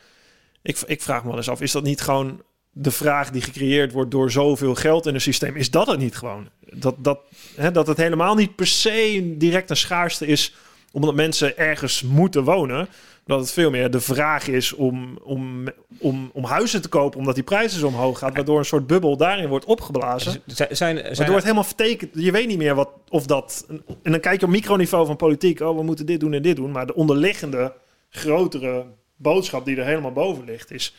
ik, 0.61 0.79
ik 0.85 1.01
vraag 1.01 1.21
me 1.21 1.27
wel 1.27 1.37
eens 1.37 1.49
af, 1.49 1.61
is 1.61 1.71
dat 1.71 1.83
niet 1.83 2.01
gewoon 2.01 2.41
de 2.71 2.91
vraag 2.91 3.29
die 3.31 3.41
gecreëerd 3.41 3.91
wordt 3.91 4.11
door 4.11 4.31
zoveel 4.31 4.75
geld 4.75 5.05
in 5.05 5.13
het 5.13 5.23
systeem? 5.23 5.55
Is 5.55 5.71
dat 5.71 5.87
het 5.87 5.99
niet 5.99 6.15
gewoon? 6.15 6.49
Dat, 6.73 6.95
dat, 6.97 7.19
hè, 7.55 7.71
dat 7.71 7.87
het 7.87 7.97
helemaal 7.97 8.35
niet 8.35 8.55
per 8.55 8.67
se 8.67 9.33
direct 9.37 9.69
een 9.69 9.77
schaarste 9.77 10.25
is, 10.27 10.55
omdat 10.91 11.15
mensen 11.15 11.57
ergens 11.57 12.01
moeten 12.01 12.43
wonen. 12.43 12.87
Dat 13.31 13.39
het 13.39 13.51
veel 13.51 13.69
meer 13.69 13.91
de 13.91 14.01
vraag 14.01 14.47
is 14.47 14.73
om, 14.73 15.17
om, 15.23 15.67
om, 15.99 16.29
om 16.33 16.43
huizen 16.43 16.81
te 16.81 16.89
kopen, 16.89 17.19
omdat 17.19 17.35
die 17.35 17.43
prijzen 17.43 17.79
zo 17.79 17.87
omhoog 17.87 18.19
gaat, 18.19 18.35
waardoor 18.35 18.57
een 18.59 18.65
soort 18.65 18.87
bubbel 18.87 19.17
daarin 19.17 19.49
wordt 19.49 19.65
opgeblazen. 19.65 20.31
Z- 20.31 20.55
Zijn, 20.55 20.75
zijn, 20.75 20.95
Waardoor 20.95 21.35
het 21.35 21.43
helemaal 21.43 21.63
vertekend. 21.63 22.11
Je 22.13 22.31
weet 22.31 22.47
niet 22.47 22.57
meer 22.57 22.75
wat 22.75 22.89
of 23.09 23.25
dat. 23.25 23.65
En 24.03 24.11
dan 24.11 24.19
kijk 24.19 24.39
je 24.39 24.45
op 24.45 24.51
microniveau 24.51 25.05
van 25.05 25.15
politiek. 25.15 25.59
Oh, 25.59 25.77
we 25.77 25.83
moeten 25.83 26.05
dit 26.05 26.19
doen 26.19 26.33
en 26.33 26.41
dit 26.41 26.55
doen. 26.55 26.71
Maar 26.71 26.85
de 26.85 26.95
onderliggende 26.95 27.73
grotere 28.09 28.85
boodschap 29.15 29.65
die 29.65 29.77
er 29.77 29.85
helemaal 29.85 30.11
boven 30.11 30.45
ligt, 30.45 30.71
is 30.71 30.95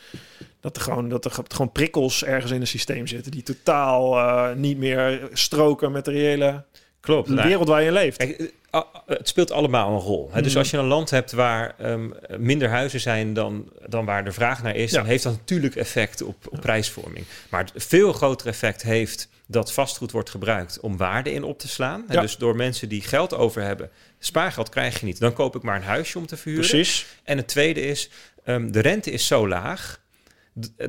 dat 0.59 0.75
er 0.75 0.81
gewoon, 0.81 1.09
dat 1.09 1.25
er 1.25 1.31
gewoon 1.47 1.71
prikkels 1.71 2.23
ergens 2.23 2.51
in 2.51 2.59
het 2.59 2.69
systeem 2.69 3.07
zitten 3.07 3.31
die 3.31 3.43
totaal 3.43 4.17
eh, 4.17 4.55
niet 4.55 4.77
meer 4.77 5.27
stroken 5.33 5.91
met 5.91 6.05
de 6.05 6.11
reële 6.11 6.63
klopt. 7.03 7.29
Nou, 7.29 7.47
wereld 7.47 7.67
waar 7.67 7.81
je 7.81 7.87
in 7.87 7.93
leeft. 7.93 8.17
Kijk, 8.17 8.39
eh, 8.39 8.47
ah, 8.69 8.83
het 9.05 9.27
speelt 9.27 9.51
allemaal 9.51 9.93
een 9.93 9.99
rol. 9.99 10.29
Hè? 10.31 10.41
Dus 10.41 10.49
Mhm. 10.51 10.59
als 10.59 10.69
je 10.71 10.77
een 10.77 10.85
land 10.85 11.09
hebt 11.09 11.31
waar 11.31 11.75
ehm, 11.77 12.09
minder 12.37 12.69
huizen 12.69 12.99
zijn 12.99 13.33
dan, 13.33 13.69
dan 13.87 14.05
waar 14.05 14.23
de 14.25 14.31
vraag 14.31 14.63
naar 14.63 14.75
is, 14.75 14.91
Ja. 14.91 14.97
dan 14.97 15.05
heeft 15.05 15.23
dat 15.23 15.33
natuurlijk 15.33 15.75
effect 15.75 16.21
op, 16.21 16.35
op 16.49 16.61
prijsvorming. 16.61 17.25
Maar 17.49 17.63
het 17.73 17.83
veel 17.85 18.13
groter 18.13 18.47
effect 18.47 18.81
heeft 18.83 19.27
dat 19.47 19.73
vastgoed 19.73 20.11
wordt 20.11 20.29
gebruikt 20.29 20.79
om 20.79 20.97
waarde 20.97 21.33
in 21.33 21.43
op 21.43 21.59
te 21.59 21.67
slaan. 21.67 22.05
Ja. 22.09 22.21
Dus 22.21 22.37
door 22.37 22.55
mensen 22.55 22.89
die 22.89 23.01
geld 23.01 23.33
over 23.33 23.61
hebben, 23.61 23.89
spaargeld 24.19 24.69
krijg 24.69 24.99
je 24.99 25.05
niet. 25.05 25.19
Dan 25.19 25.33
koop 25.33 25.55
ik 25.55 25.61
maar 25.61 25.75
een 25.75 25.83
huisje 25.83 26.17
om 26.17 26.25
te 26.25 26.37
verhuren. 26.37 26.67
Precies. 26.69 27.05
En 27.23 27.37
het 27.37 27.47
tweede 27.47 27.81
is, 27.81 28.09
ehm, 28.43 28.71
de 28.71 28.79
rente 28.79 29.11
is 29.11 29.27
zo 29.27 29.47
laag 29.47 29.99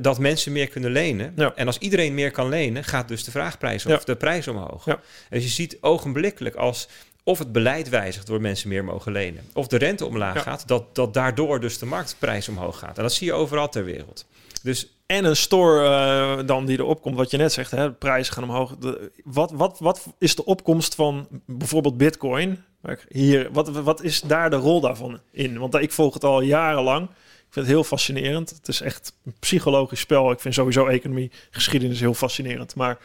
dat 0.01 0.19
mensen 0.19 0.51
meer 0.51 0.67
kunnen 0.67 0.91
lenen. 0.91 1.33
Ja. 1.35 1.51
En 1.55 1.67
als 1.67 1.77
iedereen 1.77 2.13
meer 2.13 2.31
kan 2.31 2.49
lenen, 2.49 2.83
gaat 2.83 3.07
dus 3.07 3.23
de 3.23 3.31
vraagprijs 3.31 3.83
Ja. 3.83 3.95
of 3.95 4.03
de 4.03 4.15
prijs 4.15 4.47
omhoog. 4.47 4.85
Ja. 4.85 4.99
Dus 5.29 5.43
je 5.43 5.49
ziet 5.49 5.77
ogenblikkelijk 5.81 6.55
als 6.55 6.87
of 7.23 7.39
het 7.39 7.51
beleid 7.51 7.89
wijzigt 7.89 8.27
door 8.27 8.41
mensen 8.41 8.69
meer 8.69 8.83
mogen 8.83 9.11
lenen, 9.11 9.43
of 9.53 9.67
de 9.67 9.77
rente 9.77 10.05
omlaag 10.05 10.43
gaat, 10.43 10.67
dat, 10.67 10.95
dat 10.95 11.13
daardoor 11.13 11.59
dus 11.59 11.77
de 11.79 11.85
marktprijs 11.85 12.49
omhoog 12.49 12.79
gaat. 12.79 12.97
En 12.97 13.03
dat 13.03 13.13
zie 13.13 13.27
je 13.27 13.33
overal 13.33 13.69
ter 13.69 13.83
wereld. 13.83 14.25
Dus 14.63 14.89
En 15.05 15.25
een 15.25 15.35
store 15.35 15.85
eh, 15.87 16.47
dan 16.47 16.65
die 16.65 16.79
erop 16.79 17.01
komt, 17.01 17.15
wat 17.15 17.31
je 17.31 17.37
net 17.37 17.53
zegt, 17.53 17.71
hè, 17.71 17.87
de 17.87 17.93
prijzen 17.93 18.33
gaan 18.33 18.43
omhoog. 18.43 18.77
De, 18.77 19.11
wat, 19.23 19.51
wat, 19.51 19.79
wat 19.79 20.05
is 20.19 20.35
de 20.35 20.45
opkomst 20.45 20.95
van 20.95 21.27
bijvoorbeeld 21.45 21.97
Bitcoin? 21.97 22.63
Hier, 23.07 23.49
wat, 23.51 23.69
wat 23.69 24.03
is 24.03 24.21
daar 24.21 24.49
de 24.49 24.55
rol 24.55 24.81
daarvan 24.81 25.19
in? 25.31 25.57
Want 25.57 25.75
ik 25.75 25.91
volg 25.91 26.13
het 26.13 26.23
al 26.23 26.41
jarenlang. 26.41 27.09
Vind 27.55 27.67
het 27.67 27.75
heel 27.75 27.85
fascinerend. 27.85 28.49
Het 28.49 28.67
is 28.67 28.81
echt 28.81 29.13
een 29.25 29.35
psychologisch 29.39 29.99
spel. 29.99 30.31
Ik 30.31 30.39
vind 30.39 30.53
sowieso 30.53 30.87
economie, 30.87 31.31
geschiedenis 31.51 31.99
heel 31.99 32.13
fascinerend. 32.13 32.75
Maar 32.75 32.97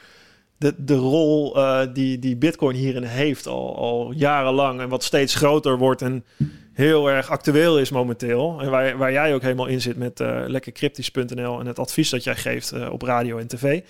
de, 0.57 0.75
de 0.79 0.95
rol 0.95 1.57
eh, 1.57 1.81
die, 1.93 2.19
die 2.19 2.37
Bitcoin 2.37 2.77
hierin 2.77 3.03
heeft 3.03 3.47
al, 3.47 3.77
al 3.77 4.13
jarenlang 4.13 4.81
en 4.81 4.89
wat 4.89 5.05
steeds 5.05 5.35
groter 5.35 5.79
wordt 5.79 6.03
en 6.03 6.25
heel 6.73 7.11
erg 7.11 7.31
actueel 7.31 7.79
is 7.79 7.91
momenteel. 7.91 8.61
En 8.61 8.71
waar, 8.71 8.97
waar 8.97 9.13
jij 9.13 9.35
ook 9.35 9.43
helemaal 9.43 9.67
in 9.67 9.81
zit 9.81 9.97
met 9.97 10.21
eh 10.21 10.43
lekkercryptisch.nl 10.47 11.61
en 11.61 11.67
het 11.67 11.79
advies 11.79 12.11
dat 12.11 12.25
jij 12.25 12.37
geeft 12.37 12.73
eh, 12.73 12.93
op 12.93 13.03
radio 13.03 13.39
en 13.39 13.47
tv. 13.47 13.81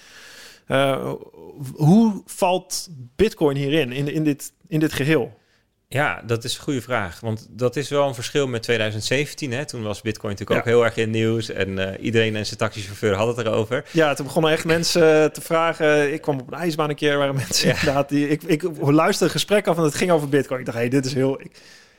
Hoe 1.74 2.22
valt 2.26 2.88
Bitcoin 3.16 3.56
hierin, 3.56 3.92
in, 3.92 4.08
in, 4.08 4.24
dit, 4.24 4.52
in 4.68 4.80
dit 4.80 4.92
geheel? 4.92 5.39
Ja, 5.92 6.22
dat 6.26 6.44
is 6.44 6.54
een 6.56 6.62
goede 6.62 6.80
vraag. 6.82 7.20
Want 7.20 7.46
dat 7.50 7.76
is 7.76 7.88
wel 7.88 8.08
een 8.08 8.14
verschil 8.14 8.46
met 8.46 8.62
2017. 8.62 9.52
Hè? 9.52 9.64
Toen 9.66 9.82
was 9.82 10.00
Bitcoin 10.00 10.32
natuurlijk 10.32 10.66
Ja. 10.66 10.72
ook 10.72 10.76
heel 10.76 10.84
erg 10.84 10.96
in 10.96 11.02
het 11.02 11.12
nieuws. 11.12 11.48
En 11.50 11.78
eh, 11.78 12.04
iedereen 12.04 12.36
en 12.36 12.46
zijn 12.46 12.58
taxichauffeur 12.58 13.14
hadden 13.14 13.36
het 13.36 13.46
erover. 13.46 13.84
Ja, 13.90 14.14
toen 14.14 14.26
begonnen 14.26 14.52
echt 14.52 14.64
mensen 14.64 15.32
te 15.32 15.40
vragen. 15.40 16.12
Ik 16.12 16.20
kwam 16.22 16.40
op 16.40 16.52
een 16.52 16.58
ijsbaan 16.58 16.88
een 16.88 16.94
keer, 16.96 17.18
waren 17.18 17.34
mensen 17.34 17.68
Ja. 17.68 17.74
inderdaad 17.78 18.08
die. 18.08 18.28
Ik, 18.28 18.42
ik 18.42 18.62
luisterde 18.80 19.24
een 19.24 19.30
gesprek 19.40 19.66
af 19.66 19.76
en 19.76 19.82
het 19.82 19.94
ging 19.94 20.10
over 20.10 20.28
Bitcoin. 20.28 20.60
Ik 20.60 20.66
dacht, 20.66 20.76
hé, 20.78 20.82
hey, 20.84 20.92
dit 20.92 21.04
is 21.06 21.14
heel. 21.14 21.40
Ik, 21.40 21.50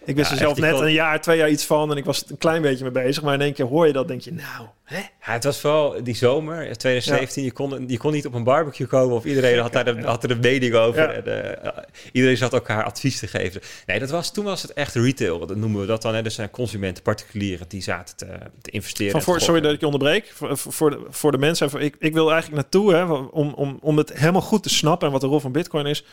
ik 0.05 0.15
wist 0.15 0.29
Ja, 0.29 0.35
er 0.35 0.41
zelf 0.41 0.57
net 0.59 0.73
kon- 0.73 0.83
een 0.83 0.91
jaar, 0.91 1.21
twee 1.21 1.37
jaar 1.37 1.49
iets 1.49 1.65
van 1.65 1.91
en 1.91 1.97
ik 1.97 2.05
was 2.05 2.23
een 2.29 2.37
klein 2.37 2.61
beetje 2.61 2.83
mee 2.83 3.03
bezig. 3.03 3.23
Maar 3.23 3.33
in 3.33 3.41
één 3.41 3.53
keer 3.53 3.65
hoor 3.65 3.87
je 3.87 3.93
dat, 3.93 4.07
denk 4.07 4.21
je, 4.21 4.33
nou, 4.33 4.67
hè? 4.83 4.97
Ja, 4.97 5.31
het 5.33 5.43
was 5.43 5.61
wel 5.61 6.03
die 6.03 6.15
zomer, 6.15 6.55
eh, 6.67 6.71
2017. 6.73 7.43
Je, 7.43 7.51
kon, 7.51 7.83
je 7.87 7.97
kon 7.97 8.11
niet 8.11 8.25
op 8.25 8.33
een 8.33 8.43
barbecue 8.43 8.87
komen 8.87 9.15
of 9.15 9.25
iedereen 9.25 9.59
had, 9.59 9.73
daar 9.73 9.85
de, 9.85 10.01
had 10.01 10.23
er 10.23 10.31
een 10.31 10.39
mening 10.39 10.73
over. 10.75 11.09
En, 11.09 11.63
eh, 11.63 11.83
iedereen 12.11 12.37
zat 12.37 12.53
elkaar 12.53 12.83
advies 12.83 13.19
te 13.19 13.27
geven. 13.27 13.61
Nee, 13.85 13.99
dat 13.99 14.09
was, 14.09 14.31
toen 14.33 14.45
was 14.45 14.61
het 14.61 14.73
echt 14.73 14.95
retail. 14.95 15.39
Dat 15.45 15.57
noemen 15.57 15.81
we 15.81 15.87
dat 15.87 16.01
dan. 16.01 16.15
Hè. 16.15 16.21
Dus 16.21 16.35
zijn 16.35 16.49
consumenten, 16.49 17.03
particulieren, 17.03 17.65
die 17.69 17.81
zaten 17.81 18.15
te, 18.17 18.27
te 18.61 18.71
investeren. 18.71 19.11
Van 19.11 19.21
voor, 19.21 19.37
te 19.37 19.43
sorry 19.43 19.61
dat 19.61 19.73
ik 19.73 19.79
je 19.79 19.85
onderbreek. 19.85 20.31
Voor, 20.33 20.57
voor, 20.57 20.89
de, 20.89 20.99
voor 21.09 21.31
de 21.31 21.37
mensen, 21.37 21.81
ik, 21.81 21.95
ik 21.99 22.13
wil 22.13 22.31
eigenlijk 22.31 22.61
naartoe 22.61 22.93
hè, 22.93 23.03
om, 23.13 23.53
om, 23.53 23.77
om 23.81 23.97
het 23.97 24.13
helemaal 24.13 24.41
goed 24.41 24.63
te 24.63 24.69
snappen 24.69 25.05
en 25.07 25.11
wat 25.13 25.21
de 25.21 25.27
rol 25.27 25.39
van 25.39 25.51
Bitcoin 25.51 25.85
is. 25.85 26.03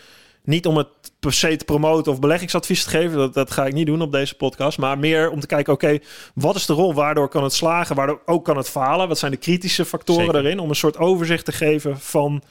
Niet 0.45 0.67
om 0.67 0.77
het 0.77 0.89
per 1.21 1.33
se 1.33 1.57
te 1.57 1.65
promoten 1.65 2.13
of 2.13 2.21
beleggingsadvies 2.21 2.83
te 2.85 2.91
geven, 2.91 3.19
dat, 3.19 3.35
dat 3.35 3.51
ga 3.51 3.67
ik 3.67 3.73
niet 3.73 3.87
doen 3.87 4.03
op 4.03 4.13
deze 4.13 4.35
podcast. 4.35 4.79
Maar 4.79 4.99
meer 4.99 5.31
om 5.31 5.41
te 5.41 5.47
kijken, 5.47 5.73
oké, 5.73 5.99
wat 6.35 6.55
is 6.57 6.67
de 6.67 6.73
rol? 6.73 6.95
Waardoor 6.95 7.29
kan 7.29 7.43
het 7.43 7.53
slagen? 7.53 7.97
Waardoor 7.97 8.21
ook 8.27 8.45
kan 8.45 8.57
het 8.57 8.69
falen? 8.69 9.09
Wat 9.09 9.19
zijn 9.19 9.31
de 9.33 9.37
kritische 9.39 9.85
factoren 9.85 10.25
Zeker. 10.25 10.43
daarin? 10.43 10.59
Om 10.61 10.69
een 10.69 10.75
soort 10.77 10.97
overzicht 10.99 11.45
te 11.45 11.53
geven 11.53 11.99
van 12.01 12.43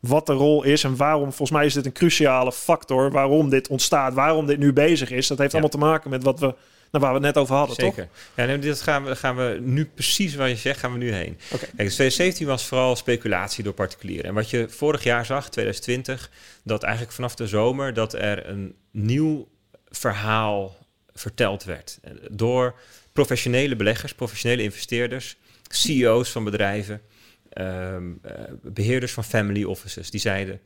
wat 0.00 0.26
de 0.26 0.32
rol 0.32 0.62
is 0.62 0.84
en 0.84 0.96
waarom. 0.96 1.22
Volgens 1.32 1.50
mij 1.50 1.66
is 1.66 1.74
dit 1.74 1.86
een 1.86 1.92
cruciale 1.92 2.52
factor 2.52 3.10
waarom 3.10 3.48
dit 3.48 3.68
ontstaat, 3.68 4.14
waarom 4.14 4.46
dit 4.46 4.58
nu 4.58 4.72
bezig 4.72 5.10
is. 5.10 5.26
Dat 5.26 5.38
heeft 5.38 5.52
Ja. 5.52 5.58
allemaal 5.58 5.78
te 5.80 5.86
maken 5.86 6.10
met 6.10 6.22
wat 6.24 6.40
we 6.40 6.54
Nou, 6.92 7.04
waar 7.04 7.20
we 7.20 7.26
het 7.26 7.34
net 7.34 7.42
over 7.42 7.54
hadden, 7.54 7.76
Zeker. 7.76 8.06
toch? 8.06 8.16
Ja, 8.36 8.44
nee, 8.44 8.58
dit 8.58 8.80
gaan 8.80 9.04
we, 9.04 9.16
gaan 9.16 9.36
we 9.36 9.58
nu 9.60 9.84
precies 9.84 10.34
waar 10.34 10.48
je 10.48 10.56
zegt, 10.56 10.78
gaan 10.78 10.92
we 10.92 10.98
nu 10.98 11.12
heen. 11.12 11.38
Oké. 11.52 11.58
Kijk, 11.58 11.76
dus 11.76 11.94
2017 11.94 12.46
was 12.46 12.66
vooral 12.66 12.96
speculatie 12.96 13.64
door 13.64 13.72
particulieren. 13.72 14.24
En 14.24 14.34
wat 14.34 14.50
je 14.50 14.68
vorig 14.68 15.02
jaar 15.02 15.26
zag, 15.26 15.50
2020, 15.50 16.30
dat 16.64 16.82
eigenlijk 16.82 17.14
vanaf 17.14 17.34
de 17.34 17.46
zomer 17.46 17.94
dat 17.94 18.14
er 18.14 18.48
een 18.48 18.74
nieuw 18.90 19.48
verhaal 19.88 20.76
verteld 21.14 21.64
werd. 21.64 21.98
Door 22.30 22.74
professionele 23.12 23.76
beleggers, 23.76 24.14
professionele 24.14 24.62
investeerders, 24.62 25.36
CEO's 25.68 26.30
van 26.30 26.44
bedrijven, 26.44 27.00
ehm, 27.48 28.12
eh, 28.22 28.34
beheerders 28.62 29.12
van 29.12 29.24
family 29.24 29.64
offices. 29.64 30.10
Die 30.10 30.20
zeiden, 30.20 30.60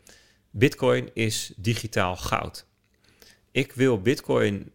Bitcoin 0.51 1.11
is 1.13 1.53
digitaal 1.57 2.17
goud. 2.17 2.67
Ik 3.51 3.73
wil 3.73 4.01
Bitcoin 4.01 4.73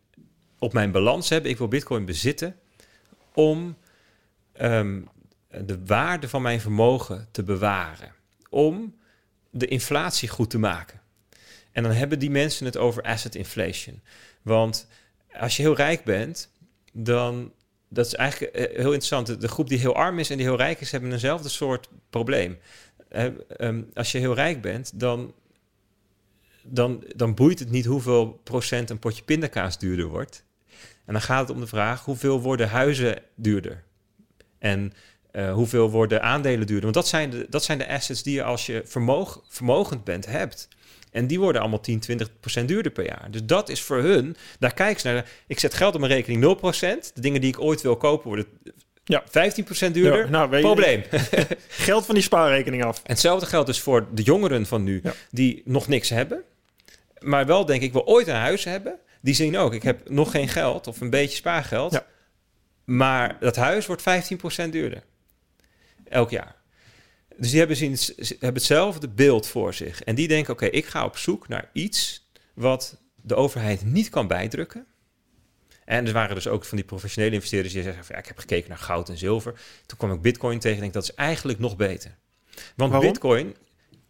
op 0.62 0.74
mijn 0.74 0.92
balans 0.92 1.30
hebben. 1.30 1.52
Ik 1.52 1.58
wil 1.58 1.68
Bitcoin 1.68 2.06
bezitten 2.06 2.56
om 3.34 3.78
ehm, 4.52 5.02
de 5.48 5.86
waarde 5.86 6.30
van 6.30 6.42
mijn 6.42 6.62
vermogen 6.62 7.28
te 7.32 7.44
bewaren. 7.44 8.14
Om 8.50 8.96
de 9.50 9.68
inflatie 9.68 10.30
goed 10.30 10.50
te 10.50 10.60
maken. 10.60 11.02
En 11.72 11.84
dan 11.84 11.92
hebben 11.92 12.20
die 12.20 12.30
mensen 12.30 12.66
het 12.66 12.78
over 12.78 13.04
asset 13.04 13.36
inflation. 13.36 14.02
Want 14.42 14.88
als 15.34 15.58
je 15.58 15.62
heel 15.62 15.76
rijk 15.76 16.04
bent, 16.04 16.52
dan 16.94 17.52
dat 17.88 18.06
is 18.06 18.14
eigenlijk 18.14 18.54
eh, 18.54 18.64
heel 18.64 18.94
interessant. 18.94 19.42
De- 19.42 19.48
groep 19.48 19.70
die 19.70 19.80
heel 19.80 19.96
arm 19.96 20.20
is 20.20 20.30
en 20.30 20.38
die 20.38 20.46
heel 20.46 20.58
rijk 20.58 20.82
is, 20.82 20.92
hebben 20.92 21.12
eenzelfde 21.12 21.50
soort 21.50 21.90
probleem. 22.10 22.58
Eh, 23.08 23.26
ehm, 23.58 23.82
als 23.94 24.12
je 24.12 24.18
heel 24.18 24.36
rijk 24.36 24.62
bent, 24.62 25.00
dan, 25.00 25.34
dan, 26.64 27.04
dan 27.16 27.34
boeit 27.34 27.60
het 27.60 27.70
niet 27.70 27.86
hoeveel 27.86 28.40
procent 28.44 28.90
een 28.90 29.00
potje 29.00 29.24
pindakaas 29.24 29.80
duurder 29.80 30.08
wordt. 30.08 30.44
En 31.12 31.18
dan 31.18 31.26
gaat 31.26 31.48
het 31.48 31.56
om 31.56 31.62
de 31.62 31.68
vraag 31.68 32.06
hoeveel 32.06 32.42
worden 32.42 32.70
huizen 32.70 33.18
duurder? 33.36 33.84
En 34.60 34.94
eh, 35.32 35.54
hoeveel 35.54 35.90
worden 35.90 36.22
aandelen 36.22 36.68
duurder? 36.68 36.82
Want 36.84 36.94
dat 36.94 37.08
zijn, 37.08 37.30
de, 37.30 37.46
dat 37.50 37.64
zijn 37.64 37.78
de 37.78 37.88
assets 37.88 38.24
die 38.24 38.34
je 38.34 38.44
als 38.44 38.66
je 38.66 38.82
vermoog, 38.86 39.44
vermogend 39.48 40.04
bent 40.04 40.26
hebt. 40.26 40.68
En 41.12 41.28
die 41.28 41.40
worden 41.40 41.62
allemaal 41.62 41.80
10, 41.80 42.00
20 42.00 42.40
procent 42.40 42.68
duurder 42.68 42.92
per 42.92 43.06
jaar. 43.06 43.28
Dus 43.32 43.44
dat 43.46 43.70
is 43.70 43.82
voor 43.82 43.98
hun, 43.98 44.36
daar 44.60 44.74
kijken 44.74 45.02
ze 45.02 45.08
naar. 45.08 45.30
Ik 45.48 45.60
zet 45.60 45.74
geld 45.74 45.94
op 45.94 46.00
mijn 46.00 46.12
rekening 46.12 46.42
0 46.42 46.56
procent. 46.56 47.12
De 47.16 47.22
dingen 47.22 47.42
die 47.42 47.50
ik 47.50 47.60
ooit 47.62 47.82
wil 47.82 47.98
kopen 47.98 48.28
worden 48.28 48.46
Ja. 49.04 49.24
15 49.30 49.64
procent 49.64 49.94
duurder. 49.94 50.24
Ja, 50.24 50.30
nou, 50.30 50.56
je- 50.56 50.62
Probleem. 50.62 51.04
Geld 51.70 52.06
van 52.06 52.16
die 52.16 52.24
spaarrekening 52.24 52.84
af. 52.84 52.98
En 52.98 53.04
hetzelfde 53.12 53.46
geldt 53.46 53.68
dus 53.68 53.80
voor 53.80 54.08
de 54.14 54.22
jongeren 54.24 54.66
van 54.66 54.84
nu, 54.84 55.00
Ja. 55.04 55.14
die 55.32 55.62
nog 55.66 55.88
niks 55.88 56.10
hebben. 56.10 56.42
Maar 57.20 57.46
wel 57.46 57.66
denk 57.66 57.82
ik, 57.82 57.94
wil 57.94 58.06
ooit 58.08 58.28
een 58.28 58.36
huis 58.36 58.64
hebben. 58.64 58.96
Die 59.22 59.34
zien 59.34 59.58
ook, 59.58 59.74
ik 59.74 59.84
heb 59.84 60.10
nog 60.10 60.32
geen 60.32 60.48
geld 60.48 60.88
of 60.88 61.02
een 61.02 61.10
beetje 61.10 61.36
spaargeld. 61.36 61.92
Ja. 61.92 62.06
Maar 62.84 63.38
dat 63.40 63.56
huis 63.56 63.86
wordt 63.86 64.02
15% 64.66 64.70
duurder. 64.70 65.04
Elk 66.10 66.30
jaar. 66.30 66.56
Dus 67.38 67.50
die 67.50 67.60
hebben, 67.60 67.78
zien, 67.78 67.98
hebben 68.18 68.54
hetzelfde 68.54 69.10
beeld 69.10 69.48
voor 69.48 69.74
zich. 69.74 70.04
En 70.04 70.16
die 70.16 70.28
denken, 70.28 70.54
oké, 70.54 70.66
ik 70.66 70.86
ga 70.86 71.06
op 71.06 71.18
zoek 71.18 71.48
naar 71.48 71.70
iets 71.74 72.30
wat 72.54 73.02
de 73.16 73.36
overheid 73.36 73.86
niet 73.86 74.10
kan 74.10 74.28
bijdrukken. 74.28 74.86
En 75.86 76.08
er 76.08 76.14
waren 76.14 76.36
dus 76.36 76.48
ook 76.48 76.66
van 76.66 76.78
die 76.78 76.86
professionele 76.86 77.34
investeerders 77.34 77.74
die 77.74 77.84
zeggen 77.84 78.06
van, 78.06 78.16
ja, 78.16 78.22
ik 78.22 78.28
heb 78.28 78.38
gekeken 78.38 78.70
naar 78.70 78.78
goud 78.78 79.10
en 79.10 79.18
zilver. 79.18 79.54
Toen 79.86 79.98
kwam 79.98 80.12
ik 80.12 80.22
bitcoin 80.22 80.60
tegen 80.60 80.76
en 80.76 80.82
denk, 80.82 80.94
dat 80.94 81.04
is 81.04 81.14
eigenlijk 81.14 81.60
nog 81.60 81.76
beter. 81.76 82.18
Want 82.76 82.92
Waarom? 82.92 83.12
bitcoin 83.12 83.56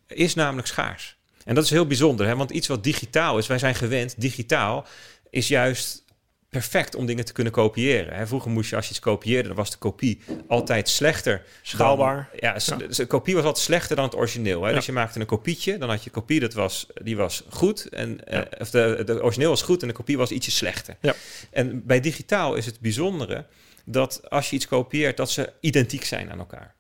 is 0.07 0.34
namelijk 0.34 0.68
schaars. 0.68 1.20
En 1.45 1.55
dat 1.55 1.63
is 1.63 1.69
heel 1.69 1.87
bijzonder, 1.87 2.27
hè? 2.27 2.35
want 2.35 2.51
iets 2.51 2.67
wat 2.67 2.83
digitaal 2.83 3.37
is, 3.37 3.47
wij 3.47 3.59
zijn 3.59 3.75
gewend, 3.75 4.21
digitaal 4.21 4.85
is 5.29 5.47
juist 5.47 6.03
perfect 6.49 6.95
om 6.95 7.05
dingen 7.05 7.25
te 7.25 7.33
kunnen 7.33 7.53
kopiëren. 7.53 8.13
Hè? 8.15 8.27
Vroeger 8.27 8.51
moest 8.51 8.69
je, 8.69 8.75
als 8.75 8.85
je 8.85 8.91
iets 8.91 8.99
kopieerde, 8.99 9.47
dan 9.47 9.57
was 9.57 9.71
de 9.71 9.77
kopie 9.77 10.21
altijd 10.47 10.89
slechter. 10.89 11.35
dan- 11.37 11.45
Schaalbaar. 11.61 12.29
ja, 12.39 12.53
de 12.95 13.05
kopie 13.05 13.35
was 13.35 13.43
altijd 13.43 13.65
slechter 13.65 13.95
dan 13.95 14.05
het 14.05 14.15
origineel. 14.15 14.61
Hè? 14.63 14.69
Ja. 14.69 14.75
Dus 14.75 14.85
je 14.85 14.91
maakte 14.91 15.19
een 15.19 15.25
kopietje, 15.25 15.77
dan 15.77 15.89
had 15.89 16.03
je 16.03 16.09
kopie, 16.09 16.39
dat 16.39 16.53
was, 16.53 16.87
die 17.03 17.17
was 17.17 17.43
goed. 17.49 17.89
En, 17.89 18.25
eh, 18.27 18.41
of 18.61 18.69
de, 18.69 19.01
de 19.05 19.23
origineel 19.23 19.49
was 19.49 19.61
goed 19.61 19.81
en 19.81 19.87
de 19.87 19.93
kopie 19.93 20.17
was 20.17 20.31
ietsje 20.31 20.51
slechter. 20.51 20.95
Ja. 21.01 21.13
En 21.51 21.85
bij 21.85 21.99
digitaal 21.99 22.55
is 22.55 22.65
het 22.65 22.79
bijzondere 22.79 23.45
dat 23.85 24.29
als 24.29 24.49
je 24.49 24.55
iets 24.55 24.67
kopieert, 24.67 25.17
dat 25.17 25.31
ze 25.31 25.53
identiek 25.59 26.05
zijn 26.05 26.31
aan 26.31 26.39
elkaar. 26.39 26.75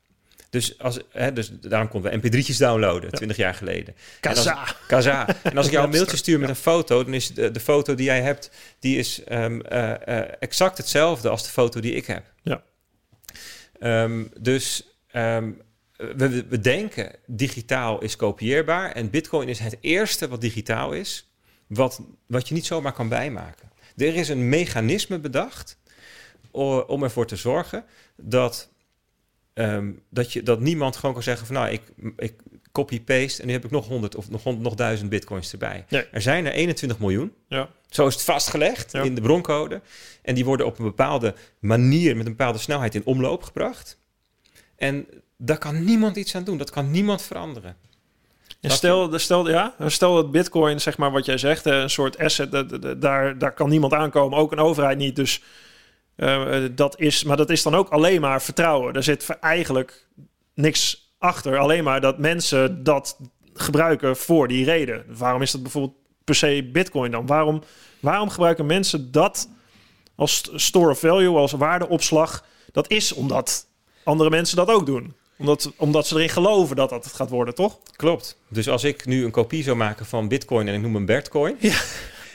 Dus, 0.51 0.79
als, 0.79 0.99
hè, 1.09 1.33
dus 1.33 1.51
daarom 1.61 1.87
konden 1.89 2.11
we 2.11 2.17
mp3'tjes 2.17 2.57
downloaden, 2.57 3.11
20 3.11 3.37
jaar 3.37 3.53
geleden. 3.53 3.95
En 4.21 4.29
als- 4.29 4.43
Kaza. 4.45 4.75
Kaza. 4.87 5.27
En 5.43 5.57
als 5.57 5.65
ik 5.65 5.71
jou 5.71 5.85
een 5.85 5.91
mailtje 5.91 6.17
stuur 6.17 6.39
met 6.39 6.49
een 6.49 6.55
foto, 6.55 7.03
dan 7.03 7.13
is 7.13 7.33
de, 7.33 7.51
de 7.51 7.59
foto 7.59 7.95
die 7.95 8.05
jij 8.05 8.21
hebt, 8.21 8.51
die 8.79 8.97
is 8.97 9.23
ehm, 9.23 9.59
eh, 9.61 10.19
eh, 10.19 10.31
exact 10.39 10.77
hetzelfde 10.77 11.29
als 11.29 11.43
de 11.43 11.49
foto 11.49 11.79
die 11.79 11.93
ik 11.93 12.05
heb. 12.05 12.23
Ja. 12.41 12.63
Ehm, 13.79 14.23
dus 14.39 14.87
ehm, 15.11 15.51
we, 15.97 16.45
we- 16.49 16.59
denken 16.59 17.11
digitaal 17.25 18.01
is 18.01 18.15
kopieerbaar 18.15 18.91
en 18.91 19.09
Bitcoin 19.09 19.47
is 19.47 19.59
het 19.59 19.77
eerste 19.81 20.27
wat 20.27 20.41
digitaal 20.41 20.93
is, 20.93 21.31
wat, 21.67 22.01
wat 22.27 22.47
je 22.47 22.53
niet 22.53 22.65
zomaar 22.65 22.93
kan 22.93 23.09
bijmaken. 23.09 23.69
Er 23.97 24.15
is 24.15 24.29
een 24.29 24.49
mechanisme 24.49 25.19
bedacht 25.19 25.77
om 26.87 27.03
ervoor 27.03 27.27
te 27.27 27.35
zorgen 27.35 27.83
dat, 28.15 28.69
ehm, 29.53 29.91
dat, 30.09 30.33
je, 30.33 30.43
dat 30.43 30.59
niemand 30.59 30.95
gewoon 30.95 31.13
kan 31.13 31.23
zeggen 31.23 31.45
van 31.45 31.55
nou, 31.55 31.69
ik, 31.69 31.81
ik 32.17 32.33
copy-paste 32.71 33.41
en 33.41 33.47
nu 33.47 33.53
heb 33.53 33.65
ik 33.65 33.71
nog 33.71 33.87
100 33.87 34.15
of 34.15 34.29
nog, 34.29 34.43
100 34.43 34.63
nog 34.63 34.75
1000 34.75 35.09
bitcoins 35.09 35.51
erbij. 35.51 35.85
Nee. 35.89 36.05
Er 36.11 36.21
zijn 36.21 36.45
er 36.45 36.51
21 36.51 36.99
miljoen. 36.99 37.33
Ja. 37.47 37.69
Zo 37.89 38.07
is 38.07 38.13
het 38.13 38.23
vastgelegd 38.23 38.91
Ja. 38.91 39.01
in 39.01 39.15
de 39.15 39.21
broncode. 39.21 39.81
En 40.21 40.35
die 40.35 40.45
worden 40.45 40.65
op 40.65 40.79
een 40.79 40.85
bepaalde 40.85 41.33
manier, 41.59 42.17
met 42.17 42.25
een 42.25 42.35
bepaalde 42.35 42.59
snelheid 42.59 42.95
in 42.95 43.05
omloop 43.05 43.43
gebracht. 43.43 43.97
En 44.75 45.07
daar 45.37 45.57
kan 45.57 45.83
niemand 45.83 46.15
iets 46.15 46.35
aan 46.35 46.43
doen. 46.43 46.57
Dat 46.57 46.69
kan 46.69 46.91
niemand 46.91 47.21
veranderen. 47.21 47.75
En 48.61 48.71
stel, 48.71 49.19
stel, 49.19 49.49
ja, 49.49 49.75
stel 49.87 50.15
dat 50.15 50.31
bitcoin, 50.31 50.81
zeg 50.81 50.97
maar 50.97 51.11
wat 51.11 51.25
jij 51.25 51.37
zegt, 51.37 51.65
eh, 51.65 51.79
een 51.79 51.89
soort 51.89 52.17
asset, 52.17 52.51
daar, 53.01 53.37
daar 53.37 53.53
kan 53.53 53.69
niemand 53.69 53.93
aankomen, 53.93 54.37
ook 54.37 54.51
een 54.51 54.59
overheid 54.59 54.97
niet. 54.97 55.15
Dus 55.15 55.41
eh, 56.21 56.63
eh, 56.65 56.71
dat 56.75 56.99
is, 56.99 57.23
maar 57.23 57.37
dat 57.37 57.49
is 57.49 57.63
dan 57.63 57.75
ook 57.75 57.89
alleen 57.89 58.21
maar 58.21 58.41
vertrouwen. 58.41 58.93
Er 58.93 59.03
zit 59.03 59.29
eigenlijk 59.29 60.07
niks 60.53 61.13
achter, 61.17 61.57
alleen 61.57 61.83
maar 61.83 62.01
dat 62.01 62.17
mensen 62.17 62.83
dat 62.83 63.17
gebruiken 63.53 64.17
voor 64.17 64.47
die 64.47 64.65
reden. 64.65 65.05
Waarom 65.07 65.41
is 65.41 65.51
dat 65.51 65.61
bijvoorbeeld 65.61 65.95
per 66.23 66.35
se 66.35 66.69
bitcoin 66.71 67.11
dan? 67.11 67.25
Waarom, 67.25 67.63
waarom 67.99 68.29
gebruiken 68.29 68.65
mensen 68.65 69.11
dat 69.11 69.49
als 70.15 70.35
st- 70.35 70.51
store 70.55 70.89
of 70.91 70.99
value, 70.99 71.35
als 71.37 71.51
waardeopslag? 71.51 72.45
Dat 72.71 72.89
is 72.89 73.13
omdat 73.13 73.65
andere 74.03 74.29
mensen 74.29 74.55
dat 74.55 74.69
ook 74.69 74.85
doen. 74.85 75.13
Omdat, 75.37 75.71
omdat 75.77 76.07
ze 76.07 76.15
erin 76.15 76.29
geloven 76.29 76.75
dat 76.75 76.89
dat 76.89 77.03
het 77.03 77.13
gaat 77.13 77.29
worden, 77.29 77.55
toch? 77.55 77.79
Klopt. 77.95 78.37
Dus 78.47 78.69
als 78.69 78.83
ik 78.83 79.05
nu 79.05 79.23
een 79.25 79.31
kopie 79.31 79.63
zou 79.63 79.77
maken 79.77 80.05
van 80.05 80.27
bitcoin 80.27 80.67
en 80.67 80.73
ik 80.73 80.81
noem 80.81 80.95
hem 80.95 81.05
Bertcoin. 81.05 81.55
Ja, 81.59 81.81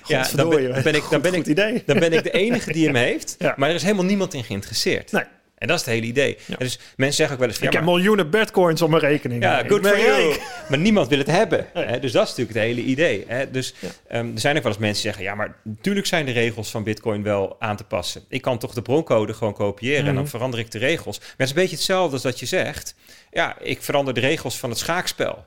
Ja, 0.08 0.28
dan 0.34 0.48
ben, 0.48 0.72
dan 0.72 0.82
ben 0.82 0.94
ik, 0.94 1.04
dan 1.10 1.20
ben 1.20 1.34
ik, 1.34 1.46
idee. 1.46 1.82
dan 1.86 1.98
ben 1.98 2.12
ik 2.12 2.22
de 2.22 2.30
enige 2.30 2.72
die 2.72 2.84
hem 2.86 2.94
heeft. 2.94 3.34
Ja. 3.38 3.54
Maar 3.56 3.68
er 3.68 3.74
is 3.74 3.82
helemaal 3.82 4.04
niemand 4.04 4.34
in 4.34 4.44
geïnteresseerd. 4.44 5.12
Nee. 5.12 5.22
En 5.58 5.66
dat 5.66 5.78
is 5.80 5.84
het 5.84 5.94
hele 5.94 6.06
idee. 6.06 6.36
Ja. 6.46 6.56
En 6.58 6.64
dus 6.64 6.78
mensen 6.96 7.16
zeggen 7.16 7.34
ook 7.34 7.40
wel 7.40 7.48
eens... 7.48 7.58
van, 7.58 7.66
ik 7.66 7.72
ja, 7.72 7.78
heb 7.78 7.88
miljoenen 7.88 8.30
bitcoins 8.30 8.82
op 8.82 8.90
mijn 8.90 9.02
rekening. 9.02 9.42
Ja, 9.42 9.62
good 9.68 9.86
for 9.86 9.98
you. 10.00 10.36
Maar 10.68 10.78
niemand 10.78 11.08
wil 11.08 11.18
het 11.18 11.26
hebben. 11.26 11.66
Hè? 11.72 11.98
Dus 12.00 12.12
dat 12.12 12.22
is 12.22 12.28
natuurlijk 12.28 12.56
het 12.58 12.66
hele 12.66 12.80
idee. 12.80 13.24
Hè? 13.28 13.50
Dus 13.50 13.74
Ja. 13.78 13.88
ehm, 14.08 14.32
er 14.34 14.40
zijn 14.40 14.56
ook 14.56 14.62
wel 14.62 14.72
eens 14.72 14.80
mensen 14.80 15.02
die 15.02 15.12
zeggen... 15.12 15.24
ja, 15.24 15.34
maar 15.34 15.56
natuurlijk 15.62 16.06
zijn 16.06 16.26
de 16.26 16.32
regels 16.32 16.70
van 16.70 16.82
Bitcoin 16.84 17.22
wel 17.22 17.56
aan 17.58 17.76
te 17.76 17.84
passen. 17.84 18.22
Ik 18.28 18.42
kan 18.42 18.58
toch 18.58 18.74
de 18.74 18.82
broncode 18.82 19.34
gewoon 19.34 19.54
kopiëren... 19.54 19.98
en 19.98 20.04
dan 20.14 20.14
Mhm. 20.22 20.26
verander 20.26 20.60
ik 20.60 20.70
de 20.70 20.78
regels. 20.78 21.18
Maar 21.18 21.28
het 21.36 21.46
is 21.46 21.50
een 21.54 21.60
beetje 21.60 21.76
hetzelfde 21.76 22.12
als 22.12 22.22
dat 22.22 22.40
je 22.40 22.46
zegt... 22.46 22.94
ja, 23.30 23.56
ik 23.60 23.82
verander 23.82 24.14
de 24.14 24.20
regels 24.20 24.58
van 24.58 24.70
het 24.70 24.78
schaakspel. 24.78 25.44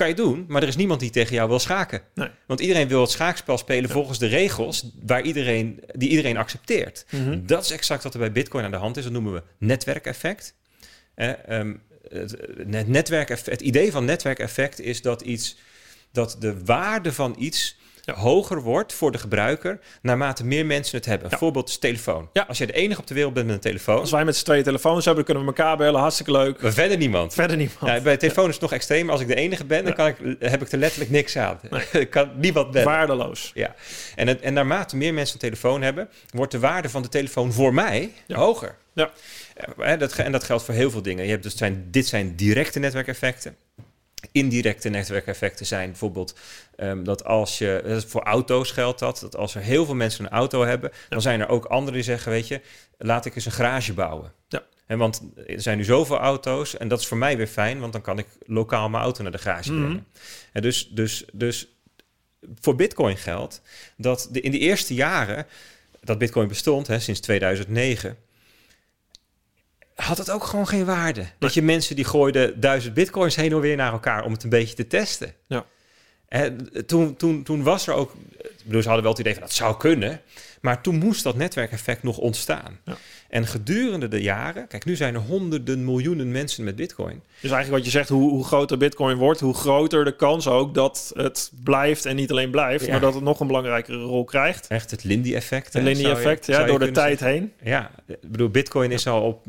Kan 0.00 0.08
je 0.08 0.14
doen, 0.14 0.44
maar 0.48 0.62
er 0.62 0.68
is 0.68 0.76
niemand 0.76 1.00
die 1.00 1.10
tegen 1.10 1.34
jou 1.34 1.48
wil 1.48 1.58
schaken. 1.58 2.02
Nee. 2.14 2.28
Want 2.46 2.60
iedereen 2.60 2.88
wil 2.88 3.00
het 3.00 3.10
schaakspel 3.10 3.58
spelen 3.58 3.90
volgens 3.90 4.18
de 4.18 4.26
regels... 4.26 4.90
Waar 5.06 5.22
iedereen, 5.22 5.80
die 5.92 6.08
iedereen 6.08 6.36
accepteert. 6.36 7.04
Mhm. 7.10 7.46
Dat 7.46 7.64
is 7.64 7.70
exact 7.70 8.02
wat 8.02 8.12
er 8.12 8.18
bij 8.18 8.32
Bitcoin 8.32 8.64
aan 8.64 8.70
de 8.70 8.76
hand 8.76 8.96
is. 8.96 9.02
Dat 9.02 9.12
noemen 9.12 9.32
we 9.32 9.42
netwerkeffect. 9.58 10.54
Eh, 11.14 11.30
het, 12.08 12.30
het, 12.56 12.88
netwerkeffect, 12.88 13.50
het 13.50 13.60
idee 13.60 13.90
van 13.90 14.04
netwerkeffect 14.04 14.80
is 14.80 15.02
dat, 15.02 15.22
iets, 15.22 15.58
dat 16.12 16.36
de 16.38 16.64
waarde 16.64 17.12
van 17.12 17.34
iets 17.38 17.76
Ja. 18.14 18.22
hoger 18.22 18.62
wordt 18.62 18.92
voor 18.92 19.12
de 19.12 19.18
gebruiker 19.18 19.78
naarmate 20.02 20.44
meer 20.44 20.66
mensen 20.66 20.96
het 20.96 21.06
hebben. 21.06 21.32
Een 21.32 21.38
voorbeeld 21.38 21.68
is 21.68 21.78
telefoon. 21.78 22.28
Ja. 22.32 22.44
Als 22.48 22.58
je 22.58 22.66
de 22.66 22.72
enige 22.72 23.00
op 23.00 23.06
de 23.06 23.14
wereld 23.14 23.34
bent 23.34 23.46
met 23.46 23.54
een 23.54 23.60
telefoon, 23.60 24.00
Als 24.00 24.10
wij 24.10 24.24
met 24.24 24.36
z'n 24.36 24.44
twee 24.44 24.62
telefoons 24.62 25.04
hebben, 25.04 25.24
kunnen 25.24 25.42
we 25.42 25.48
elkaar 25.48 25.76
bellen. 25.76 26.00
Hartstikke 26.00 26.32
leuk. 26.32 26.62
maar 26.62 26.72
verder 26.72 26.96
niemand. 26.96 27.34
Verder 27.34 27.56
niemand. 27.56 27.80
Ja, 27.80 28.00
bij 28.00 28.16
telefoon 28.16 28.46
is 28.46 28.52
het 28.52 28.62
nog 28.62 28.72
extremer. 28.72 29.12
Als 29.12 29.20
ik 29.20 29.26
de 29.26 29.34
enige 29.34 29.64
ben, 29.64 29.84
dan 29.84 29.94
kan 29.94 30.06
ik, 30.06 30.16
heb 30.38 30.62
ik 30.62 30.72
er 30.72 30.78
letterlijk 30.78 31.10
niks 31.10 31.36
aan. 31.36 31.60
Ik 31.92 32.10
kan 32.10 32.30
niemand 32.36 32.70
bellen. 32.70 32.88
Waardeloos. 32.88 33.50
Ja, 33.54 33.74
en, 34.16 34.28
het, 34.28 34.40
en 34.40 34.52
naarmate 34.52 34.96
meer 34.96 35.14
mensen 35.14 35.34
een 35.34 35.40
telefoon 35.40 35.82
hebben, 35.82 36.08
wordt 36.30 36.52
de 36.52 36.58
waarde 36.58 36.88
van 36.88 37.02
de 37.02 37.08
telefoon 37.08 37.52
voor 37.52 37.74
mij 37.74 38.10
hoger. 38.28 38.76
Ja. 38.94 39.10
Eh, 39.54 39.64
hè, 39.76 39.96
dat, 39.96 40.12
en 40.12 40.32
dat 40.32 40.44
geldt 40.44 40.64
voor 40.64 40.74
heel 40.74 40.90
veel 40.90 41.02
dingen. 41.02 41.24
Je 41.24 41.30
hebt 41.30 41.42
dus 41.42 41.56
zijn, 41.56 41.86
dit 41.90 42.06
zijn 42.06 42.36
directe 42.36 42.78
netwerkeffecten. 42.78 43.56
Indirecte 44.32 44.88
netwerkeffecten 44.88 45.66
zijn 45.66 45.88
bijvoorbeeld 45.90 46.38
ehm, 46.76 47.02
dat 47.02 47.24
als 47.24 47.58
je, 47.58 48.02
voor 48.06 48.22
auto's 48.22 48.70
geldt 48.70 48.98
dat, 48.98 49.20
dat 49.20 49.36
als 49.36 49.54
er 49.54 49.60
heel 49.62 49.84
veel 49.84 49.94
mensen 49.94 50.24
een 50.24 50.30
auto 50.30 50.64
hebben, 50.64 50.90
dan 51.08 51.22
zijn 51.22 51.40
er 51.40 51.48
ook 51.48 51.64
anderen 51.64 51.94
die 51.94 52.02
zeggen, 52.02 52.32
weet 52.32 52.48
je, 52.48 52.60
laat 52.98 53.26
ik 53.26 53.34
eens 53.34 53.46
een 53.46 53.52
garage 53.52 53.92
bouwen. 53.92 54.32
Ja. 54.48 54.62
En 54.86 54.98
want 54.98 55.22
er 55.46 55.60
zijn 55.60 55.76
nu 55.76 55.84
zoveel 55.84 56.18
auto's 56.18 56.76
en 56.76 56.88
dat 56.88 57.00
is 57.00 57.06
voor 57.06 57.16
mij 57.16 57.36
weer 57.36 57.46
fijn, 57.46 57.80
want 57.80 57.92
dan 57.92 58.02
kan 58.02 58.18
ik 58.18 58.26
lokaal 58.46 58.88
mijn 58.88 59.02
auto 59.02 59.22
naar 59.22 59.32
de 59.32 59.38
garage 59.38 59.72
Mhm. 59.72 59.80
brengen. 59.80 60.06
En 60.52 60.62
dus, 60.62 60.88
dus, 60.88 61.24
dus 61.32 61.68
voor 62.60 62.76
Bitcoin 62.76 63.16
geldt 63.16 63.62
dat 63.96 64.28
de, 64.30 64.40
in 64.40 64.50
de 64.50 64.58
eerste 64.58 64.94
jaren 64.94 65.46
dat 66.00 66.18
Bitcoin 66.18 66.48
bestond, 66.48 66.86
hè, 66.86 66.98
sinds 66.98 67.20
2009, 67.20 68.16
had 70.00 70.18
het 70.18 70.30
ook 70.30 70.44
gewoon 70.44 70.68
geen 70.68 70.84
waarde. 70.84 71.24
Dat 71.38 71.54
je 71.54 71.62
mensen 71.62 71.96
die 71.96 72.04
gooiden 72.04 72.60
duizend 72.60 72.94
bitcoins 72.94 73.36
heen 73.36 73.52
en 73.52 73.60
weer 73.60 73.76
naar 73.76 73.92
elkaar 73.92 74.24
om 74.24 74.32
het 74.32 74.42
een 74.42 74.50
beetje 74.50 74.74
te 74.74 74.86
testen. 74.86 75.32
Ja. 75.46 75.64
En 76.28 76.70
toen, 76.86 77.16
toen, 77.16 77.42
toen 77.42 77.62
was 77.62 77.86
er 77.86 77.94
ook, 77.94 78.14
ik 78.38 78.64
bedoel, 78.64 78.82
ze 78.82 78.86
hadden 78.86 79.02
wel 79.02 79.12
het 79.12 79.20
idee 79.20 79.32
van 79.32 79.42
dat 79.42 79.52
zou 79.52 79.76
kunnen, 79.76 80.20
maar 80.60 80.80
toen 80.82 80.98
moest 80.98 81.22
dat 81.22 81.36
netwerkeffect 81.36 82.02
nog 82.02 82.18
ontstaan. 82.18 82.78
Ja. 82.84 82.96
En 83.28 83.46
gedurende 83.46 84.08
de 84.08 84.22
jaren, 84.22 84.66
kijk, 84.66 84.84
nu 84.84 84.96
zijn 84.96 85.14
er 85.14 85.20
honderden 85.20 85.84
miljoenen 85.84 86.30
mensen 86.30 86.64
met 86.64 86.76
bitcoin. 86.76 87.22
Dus 87.40 87.50
eigenlijk 87.50 87.70
wat 87.70 87.84
je 87.84 87.98
zegt, 87.98 88.08
hoe, 88.08 88.30
hoe 88.30 88.44
groter 88.44 88.78
Bitcoin 88.78 89.16
wordt, 89.16 89.40
hoe 89.40 89.54
groter 89.54 90.04
de 90.04 90.16
kans 90.16 90.46
ook 90.46 90.74
dat 90.74 91.10
het 91.14 91.52
blijft 91.64 92.04
en 92.04 92.16
niet 92.16 92.30
alleen 92.30 92.50
blijft, 92.50 92.84
Ja. 92.84 92.90
maar 92.90 93.00
dat 93.00 93.14
het 93.14 93.22
nog 93.22 93.40
een 93.40 93.46
belangrijkere 93.46 93.98
rol 93.98 94.24
krijgt. 94.24 94.66
Echt 94.66 94.90
het 94.90 95.04
Lindy-effect. 95.04 95.72
Het 95.72 95.82
Lindy-effect, 95.82 96.46
ja, 96.46 96.64
door 96.64 96.78
de 96.78 96.90
tijd 96.90 97.18
zeggen. 97.18 97.38
heen. 97.38 97.52
Ja, 97.62 97.90
ik 98.06 98.30
bedoel, 98.30 98.48
Bitcoin 98.48 98.90
is 98.90 99.06
al 99.06 99.22
op 99.22 99.44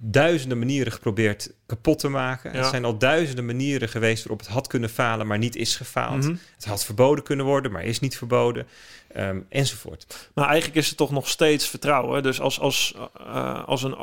duizenden 0.00 0.58
manieren 0.58 0.92
geprobeerd 0.92 1.52
kapot 1.66 1.98
te 1.98 2.08
maken. 2.08 2.52
Ja. 2.52 2.58
Er 2.58 2.64
zijn 2.64 2.84
al 2.84 2.98
duizenden 2.98 3.46
manieren 3.46 3.88
geweest 3.88 4.22
waarop 4.22 4.38
het 4.38 4.48
had 4.48 4.66
kunnen 4.66 4.90
falen, 4.90 5.26
maar 5.26 5.38
niet 5.38 5.56
is 5.56 5.76
gefaald. 5.76 6.22
Mhm. 6.22 6.36
Het 6.54 6.64
had 6.64 6.84
verboden 6.84 7.24
kunnen 7.24 7.46
worden, 7.46 7.72
maar 7.72 7.84
is 7.84 8.00
niet 8.00 8.16
verboden. 8.16 8.66
Ehm, 9.08 9.40
enzovoort. 9.48 10.30
Maar 10.34 10.46
eigenlijk 10.46 10.76
is 10.78 10.88
het 10.88 10.96
toch 10.96 11.10
nog 11.10 11.28
steeds 11.28 11.68
vertrouwen. 11.68 12.22
Dus 12.22 12.40
als, 12.40 12.60
als, 12.60 12.94
eh, 13.16 13.64
als, 13.64 13.82
een, 13.82 13.96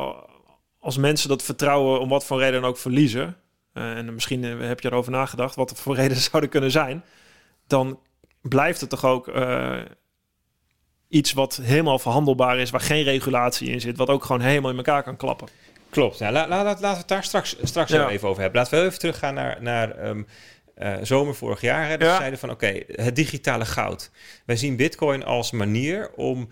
als 0.80 0.98
mensen 0.98 1.30
dat 1.30 1.44
vertrouwen 1.44 2.00
om 2.00 2.10
wat 2.10 2.26
voor 2.26 2.40
reden 2.40 2.62
dan 2.62 2.70
ook 2.70 2.78
verliezen, 2.78 3.38
eh, 3.74 3.98
en 3.98 4.14
misschien 4.14 4.44
eh, 4.44 4.60
heb 4.60 4.80
je 4.80 4.88
erover 4.88 5.12
nagedacht 5.12 5.56
wat 5.56 5.70
er 5.70 5.76
voor 5.76 5.96
redenen 6.02 6.24
zouden 6.24 6.50
kunnen 6.50 6.72
zijn, 6.72 7.04
dan 7.68 8.00
blijft 8.42 8.82
het 8.82 8.90
toch 8.90 9.06
ook 9.06 9.32
iets 11.08 11.34
wat 11.34 11.60
helemaal 11.64 12.00
verhandelbaar 12.00 12.58
is, 12.60 12.70
waar 12.70 12.82
geen 12.82 13.04
regulatie 13.04 13.70
in 13.70 13.82
zit, 13.82 13.98
wat 13.98 14.10
ook 14.10 14.24
gewoon 14.26 14.42
helemaal 14.42 14.72
in 14.72 14.78
elkaar 14.78 15.04
kan 15.04 15.18
klappen. 15.18 15.48
Klopt. 15.96 16.20
Nou, 16.20 16.34
la, 16.34 16.48
la- 16.48 16.64
laten 16.64 16.82
we 16.82 16.88
het 16.98 17.08
daar 17.08 17.24
straks, 17.24 17.56
straks 17.64 17.92
Ja. 17.92 18.10
even 18.10 18.28
over 18.28 18.42
hebben. 18.42 18.62
Laten 18.62 18.80
we 18.80 18.86
even 18.86 19.00
teruggaan 19.00 19.34
naar, 19.34 19.62
naar 19.62 19.92
ehm, 19.98 20.24
eh, 20.76 20.96
zomer 21.02 21.36
vorig 21.36 21.62
jaar. 21.62 21.88
Hè. 21.90 21.98
Dat 21.98 22.08
Ja. 22.08 22.14
we 22.14 22.18
zeiden 22.20 22.40
van 22.40 22.50
oké, 22.52 22.80
het 22.88 23.16
digitale 23.16 23.66
goud. 23.66 24.12
Wij 24.46 24.56
zien 24.56 24.76
Bitcoin 24.76 25.24
als 25.24 25.52
manier 25.52 26.12
om 26.16 26.50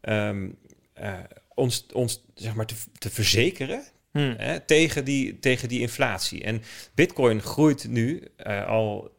ehm, 0.00 0.48
eh, 0.94 1.12
ons, 1.54 1.86
ons 1.92 2.24
zeg 2.34 2.54
maar 2.54 2.66
te, 2.66 2.74
te 2.98 3.10
verzekeren 3.10 3.82
Hmm. 4.12 4.34
hè, 4.38 4.60
tegen, 4.60 5.04
die, 5.04 5.38
tegen 5.38 5.68
die 5.68 5.80
inflatie. 5.80 6.44
En 6.44 6.62
Bitcoin 6.94 7.42
groeit 7.42 7.88
nu 7.88 8.28
eh, 8.36 8.66
al 8.66 9.14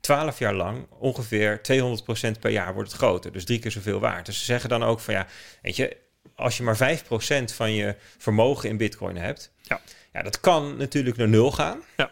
12 0.00 0.38
jaar 0.38 0.54
lang 0.54 0.86
ongeveer 0.98 1.60
200% 1.62 2.40
per 2.40 2.50
jaar 2.50 2.74
wordt 2.74 2.90
het 2.92 2.98
groter. 3.00 3.32
Dus 3.32 3.44
drie 3.44 3.58
keer 3.58 3.70
zoveel 3.70 4.00
waard. 4.00 4.26
Dus 4.26 4.38
ze 4.38 4.44
zeggen 4.44 4.68
dan 4.68 4.82
ook 4.82 5.00
van 5.00 5.14
ja, 5.14 5.26
weet 5.62 5.76
je, 5.76 5.96
als 6.42 6.56
je 6.56 6.62
maar 6.62 6.76
5% 6.76 7.54
van 7.54 7.72
je 7.72 7.94
vermogen 8.18 8.68
in 8.68 8.76
Bitcoin 8.76 9.16
hebt, 9.16 9.52
Ja. 9.62 9.80
ja, 10.12 10.22
dat 10.22 10.40
kan 10.40 10.76
natuurlijk 10.76 11.16
naar 11.16 11.28
nul 11.28 11.52
gaan. 11.52 11.80
Ja. 11.96 12.10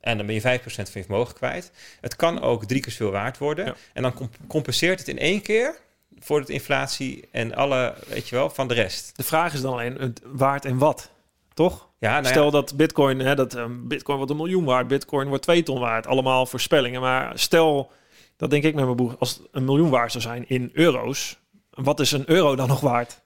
En 0.00 0.16
dan 0.16 0.26
ben 0.26 0.34
je 0.34 0.40
5% 0.40 0.90
van 0.90 1.00
je 1.00 1.06
vermogen 1.06 1.34
kwijt. 1.34 1.70
Het 2.00 2.16
kan 2.16 2.40
ook 2.42 2.64
drie 2.64 2.80
keer 2.80 2.92
zoveel 2.92 3.10
waard 3.12 3.38
worden. 3.38 3.64
Ja. 3.64 3.74
En 3.92 4.02
dan 4.02 4.14
comp- 4.14 4.36
compenseert 4.46 4.98
het 4.98 5.08
in 5.08 5.18
één 5.18 5.42
keer 5.42 5.78
voor 6.18 6.44
de 6.44 6.52
inflatie 6.52 7.28
en 7.32 7.54
alle, 7.54 7.94
weet 8.08 8.28
je 8.28 8.34
wel, 8.36 8.50
van 8.50 8.68
de 8.68 8.74
rest. 8.74 9.16
De 9.16 9.22
vraag 9.22 9.52
is 9.54 9.60
dan 9.60 9.72
alleen 9.72 10.14
waard 10.24 10.64
en 10.64 10.78
wat, 10.78 11.10
toch? 11.54 11.88
Ja, 11.98 12.10
nou 12.10 12.22
ja, 12.24 12.30
Stel 12.30 12.50
dat 12.50 12.76
Bitcoin, 12.76 13.18
hè, 13.18 13.34
dat 13.34 13.54
ehm, 13.54 13.86
Bitcoin 13.88 14.16
wordt 14.16 14.32
een 14.32 14.38
miljoen 14.38 14.64
waard, 14.64 14.88
Bitcoin 14.88 15.28
wordt 15.28 15.42
twee 15.42 15.62
ton 15.62 15.80
waard, 15.80 16.06
allemaal 16.06 16.46
voorspellingen. 16.46 17.00
Maar 17.00 17.38
stel, 17.38 17.92
dat 18.36 18.50
denk 18.50 18.64
ik 18.64 18.74
met 18.74 18.84
mijn 18.84 18.96
boek, 18.96 19.14
als 19.18 19.30
het 19.30 19.42
een 19.52 19.64
miljoen 19.64 19.90
waard 19.90 20.10
zou 20.10 20.22
zijn 20.22 20.48
in 20.48 20.70
euro's, 20.72 21.38
wat 21.70 22.00
is 22.00 22.12
een 22.12 22.30
euro 22.30 22.56
dan 22.56 22.68
nog 22.68 22.80
waard? 22.80 23.20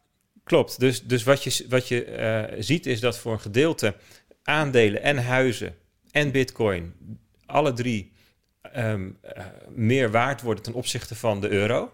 Klopt. 0.45 0.81
Dus, 0.81 1.03
dus 1.03 1.23
wat 1.23 1.45
je, 1.45 1.67
wat 1.69 1.89
je 1.89 2.05
eh, 2.05 2.57
ziet 2.59 2.87
is 2.87 3.01
dat 3.01 3.19
voor 3.19 3.33
een 3.33 3.41
gedeelte 3.41 3.95
aandelen 4.43 5.03
en 5.03 5.25
huizen 5.25 5.77
en 6.11 6.31
bitcoin 6.31 6.95
alle 7.47 7.73
drie 7.73 8.13
ehm, 8.63 9.11
eh, 9.21 9.47
meer 9.69 10.11
waard 10.11 10.43
worden 10.43 10.63
ten 10.63 10.73
opzichte 10.73 11.15
van 11.15 11.41
de 11.41 11.49
euro. 11.49 11.93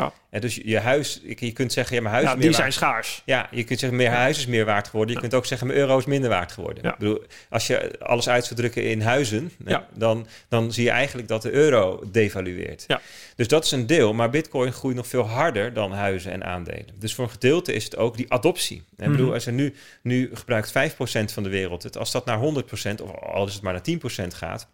Ja, 0.00 0.12
En 0.30 0.40
dus 0.40 0.60
je 0.64 0.78
huis, 0.78 1.20
je, 1.38 1.52
kunt 1.52 1.72
zeggen, 1.72 1.96
ja, 1.96 2.02
mijn 2.02 2.14
huis 2.14 2.26
ja 2.28 2.34
is 2.34 2.40
die 2.40 2.52
zijn 2.52 2.72
schaars. 2.72 3.22
Ja, 3.24 3.48
je 3.50 3.64
kunt 3.64 3.78
zeggen, 3.78 3.98
mijn 3.98 4.10
huis 4.10 4.38
is 4.38 4.46
meer 4.46 4.64
waard 4.64 4.88
geworden. 4.88 5.14
Je 5.14 5.20
kunt 5.20 5.34
ook 5.34 5.46
zeggen, 5.46 5.66
mijn 5.66 5.78
euro 5.78 5.98
is 5.98 6.04
minder 6.04 6.30
waard 6.30 6.52
geworden. 6.52 6.82
Ja. 6.84 6.92
Ik 6.92 6.98
bedoel, 6.98 7.22
als 7.50 7.66
je 7.66 7.98
alles 7.98 8.28
uit 8.28 8.44
zou 8.44 8.54
drukken 8.60 8.84
in 8.90 9.00
huizen, 9.00 9.52
dan, 9.94 10.26
dan 10.48 10.72
zie 10.72 10.84
je 10.84 10.90
eigenlijk 10.90 11.28
dat 11.28 11.42
de 11.42 11.50
euro 11.50 12.02
devalueert. 12.12 12.84
Ja. 12.86 13.00
Dus 13.36 13.48
dat 13.48 13.64
is 13.64 13.70
een 13.70 13.86
deel, 13.86 14.12
maar 14.14 14.30
bitcoin 14.30 14.72
groeit 14.72 14.96
nog 14.96 15.06
veel 15.06 15.28
harder 15.28 15.72
dan 15.72 15.92
huizen 15.92 16.32
en 16.32 16.44
aandelen. 16.44 16.88
Dus 16.98 17.14
voor 17.14 17.24
een 17.24 17.30
gedeelte 17.30 17.72
is 17.72 17.84
het 17.84 17.96
ook 17.96 18.16
die 18.16 18.32
adoptie. 18.32 18.82
En 18.96 19.04
Ik 19.04 19.10
bedoel, 19.10 19.26
Mhm. 19.26 19.34
als 19.34 19.46
er 19.46 19.52
nu, 19.52 19.74
nu 20.02 20.30
gebruikt 20.32 20.70
5% 20.70 21.32
van 21.32 21.42
de 21.42 21.48
wereld 21.48 21.82
het, 21.82 21.96
als 21.98 22.10
dat 22.10 22.24
naar 22.24 22.38
100% 22.38 23.00
of 23.00 23.10
al 23.20 23.46
is 23.46 23.54
het 23.54 23.62
maar 23.62 23.72
naar 23.72 23.82
10% 23.82 24.34
gaat, 24.34 24.68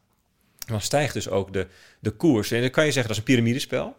dan 0.66 0.80
stijgt 0.80 1.14
dus 1.14 1.28
ook 1.28 1.52
de, 1.52 1.66
de 2.00 2.10
koers. 2.10 2.50
En 2.50 2.60
dan 2.60 2.70
kan 2.70 2.84
je 2.84 2.92
zeggen, 2.92 3.12
dat 3.14 3.22
is 3.22 3.28
een 3.28 3.34
piramidespel. 3.34 3.96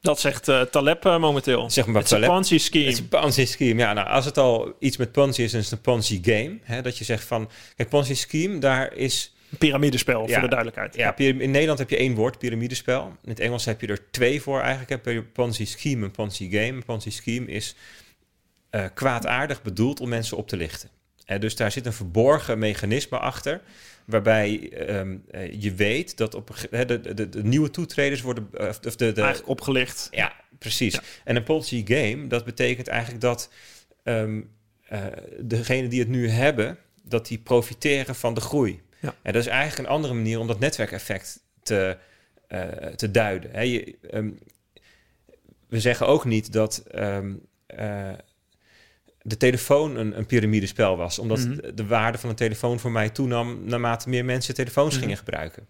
Dat 0.00 0.20
zegt 0.20 0.48
eh, 0.48 0.60
Taleb 0.60 1.04
eh, 1.04 1.18
momenteel. 1.18 1.70
Zeg 1.70 1.86
maar 1.86 2.04
Taleb. 2.04 2.28
Ponzi 2.28 2.58
scheme. 2.58 2.84
Het 2.84 2.92
is 2.92 2.98
een 2.98 3.08
Ponzi 3.08 3.46
scheme. 3.46 3.80
Ja, 3.80 3.92
nou, 3.92 4.08
als 4.08 4.24
het 4.24 4.38
al 4.38 4.74
iets 4.78 4.96
met 4.96 5.12
Ponzi 5.12 5.42
is, 5.42 5.50
dan 5.50 5.60
is 5.60 5.70
het 5.70 5.74
een 5.74 5.92
Ponzi 5.92 6.20
game. 6.22 6.58
Hè, 6.62 6.82
dat 6.82 6.98
je 6.98 7.04
zegt 7.04 7.24
van, 7.24 7.50
kijk, 7.76 7.88
Ponzi 7.88 8.14
scheme, 8.14 8.58
daar 8.58 8.94
is... 8.94 9.34
Een 9.50 9.58
piramidespel, 9.58 10.28
Ja, 10.28 10.32
voor 10.32 10.42
de 10.42 10.48
duidelijkheid. 10.48 10.96
Ja, 10.96 11.16
in 11.16 11.50
Nederland 11.50 11.78
heb 11.78 11.90
je 11.90 11.96
één 11.96 12.14
woord, 12.14 12.38
piramidespel. 12.38 13.16
In 13.22 13.28
het 13.30 13.40
Engels 13.40 13.64
heb 13.64 13.80
je 13.80 13.86
er 13.86 14.10
twee 14.10 14.42
voor 14.42 14.60
eigenlijk. 14.60 14.90
Heb 14.90 15.04
je 15.04 15.22
Ponzi 15.22 15.66
scheme 15.66 16.04
en 16.04 16.10
Ponzi 16.10 16.50
game. 16.50 16.66
Een 16.66 16.84
Ponzi 16.84 17.10
scheme 17.10 17.46
is 17.46 17.74
eh, 18.70 18.84
kwaadaardig 18.94 19.62
bedoeld 19.62 20.00
om 20.00 20.08
mensen 20.08 20.36
op 20.36 20.48
te 20.48 20.56
lichten. 20.56 20.88
En 21.24 21.40
dus 21.40 21.56
daar 21.56 21.72
zit 21.72 21.86
een 21.86 21.92
verborgen 21.92 22.58
mechanisme 22.58 23.18
achter... 23.18 23.60
waarbij 24.10 24.70
ehm, 24.72 25.16
eh, 25.30 25.62
je 25.62 25.74
weet 25.74 26.16
dat 26.16 26.34
op 26.34 26.54
hè, 26.70 26.84
de, 26.84 27.14
de, 27.14 27.28
de 27.28 27.42
nieuwe 27.42 27.70
toetreders 27.70 28.20
worden... 28.20 28.48
eh, 28.52 28.68
of 28.68 28.78
de, 28.78 28.96
de, 28.96 29.20
Eigenlijk 29.20 29.48
opgelicht. 29.48 30.08
ja, 30.10 30.32
precies. 30.58 30.94
Ja. 30.94 31.00
En 31.24 31.36
een 31.36 31.42
Ponzi 31.42 31.82
game, 31.86 32.26
dat 32.26 32.44
betekent 32.44 32.88
eigenlijk 32.88 33.20
dat 33.20 33.50
ehm 34.02 34.40
eh 34.88 35.06
degenen 35.40 35.90
die 35.90 36.00
het 36.00 36.08
nu 36.08 36.28
hebben, 36.28 36.78
dat 37.02 37.26
die 37.26 37.38
profiteren 37.38 38.14
van 38.14 38.34
de 38.34 38.40
groei. 38.40 38.80
Ja. 39.00 39.14
En 39.22 39.32
dat 39.32 39.42
is 39.42 39.48
eigenlijk 39.48 39.88
een 39.88 39.94
andere 39.94 40.14
manier 40.14 40.38
om 40.38 40.46
dat 40.46 40.58
netwerkeffect 40.58 41.42
te, 41.62 41.96
te 42.96 43.10
duiden. 43.10 43.68
Je, 43.68 43.96
ehm, 44.10 44.30
we 45.68 45.80
zeggen 45.80 46.06
ook 46.06 46.24
niet 46.24 46.52
dat 46.52 46.82
de 49.22 49.36
telefoon 49.36 49.96
een, 49.96 50.18
een 50.18 50.26
piramidespel 50.26 50.96
was, 50.96 51.18
omdat 51.18 51.38
Mhm. 51.38 51.54
de, 51.56 51.74
de 51.74 51.86
waarde 51.86 52.18
van 52.18 52.30
een 52.30 52.36
telefoon 52.36 52.78
voor 52.78 52.90
mij 52.90 53.08
toenam 53.10 53.60
naarmate 53.64 54.08
meer 54.08 54.24
mensen 54.24 54.54
telefoons 54.54 54.92
Mhm. 54.92 55.02
gingen 55.02 55.16
gebruiken. 55.16 55.66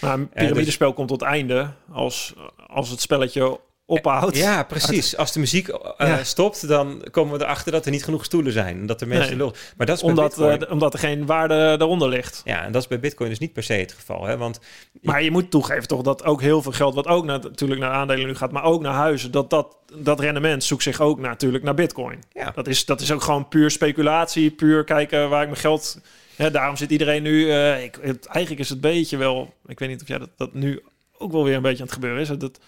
Maar 0.00 0.14
een 0.14 0.28
dus- 0.32 0.42
piramidespel 0.42 0.92
komt 0.92 1.08
tot 1.08 1.22
einde 1.22 1.70
als, 1.92 2.34
als 2.66 2.88
het 2.90 3.00
spelletje 3.00 3.60
ophoudt. 3.90 4.36
Ja, 4.36 4.62
precies. 4.62 5.16
Als 5.16 5.32
de 5.32 5.38
muziek 5.40 5.68
eh, 5.68 6.08
Ja. 6.08 6.24
stopt, 6.24 6.68
dan 6.68 7.04
komen 7.10 7.38
we 7.38 7.44
erachter 7.44 7.72
dat 7.72 7.84
er 7.84 7.90
niet 7.90 8.04
genoeg 8.04 8.24
stoelen 8.24 8.52
zijn. 8.52 8.76
En 8.80 8.86
dat 8.86 9.00
er 9.00 9.08
mensen 9.08 9.28
Nee. 9.28 9.36
lul. 9.36 9.54
Maar 9.76 9.86
dat 9.86 9.96
is 9.96 10.02
Omdat, 10.02 10.28
Bitcoin. 10.36 10.64
eh, 10.66 10.72
omdat 10.72 10.92
er 10.92 10.98
geen 10.98 11.26
waarde 11.26 11.74
daaronder 11.78 12.08
ligt. 12.08 12.42
ja, 12.44 12.64
en 12.64 12.72
dat 12.72 12.82
is 12.82 12.88
bij 12.88 13.00
Bitcoin 13.00 13.28
dus 13.30 13.38
niet 13.38 13.52
per 13.52 13.62
se 13.62 13.72
het 13.72 13.92
geval. 13.92 14.24
Hè? 14.24 14.36
Want 14.36 14.60
Maar 15.02 15.22
je 15.22 15.30
moet 15.30 15.50
toegeven 15.50 15.88
toch 15.88 16.02
dat 16.02 16.24
ook 16.24 16.40
heel 16.40 16.62
veel 16.62 16.72
geld, 16.72 16.94
wat 16.94 17.06
ook 17.06 17.24
naar, 17.24 17.40
natuurlijk 17.40 17.80
naar 17.80 17.90
aandelen 17.90 18.26
nu 18.26 18.34
gaat, 18.34 18.52
maar 18.52 18.64
ook 18.64 18.82
naar 18.82 18.94
huizen, 18.94 19.30
dat, 19.30 19.50
dat, 19.50 19.76
dat 19.94 20.20
rendement 20.20 20.64
zoekt 20.64 20.82
zich 20.82 21.00
ook 21.00 21.20
natuurlijk 21.20 21.64
naar 21.64 21.74
bitcoin. 21.74 22.18
ja, 22.32 22.50
Dat 22.54 22.66
is, 22.66 22.84
dat 22.84 23.00
is 23.00 23.12
ook 23.12 23.22
gewoon 23.22 23.48
puur 23.48 23.70
speculatie, 23.70 24.50
puur 24.50 24.84
kijken 24.84 25.28
waar 25.28 25.40
ik 25.42 25.48
mijn 25.48 25.60
geld... 25.60 26.00
Hè, 26.36 26.50
daarom 26.50 26.76
zit 26.76 26.90
iedereen 26.90 27.22
nu... 27.22 27.50
eh, 27.50 27.82
ik, 27.84 27.98
het, 28.02 28.26
eigenlijk 28.26 28.62
is 28.64 28.68
het 28.68 28.80
beetje 28.80 29.16
wel... 29.16 29.54
Ik 29.66 29.78
weet 29.78 29.88
niet 29.88 30.02
of 30.02 30.08
jij 30.08 30.18
dat, 30.18 30.28
dat 30.36 30.54
nu 30.54 30.82
ook 31.18 31.32
wel 31.32 31.44
weer 31.44 31.54
een 31.56 31.62
beetje 31.62 31.78
aan 31.78 31.84
het 31.84 31.92
gebeuren 31.94 32.20
is. 32.20 32.28
Dat, 32.28 32.58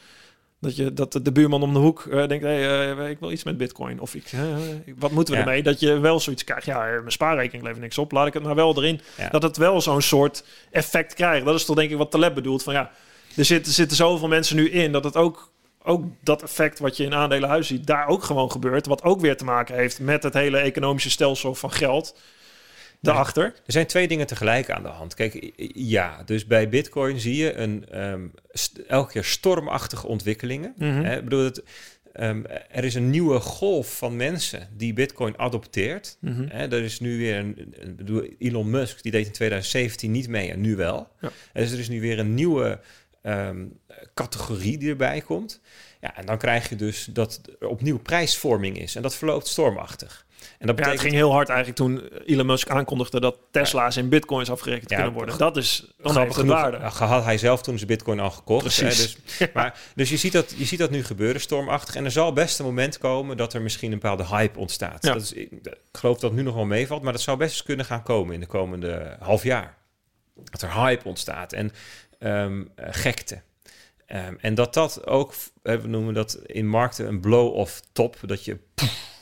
dat, 0.62 0.76
je, 0.76 0.92
dat 0.92 1.20
de 1.22 1.32
buurman 1.32 1.62
om 1.62 1.72
de 1.72 1.78
hoek 1.78 2.06
eh, 2.10 2.26
denkt... 2.28 2.44
Hey, 2.44 2.90
eh, 2.90 3.10
ik 3.10 3.18
wil 3.18 3.30
iets 3.32 3.44
met 3.44 3.56
bitcoin. 3.56 4.00
Of 4.00 4.14
ik, 4.14 4.24
eh, 4.32 4.40
wat 4.98 5.10
moeten 5.10 5.34
we 5.34 5.40
Ja. 5.40 5.46
ermee? 5.46 5.62
Dat 5.62 5.80
je 5.80 5.98
wel 5.98 6.20
zoiets 6.20 6.44
krijgt. 6.44 6.66
Ja, 6.66 6.78
mijn 6.78 7.12
spaarrekening 7.12 7.62
levert 7.62 7.82
niks 7.82 7.98
op. 7.98 8.12
Laat 8.12 8.26
ik 8.26 8.32
het 8.32 8.42
maar 8.42 8.54
wel 8.54 8.76
erin. 8.76 9.00
Ja. 9.16 9.28
Dat 9.28 9.42
het 9.42 9.56
wel 9.56 9.80
zo'n 9.80 10.02
soort 10.02 10.44
effect 10.70 11.14
krijgt. 11.14 11.44
Dat 11.44 11.54
is 11.54 11.64
toch 11.64 11.76
denk 11.76 11.90
ik 11.90 11.96
wat 11.96 12.10
Taleb 12.10 12.34
bedoelt. 12.34 12.62
Van 12.62 12.74
ja, 12.74 12.90
er 13.36 13.44
zitten, 13.44 13.72
zitten 13.72 13.96
zoveel 13.96 14.28
mensen 14.28 14.56
nu 14.56 14.70
in... 14.70 14.92
dat 14.92 15.04
het 15.04 15.16
ook, 15.16 15.50
ook 15.82 16.04
dat 16.20 16.42
effect 16.42 16.78
wat 16.78 16.96
je 16.96 17.04
in 17.04 17.14
aandelenhuis 17.14 17.66
ziet... 17.66 17.86
daar 17.86 18.06
ook 18.06 18.22
gewoon 18.24 18.50
gebeurt. 18.50 18.86
Wat 18.86 19.02
ook 19.02 19.20
weer 19.20 19.36
te 19.36 19.44
maken 19.44 19.74
heeft 19.74 20.00
met 20.00 20.22
het 20.22 20.34
hele 20.34 20.58
economische 20.58 21.10
stelsel 21.10 21.54
van 21.54 21.72
geld. 21.72 22.16
Daarachter? 23.02 23.44
Er 23.44 23.72
zijn 23.72 23.86
twee 23.86 24.08
dingen 24.08 24.26
tegelijk 24.26 24.70
aan 24.70 24.82
de 24.82 24.88
hand. 24.88 25.14
Kijk, 25.14 25.52
ja, 25.74 26.22
dus 26.24 26.46
bij 26.46 26.68
Bitcoin 26.68 27.20
zie 27.20 27.36
je 27.36 27.54
een 27.54 28.02
um, 28.02 28.32
elke 28.86 29.12
keer 29.12 29.24
stormachtige 29.24 30.06
ontwikkelingen. 30.06 30.74
Mm 30.76 30.90
-hmm. 30.90 31.04
Ik 31.04 31.24
bedoel, 31.24 31.44
het, 31.44 31.62
um, 32.20 32.46
er 32.70 32.84
is 32.84 32.94
een 32.94 33.10
nieuwe 33.10 33.40
golf 33.40 33.96
van 33.96 34.16
mensen 34.16 34.68
die 34.76 34.92
Bitcoin 34.92 35.38
adopteert. 35.38 36.16
Mm 36.20 36.34
-hmm. 36.34 36.48
er 36.48 36.82
is 36.82 37.00
nu 37.00 37.18
weer 37.18 37.36
een, 37.38 37.74
een, 37.78 38.36
Elon 38.38 38.70
Musk, 38.70 39.02
die 39.02 39.12
deed 39.12 39.26
in 39.26 39.32
2017 39.32 40.10
niet 40.10 40.28
mee 40.28 40.50
en 40.50 40.60
nu 40.60 40.76
wel. 40.76 41.08
Ja. 41.20 41.30
Dus 41.52 41.72
er 41.72 41.78
is 41.78 41.88
nu 41.88 42.00
weer 42.00 42.18
een 42.18 42.34
nieuwe 42.34 42.80
um, 43.22 43.78
categorie 44.14 44.78
die 44.78 44.90
erbij 44.90 45.20
komt. 45.20 45.60
Ja, 46.00 46.16
en 46.16 46.26
dan 46.26 46.38
krijg 46.38 46.68
je 46.68 46.76
dus 46.76 47.08
dat 47.12 47.40
er 47.60 47.68
opnieuw 47.68 47.98
prijsvorming 47.98 48.78
is. 48.78 48.96
En 48.96 49.02
dat 49.02 49.14
verloopt 49.14 49.48
stormachtig. 49.48 50.26
En 50.58 50.66
dat 50.66 50.76
betekent... 50.76 50.84
Ja, 50.86 50.90
het 50.90 51.00
ging 51.00 51.14
heel 51.14 51.32
hard 51.32 51.48
eigenlijk 51.48 51.78
toen 51.78 52.08
Elon 52.26 52.46
Musk 52.46 52.68
aankondigde 52.68 53.20
dat 53.20 53.36
Tesla's 53.50 53.96
in 53.96 54.08
bitcoins 54.08 54.50
afgerekend 54.50 54.90
ja, 54.90 54.96
kunnen 54.96 55.14
worden. 55.14 55.38
Dat 55.38 55.56
is 55.56 55.94
het 56.02 56.46
waarde. 56.46 56.76
Had 56.76 57.24
hij 57.24 57.38
zelf 57.38 57.62
toen 57.62 57.76
zijn 57.76 57.88
bitcoin 57.88 58.20
al 58.20 58.30
gekocht. 58.30 58.62
Precies. 58.62 58.82
Hè, 58.82 59.04
dus, 59.04 59.52
maar, 59.54 59.78
dus 59.94 60.10
je, 60.10 60.16
ziet 60.16 60.32
dat, 60.32 60.54
je 60.56 60.64
ziet 60.64 60.78
dat 60.78 60.90
nu 60.90 61.04
gebeuren, 61.04 61.40
stormachtig. 61.40 61.94
En 61.94 62.04
er 62.04 62.10
zal 62.10 62.32
best 62.32 62.58
een 62.58 62.64
moment 62.64 62.98
komen 62.98 63.36
dat 63.36 63.54
er 63.54 63.62
misschien 63.62 63.92
een 63.92 63.98
bepaalde 63.98 64.26
hype 64.26 64.58
ontstaat. 64.58 65.04
Ja. 65.04 65.12
Dat 65.12 65.22
is, 65.22 65.32
ik 65.32 65.50
geloof 65.92 66.18
dat 66.18 66.30
het 66.30 66.38
nu 66.38 66.44
nog 66.44 66.54
wel 66.54 66.64
meevalt, 66.64 67.02
maar 67.02 67.12
dat 67.12 67.22
zou 67.22 67.36
best 67.36 67.50
eens 67.50 67.62
kunnen 67.62 67.86
gaan 67.86 68.02
komen 68.02 68.34
in 68.34 68.40
de 68.40 68.46
komende 68.46 69.16
half 69.20 69.42
jaar. 69.42 69.76
Dat 70.44 70.62
er 70.62 70.74
hype 70.74 71.08
ontstaat 71.08 71.52
en 71.52 71.72
um, 72.18 72.72
gekte. 72.76 73.42
Um, 74.14 74.38
en 74.40 74.54
dat 74.54 74.74
dat 74.74 75.06
ook, 75.06 75.34
we 75.62 75.80
noemen 75.86 76.14
dat 76.14 76.40
in 76.46 76.68
markten 76.68 77.06
een 77.06 77.20
blow-off 77.20 77.82
top, 77.92 78.16
dat 78.26 78.44
je 78.44 78.58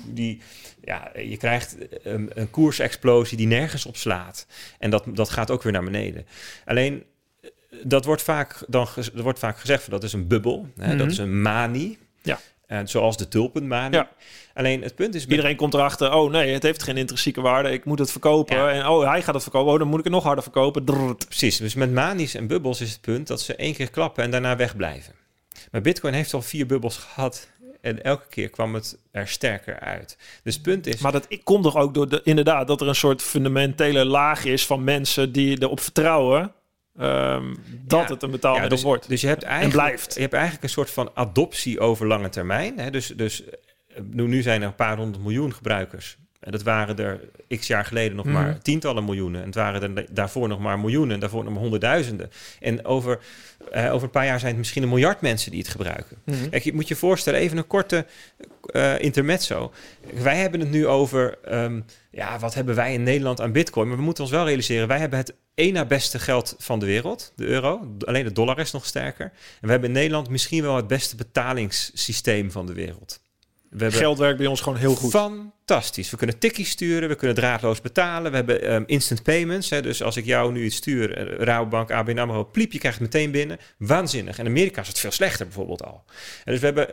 die, 0.07 0.41
ja, 0.85 1.11
je 1.15 1.37
krijgt 1.37 1.77
een, 2.03 2.31
een 2.35 2.51
koersexplosie 2.51 3.37
die 3.37 3.47
nergens 3.47 3.87
op 3.87 3.97
slaat. 3.97 4.47
En 4.79 4.91
dat, 4.91 5.05
dat 5.07 5.31
gaat 5.31 5.51
ook 5.51 5.63
weer 5.63 5.73
naar 5.73 5.85
beneden. 5.85 6.27
Alleen, 6.65 7.05
dat 7.83 8.05
wordt 8.05 8.23
vaak, 8.23 8.65
dan, 8.69 8.89
er 8.97 9.23
wordt 9.23 9.39
vaak 9.39 9.59
gezegd 9.59 9.91
dat 9.91 10.05
is 10.05 10.13
een 10.13 10.27
bubbel, 10.27 10.69
hè, 10.77 10.85
mm 10.85 10.89
-hmm. 10.89 10.99
dat 10.99 11.11
is 11.11 11.19
een 11.19 11.43
manie. 11.43 11.99
Ja. 12.23 12.41
En 12.71 12.89
zoals 12.89 13.17
de 13.17 13.29
tulpenmanie. 13.29 13.99
Ja. 13.99 14.09
Alleen 14.55 14.83
het 14.83 14.95
punt 14.95 15.15
is... 15.15 15.27
Iedereen 15.27 15.57
komt 15.57 15.75
erachter, 15.75 16.13
oh 16.13 16.31
nee, 16.31 16.53
het 16.53 16.63
heeft 16.63 16.83
geen 16.83 16.97
intrinsieke 16.97 17.41
waarde. 17.41 17.71
Ik 17.71 17.85
moet 17.85 17.99
het 17.99 18.11
verkopen. 18.11 18.57
Ja. 18.57 18.71
En 18.71 18.87
oh, 18.87 19.11
hij 19.11 19.23
gaat 19.23 19.35
het 19.35 19.43
verkopen. 19.43 19.73
Oh, 19.73 19.79
dan 19.79 19.89
moet 19.89 19.99
ik 19.99 20.05
het 20.05 20.13
nog 20.13 20.23
harder 20.23 20.43
verkopen. 20.43 20.85
Drrrt. 20.85 21.27
Precies. 21.27 21.57
Dus 21.57 21.75
met 21.75 21.93
manies 21.93 22.35
en 22.35 22.47
bubbels 22.47 22.81
is 22.81 22.91
het 22.91 23.01
punt 23.01 23.27
dat 23.27 23.41
ze 23.41 23.55
één 23.57 23.75
keer 23.75 23.91
klappen 23.91 24.25
en 24.25 24.31
daarna 24.31 24.57
wegblijven. 24.57 25.15
Maar 25.71 25.81
Bitcoin 25.81 26.15
heeft 26.15 26.35
al 26.35 26.43
vier 26.43 26.67
bubbels 26.67 26.97
gehad. 26.97 27.49
En 27.81 28.05
elke 28.05 28.27
keer 28.29 28.49
kwam 28.49 28.75
het 28.75 28.99
er 29.11 29.29
sterker 29.29 29.81
uit. 29.81 30.17
Dus 30.43 30.55
het 30.55 30.63
punt 30.63 30.87
is... 30.87 31.01
Maar 31.01 31.13
dat 31.13 31.29
komt 31.45 31.63
toch 31.63 31.77
ook 31.77 31.95
door 31.95 32.09
de, 32.09 32.21
inderdaad 32.25 32.67
dat 32.67 32.81
er 32.81 32.89
een 32.89 32.95
soort 32.95 33.23
fundamentele 33.23 34.05
laag 34.05 34.45
is 34.45 34.67
van 34.67 34.85
mensen 34.85 35.33
die 35.33 35.63
erop 35.63 35.81
vertrouwen 35.81 36.53
Um, 36.99 37.57
dat 37.87 38.09
ja, 38.09 38.15
het 38.15 38.23
een 38.23 38.31
betaalmiddel 38.31 38.71
ja, 38.71 38.75
dus, 38.75 38.83
wordt. 38.83 39.09
Dus 39.09 39.21
je 39.21 39.27
hebt 39.27 39.43
eigenlijk, 39.43 39.75
en 39.75 39.83
blijft. 39.83 40.15
Je 40.15 40.21
hebt 40.21 40.33
eigenlijk 40.33 40.63
een 40.63 40.71
soort 40.71 40.91
van 40.91 41.11
adoptie 41.15 41.81
over 41.81 42.07
lange 42.07 42.29
termijn. 42.29 42.79
Hè? 42.79 42.91
Dus, 42.91 43.07
dus 43.07 43.43
nu 44.11 44.43
zijn 44.43 44.61
er 44.61 44.67
een 44.67 44.75
paar 44.75 44.97
honderd 44.97 45.23
miljoen 45.23 45.55
gebruikers. 45.55 46.19
En 46.51 46.57
dat 46.57 46.65
waren 46.65 46.99
er 46.99 47.21
x 47.59 47.67
jaar 47.67 47.85
geleden 47.85 48.17
nog 48.17 48.27
mm. 48.27 48.33
maar 48.33 48.59
tientallen 48.59 49.05
miljoenen. 49.05 49.41
En 49.41 49.47
het 49.47 49.55
waren 49.55 49.97
er 49.97 50.07
daarvoor 50.11 50.49
nog 50.49 50.59
maar 50.59 50.79
miljoenen. 50.79 51.15
En 51.15 51.21
daarvoor 51.21 51.45
nog 51.45 51.53
maar 51.53 51.63
honderdduizenden. 51.63 52.31
En 52.61 52.85
over, 52.85 53.19
uh, 53.75 53.93
over 53.93 54.05
een 54.05 54.11
paar 54.11 54.25
jaar 54.25 54.39
zijn 54.39 54.51
het 54.51 54.59
misschien 54.59 54.83
een 54.83 54.89
miljard 54.89 55.21
mensen 55.21 55.51
die 55.51 55.61
het 55.61 55.69
gebruiken. 55.69 56.17
Mm. 56.25 56.49
Kijk, 56.51 56.63
je 56.63 56.73
moet 56.73 56.89
je 56.89 56.97
voorstellen, 56.97 57.41
even 57.41 57.57
een 57.57 57.67
korte 57.67 58.07
uh, 58.73 58.99
intermezzo. 58.99 59.73
Wij 60.15 60.37
hebben 60.37 60.61
het 60.61 60.71
nu 60.71 60.87
over, 60.87 61.39
um, 61.53 61.85
ja, 62.11 62.39
wat 62.39 62.55
hebben 62.55 62.75
wij 62.75 62.93
in 62.93 63.03
Nederland 63.03 63.41
aan 63.41 63.53
bitcoin? 63.53 63.89
Maar 63.89 63.97
we 63.97 64.03
moeten 64.03 64.25
ons 64.25 64.33
wel 64.33 64.45
realiseren, 64.45 64.89
wij 64.89 64.99
hebben 64.99 65.19
het 65.19 65.35
één 65.55 65.73
na 65.73 65.85
beste 65.85 66.19
geld 66.19 66.55
van 66.59 66.79
de 66.79 66.87
wereld, 66.87 67.33
de 67.37 67.47
euro. 67.47 67.97
Alleen 68.05 68.25
de 68.25 68.33
dollar 68.33 68.59
is 68.59 68.71
nog 68.71 68.87
sterker. 68.87 69.25
En 69.25 69.67
we 69.67 69.71
hebben 69.71 69.89
in 69.89 69.95
Nederland 69.95 70.29
misschien 70.29 70.63
wel 70.63 70.77
het 70.77 70.87
beste 70.87 71.17
betalingssysteem 71.17 72.51
van 72.51 72.67
de 72.67 72.73
wereld. 72.73 73.21
We 73.71 73.83
hebben 73.83 74.01
Geld 74.01 74.19
werkt 74.19 74.39
bij 74.39 74.47
ons 74.47 74.61
gewoon 74.61 74.79
heel 74.79 74.95
goed. 74.95 75.11
Fantastisch. 75.11 76.11
We 76.11 76.17
kunnen 76.17 76.39
tikkies 76.39 76.71
sturen, 76.71 77.09
we 77.09 77.15
kunnen 77.15 77.37
draadloos 77.37 77.81
betalen. 77.81 78.31
We 78.31 78.37
hebben 78.37 78.73
um, 78.73 78.85
instant 78.87 79.23
payments. 79.23 79.71
Hè, 79.71 79.83
dus 79.83 80.03
als 80.03 80.17
ik 80.17 80.25
jou 80.25 80.53
nu 80.53 80.65
iets 80.65 80.77
stuur, 80.77 81.31
uh, 81.31 81.39
Rabobank, 81.39 81.91
ABN 81.91 82.19
AMRO, 82.19 82.45
pliep, 82.45 82.73
je 82.73 82.79
krijgt 82.79 82.99
het 82.99 83.13
meteen 83.13 83.31
binnen. 83.31 83.59
Waanzinnig. 83.79 84.39
In 84.39 84.47
Amerika 84.47 84.81
is 84.81 84.89
het 84.89 84.99
veel 84.99 85.11
slechter 85.11 85.47
bijvoorbeeld 85.47 85.85
al. 85.85 86.05
En 86.45 86.53
dus 86.53 86.61
we 86.61 86.67
hebben, 86.67 86.89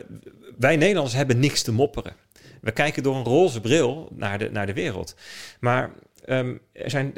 wij 0.58 0.76
Nederlanders 0.76 1.16
hebben 1.16 1.38
niks 1.38 1.62
te 1.62 1.72
mopperen. 1.72 2.12
We 2.60 2.70
kijken 2.70 3.02
door 3.02 3.16
een 3.16 3.24
roze 3.24 3.60
bril 3.60 4.08
naar 4.14 4.38
de, 4.38 4.50
naar 4.50 4.66
de 4.66 4.72
wereld. 4.72 5.14
Maar 5.60 5.90
um, 6.26 6.60
er 6.72 6.90
zijn 6.90 7.12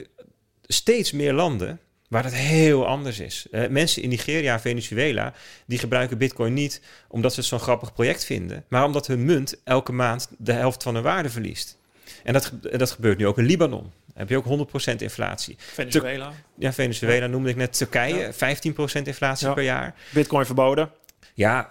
steeds 0.63 1.13
meer 1.13 1.33
landen 1.33 1.81
waar 2.11 2.25
het 2.25 2.35
heel 2.35 2.87
anders 2.87 3.19
is. 3.19 3.47
Uh, 3.51 3.69
mensen 3.69 4.03
in 4.03 4.09
Nigeria 4.09 4.53
en 4.53 4.61
Venezuela, 4.61 5.33
die 5.67 5.79
gebruiken 5.79 6.19
bitcoin 6.19 6.55
niet 6.55 6.81
omdat 7.09 7.35
ze 7.35 7.41
het 7.41 7.49
zo'n 7.49 7.59
grappig 7.59 7.93
project 7.93 8.25
vinden, 8.25 8.65
maar 8.69 8.85
omdat 8.85 9.07
hun 9.07 9.25
munt 9.25 9.61
elke 9.65 9.93
maand 9.93 10.29
de 10.39 10.53
helft 10.53 10.83
van 10.83 10.95
hun 10.95 11.03
waarde 11.03 11.31
verliest. 11.31 11.79
En 12.23 12.33
dat, 12.33 12.53
dat 12.61 12.91
gebeurt 12.91 13.19
nu 13.19 13.27
ook 13.27 13.39
in 13.39 13.45
Libanon. 13.45 13.83
Dan 13.83 14.15
heb 14.15 14.29
je 14.29 14.37
ook 14.37 14.69
100% 14.93 14.97
inflatie. 14.97 15.57
Venezuela? 15.59 16.29
Tur 16.29 16.37
ja, 16.59 16.73
Venezuela 16.73 17.25
ja. 17.25 17.31
noemde 17.31 17.49
ik 17.49 17.57
net. 17.57 17.77
Turkije, 17.77 18.33
ja. 18.39 18.57
15% 19.01 19.03
inflatie 19.03 19.47
ja. 19.47 19.53
per 19.53 19.65
jaar. 19.65 19.95
Bitcoin 20.11 20.47
verboden. 20.47 20.91
Ja, 21.35 21.71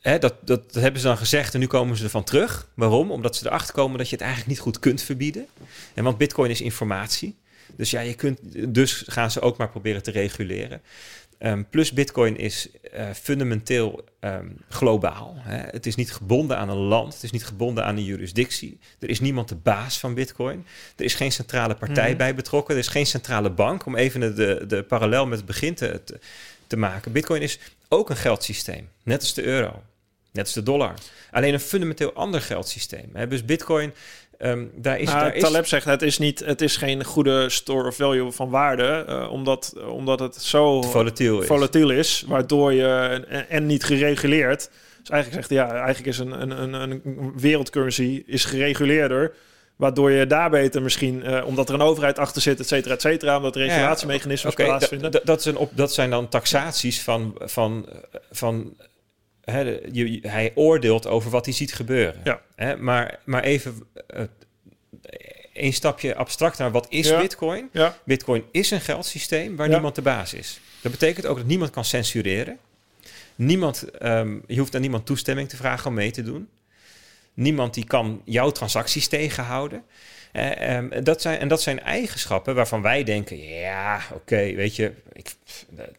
hè, 0.00 0.18
dat, 0.18 0.34
dat, 0.44 0.72
dat, 0.72 0.82
hebben 0.82 1.00
ze 1.00 1.06
dan 1.06 1.16
gezegd 1.16 1.54
en 1.54 1.60
nu 1.60 1.66
komen 1.66 1.96
ze 1.96 2.04
ervan 2.04 2.24
terug. 2.24 2.68
Waarom? 2.74 3.10
Omdat 3.10 3.36
ze 3.36 3.46
erachter 3.46 3.74
komen 3.74 3.98
dat 3.98 4.08
je 4.08 4.14
het 4.14 4.24
eigenlijk 4.24 4.52
niet 4.52 4.60
goed 4.60 4.78
kunt 4.78 5.02
verbieden. 5.02 5.46
En 5.94 6.04
want 6.04 6.18
bitcoin 6.18 6.50
is 6.50 6.60
informatie. 6.60 7.36
Dus 7.76 7.90
ja, 7.90 8.00
je 8.00 8.14
kunt, 8.14 8.38
dus 8.74 9.04
gaan 9.06 9.30
ze 9.30 9.40
ook 9.40 9.56
maar 9.56 9.70
proberen 9.70 10.02
te 10.02 10.10
reguleren. 10.10 10.82
Um, 11.42 11.68
plus 11.68 11.92
Bitcoin 11.92 12.36
is 12.36 12.68
uh, 12.94 13.10
fundamenteel 13.22 14.04
um, 14.20 14.56
globaal. 14.68 15.34
Hè. 15.38 15.56
Het 15.56 15.86
is 15.86 15.94
niet 15.94 16.12
gebonden 16.12 16.58
aan 16.58 16.68
een 16.68 16.76
land, 16.76 17.14
het 17.14 17.22
is 17.22 17.30
niet 17.30 17.44
gebonden 17.44 17.84
aan 17.84 17.96
een 17.96 18.04
jurisdictie. 18.04 18.78
Er 18.98 19.08
is 19.08 19.20
niemand 19.20 19.48
de 19.48 19.54
baas 19.54 19.98
van 19.98 20.14
Bitcoin. 20.14 20.66
Er 20.96 21.04
is 21.04 21.14
geen 21.14 21.32
centrale 21.32 21.74
partij 21.74 22.10
mm. 22.10 22.16
bij 22.16 22.34
betrokken. 22.34 22.74
Er 22.74 22.80
is 22.80 22.88
geen 22.88 23.06
centrale 23.06 23.50
bank. 23.50 23.86
Om 23.86 23.96
even 23.96 24.36
de, 24.36 24.64
de 24.66 24.82
parallel 24.82 25.26
met 25.26 25.38
het 25.38 25.46
begin 25.46 25.74
te, 25.74 26.00
te, 26.04 26.18
te 26.66 26.76
maken. 26.76 27.12
Bitcoin 27.12 27.42
is 27.42 27.58
ook 27.88 28.10
een 28.10 28.16
geldsysteem, 28.16 28.88
net 29.02 29.20
als 29.20 29.34
de 29.34 29.42
euro, 29.42 29.82
net 30.32 30.44
als 30.44 30.54
de 30.54 30.62
dollar. 30.62 30.94
Alleen 31.30 31.54
een 31.54 31.60
fundamenteel 31.60 32.12
ander 32.12 32.40
geldsysteem. 32.40 33.28
Dus 33.28 33.44
Bitcoin 33.44 33.92
Um, 34.42 34.70
daar 34.74 34.98
is, 34.98 35.08
nou, 35.08 35.20
daar 35.20 35.38
Taleb 35.38 35.66
zegt 35.66 35.84
het 35.84 36.02
is, 36.02 36.18
niet, 36.18 36.38
het 36.44 36.60
is 36.60 36.76
geen 36.76 37.04
goede 37.04 37.48
store 37.48 37.88
of 37.88 37.96
value 37.96 38.30
van 38.30 38.50
waarde, 38.50 39.04
uh, 39.08 39.32
omdat, 39.32 39.74
omdat 39.88 40.20
het 40.20 40.34
zo 40.34 40.82
volatiel 40.82 41.40
is. 41.40 41.46
volatiel 41.46 41.90
is, 41.90 42.24
waardoor 42.26 42.72
je 42.72 43.22
en, 43.28 43.48
en, 43.48 43.66
niet 43.66 43.84
gereguleerd. 43.84 44.70
Dus 45.00 45.10
eigenlijk 45.10 45.46
zegt 45.46 45.60
ja, 45.60 45.74
eigenlijk 45.74 46.06
is 46.06 46.18
een, 46.18 46.40
een, 46.40 46.72
een, 46.72 47.00
een 47.04 47.32
wereldcurrency 47.36 48.22
is 48.26 48.44
gereguleerder. 48.44 49.32
Waardoor 49.76 50.10
je 50.10 50.26
daar 50.26 50.50
beter 50.50 50.82
misschien, 50.82 51.22
uh, 51.24 51.46
omdat 51.46 51.68
er 51.68 51.74
een 51.74 51.80
overheid 51.80 52.18
achter 52.18 52.42
zit, 52.42 52.60
et 52.60 52.68
cetera, 52.68 52.94
et 52.94 53.00
cetera, 53.00 53.36
omdat 53.36 53.56
regulatiemechanismen 53.56 54.52
ja, 54.56 54.62
okay, 54.62 54.66
plaatsvinden. 54.66 55.20
Dat, 55.24 55.42
zijn 55.42 55.56
op, 55.56 55.70
dat 55.74 55.92
zijn 55.92 56.10
dan 56.10 56.28
taxaties 56.28 57.02
van, 57.02 57.34
van, 57.38 57.86
van 58.30 58.76
Je, 59.92 60.18
hij 60.22 60.52
oordeelt 60.54 61.06
over 61.06 61.30
wat 61.30 61.44
hij 61.44 61.54
ziet 61.54 61.72
gebeuren. 61.72 62.20
Ja. 62.24 62.42
He, 62.54 62.76
maar, 62.76 63.18
maar 63.24 63.42
even 63.42 63.82
uh, 64.16 64.24
een 65.52 65.72
stapje 65.72 66.14
abstract 66.14 66.58
naar 66.58 66.70
wat 66.70 66.86
is 66.88 67.08
ja. 67.08 67.20
Bitcoin? 67.20 67.68
Ja. 67.72 67.96
Bitcoin 68.04 68.44
is 68.50 68.70
een 68.70 68.80
geldsysteem 68.80 69.56
waar 69.56 69.68
niemand 69.68 69.94
de 69.94 70.02
baas 70.02 70.34
is. 70.34 70.60
Dat 70.80 70.92
betekent 70.92 71.26
ook 71.26 71.36
dat 71.36 71.46
niemand 71.46 71.70
kan 71.70 71.84
censureren. 71.84 72.58
Niemand, 73.34 73.84
um, 74.02 74.42
je 74.46 74.58
hoeft 74.58 74.74
aan 74.74 74.80
niemand 74.80 75.06
toestemming 75.06 75.48
te 75.48 75.56
vragen 75.56 75.86
om 75.86 75.94
mee 75.94 76.10
te 76.10 76.22
doen. 76.22 76.48
Niemand 77.34 77.74
die 77.74 77.84
kan 77.84 78.22
jouw 78.24 78.50
transacties 78.50 79.08
tegenhouden. 79.08 79.84
Um, 80.32 81.04
dat 81.04 81.22
zijn, 81.22 81.38
en 81.38 81.48
dat 81.48 81.62
zijn 81.62 81.80
eigenschappen 81.80 82.54
waarvan 82.54 82.82
wij 82.82 83.04
denken, 83.04 83.38
ja, 83.48 84.00
oké, 84.12 84.14
okay, 84.14 84.56
weet 84.56 84.76
je, 84.76 84.92
ik, 85.12 85.34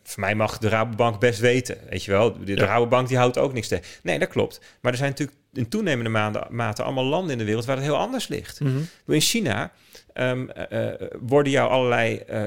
voor 0.03 0.19
mij 0.19 0.35
mag 0.35 0.57
de 0.57 0.69
Rabobank 0.69 1.19
best 1.19 1.39
weten, 1.39 1.77
weet 1.89 2.03
je 2.03 2.11
wel. 2.11 2.33
De, 2.33 2.43
de 2.43 2.55
ja. 2.55 2.65
Rabobank 2.65 3.07
die 3.07 3.17
houdt 3.17 3.37
ook 3.37 3.53
niks 3.53 3.67
tegen. 3.67 3.85
Nee, 4.03 4.19
dat 4.19 4.29
klopt. 4.29 4.59
Maar 4.81 4.91
er 4.91 4.97
zijn 4.97 5.09
natuurlijk 5.09 5.37
in 5.53 5.69
toenemende 5.69 6.09
mate, 6.09 6.45
mate 6.49 6.83
allemaal 6.83 7.05
landen 7.05 7.31
in 7.31 7.37
de 7.37 7.43
wereld 7.43 7.65
waar 7.65 7.75
het 7.75 7.85
heel 7.85 7.97
anders 7.97 8.27
ligt. 8.27 8.59
Mm 8.59 8.67
-hmm. 8.67 9.13
In 9.13 9.21
China 9.21 9.71
um, 10.13 10.49
uh, 10.71 10.87
worden 11.19 11.51
jou 11.51 11.69
allerlei 11.69 12.21
uh, 12.29 12.43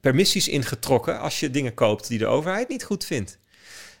permissies 0.00 0.48
ingetrokken 0.48 1.20
als 1.20 1.40
je 1.40 1.50
dingen 1.50 1.74
koopt 1.74 2.08
die 2.08 2.18
de 2.18 2.26
overheid 2.26 2.68
niet 2.68 2.84
goed 2.84 3.04
vindt. 3.04 3.38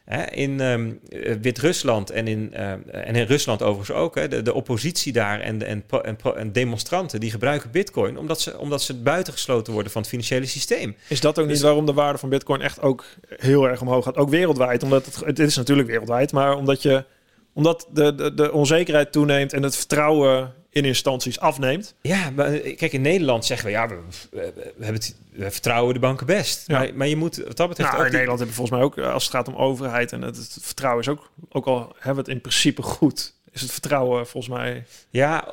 Hè, 0.06 0.24
in 0.24 0.60
um, 0.60 1.00
Wit-Rusland 1.40 2.10
en 2.10 2.26
in, 2.28 2.50
uh, 2.54 2.70
en 2.90 3.14
in 3.14 3.26
Rusland 3.26 3.62
overigens 3.62 3.98
ook, 3.98 4.14
hè, 4.14 4.28
de, 4.28 4.42
de 4.42 4.54
oppositie 4.54 5.12
daar 5.12 5.40
en, 5.40 5.62
en, 5.62 5.84
en, 6.02 6.18
en, 6.36 6.52
demonstranten 6.52 7.20
die 7.20 7.30
gebruiken 7.30 7.70
bitcoin 7.70 8.18
omdat 8.18 8.40
ze, 8.40 8.58
omdat 8.58 8.82
ze 8.82 8.94
buitengesloten 8.94 9.72
worden 9.72 9.92
van 9.92 10.00
het 10.00 10.10
financiële 10.10 10.46
systeem. 10.46 10.96
Is 11.08 11.20
dat 11.20 11.38
ook 11.38 11.44
niet 11.44 11.54
dus, 11.54 11.62
waarom 11.62 11.86
de 11.86 11.92
waarde 11.92 12.18
van 12.18 12.28
bitcoin 12.28 12.60
echt 12.60 12.82
ook 12.82 13.04
heel 13.28 13.68
erg 13.68 13.80
omhoog 13.80 14.04
gaat? 14.04 14.16
Ook 14.16 14.30
wereldwijd, 14.30 14.82
omdat 14.82 15.06
het, 15.06 15.16
het 15.24 15.38
is 15.38 15.56
natuurlijk 15.56 15.88
wereldwijd, 15.88 16.32
maar 16.32 16.56
omdat, 16.56 16.82
je, 16.82 17.04
omdat 17.52 17.88
de, 17.92 18.14
de, 18.14 18.34
de 18.34 18.52
onzekerheid 18.52 19.12
toeneemt 19.12 19.52
en 19.52 19.62
het 19.62 19.76
vertrouwen 19.76 20.54
in 20.76 20.84
instanties 20.84 21.40
afneemt. 21.40 21.94
Ja, 22.00 22.30
maar 22.30 22.46
eh, 22.52 22.76
kijk, 22.76 22.92
in 22.92 23.00
Nederland 23.00 23.44
zeggen 23.44 23.66
we, 23.66 23.72
ja, 23.72 23.88
we, 23.88 23.94
we, 24.30 24.52
we 24.76 24.84
hebben 24.84 25.02
het, 25.02 25.16
we 25.32 25.50
vertrouwen 25.50 25.94
de 25.94 26.00
banken 26.00 26.26
best. 26.26 26.64
Ja. 26.66 26.78
Maar, 26.78 26.94
maar 26.94 27.06
je 27.06 27.16
moet, 27.16 27.36
wat 27.36 27.56
dat 27.56 27.68
betreft 27.68 27.90
Nou, 27.90 28.00
ook... 28.00 28.06
in 28.06 28.16
die- 28.16 28.20
Nederland 28.26 28.38
hebben 28.38 28.56
we 28.56 28.62
volgens 28.62 28.78
mij 28.78 28.80
ook, 28.86 28.96
eh, 28.98 29.12
als 29.12 29.22
het 29.24 29.32
gaat 29.32 29.48
om 29.48 29.54
overheid 29.54 30.12
en 30.12 30.22
het, 30.22 30.36
het 30.36 30.58
vertrouwen 30.60 31.02
is 31.02 31.08
ook, 31.08 31.30
ook 31.48 31.66
al 31.66 31.78
hebben 31.94 32.12
we 32.14 32.18
het 32.20 32.28
in 32.28 32.40
principe 32.40 32.82
goed, 32.82 33.34
is 33.52 33.60
het 33.60 33.72
vertrouwen 33.72 34.26
volgens 34.26 34.54
mij, 34.54 34.84
Ja, 35.10 35.48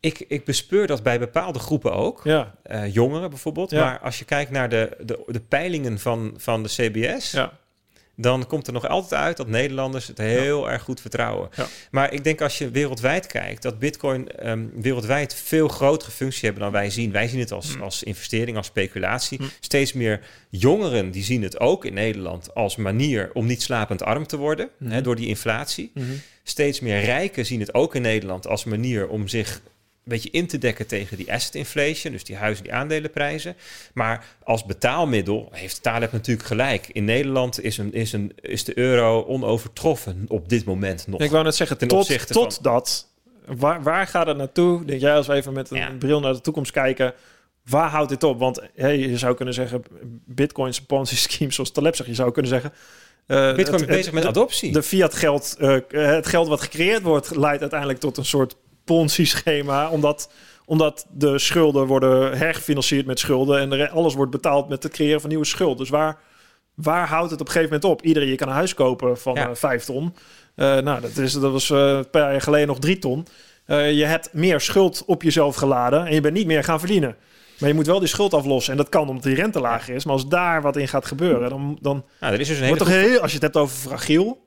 ik, 0.00 0.24
ik 0.28 0.44
bespeur 0.44 0.86
dat 0.86 1.02
bij 1.02 1.18
bepaalde 1.18 1.58
groepen 1.58 1.92
ook. 1.92 2.20
ja, 2.24 2.54
Eh, 2.62 2.94
jongeren 2.94 3.30
bijvoorbeeld. 3.30 3.70
Ja. 3.70 3.84
Maar 3.84 3.98
als 3.98 4.18
je 4.18 4.24
kijkt 4.24 4.50
naar 4.50 4.68
de, 4.68 4.96
de, 5.00 5.22
de 5.26 5.40
peilingen 5.40 5.98
van, 5.98 6.34
van 6.36 6.62
de 6.62 6.68
CBS... 6.68 7.30
ja, 7.30 7.52
dan 8.16 8.46
komt 8.46 8.66
er 8.66 8.72
nog 8.72 8.88
altijd 8.88 9.20
uit 9.20 9.36
dat 9.36 9.48
Nederlanders 9.48 10.06
het 10.06 10.18
heel 10.18 10.70
erg 10.70 10.82
goed 10.82 11.00
vertrouwen. 11.00 11.48
Ja. 11.56 11.66
Maar 11.90 12.12
ik 12.12 12.24
denk 12.24 12.40
als 12.40 12.58
je 12.58 12.70
wereldwijd 12.70 13.26
kijkt, 13.26 13.62
dat 13.62 13.78
Bitcoin 13.78 14.28
ehm, 14.28 14.64
wereldwijd 14.74 15.34
veel 15.34 15.68
grotere 15.68 16.10
functie 16.10 16.44
hebben 16.44 16.62
dan 16.62 16.72
wij 16.72 16.90
zien. 16.90 17.12
Wij 17.12 17.28
zien 17.28 17.40
het 17.40 17.52
als, 17.52 17.76
Mm. 17.76 17.82
als 17.82 18.02
investering, 18.02 18.56
als 18.56 18.66
speculatie. 18.66 19.40
Mm. 19.40 19.48
Steeds 19.60 19.92
meer 19.92 20.20
jongeren 20.48 21.10
die 21.10 21.24
zien 21.24 21.42
het 21.42 21.60
ook 21.60 21.84
in 21.84 21.94
Nederland 21.94 22.54
als 22.54 22.76
manier 22.76 23.30
om 23.32 23.46
niet 23.46 23.62
slapend 23.62 24.02
arm 24.02 24.26
te 24.26 24.36
worden 24.36 24.68
hè, 24.84 25.00
door 25.02 25.16
die 25.16 25.26
inflatie. 25.26 25.90
Mhm. 25.94 26.04
Steeds 26.42 26.80
meer 26.80 27.00
rijken 27.00 27.46
zien 27.46 27.60
het 27.60 27.74
ook 27.74 27.94
in 27.94 28.02
Nederland 28.02 28.46
als 28.46 28.64
manier 28.64 29.08
om 29.08 29.28
zich 29.28 29.60
een 30.04 30.10
beetje 30.12 30.30
in 30.30 30.46
te 30.46 30.58
dekken 30.58 30.86
tegen 30.86 31.16
die 31.16 31.32
asset 31.32 31.54
inflation, 31.54 32.12
dus 32.12 32.24
die 32.24 32.36
huizen, 32.36 32.64
die 32.64 32.72
aandelenprijzen. 32.72 33.56
Maar 33.94 34.24
als 34.44 34.64
betaalmiddel 34.64 35.48
heeft 35.52 35.82
Taleb 35.82 36.12
natuurlijk 36.12 36.46
gelijk. 36.48 36.88
In 36.92 37.04
Nederland 37.04 37.62
is, 37.62 37.78
een, 37.78 37.92
is, 37.92 38.12
een, 38.12 38.32
is 38.40 38.64
de 38.64 38.78
euro 38.78 39.24
onovertroffen 39.24 40.24
op 40.28 40.48
dit 40.48 40.64
moment 40.64 41.06
nog. 41.06 41.20
Ik 41.20 41.30
wou 41.30 41.44
net 41.44 41.54
zeggen, 41.54 41.78
Ten 41.78 41.88
tot, 41.88 41.98
opzichte 42.00 42.32
tot 42.32 42.54
van- 42.54 42.62
dat, 42.62 43.06
waar, 43.46 43.82
waar 43.82 44.06
gaat 44.06 44.26
het 44.26 44.36
naartoe? 44.36 44.84
Denk 44.84 45.00
jij 45.00 45.14
als 45.14 45.26
we 45.26 45.32
even 45.34 45.52
met 45.52 45.70
een 45.70 45.76
Ja. 45.76 45.90
bril 45.98 46.20
naar 46.20 46.32
de 46.32 46.40
toekomst 46.40 46.70
kijken, 46.72 47.14
waar 47.64 47.88
houdt 47.90 48.08
dit 48.08 48.22
op? 48.22 48.38
Want 48.38 48.60
hey, 48.74 48.98
je 48.98 49.18
zou 49.18 49.34
kunnen 49.34 49.54
zeggen, 49.54 49.82
bitcoins, 50.26 50.80
ponzi 50.82 51.16
schemes, 51.16 51.54
zoals 51.54 51.70
Taleb 51.72 51.96
zegt, 51.96 52.08
je 52.08 52.14
zou 52.14 52.32
kunnen 52.32 52.50
zeggen... 52.50 52.72
eh, 53.26 53.54
Bitcoin 53.54 53.78
het- 53.80 53.88
bezig 53.88 54.04
het- 54.04 54.14
met 54.14 54.24
adoptie. 54.24 54.72
De 54.72 54.82
fiat 54.82 55.14
geld, 55.14 55.56
eh, 55.58 55.76
het 55.88 56.26
geld 56.26 56.48
wat 56.48 56.60
gecreëerd 56.60 57.02
wordt, 57.02 57.36
leidt 57.36 57.60
uiteindelijk 57.60 58.00
tot 58.00 58.16
een 58.16 58.24
soort 58.24 58.56
Ponzi-schema, 58.84 59.88
omdat, 59.88 60.30
omdat 60.64 61.06
de 61.10 61.38
schulden 61.38 61.86
worden 61.86 62.38
hergefinancierd 62.38 63.06
met 63.06 63.18
schulden 63.18 63.72
en 63.72 63.90
alles 63.90 64.14
wordt 64.14 64.30
betaald 64.30 64.68
met 64.68 64.82
het 64.82 64.92
creëren 64.92 65.20
van 65.20 65.28
nieuwe 65.30 65.44
schuld. 65.44 65.78
Dus 65.78 65.88
waar, 65.88 66.18
waar 66.74 67.08
houdt 67.08 67.30
het 67.30 67.40
op 67.40 67.46
een 67.46 67.52
gegeven 67.52 67.74
moment 67.74 67.92
op? 67.92 68.02
Iedereen 68.06 68.28
je 68.28 68.36
kan 68.36 68.48
een 68.48 68.54
huis 68.54 68.74
kopen 68.74 69.18
van 69.18 69.34
Ja. 69.34 69.48
eh, 69.48 69.54
vijf 69.54 69.84
ton. 69.84 70.14
Eh, 70.54 70.76
nou, 70.78 71.00
dat, 71.00 71.16
is, 71.16 71.32
dat 71.32 71.52
was 71.52 71.70
eh, 71.70 71.78
een 71.78 72.10
paar 72.10 72.30
jaar 72.30 72.40
geleden 72.40 72.66
nog 72.66 72.78
drie 72.78 72.98
ton. 72.98 73.26
Eh, 73.66 73.92
je 73.92 74.04
hebt 74.04 74.32
meer 74.32 74.60
schuld 74.60 75.02
op 75.06 75.22
jezelf 75.22 75.56
geladen 75.56 76.06
en 76.06 76.14
je 76.14 76.20
bent 76.20 76.34
niet 76.34 76.46
meer 76.46 76.64
gaan 76.64 76.78
verdienen. 76.78 77.16
Maar 77.58 77.68
je 77.68 77.74
moet 77.74 77.86
wel 77.86 77.98
die 77.98 78.08
schuld 78.08 78.34
aflossen. 78.34 78.72
En 78.72 78.78
dat 78.78 78.88
kan 78.88 79.08
omdat 79.08 79.22
die 79.24 79.34
rente 79.34 79.60
lager 79.60 79.94
is. 79.94 80.04
Maar 80.04 80.14
als 80.14 80.28
daar 80.28 80.62
wat 80.62 80.76
in 80.76 80.88
gaat 80.88 81.06
gebeuren, 81.06 81.50
dan, 81.50 81.78
dan 81.80 82.04
er 82.18 82.40
is 82.40 82.48
dus 82.48 82.58
een 82.58 82.64
hele 82.64 82.76
toch 82.76 82.88
heel... 82.88 83.20
Als 83.20 83.30
je 83.30 83.36
het 83.36 83.42
hebt 83.42 83.56
over 83.56 83.76
fragiel... 83.76 84.43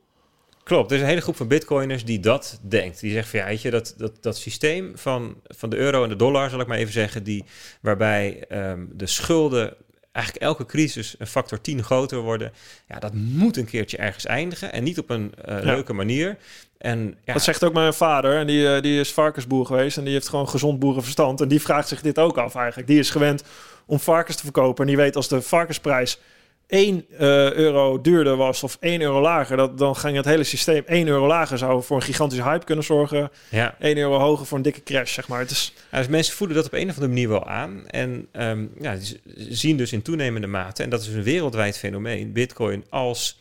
klopt, 0.67 0.89
er 0.91 0.95
is 0.97 1.01
een 1.03 1.09
hele 1.09 1.21
groep 1.21 1.35
van 1.35 1.47
bitcoiners 1.47 2.05
die 2.05 2.19
dat 2.19 2.59
denkt. 2.61 2.99
Die 2.99 3.11
zegt 3.11 3.29
van 3.29 3.39
ja, 3.39 3.45
weet 3.45 3.61
je, 3.61 3.69
dat, 3.71 3.93
dat, 3.97 4.23
dat 4.23 4.37
systeem 4.37 4.91
van, 4.95 5.35
van 5.47 5.69
de 5.69 5.75
euro 5.77 6.03
en 6.03 6.09
de 6.09 6.15
dollar, 6.15 6.49
zal 6.49 6.59
ik 6.59 6.67
maar 6.67 6.77
even 6.77 6.93
zeggen, 6.93 7.23
die, 7.23 7.43
waarbij 7.81 8.45
ehm, 8.49 8.85
de 8.91 9.07
schulden 9.07 9.73
eigenlijk 10.11 10.45
elke 10.45 10.65
crisis 10.65 11.15
een 11.19 11.27
factor 11.27 11.61
10 11.61 11.83
groter 11.83 12.19
worden. 12.19 12.51
Ja, 12.87 12.99
dat 12.99 13.13
moet 13.13 13.57
een 13.57 13.65
keertje 13.65 13.97
ergens 13.97 14.25
eindigen 14.25 14.71
en 14.71 14.83
niet 14.83 14.99
op 14.99 15.09
een 15.09 15.33
eh, 15.45 15.57
Ja. 15.57 15.63
leuke 15.63 15.93
manier. 15.93 16.37
En 16.77 17.17
ja, 17.25 17.33
Dat 17.33 17.43
zegt 17.43 17.63
ook 17.63 17.73
mijn 17.73 17.93
vader. 17.93 18.37
En 18.37 18.47
die, 18.47 18.73
eh, 18.75 18.81
die 18.81 18.99
is 18.99 19.13
varkensboer 19.13 19.65
geweest. 19.65 19.97
En 19.97 20.03
die 20.03 20.13
heeft 20.13 20.29
gewoon 20.29 20.49
gezond 20.49 20.79
boerenverstand. 20.79 21.41
En 21.41 21.47
die 21.47 21.61
vraagt 21.61 21.87
zich 21.87 22.01
dit 22.01 22.19
ook 22.19 22.37
af 22.37 22.55
eigenlijk. 22.55 22.87
Die 22.87 22.99
is 22.99 23.09
gewend 23.09 23.43
om 23.85 23.99
varkens 23.99 24.35
te 24.37 24.43
verkopen. 24.43 24.81
En 24.83 24.87
die 24.87 24.97
weet 24.97 25.15
als 25.15 25.27
de 25.27 25.41
varkensprijs 25.41 26.19
1 26.67 27.05
eh, 27.09 27.17
euro 27.53 28.01
duurder 28.01 28.35
was 28.35 28.63
of 28.63 28.77
1 28.79 29.01
euro 29.01 29.21
lager, 29.21 29.57
dat, 29.57 29.77
dan 29.77 29.95
ging 29.95 30.15
het 30.15 30.25
hele 30.25 30.43
systeem 30.43 30.83
1 30.85 31.07
euro 31.07 31.27
lager 31.27 31.57
zou 31.57 31.83
voor 31.83 31.95
een 31.95 32.03
gigantische 32.03 32.43
hype 32.43 32.65
kunnen 32.65 32.83
zorgen. 32.83 33.31
ja. 33.49 33.75
1 33.79 33.97
euro 33.97 34.17
hoger 34.19 34.45
voor 34.45 34.57
een 34.57 34.63
dikke 34.63 34.83
crash, 34.83 35.13
zeg 35.13 35.27
maar. 35.27 35.39
Het 35.39 35.51
is, 35.51 35.73
Ja, 35.91 35.97
dus 35.97 36.07
mensen 36.07 36.35
voelen 36.35 36.55
dat 36.55 36.65
op 36.65 36.73
een 36.73 36.83
of 36.89 36.93
andere 36.95 37.07
manier 37.07 37.29
wel 37.29 37.45
aan. 37.47 37.87
En 37.87 38.27
ehm, 38.31 38.65
ja, 38.79 38.95
ze 38.99 39.19
zien 39.35 39.77
dus 39.77 39.91
in 39.93 40.01
toenemende 40.01 40.47
mate, 40.47 40.83
en 40.83 40.89
dat 40.89 41.01
is 41.01 41.07
een 41.07 41.23
wereldwijd 41.23 41.77
fenomeen, 41.77 42.33
Bitcoin 42.33 42.85
als, 42.89 43.39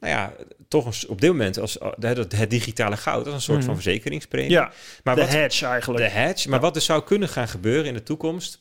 nou 0.00 0.12
ja, 0.12 0.32
toch 0.68 0.86
een, 0.86 1.08
op 1.08 1.20
dit 1.20 1.30
moment 1.30 1.58
als 1.58 1.76
het, 2.00 2.32
het 2.36 2.50
digitale 2.50 2.96
goud, 2.96 3.24
als 3.24 3.34
een 3.34 3.40
soort 3.40 3.56
Mhm. 3.58 3.66
van 3.66 3.74
verzekeringspremie. 3.74 4.50
ja, 4.50 4.72
maar 5.04 5.14
de 5.14 5.20
wat, 5.20 5.30
hedge 5.30 5.66
eigenlijk. 5.66 6.04
de 6.04 6.10
hedge. 6.10 6.48
Maar 6.48 6.58
Ja. 6.58 6.64
wat 6.64 6.76
er 6.76 6.82
zou 6.82 7.02
kunnen 7.02 7.28
gaan 7.28 7.48
gebeuren 7.48 7.84
in 7.86 7.94
de 7.94 8.02
toekomst, 8.02 8.60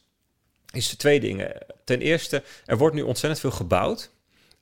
is 0.72 0.88
twee 0.96 1.20
dingen. 1.20 1.54
Ten 1.84 2.00
eerste, 2.02 2.44
er 2.66 2.78
wordt 2.78 2.96
nu 2.96 3.02
ontzettend 3.02 3.42
veel 3.42 3.52
gebouwd 3.52 4.12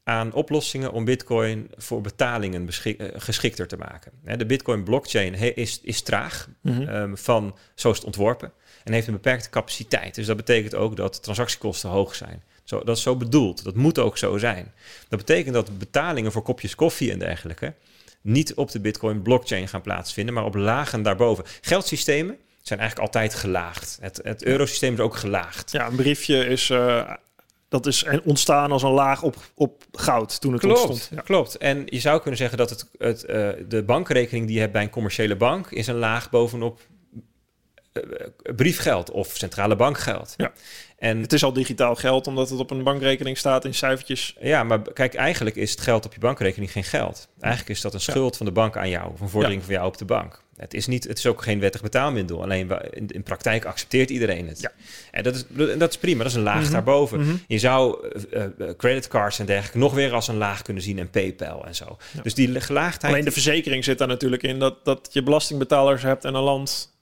aan 0.04 0.34
oplossingen 0.34 0.92
om 0.92 1.06
Bitcoin 1.06 1.72
voor 1.78 2.02
betalingen 2.02 2.68
eh, 2.84 2.94
geschikter 3.16 3.68
te 3.68 3.78
maken. 3.78 4.12
De 4.38 4.46
Bitcoin 4.46 4.84
blockchain 4.84 5.36
he- 5.36 5.52
is, 5.56 5.80
is 5.84 6.02
traag 6.02 6.50
Mhm. 6.62 6.82
ehm, 6.82 7.16
van 7.16 7.56
zo 7.76 7.90
is 7.90 7.96
het 7.98 8.06
ontworpen 8.06 8.52
en 8.84 8.94
heeft 8.94 9.08
een 9.08 9.14
beperkte 9.14 9.50
capaciteit. 9.50 10.16
Dus 10.16 10.26
dat 10.26 10.38
betekent 10.38 10.76
ook 10.76 10.96
dat 10.96 11.24
transactiekosten 11.24 11.90
hoog 11.90 12.16
zijn. 12.16 12.44
Zo, 12.64 12.84
dat 12.84 12.98
is 12.98 13.04
zo 13.04 13.16
bedoeld. 13.16 13.64
Dat 13.64 13.76
moet 13.76 14.00
ook 14.00 14.18
zo 14.18 14.38
zijn. 14.38 14.74
Dat 15.10 15.20
betekent 15.20 15.54
dat 15.54 15.78
betalingen 15.78 16.32
voor 16.32 16.42
kopjes 16.42 16.76
koffie 16.76 17.12
en 17.12 17.20
dergelijke 17.20 17.74
niet 18.22 18.54
op 18.54 18.72
de 18.72 18.80
Bitcoin 18.80 19.22
blockchain 19.22 19.68
gaan 19.68 19.82
plaatsvinden, 19.82 20.34
maar 20.34 20.46
op 20.46 20.56
lagen 20.56 21.02
daarboven. 21.04 21.44
Geldsystemen 21.62 22.38
zijn 22.62 22.80
eigenlijk 22.80 23.14
altijd 23.14 23.36
gelaagd. 23.40 23.98
Het, 24.02 24.20
het 24.24 24.44
eurosysteem 24.44 24.94
is 24.94 25.00
ook 25.00 25.16
gelaagd. 25.16 25.72
Ja, 25.72 25.88
een 25.88 25.96
briefje 25.96 26.46
is, 26.46 26.70
eh, 26.70 27.12
dat 27.70 27.86
is 27.86 28.06
ontstaan 28.24 28.72
als 28.72 28.84
een 28.84 28.92
laag 28.92 29.24
op, 29.24 29.36
op 29.56 29.84
goud 29.92 30.42
toen 30.42 30.52
het 30.52 30.62
Klopt, 30.62 30.80
ontstond. 30.80 31.10
Ja. 31.20 31.22
klopt. 31.22 31.58
En 31.58 31.84
je 31.86 32.00
zou 32.00 32.20
kunnen 32.22 32.38
zeggen 32.40 32.58
dat 32.58 32.70
het, 32.70 32.86
het, 32.98 33.24
eh, 33.24 33.50
de 33.68 33.84
bankrekening 33.84 34.46
die 34.46 34.56
je 34.56 34.62
hebt 34.62 34.74
bij 34.74 34.84
een 34.84 34.90
commerciële 34.90 35.36
bank 35.36 35.72
is 35.72 35.88
een 35.88 35.96
laag 35.96 36.30
bovenop 36.30 36.80
eh, 37.92 38.04
briefgeld 38.56 39.12
of 39.12 39.28
centrale 39.36 39.76
bankgeld. 39.76 40.34
Ja. 40.38 40.52
En 40.98 41.22
Het 41.22 41.34
is 41.34 41.44
al 41.44 41.54
digitaal 41.54 41.96
geld, 41.96 42.28
omdat 42.28 42.50
het 42.50 42.60
op 42.60 42.72
een 42.72 42.84
bankrekening 42.84 43.38
staat 43.38 43.66
in 43.66 43.74
cijfertjes. 43.74 44.36
ja, 44.40 44.64
maar 44.64 44.82
kijk, 44.82 45.14
eigenlijk 45.14 45.56
is 45.56 45.72
het 45.72 45.82
geld 45.82 46.06
op 46.06 46.14
je 46.14 46.20
bankrekening 46.20 46.72
geen 46.72 46.84
geld. 46.84 47.28
Eigenlijk 47.40 47.72
is 47.72 47.82
dat 47.82 47.94
een 47.94 48.00
schuld 48.00 48.38
van 48.38 48.46
de 48.46 48.52
bank 48.52 48.78
aan 48.78 48.90
jou, 48.90 49.12
of 49.12 49.22
een 49.22 49.30
vordering 49.30 49.64
van 49.64 49.74
jou 49.74 49.88
op 49.88 49.98
de 49.98 50.06
bank. 50.06 50.44
Het 50.60 50.74
is, 50.74 50.88
niet, 50.88 51.04
het 51.04 51.18
is 51.18 51.26
ook 51.26 51.42
geen 51.42 51.60
wettig 51.60 51.82
betaalmiddel. 51.82 52.42
Alleen 52.42 52.72
in, 52.92 53.08
in 53.08 53.24
praktijk 53.24 53.66
accepteert 53.66 54.10
iedereen 54.10 54.48
het. 54.48 54.60
Ja. 54.60 54.72
En 55.12 55.24
dat 55.24 55.36
is, 55.36 55.44
dat 55.78 55.90
is 55.90 55.98
prima, 55.98 56.24
dat 56.24 56.32
is 56.32 56.38
een 56.38 56.44
laag 56.44 56.64
Mhm. 56.64 56.72
daarboven. 56.72 57.20
Mhm. 57.20 57.36
Je 57.48 57.60
zou 57.60 58.08
eh, 58.32 58.44
eh, 58.44 58.50
creditcards 58.78 59.40
en 59.40 59.46
dergelijke 59.46 59.78
nog 59.78 59.94
weer 59.94 60.14
als 60.14 60.28
een 60.28 60.38
laag 60.38 60.62
kunnen 60.62 60.84
zien 60.84 61.00
en 61.00 61.10
PayPal 61.10 61.66
en 61.66 61.76
zo. 61.76 61.98
Ja. 62.14 62.22
Dus 62.22 62.34
die 62.34 62.62
gelaagdheid. 62.62 63.14
Alleen 63.14 63.26
de 63.26 63.32
verzekering 63.32 63.84
zit 63.84 63.98
daar 63.98 64.08
natuurlijk 64.08 64.44
in 64.44 64.60
dat, 64.60 64.86
dat 64.86 65.10
je 65.12 65.24
belastingbetalers 65.24 66.02
hebt 66.02 66.26
en 66.26 66.34
een 66.34 66.42
land. 66.42 66.98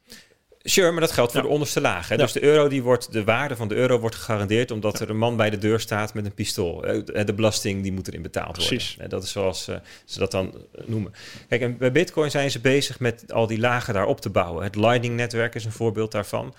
Sure, 0.69 0.91
maar 0.91 1.01
dat 1.01 1.11
geldt 1.11 1.31
voor 1.31 1.41
Ja. 1.41 1.47
de 1.47 1.53
onderste 1.53 1.81
laag. 1.81 2.07
Hè? 2.09 2.15
Ja. 2.15 2.21
Dus 2.21 2.31
de 2.31 2.43
euro 2.43 2.67
die 2.67 2.83
wordt, 2.83 3.11
de 3.11 3.23
waarde 3.23 3.55
van 3.55 3.67
de 3.67 3.75
euro 3.75 3.99
wordt 3.99 4.15
gegarandeerd 4.15 4.71
omdat 4.71 4.99
er 4.99 5.09
een 5.09 5.17
man 5.17 5.35
bij 5.37 5.49
de 5.49 5.57
deur 5.57 5.79
staat 5.79 6.13
met 6.13 6.25
een 6.25 6.33
pistool. 6.33 6.85
Eh, 6.85 7.05
De 7.05 7.23
de 7.23 7.33
belasting 7.33 7.83
die 7.83 7.91
moet 7.91 8.07
erin 8.07 8.21
betaald 8.21 8.51
Precies. 8.51 8.87
worden. 8.87 9.05
Eh, 9.05 9.09
Dat 9.11 9.23
is 9.23 9.31
zoals 9.31 9.67
eh, 9.67 9.75
ze 10.05 10.19
dat 10.19 10.31
dan 10.31 10.53
eh, 10.75 10.81
noemen. 10.87 11.13
Kijk, 11.49 11.61
en 11.61 11.77
bij 11.77 11.91
Bitcoin 11.91 12.31
zijn 12.31 12.51
ze 12.51 12.59
bezig 12.59 12.99
met 12.99 13.33
al 13.33 13.47
die 13.47 13.59
lagen 13.59 13.93
daarop 13.93 14.21
te 14.21 14.29
bouwen. 14.29 14.63
Het 14.63 14.75
Lightning-netwerk 14.75 15.55
is 15.55 15.65
een 15.65 15.71
voorbeeld 15.71 16.11
daarvan. 16.11 16.55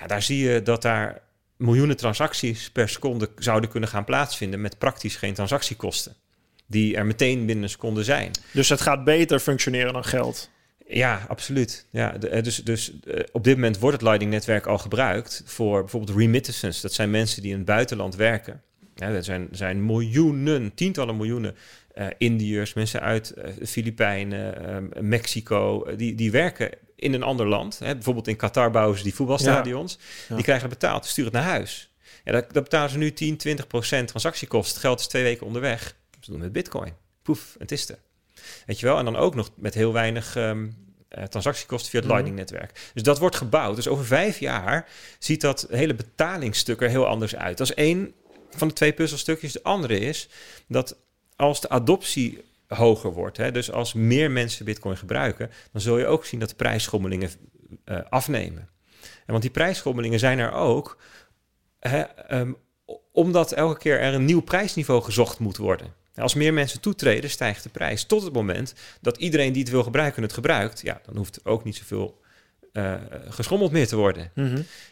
Ja, 0.00 0.06
daar 0.06 0.22
zie 0.22 0.38
je 0.50 0.62
dat 0.62 0.82
daar 0.82 1.20
miljoenen 1.56 1.96
transacties 1.96 2.70
per 2.70 2.88
seconde 2.88 3.28
zouden 3.38 3.70
kunnen 3.70 3.88
gaan 3.88 4.04
plaatsvinden 4.04 4.60
met 4.60 4.78
praktisch 4.78 5.16
geen 5.16 5.34
transactiekosten. 5.34 6.14
Die 6.66 6.96
er 6.96 7.06
meteen 7.06 7.46
binnen 7.46 7.64
een 7.64 7.70
seconde 7.70 8.04
zijn. 8.04 8.30
Dus 8.52 8.68
het 8.68 8.80
gaat 8.80 9.04
beter 9.04 9.38
functioneren 9.40 9.92
dan 9.92 10.04
geld. 10.04 10.50
Ja, 10.90 11.24
absoluut. 11.28 11.86
Ja, 11.90 12.10
de- 12.18 12.28
eh, 12.28 12.42
dus 12.42 12.56
dus 12.56 13.00
eh, 13.00 13.20
op 13.32 13.44
dit 13.44 13.54
moment 13.54 13.78
wordt 13.78 13.96
het 13.96 14.04
Lightning-netwerk 14.06 14.66
al 14.66 14.78
gebruikt 14.78 15.42
voor 15.44 15.80
bijvoorbeeld 15.80 16.18
remittances. 16.18 16.80
Dat 16.80 16.92
zijn 16.92 17.10
mensen 17.10 17.42
die 17.42 17.50
in 17.50 17.56
het 17.56 17.66
buitenland 17.66 18.14
werken. 18.16 18.62
Ja, 18.94 19.08
er 19.08 19.24
zijn, 19.24 19.48
zijn 19.50 19.86
miljoenen, 19.86 20.74
tientallen 20.74 21.16
miljoenen 21.16 21.56
eh 21.94 22.06
Indiërs, 22.18 22.72
mensen 22.74 23.00
uit 23.00 23.34
de 23.58 23.66
Filipijnen, 23.66 24.66
ehm, 24.66 25.08
Mexico, 25.08 25.86
die, 25.96 26.14
die 26.14 26.30
werken 26.30 26.70
in 26.96 27.12
een 27.12 27.22
ander 27.22 27.46
land. 27.46 27.78
Hè. 27.78 27.92
Bijvoorbeeld 27.94 28.28
in 28.28 28.36
Qatar 28.36 28.70
bouwen 28.70 28.96
ze 28.98 29.02
die 29.02 29.14
voetbalstadions. 29.14 29.98
Ja. 30.28 30.34
Die 30.34 30.44
krijgen 30.44 30.68
betaald, 30.68 31.06
sturen 31.06 31.32
het 31.32 31.40
naar 31.40 31.50
huis. 31.50 31.92
Ja, 32.24 32.32
dat, 32.32 32.52
dat 32.52 32.62
betalen 32.62 32.90
ze 32.90 32.98
nu 32.98 33.12
10, 33.12 33.36
20 33.36 33.66
procent 33.66 34.08
transactiekosten. 34.08 34.80
Geld 34.80 35.00
is 35.00 35.06
twee 35.06 35.22
weken 35.22 35.46
onderweg. 35.46 35.96
Ze 36.20 36.30
doen 36.30 36.40
het 36.40 36.52
met 36.52 36.52
bitcoin. 36.52 36.92
Poef, 37.22 37.56
het 37.58 37.72
is 37.72 37.88
er. 37.88 37.98
Weet 38.66 38.80
je 38.80 38.86
wel? 38.86 38.98
En 38.98 39.04
dan 39.04 39.16
ook 39.16 39.34
nog 39.34 39.50
met 39.54 39.74
heel 39.74 39.92
weinig 39.92 40.36
ehm, 40.36 40.68
eh, 41.08 41.24
transactiekosten 41.24 41.90
via 41.90 41.98
het 41.98 42.08
Mhm. 42.08 42.18
Lightning-netwerk. 42.18 42.90
Dus 42.94 43.02
dat 43.02 43.18
wordt 43.18 43.36
gebouwd. 43.36 43.76
Dus 43.76 43.88
over 43.88 44.04
vijf 44.04 44.38
jaar 44.38 44.88
ziet 45.18 45.40
dat 45.40 45.66
hele 45.70 45.94
betalingsstuk 45.94 46.80
er 46.82 46.88
heel 46.88 47.06
anders 47.06 47.36
uit. 47.36 47.58
Dat 47.58 47.68
is 47.70 47.74
één 47.74 48.12
van 48.50 48.68
de 48.68 48.74
twee 48.74 48.92
puzzelstukjes. 48.92 49.52
De 49.52 49.62
andere 49.62 49.98
is 49.98 50.28
dat 50.68 50.96
als 51.36 51.60
de 51.60 51.68
adoptie 51.68 52.44
hoger 52.68 53.12
wordt, 53.12 53.36
hè, 53.36 53.52
dus 53.52 53.72
als 53.72 53.92
meer 53.92 54.30
mensen 54.30 54.64
Bitcoin 54.64 54.96
gebruiken, 54.96 55.50
dan 55.72 55.80
zul 55.80 55.98
je 55.98 56.06
ook 56.06 56.24
zien 56.24 56.40
dat 56.40 56.48
de 56.48 56.54
prijsschommelingen 56.54 57.30
eh, 57.84 57.98
afnemen. 58.08 58.68
En 59.00 59.26
want 59.26 59.42
die 59.42 59.50
prijsschommelingen 59.50 60.18
zijn 60.18 60.38
er 60.38 60.52
ook 60.52 60.98
hè, 61.80 62.00
ehm, 62.00 62.52
omdat 63.12 63.52
elke 63.52 63.78
keer 63.78 64.00
er 64.00 64.14
een 64.14 64.24
nieuw 64.24 64.40
prijsniveau 64.40 65.02
gezocht 65.02 65.38
moet 65.38 65.56
worden. 65.56 65.94
Als 66.20 66.34
meer 66.34 66.54
mensen 66.54 66.80
toetreden, 66.80 67.30
stijgt 67.30 67.62
de 67.62 67.68
prijs. 67.68 68.04
Tot 68.04 68.22
het 68.22 68.32
moment 68.32 68.74
dat 69.00 69.16
iedereen 69.16 69.52
die 69.52 69.62
het 69.62 69.70
wil 69.70 69.82
gebruiken 69.82 70.22
het 70.22 70.32
gebruikt. 70.32 70.80
Ja, 70.80 71.00
dan 71.06 71.16
hoeft 71.16 71.36
er 71.36 71.50
ook 71.50 71.64
niet 71.64 71.76
zoveel 71.76 72.20
uh, 72.72 72.94
geschommeld 73.28 73.72
meer 73.72 73.86
te 73.86 73.96
worden. 73.96 74.30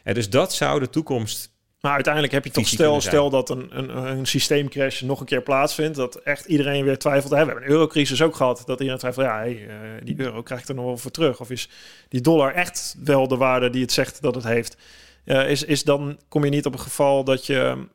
En 0.02 0.14
dus 0.14 0.30
dat 0.30 0.54
zou 0.54 0.80
de 0.80 0.90
toekomst 0.90 1.50
Maar 1.80 1.92
uiteindelijk 1.92 2.32
heb 2.32 2.44
je 2.44 2.50
toch 2.50 2.66
stel, 2.66 3.00
stel 3.00 3.30
dat 3.30 3.50
een, 3.50 3.78
een, 3.78 3.96
een 3.96 4.26
systeemcrash 4.26 5.00
nog 5.00 5.20
een 5.20 5.26
keer 5.26 5.42
plaatsvindt. 5.42 5.96
Dat 5.96 6.14
echt 6.14 6.44
iedereen 6.44 6.84
weer 6.84 6.98
twijfelt. 6.98 7.30
We 7.30 7.36
hebben 7.36 7.56
een 7.56 7.68
eurocrisis 7.68 8.22
ook 8.22 8.36
gehad. 8.36 8.62
Dat 8.66 8.78
iedereen 8.78 8.98
twijfelt, 9.00 9.26
ja, 9.26 9.36
hey, 9.36 9.66
eh, 9.68 9.76
die 10.04 10.20
euro 10.20 10.42
krijgt 10.42 10.68
er 10.68 10.74
nog 10.74 10.84
wel 10.84 10.96
voor 10.96 11.10
terug. 11.10 11.40
Of 11.40 11.50
is 11.50 11.68
die 12.08 12.20
dollar 12.20 12.54
echt 12.54 12.96
wel 13.04 13.28
de 13.28 13.36
waarde 13.36 13.70
die 13.70 13.82
het 13.82 13.92
zegt 13.92 14.22
dat 14.22 14.34
het 14.34 14.44
heeft? 14.44 14.76
Eh, 15.24 15.50
is, 15.50 15.62
is 15.62 15.84
dan 15.84 16.18
kom 16.28 16.44
je 16.44 16.50
niet 16.50 16.66
op 16.66 16.72
een 16.72 16.80
geval 16.80 17.24
dat 17.24 17.46
je 17.46 17.86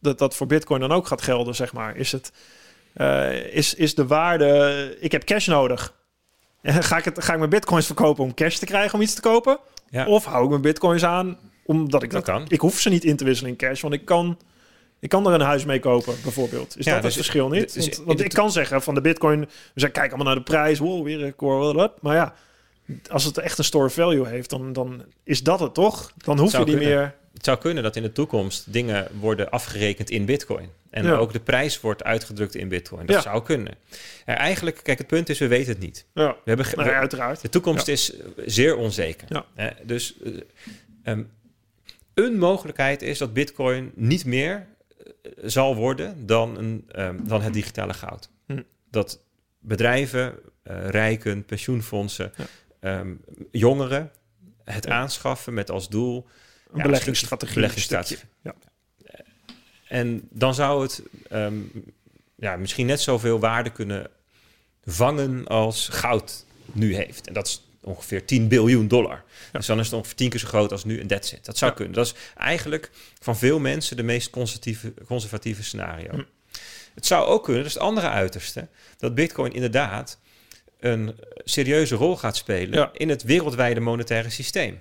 dat, 0.00 0.18
dat 0.18 0.36
voor 0.36 0.46
bitcoin 0.46 0.80
dan 0.80 0.92
ook 0.92 1.06
gaat 1.06 1.22
gelden, 1.22 1.54
zeg 1.54 1.72
maar. 1.72 1.96
Is 1.96 2.12
het 2.12 2.32
eh, 2.92 3.54
is, 3.54 3.74
is 3.74 3.94
de 3.94 4.06
waarde, 4.06 4.96
ik 5.00 5.12
heb 5.12 5.24
cash 5.24 5.46
nodig. 5.46 5.94
Ga 6.62 6.96
ik, 6.96 7.04
het, 7.04 7.24
ga 7.24 7.32
ik 7.32 7.38
mijn 7.38 7.50
bitcoins 7.50 7.86
verkopen 7.86 8.24
om 8.24 8.34
cash 8.34 8.56
te 8.56 8.66
krijgen 8.66 8.94
om 8.94 9.00
iets 9.00 9.14
te 9.14 9.20
kopen? 9.20 9.58
Ja. 9.90 10.06
Of 10.06 10.24
hou 10.24 10.44
ik 10.44 10.50
mijn 10.50 10.62
bitcoins 10.62 11.04
aan 11.04 11.38
omdat 11.64 12.02
ik 12.02 12.10
Dat 12.10 12.26
dat, 12.26 12.34
kan. 12.34 12.44
Ik 12.48 12.60
hoef 12.60 12.80
ze 12.80 12.88
niet 12.88 13.04
in 13.04 13.16
te 13.16 13.24
wisselen 13.24 13.50
in 13.50 13.56
cash, 13.56 13.80
want 13.80 13.94
ik 13.94 14.04
kan, 14.04 14.38
ik 15.00 15.08
kan 15.08 15.26
er 15.26 15.32
een 15.32 15.40
huis 15.40 15.64
mee 15.64 15.78
kopen, 15.78 16.14
bijvoorbeeld. 16.22 16.78
Is 16.78 16.84
Ja, 16.84 16.92
dat 16.92 17.02
dus- 17.02 17.14
het 17.14 17.24
verschil 17.24 17.48
niet? 17.48 17.74
dus 17.74 18.00
Want, 18.04 18.18
de 18.18 18.24
ik 18.24 18.32
kan 18.32 18.52
zeggen 18.52 18.82
van 18.82 18.94
de 18.94 19.00
bitcoin, 19.00 19.40
we 19.40 19.46
zeggen 19.74 19.92
kijk 20.00 20.12
allemaal 20.12 20.26
naar 20.26 20.44
de 20.44 20.50
prijs, 20.50 20.78
wow, 20.78 21.04
weer 21.04 21.24
een 21.24 21.74
wat. 21.74 22.02
Maar 22.02 22.14
ja, 22.14 22.34
als 23.10 23.24
het 23.24 23.38
echt 23.38 23.58
een 23.58 23.64
store 23.64 23.90
value 23.90 24.26
heeft, 24.26 24.50
dan, 24.50 24.72
dan 24.72 25.04
is 25.24 25.42
dat 25.42 25.60
het 25.60 25.74
toch? 25.74 26.12
Dan 26.16 26.38
hoef 26.38 26.52
je 26.52 26.64
kunnen. 26.64 26.78
meer. 26.78 27.14
Het 27.40 27.48
zou 27.48 27.58
kunnen 27.60 27.82
dat 27.82 27.96
in 27.96 28.02
de 28.02 28.12
toekomst 28.12 28.72
dingen 28.72 29.08
worden 29.20 29.50
afgerekend 29.50 30.10
in 30.10 30.24
bitcoin. 30.24 30.68
En 30.90 31.04
Ja. 31.04 31.14
ook 31.14 31.32
de 31.32 31.40
prijs 31.40 31.80
wordt 31.80 32.04
uitgedrukt 32.04 32.54
in 32.54 32.68
bitcoin. 32.68 33.06
Dat 33.06 33.16
Ja. 33.16 33.22
zou 33.22 33.42
kunnen. 33.42 33.74
Ja, 34.26 34.36
eigenlijk, 34.36 34.80
kijk, 34.82 34.98
het 34.98 35.06
punt 35.06 35.28
is, 35.28 35.38
we 35.38 35.46
weten 35.46 35.72
het 35.72 35.80
niet. 35.82 36.04
Ja, 36.14 36.28
We 36.44 36.50
hebben 36.50 36.66
we- 36.66 36.92
uiteraard. 36.92 37.40
de 37.42 37.48
toekomst 37.48 37.88
is 37.88 38.12
zeer 38.46 38.76
onzeker. 38.76 39.44
Ja. 39.56 39.74
Dus 39.82 40.14
eh, 40.24 40.32
ehm, 41.02 41.22
een 42.14 42.38
mogelijkheid 42.38 43.02
is 43.02 43.18
dat 43.18 43.32
bitcoin 43.32 43.92
niet 43.94 44.24
meer 44.24 44.66
eh, 44.96 45.32
zal 45.44 45.76
worden 45.76 46.26
dan, 46.26 46.58
een, 46.58 46.84
ehm, 46.88 47.16
dan 47.24 47.42
het 47.42 47.52
digitale 47.52 47.94
goud. 47.94 48.28
Hm. 48.46 48.62
Dat 48.90 49.20
bedrijven, 49.58 50.34
eh, 50.62 50.88
rijken, 50.88 51.44
pensioenfondsen, 51.44 52.32
ehm, 52.80 53.12
jongeren 53.50 54.10
het 54.64 54.88
aanschaffen 54.88 55.54
met 55.54 55.70
als 55.70 55.88
doel 55.88 56.26
Een 56.72 56.76
Ja, 56.78 56.82
beleggingsstrategie. 56.82 57.54
beleggingsstrategie. 57.54 58.24
Ja. 58.42 58.54
En 59.88 60.28
dan 60.30 60.54
zou 60.54 60.82
het 60.82 61.02
ehm, 61.30 61.58
ja, 62.36 62.56
misschien 62.56 62.86
net 62.86 63.00
zoveel 63.00 63.40
waarde 63.40 63.70
kunnen 63.70 64.10
vangen 64.84 65.46
als 65.46 65.88
goud 65.88 66.44
nu 66.72 66.94
heeft. 66.94 67.26
En 67.26 67.32
dat 67.34 67.46
is 67.46 67.64
ongeveer 67.82 68.24
10 68.24 68.48
biljoen 68.48 68.88
dollar. 68.88 69.24
Dus 69.52 69.66
dan 69.66 69.78
is 69.78 69.84
het 69.86 69.94
ongeveer 69.94 70.14
tien 70.16 70.30
keer 70.30 70.40
zo 70.40 70.46
groot 70.46 70.72
als 70.72 70.84
nu 70.84 71.00
en 71.00 71.06
that's 71.06 71.32
it. 71.32 71.44
Dat 71.44 71.56
zou 71.58 71.70
Ja. 71.70 71.76
kunnen. 71.76 71.94
Dat 71.94 72.06
is 72.06 72.14
eigenlijk 72.36 72.90
van 73.20 73.36
veel 73.36 73.58
mensen 73.58 73.96
de 73.96 74.02
meest 74.02 74.30
conservatieve, 74.30 74.94
conservatieve 75.06 75.62
scenario. 75.62 76.10
Hm. 76.10 76.22
Het 76.94 77.06
zou 77.06 77.26
ook 77.26 77.44
kunnen, 77.44 77.62
dat 77.62 77.70
is 77.70 77.76
het 77.78 77.86
andere 77.86 78.08
uiterste, 78.08 78.68
dat 78.98 79.14
bitcoin 79.14 79.52
inderdaad 79.52 80.18
een 80.80 81.16
serieuze 81.44 81.94
rol 81.94 82.16
gaat 82.16 82.36
spelen 82.36 82.78
Ja. 82.78 82.90
in 82.92 83.08
het 83.08 83.22
wereldwijde 83.22 83.80
monetaire 83.80 84.30
systeem. 84.30 84.80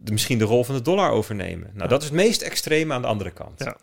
De, 0.00 0.12
misschien 0.12 0.38
de 0.38 0.44
rol 0.44 0.64
van 0.64 0.74
de 0.74 0.82
dollar 0.82 1.10
overnemen. 1.10 1.66
Nou, 1.68 1.82
Ja. 1.82 1.86
dat 1.86 2.02
is 2.02 2.08
het 2.08 2.16
meest 2.16 2.42
extreme 2.42 2.94
aan 2.94 3.02
de 3.02 3.08
andere 3.08 3.30
kant. 3.30 3.64
Ja. 3.64 3.76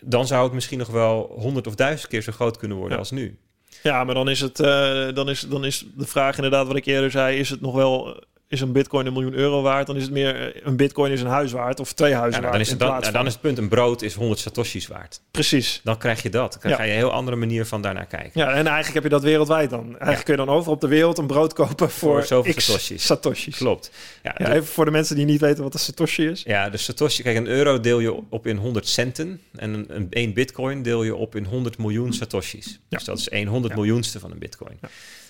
Dan 0.00 0.26
zou 0.26 0.44
het 0.44 0.52
misschien 0.52 0.78
nog 0.78 0.88
wel 0.88 1.34
honderd 1.38 1.66
of 1.66 1.74
duizend 1.74 2.10
keer 2.10 2.22
zo 2.22 2.32
groot 2.32 2.56
kunnen 2.56 2.76
worden 2.76 2.94
Ja. 2.94 2.98
als 3.02 3.10
nu. 3.10 3.38
Ja, 3.82 4.04
maar 4.04 4.14
dan 4.14 4.28
is 4.28 4.40
het 4.40 4.60
eh, 4.60 5.08
dan 5.14 5.28
is, 5.30 5.40
dan 5.40 5.64
is 5.64 5.86
de 5.96 6.06
vraag 6.06 6.36
inderdaad 6.36 6.66
wat 6.66 6.76
ik 6.76 6.84
eerder 6.86 7.10
zei: 7.10 7.38
is 7.38 7.50
het 7.50 7.60
nog 7.60 7.74
wel. 7.74 8.24
Is 8.48 8.60
een 8.60 8.72
bitcoin 8.72 9.06
een 9.06 9.12
miljoen 9.12 9.34
euro 9.34 9.62
waard? 9.62 9.86
Dan 9.86 9.96
is 9.96 10.02
het 10.02 10.10
meer 10.12 10.54
eh, 10.54 10.60
een 10.64 10.76
bitcoin 10.76 11.12
is 11.12 11.20
een 11.20 11.26
huis 11.26 11.52
waard 11.52 11.80
of 11.80 11.92
twee 11.92 12.10
Ja, 12.10 12.18
huizen 12.18 12.42
nou, 12.42 12.52
waard. 12.52 12.52
dan, 12.52 12.60
is 12.62 12.70
het, 12.70 12.78
dan, 12.78 13.00
nou, 13.00 13.12
dan 13.12 13.26
is 13.26 13.32
het 13.32 13.40
punt, 13.42 13.58
een 13.58 13.68
brood 13.68 14.02
is 14.02 14.14
100 14.14 14.40
satoshis 14.40 14.86
waard. 14.86 15.20
Precies. 15.30 15.80
Dan 15.84 15.98
krijg 15.98 16.22
je 16.22 16.30
dat. 16.30 16.58
Dan 16.62 16.70
Ja. 16.70 16.76
ga 16.76 16.82
je 16.82 16.90
een 16.90 16.96
heel 16.96 17.12
andere 17.12 17.36
manier 17.36 17.66
van 17.66 17.82
daarnaar 17.82 18.06
kijken. 18.06 18.30
Ja, 18.34 18.48
en 18.48 18.66
eigenlijk 18.66 18.94
heb 18.94 19.02
je 19.02 19.08
dat 19.08 19.22
wereldwijd 19.22 19.70
dan. 19.70 19.84
Eigenlijk 19.84 20.16
Ja. 20.16 20.22
kun 20.22 20.32
je 20.36 20.44
dan 20.44 20.48
overal 20.54 20.74
op 20.74 20.80
de 20.80 20.88
wereld 20.88 21.18
een 21.18 21.26
brood 21.26 21.52
kopen 21.52 21.90
voor, 21.90 22.12
Voor 22.12 22.24
zoveel 22.24 22.54
x 22.54 22.64
satoshis. 22.64 23.04
satoshis. 23.06 23.56
Klopt. 23.56 23.90
Ja, 24.22 24.38
even 24.52 24.66
voor 24.66 24.84
de 24.84 24.90
mensen 24.90 25.16
die 25.16 25.24
niet 25.24 25.40
weten 25.40 25.62
wat 25.62 25.74
een 25.74 25.80
satoshi 25.80 26.26
is. 26.28 26.42
Ja, 26.46 26.70
de 26.70 26.76
Satoshi, 26.76 27.22
kijk, 27.22 27.36
een 27.36 27.46
euro 27.46 27.80
deel 27.80 27.98
je 28.00 28.22
op 28.30 28.46
in 28.46 28.56
100 28.56 28.88
centen 28.88 29.40
en 29.54 29.72
een, 29.74 29.84
een, 29.88 30.06
één 30.10 30.32
bitcoin 30.34 30.82
deel 30.82 31.02
je 31.02 31.14
op 31.14 31.36
in 31.36 31.44
100 31.44 31.78
miljoen 31.78 32.12
Satoshis. 32.12 32.80
Dus 32.88 33.04
dat 33.04 33.18
is 33.18 33.28
1 33.28 33.46
honderd 33.46 33.74
Ja. 33.74 33.80
miljoenste 33.80 34.20
van 34.20 34.30
een 34.30 34.38
bitcoin. 34.38 34.78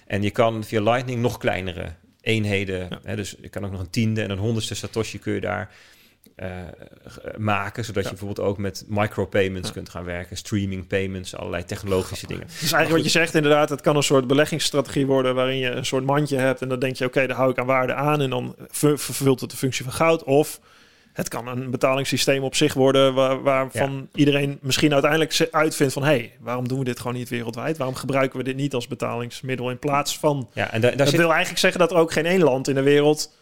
En 0.07 0.23
je 0.23 0.31
kan 0.31 0.65
via 0.65 0.83
Lightning 0.83 1.21
nog 1.21 1.39
kleinere 1.39 1.93
eenheden, 2.25 2.79
Ja. 2.91 2.99
hè, 3.03 3.16
dus 3.16 3.35
je 3.41 3.49
kan 3.49 3.64
ook 3.64 3.70
nog 3.70 3.81
een 3.81 3.91
tiende 3.91 4.22
en 4.22 4.31
een 4.31 4.39
honderdste 4.39 4.75
Satoshi 4.75 5.18
kun 5.18 5.33
je 5.33 5.41
daar 5.41 5.70
eh, 6.37 6.49
g- 7.09 7.18
maken, 7.37 7.85
zodat 7.85 8.03
Ja. 8.05 8.11
je 8.11 8.16
bijvoorbeeld 8.16 8.49
ook 8.49 8.59
met 8.59 8.85
micropayments 8.89 9.68
Ja. 9.68 9.75
kunt 9.75 9.89
gaan 9.89 10.05
werken, 10.05 10.37
streaming 10.37 10.87
payments, 10.87 11.37
allerlei 11.37 11.64
technologische 11.64 12.27
dingen. 12.27 12.47
Dus 12.61 12.61
eigenlijk 12.72 12.91
wat 12.91 13.05
je 13.05 13.18
zegt 13.18 13.35
inderdaad, 13.35 13.68
het 13.68 13.81
kan 13.81 13.97
een 13.97 14.03
soort 14.03 14.27
beleggingsstrategie 14.27 15.07
worden 15.07 15.35
waarin 15.35 15.57
je 15.59 15.70
een 15.70 15.87
soort 15.87 16.05
mandje 16.05 16.37
hebt 16.37 16.62
en 16.62 16.68
dan 16.68 16.79
denk 16.79 16.97
je 16.97 17.05
oké, 17.05 17.27
daar 17.27 17.37
hou 17.37 17.51
ik 17.51 17.59
aan 17.59 17.66
waarde 17.66 17.95
aan 17.95 18.20
en 18.20 18.31
dan 18.31 18.55
ver- 18.68 18.99
vervult 18.99 19.41
het 19.41 19.51
de 19.51 19.57
functie 19.57 19.85
van 19.85 19.93
goud. 19.93 20.25
Of 20.25 20.61
het 21.15 21.29
kan 21.29 21.47
een 21.49 21.71
betalingssysteem 21.71 22.43
op 22.43 22.55
zich 22.55 22.75
worden 22.75 23.15
waar, 23.15 23.43
waarvan 23.43 24.09
iedereen 24.15 24.59
misschien 24.62 24.93
uiteindelijk 24.93 25.49
uitvindt 25.51 25.93
van 25.93 26.03
hé, 26.03 26.09
hey, 26.09 26.33
waarom 26.41 26.69
doen 26.69 26.79
we 26.79 26.85
dit 26.85 26.99
gewoon 26.99 27.15
niet 27.15 27.29
wereldwijd? 27.29 27.77
Waarom 27.77 27.97
gebruiken 27.97 28.39
we 28.39 28.45
dit 28.45 28.57
niet 28.57 28.75
als 28.75 28.87
betalingsmiddel 28.87 29.71
in 29.71 29.79
plaats 29.79 30.19
van... 30.19 30.49
Ja, 30.55 30.73
en 30.73 30.81
da- 30.81 30.89
daar 30.89 30.97
Dat 30.97 31.09
zit 31.09 31.17
wil 31.17 31.29
eigenlijk 31.31 31.61
zeggen 31.61 31.81
dat 31.81 31.93
ook 31.93 32.12
geen 32.12 32.27
één 32.27 32.43
land 32.43 32.69
in 32.69 32.75
de 32.75 32.83
wereld 32.83 33.33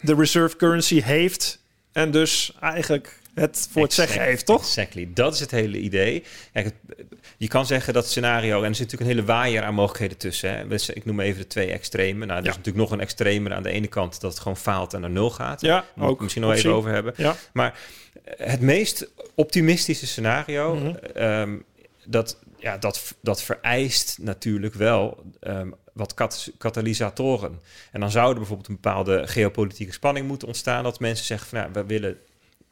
de 0.00 0.14
reserve 0.14 0.56
currency 0.56 1.02
heeft 1.02 1.62
en 1.92 2.10
dus 2.10 2.52
eigenlijk 2.60 3.20
het 3.34 3.68
voor 3.70 3.82
het 3.82 3.92
zeggen 3.92 4.22
heeft, 4.22 4.46
toch? 4.46 4.60
Exactly. 4.60 5.08
Dat 5.14 5.34
is 5.34 5.40
het 5.40 5.50
hele 5.50 5.78
idee. 5.78 6.24
Kijk, 6.52 6.64
het- 6.64 6.96
je 7.36 7.48
kan 7.48 7.66
zeggen 7.66 7.92
dat 7.94 8.06
scenario, 8.08 8.62
en 8.62 8.68
er 8.68 8.74
zit 8.74 8.90
natuurlijk 8.90 9.10
een 9.10 9.16
hele 9.16 9.38
waaier 9.38 9.62
aan 9.62 9.74
mogelijkheden 9.74 10.16
tussen. 10.16 10.50
Hè. 10.50 10.74
Ik 10.94 11.04
noem 11.04 11.20
even 11.20 11.40
de 11.40 11.46
twee 11.46 11.70
extremen. 11.72 12.26
Nou, 12.26 12.38
er 12.38 12.44
Ja. 12.44 12.50
is 12.50 12.56
natuurlijk 12.56 12.84
nog 12.84 12.90
een 12.92 13.00
extremer 13.04 13.52
aan 13.54 13.62
de 13.62 13.70
ene 13.70 13.86
kant 13.86 14.20
dat 14.20 14.30
het 14.30 14.40
gewoon 14.40 14.56
faalt 14.56 14.94
en 14.94 15.00
naar 15.00 15.10
nul 15.10 15.30
gaat. 15.30 15.60
Ja, 15.60 15.68
Daar 15.74 15.84
moet 15.94 16.04
ik 16.04 16.10
ook 16.10 16.20
misschien 16.20 16.42
nog 16.42 16.52
even 16.52 16.72
over 16.72 16.90
hebben. 16.90 17.14
Ja, 17.16 17.34
Maar 17.52 17.78
eh, 18.24 18.46
het 18.50 18.60
meest 18.60 19.08
optimistische 19.34 20.06
scenario, 20.06 20.74
Mhm. 20.74 20.94
ehm, 21.14 21.56
dat, 22.04 22.38
ja, 22.58 22.76
dat, 22.78 23.14
dat 23.22 23.42
vereist 23.42 24.18
natuurlijk 24.20 24.74
wel 24.74 25.22
ehm, 25.40 25.70
wat 25.92 26.14
kat- 26.14 26.50
katalysatoren. 26.58 27.60
En 27.92 28.00
dan 28.00 28.10
zou 28.10 28.28
er 28.30 28.36
bijvoorbeeld 28.36 28.68
een 28.68 28.74
bepaalde 28.74 29.26
geopolitieke 29.26 29.92
spanning 29.92 30.26
moeten 30.26 30.46
ontstaan. 30.48 30.82
Dat 30.82 31.00
mensen 31.00 31.26
zeggen 31.26 31.48
van, 31.48 31.58
nou, 31.58 31.70
we 31.72 31.84
willen 31.84 32.18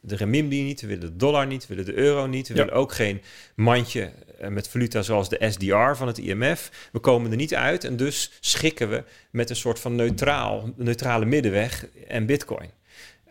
de 0.07 0.16
renminbi 0.16 0.62
niet, 0.62 0.80
we 0.80 0.86
willen 0.86 1.11
de 1.11 1.16
dollar 1.16 1.46
niet, 1.46 1.66
we 1.66 1.74
willen 1.74 1.94
de 1.94 2.00
euro 2.00 2.26
niet. 2.26 2.48
We 2.48 2.55
Ja. 2.55 2.61
willen 2.64 2.78
ook 2.78 2.92
geen 2.92 3.22
mandje 3.55 4.11
eh, 4.38 4.48
met 4.48 4.68
valuta 4.68 5.02
zoals 5.02 5.28
de 5.28 5.46
SDR 5.50 5.94
van 5.94 6.07
het 6.07 6.18
IMF. 6.18 6.70
We 6.92 6.98
komen 6.98 7.30
er 7.30 7.36
niet 7.36 7.55
uit 7.55 7.84
en 7.84 7.96
dus 7.96 8.32
schikken 8.40 8.88
we 8.90 9.05
met 9.30 9.50
een 9.50 9.57
soort 9.57 9.78
van 9.80 9.94
neutraal, 9.94 10.72
neutrale 10.76 11.24
middenweg 11.24 11.86
en 12.09 12.26
bitcoin. 12.26 12.70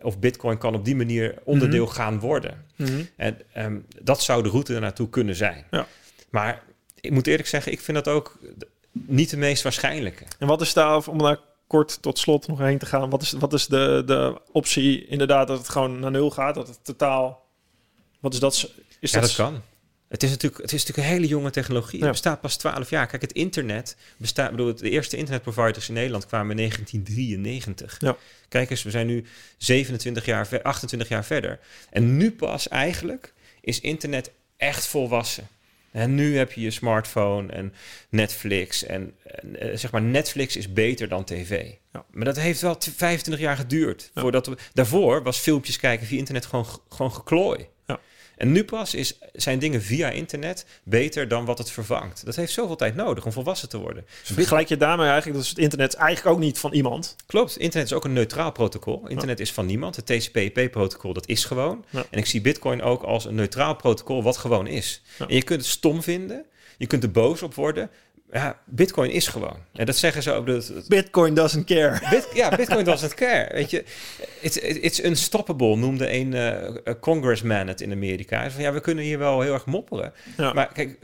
Of 0.02 0.20
bitcoin 0.20 0.58
kan 0.58 0.76
op 0.76 0.86
die 0.86 0.96
manier 0.96 1.36
onderdeel 1.44 1.88
gaan 1.88 2.20
worden. 2.20 2.66
Mhm. 2.76 3.02
En 3.18 3.38
ehm, 3.54 3.78
dat 4.02 4.24
zou 4.24 4.44
de 4.44 4.50
route 4.50 4.80
naartoe 4.80 5.10
kunnen 5.10 5.36
zijn. 5.36 5.66
Ja. 5.72 5.88
Maar 6.30 6.64
ik 7.00 7.12
moet 7.12 7.28
eerlijk 7.28 7.48
zeggen, 7.48 7.72
ik 7.72 7.82
vind 7.82 8.04
dat 8.04 8.08
ook 8.14 8.40
niet 8.92 9.30
de 9.30 9.38
meest 9.38 9.64
waarschijnlijke. 9.64 10.24
En 10.40 10.48
wat 10.48 10.62
is 10.62 10.74
daar, 10.74 11.08
om 11.08 11.18
daar 11.18 11.38
kort 11.68 12.02
tot 12.02 12.20
slot 12.20 12.48
nog 12.48 12.60
heen 12.60 12.78
te 12.78 12.86
gaan, 12.86 13.10
wat 13.10 13.22
is, 13.22 13.32
wat 13.32 13.54
is 13.54 13.68
de, 13.68 14.04
de 14.06 14.42
optie 14.52 15.06
inderdaad 15.06 15.48
dat 15.48 15.58
het 15.58 15.70
gewoon 15.70 16.00
naar 16.00 16.12
nul 16.12 16.30
gaat, 16.30 16.56
dat 16.56 16.68
het 16.68 16.84
totaal, 16.84 17.46
wat 18.20 18.34
is 18.34 18.40
dat? 18.40 18.54
Is 19.00 19.12
ja, 19.12 19.20
dat, 19.20 19.30
dat 19.30 19.36
kan. 19.36 19.62
Het 20.14 20.24
is, 20.24 20.30
natuurlijk, 20.30 20.62
het 20.62 20.74
is 20.74 20.80
natuurlijk 20.80 21.08
een 21.08 21.14
hele 21.14 21.28
jonge 21.28 21.50
technologie. 21.50 22.00
Ja. 22.00 22.04
Het 22.04 22.12
bestaat 22.12 22.42
pas 22.42 22.58
12 22.58 22.90
jaar. 22.90 23.08
Kijk, 23.08 23.22
het 23.22 23.32
internet 23.32 23.98
bestaat. 24.18 24.52
Bedoel, 24.52 24.76
de 24.76 24.90
eerste 24.90 25.18
internetproviders 25.18 25.88
in 25.88 25.94
Nederland 25.94 26.26
kwamen 26.26 26.52
in 26.52 26.58
1993. 26.58 27.96
Ja. 28.00 28.16
Kijk 28.50 28.70
eens, 28.70 28.84
we 28.84 28.90
zijn 28.90 29.08
nu 29.08 29.26
27 29.58 30.26
jaar, 30.26 30.48
ver- 30.48 30.62
28 30.62 31.10
jaar 31.10 31.26
verder. 31.26 31.60
En 31.90 32.18
nu 32.18 32.32
pas 32.32 32.68
eigenlijk 32.68 33.34
is 33.62 33.80
internet 33.80 34.32
echt 34.58 34.86
volwassen. 34.86 35.48
En 35.94 36.16
nu 36.16 36.38
heb 36.38 36.52
je 36.52 36.62
je 36.62 36.72
smartphone 36.72 37.52
en 37.52 37.74
Netflix. 38.10 38.86
En, 38.86 39.14
en, 39.26 39.60
eh, 39.60 39.78
zeg 39.78 39.92
maar, 39.92 40.02
Netflix 40.02 40.56
is 40.56 40.74
beter 40.74 41.08
dan 41.08 41.24
tv. 41.24 41.72
Ja. 41.94 42.06
Maar 42.12 42.26
dat 42.26 42.40
heeft 42.40 42.62
wel 42.62 42.78
t- 42.78 42.94
25 42.96 43.44
jaar 43.44 43.56
geduurd. 43.58 44.12
Ja. 44.14 44.22
Voordat 44.22 44.48
we, 44.48 44.58
daarvoor 44.74 45.24
was 45.24 45.40
filmpjes 45.40 45.78
kijken 45.78 46.08
via 46.08 46.18
internet 46.18 46.46
gewoon, 46.46 46.66
gewoon 46.90 47.14
geklooi. 47.14 47.68
En 48.44 48.52
nu 48.52 48.64
pas 48.64 48.94
is, 48.94 49.18
zijn 49.34 49.60
dingen 49.60 49.82
via 49.82 50.10
internet 50.10 50.66
beter 50.84 51.28
dan 51.28 51.46
wat 51.46 51.58
het 51.58 51.72
vervangt. 51.72 52.26
Dat 52.26 52.36
heeft 52.36 52.54
zoveel 52.54 52.76
tijd 52.76 52.96
nodig 52.96 53.26
om 53.26 53.32
volwassen 53.32 53.70
te 53.70 53.78
worden. 53.78 54.06
Dus 54.22 54.32
vergelijk 54.36 54.68
je 54.68 54.78
daarmee 54.78 55.08
eigenlijk 55.08 55.38
dat 55.38 55.50
het 55.50 55.58
internet 55.58 55.94
eigenlijk 55.94 56.36
ook 56.36 56.42
niet 56.42 56.60
van 56.60 56.74
iemand. 56.74 57.16
Klopt, 57.26 57.58
internet 57.58 57.90
is 57.90 57.96
ook 57.96 58.06
een 58.06 58.14
neutraal 58.14 58.52
protocol. 58.52 59.08
Internet 59.08 59.40
is 59.40 59.52
van 59.52 59.66
niemand. 59.66 59.96
Het 59.96 60.06
TCP/IP-protocol 60.06 61.14
dat 61.14 61.28
is 61.28 61.46
gewoon. 61.46 61.86
Ja. 61.90 62.06
En 62.10 62.18
ik 62.20 62.26
zie 62.26 62.42
Bitcoin 62.42 62.82
ook 62.82 63.04
als 63.04 63.26
een 63.26 63.36
neutraal 63.36 63.76
protocol 63.76 64.24
wat 64.24 64.38
gewoon 64.38 64.68
is. 64.68 65.02
Ja. 65.20 65.28
En 65.28 65.36
je 65.36 65.44
kunt 65.44 65.62
het 65.62 65.70
stom 65.70 66.04
vinden, 66.04 66.46
je 66.78 66.88
kunt 66.88 67.04
er 67.04 67.12
boos 67.12 67.42
op 67.42 67.56
worden. 67.56 67.90
Ja, 68.34 68.60
Bitcoin 68.66 69.12
is 69.12 69.28
gewoon. 69.28 69.58
En 69.74 69.86
dat 69.86 69.96
zeggen 69.98 70.24
ze 70.24 70.32
ook. 70.32 70.46
Dat, 70.46 70.72
Bitcoin 70.88 71.34
doesn't 71.34 71.66
care. 71.66 72.10
Bit, 72.10 72.28
ja, 72.34 72.56
Bitcoin 72.56 72.86
doesn't 72.86 73.14
care. 73.14 73.54
Weet 73.54 73.70
je, 73.70 73.84
it's, 74.42 74.58
it's 74.58 75.00
unstoppable, 75.04 75.76
noemde 75.76 76.12
een 76.14 76.34
eh, 76.34 76.94
congressman 77.00 77.68
het 77.68 77.82
in 77.82 77.92
Amerika. 77.92 78.52
Van 78.52 78.62
ja, 78.62 78.74
we 78.74 78.80
kunnen 78.82 79.04
hier 79.04 79.18
wel 79.18 79.42
heel 79.42 79.54
erg 79.54 79.66
mopperen. 79.66 80.14
Ja. 80.38 80.54
Maar 80.54 80.72
kijk, 80.74 80.98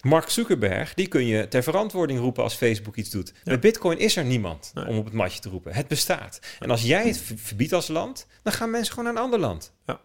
Mark 0.00 0.28
Zuckerberg, 0.30 0.94
die 0.94 1.06
kun 1.08 1.26
je 1.26 1.48
ter 1.48 1.62
verantwoording 1.62 2.18
roepen 2.20 2.42
als 2.42 2.54
Facebook 2.54 2.96
iets 2.96 3.10
doet. 3.10 3.32
Bij 3.44 3.58
Bitcoin 3.58 3.98
is 3.98 4.16
er 4.16 4.24
niemand 4.24 4.70
Nee. 4.74 4.86
om 4.86 4.96
op 4.98 5.04
het 5.04 5.14
matje 5.14 5.40
te 5.40 5.48
roepen. 5.48 5.72
Het 5.74 5.88
bestaat. 5.88 6.40
En 6.58 6.70
als 6.70 6.82
jij 6.82 7.06
het 7.06 7.18
ver- 7.18 7.38
verbiedt 7.38 7.72
als 7.72 7.88
land, 7.88 8.26
dan 8.42 8.52
gaan 8.52 8.70
mensen 8.70 8.94
gewoon 8.94 9.04
naar 9.08 9.16
een 9.22 9.24
ander 9.30 9.40
land. 9.40 9.72
Ja. 9.86 10.00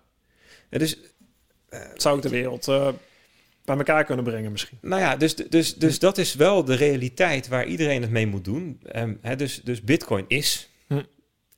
Ja, 0.70 0.78
dus 0.78 0.98
Het 1.70 2.02
zou 2.02 2.16
ook 2.16 2.22
de 2.22 2.30
wereld 2.30 2.68
eh, 2.68 2.88
bij 3.66 3.78
elkaar 3.78 4.04
kunnen 4.04 4.26
brengen 4.26 4.52
misschien. 4.52 4.78
Nou 4.82 5.02
ja, 5.02 5.16
dus, 5.16 5.36
dus, 5.36 5.76
dus 5.76 6.00
dat 6.00 6.18
is 6.18 6.36
wel 6.36 6.64
de 6.64 6.76
realiteit 6.76 7.48
waar 7.48 7.66
iedereen 7.66 8.02
het 8.02 8.12
mee 8.12 8.28
moet 8.28 8.46
doen. 8.46 8.80
Ehm, 8.92 9.14
hè, 9.22 9.36
dus, 9.36 9.62
dus 9.64 9.82
Bitcoin 9.82 10.26
is. 10.28 10.70
Hm. 10.88 11.02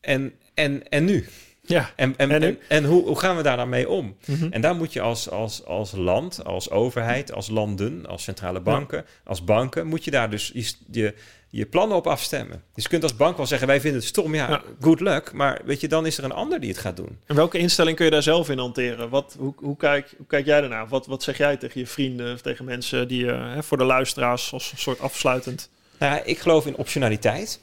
En, 0.01 0.33
en, 0.53 0.89
en 0.89 1.05
nu? 1.05 1.25
Ja. 1.61 1.91
En, 1.95 2.13
en, 2.17 2.29
En 2.29 2.41
en, 2.41 2.49
nu? 2.49 2.59
en 2.67 2.83
hoe, 2.83 3.05
hoe 3.05 3.19
gaan 3.19 3.35
we 3.35 3.43
daar 3.43 3.57
dan 3.57 3.69
mee 3.69 3.89
om? 3.89 4.15
Mhm. 4.25 4.47
En 4.51 4.61
daar 4.61 4.75
moet 4.75 4.93
je 4.93 5.01
als, 5.01 5.29
als, 5.29 5.65
als 5.65 5.91
land, 5.91 6.43
als 6.43 6.69
overheid, 6.69 7.31
als 7.31 7.49
landen, 7.49 8.05
als 8.05 8.23
centrale 8.23 8.59
banken, 8.59 9.05
als 9.23 9.43
banken, 9.43 9.87
moet 9.87 10.03
je 10.03 10.11
daar 10.11 10.29
dus 10.29 10.51
je, 10.53 10.73
je, 10.91 11.13
je 11.57 11.65
plannen 11.65 11.97
op 11.97 12.07
afstemmen. 12.07 12.63
Dus 12.73 12.83
je 12.83 12.89
kunt 12.89 13.03
als 13.03 13.15
bank 13.15 13.37
wel 13.37 13.45
zeggen, 13.45 13.67
wij 13.67 13.81
vinden 13.81 13.99
het 13.99 14.09
stom, 14.09 14.35
ja, 14.35 14.49
Ja. 14.49 14.61
good 14.81 14.99
luck. 14.99 15.33
Maar 15.33 15.61
weet 15.65 15.81
je, 15.81 15.87
dan 15.87 16.05
is 16.05 16.17
er 16.17 16.23
een 16.23 16.31
ander 16.31 16.59
die 16.59 16.69
het 16.69 16.77
gaat 16.79 16.97
doen. 16.97 17.17
En 17.25 17.35
welke 17.35 17.57
instelling 17.57 17.95
kun 17.95 18.05
je 18.05 18.11
daar 18.11 18.23
zelf 18.23 18.49
in 18.49 18.57
hanteren? 18.57 19.09
Wat, 19.09 19.35
hoe, 19.39 19.53
hoe, 19.57 19.77
kijk, 19.77 20.13
hoe 20.17 20.25
kijk 20.27 20.45
jij 20.45 20.61
daarnaar? 20.61 20.87
Wat, 20.87 21.05
wat 21.07 21.23
zeg 21.23 21.37
jij 21.37 21.57
tegen 21.57 21.79
je 21.79 21.87
vrienden 21.87 22.33
of 22.33 22.41
tegen 22.41 22.65
mensen 22.65 23.07
die 23.07 23.31
eh, 23.31 23.53
hè, 23.53 23.63
voor 23.63 23.77
de 23.77 23.83
luisteraars 23.83 24.53
als 24.53 24.71
een 24.71 24.77
soort 24.77 24.99
afsluitend? 24.99 25.69
Nou, 25.99 26.13
ja, 26.15 26.23
ik 26.23 26.39
geloof 26.39 26.65
in 26.65 26.75
optionaliteit. 26.75 27.59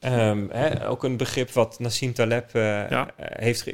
Ehm, 0.00 0.46
hè, 0.50 0.88
ook 0.88 1.04
een 1.04 1.16
begrip 1.16 1.50
wat 1.50 1.78
Nassim 1.78 2.12
Taleb 2.12 2.54
eh, 2.54 2.62
Ja. 2.90 3.10
eh, 3.16 3.26
heeft, 3.44 3.64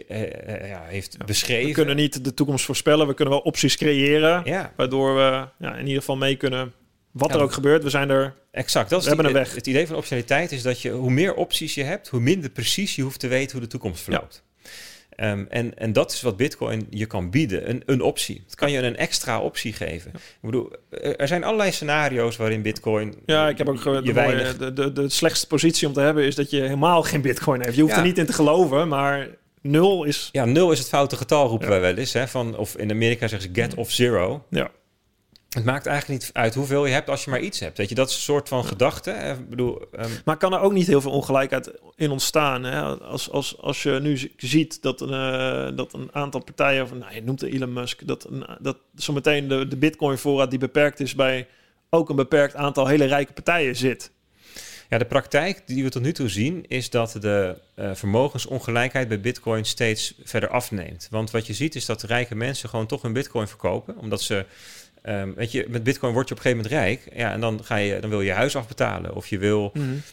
ja, 0.69 0.83
heeft 0.87 1.17
We 1.17 1.25
beschreven. 1.25 1.73
kunnen 1.73 1.97
niet 1.97 2.25
de 2.25 2.35
toekomst 2.35 2.65
voorspellen, 2.65 3.07
we 3.07 3.15
kunnen 3.15 3.35
wel 3.35 3.43
opties 3.43 3.77
creëren, 3.77 4.69
waardoor 4.77 5.15
we 5.15 5.47
ja, 5.59 5.75
in 5.75 5.85
ieder 5.87 5.99
geval 6.01 6.17
mee 6.17 6.37
kunnen. 6.37 6.73
Wat 7.13 7.31
Ja, 7.31 7.37
er 7.37 7.43
ook 7.43 7.53
gebeurt, 7.53 7.83
we 7.83 7.91
zijn 7.91 8.11
er. 8.11 8.35
exact. 8.51 8.91
Dat 8.91 8.99
is 9.01 9.05
We 9.05 9.11
het 9.11 9.21
hebben 9.21 9.25
een 9.25 9.31
idee- 9.31 9.43
weg. 9.43 9.55
Het 9.55 9.67
idee 9.67 9.87
van 9.87 9.97
optionaliteit 9.97 10.53
is 10.53 10.63
dat 10.63 10.81
je 10.81 10.91
hoe 10.91 11.11
meer 11.11 11.35
opties 11.35 11.75
je 11.75 11.83
hebt, 11.83 12.09
hoe 12.09 12.21
minder 12.21 12.51
precies 12.51 12.97
je 12.97 13.03
hoeft 13.03 13.21
te 13.21 13.29
weten 13.29 13.53
hoe 13.53 13.61
de 13.61 13.67
toekomst 13.67 14.03
verloopt. 14.03 14.43
Ehm, 15.11 15.45
en, 15.49 15.79
en 15.79 15.93
dat 15.93 16.13
is 16.13 16.21
wat 16.23 16.37
Bitcoin 16.37 16.87
je 16.91 17.07
kan 17.07 17.31
bieden, 17.31 17.71
een, 17.71 17.83
een 17.87 18.01
optie. 18.01 18.43
Het 18.45 18.55
kan 18.55 18.71
je 18.71 18.79
een 18.83 18.97
extra 18.97 19.41
optie 19.41 19.73
geven. 19.73 20.11
Ik 20.15 20.21
bedoel, 20.41 20.73
er 21.17 21.29
zijn 21.29 21.45
allerlei 21.45 21.73
scenario's 21.73 22.37
waarin 22.37 22.63
Bitcoin. 22.63 23.15
Ja, 23.27 23.49
ik 23.49 23.59
heb 23.59 23.69
ook 23.69 23.83
je 23.85 24.03
de, 24.03 24.13
weinig. 24.13 24.57
de, 24.57 24.73
de, 24.73 24.93
de 24.93 25.09
slechtste 25.09 25.47
positie 25.47 25.87
om 25.89 25.93
te 25.93 26.01
hebben 26.01 26.25
is 26.25 26.35
dat 26.35 26.51
je 26.51 26.61
helemaal 26.61 27.03
geen 27.03 27.21
bitcoin 27.21 27.61
heeft. 27.63 27.77
Je 27.77 27.83
hoeft 27.83 27.97
er 27.97 28.03
niet 28.03 28.19
in 28.19 28.27
te 28.27 28.33
geloven, 28.33 28.89
maar 28.89 29.29
nul 29.61 30.05
is. 30.05 30.29
Ja, 30.33 30.45
nul 30.45 30.73
is 30.73 30.79
het 30.79 30.89
foute 30.89 31.17
getal, 31.17 31.49
roepen 31.49 31.69
wij 31.69 31.81
wel 31.81 31.95
eens. 31.95 32.13
Hè, 32.13 32.29
van, 32.29 32.57
of 32.57 32.77
in 32.77 32.91
Amerika 32.91 33.29
zeggen 33.29 33.49
ze 33.55 33.61
get 33.63 33.75
of 33.75 33.91
zero. 33.91 34.45
Ja. 34.51 34.71
Het 35.51 35.65
maakt 35.65 35.87
eigenlijk 35.87 36.21
niet 36.21 36.31
uit 36.33 36.55
hoeveel 36.55 36.87
je 36.87 36.93
hebt 36.93 37.09
als 37.09 37.25
je 37.25 37.31
maar 37.31 37.41
iets 37.41 37.61
hebt. 37.61 37.79
Weet 37.79 37.89
je, 37.89 37.95
dat 37.95 38.09
is 38.09 38.15
een 38.15 38.21
soort 38.21 38.49
van 38.49 38.65
gedachte. 38.65 39.11
hè. 39.11 39.33
Ik 39.33 39.49
bedoel, 39.49 39.81
ehm, 39.93 40.11
Maar 40.25 40.37
kan 40.37 40.53
er 40.53 40.61
ook 40.61 40.73
niet 40.73 40.87
heel 40.87 41.01
veel 41.01 41.11
ongelijkheid 41.11 41.71
in 41.97 42.11
ontstaan? 42.11 42.65
Hè? 42.65 42.81
Als, 42.83 43.31
als, 43.31 43.59
als 43.59 43.83
je 43.83 43.99
nu 44.03 44.33
ziet 44.37 44.83
dat 44.83 45.01
een, 45.01 45.13
eh, 45.13 45.77
dat 45.77 45.93
een 45.93 46.09
aantal 46.13 46.45
partijen, 46.45 46.83
of 46.83 46.95
nou, 46.95 47.15
je 47.15 47.23
noemt 47.23 47.43
Elon 47.43 47.73
Musk, 47.73 48.07
dat, 48.07 48.27
een, 48.31 48.47
dat 48.61 48.77
zometeen 48.95 49.49
de, 49.49 49.69
de 49.69 49.77
bitcoin 49.77 50.19
voorraad 50.19 50.51
die 50.51 50.59
beperkt 50.59 51.01
is 51.01 51.15
bij 51.15 51.47
ook 51.89 52.09
een 52.09 52.17
beperkt 52.17 52.55
aantal 52.55 52.87
hele 52.87 53.05
rijke 53.05 53.33
partijen 53.33 53.77
zit. 53.77 54.11
Ja, 54.89 54.99
de 54.99 55.05
praktijk 55.05 55.63
die 55.67 55.83
we 55.85 55.91
tot 55.91 56.03
nu 56.03 56.13
toe 56.13 56.29
zien 56.29 56.65
is 56.69 56.91
dat 56.91 57.17
de 57.21 57.57
eh, 57.75 57.91
vermogensongelijkheid 57.95 59.09
bij 59.09 59.21
Bitcoin 59.21 59.65
steeds 59.65 60.15
verder 60.25 60.49
afneemt. 60.49 61.09
Want 61.11 61.31
wat 61.31 61.47
je 61.47 61.53
ziet 61.53 61.75
is 61.75 61.87
dat 61.87 62.03
rijke 62.03 62.35
mensen 62.35 62.69
gewoon 62.69 62.87
toch 62.87 63.03
hun 63.03 63.13
Bitcoin 63.13 63.49
verkopen, 63.49 63.99
omdat 63.99 64.23
ze. 64.23 64.47
Ehm, 65.03 65.33
weet 65.35 65.53
je, 65.53 65.67
met 65.69 65.83
Bitcoin 65.83 66.13
word 66.13 66.29
je 66.29 66.35
op 66.35 66.45
een 66.45 66.51
gegeven 66.51 66.71
moment 66.71 66.83
rijk. 67.07 67.19
Ja, 67.19 67.33
en 67.33 67.41
dan, 67.41 67.65
ga 67.65 67.77
je, 67.77 68.01
dan 68.01 68.11
wil 68.11 68.21
je 68.21 68.27
je 68.27 68.33
huis 68.33 68.57
afbetalen. 68.57 69.15
Of 69.15 69.27
je 69.27 69.39
wil, 69.39 69.73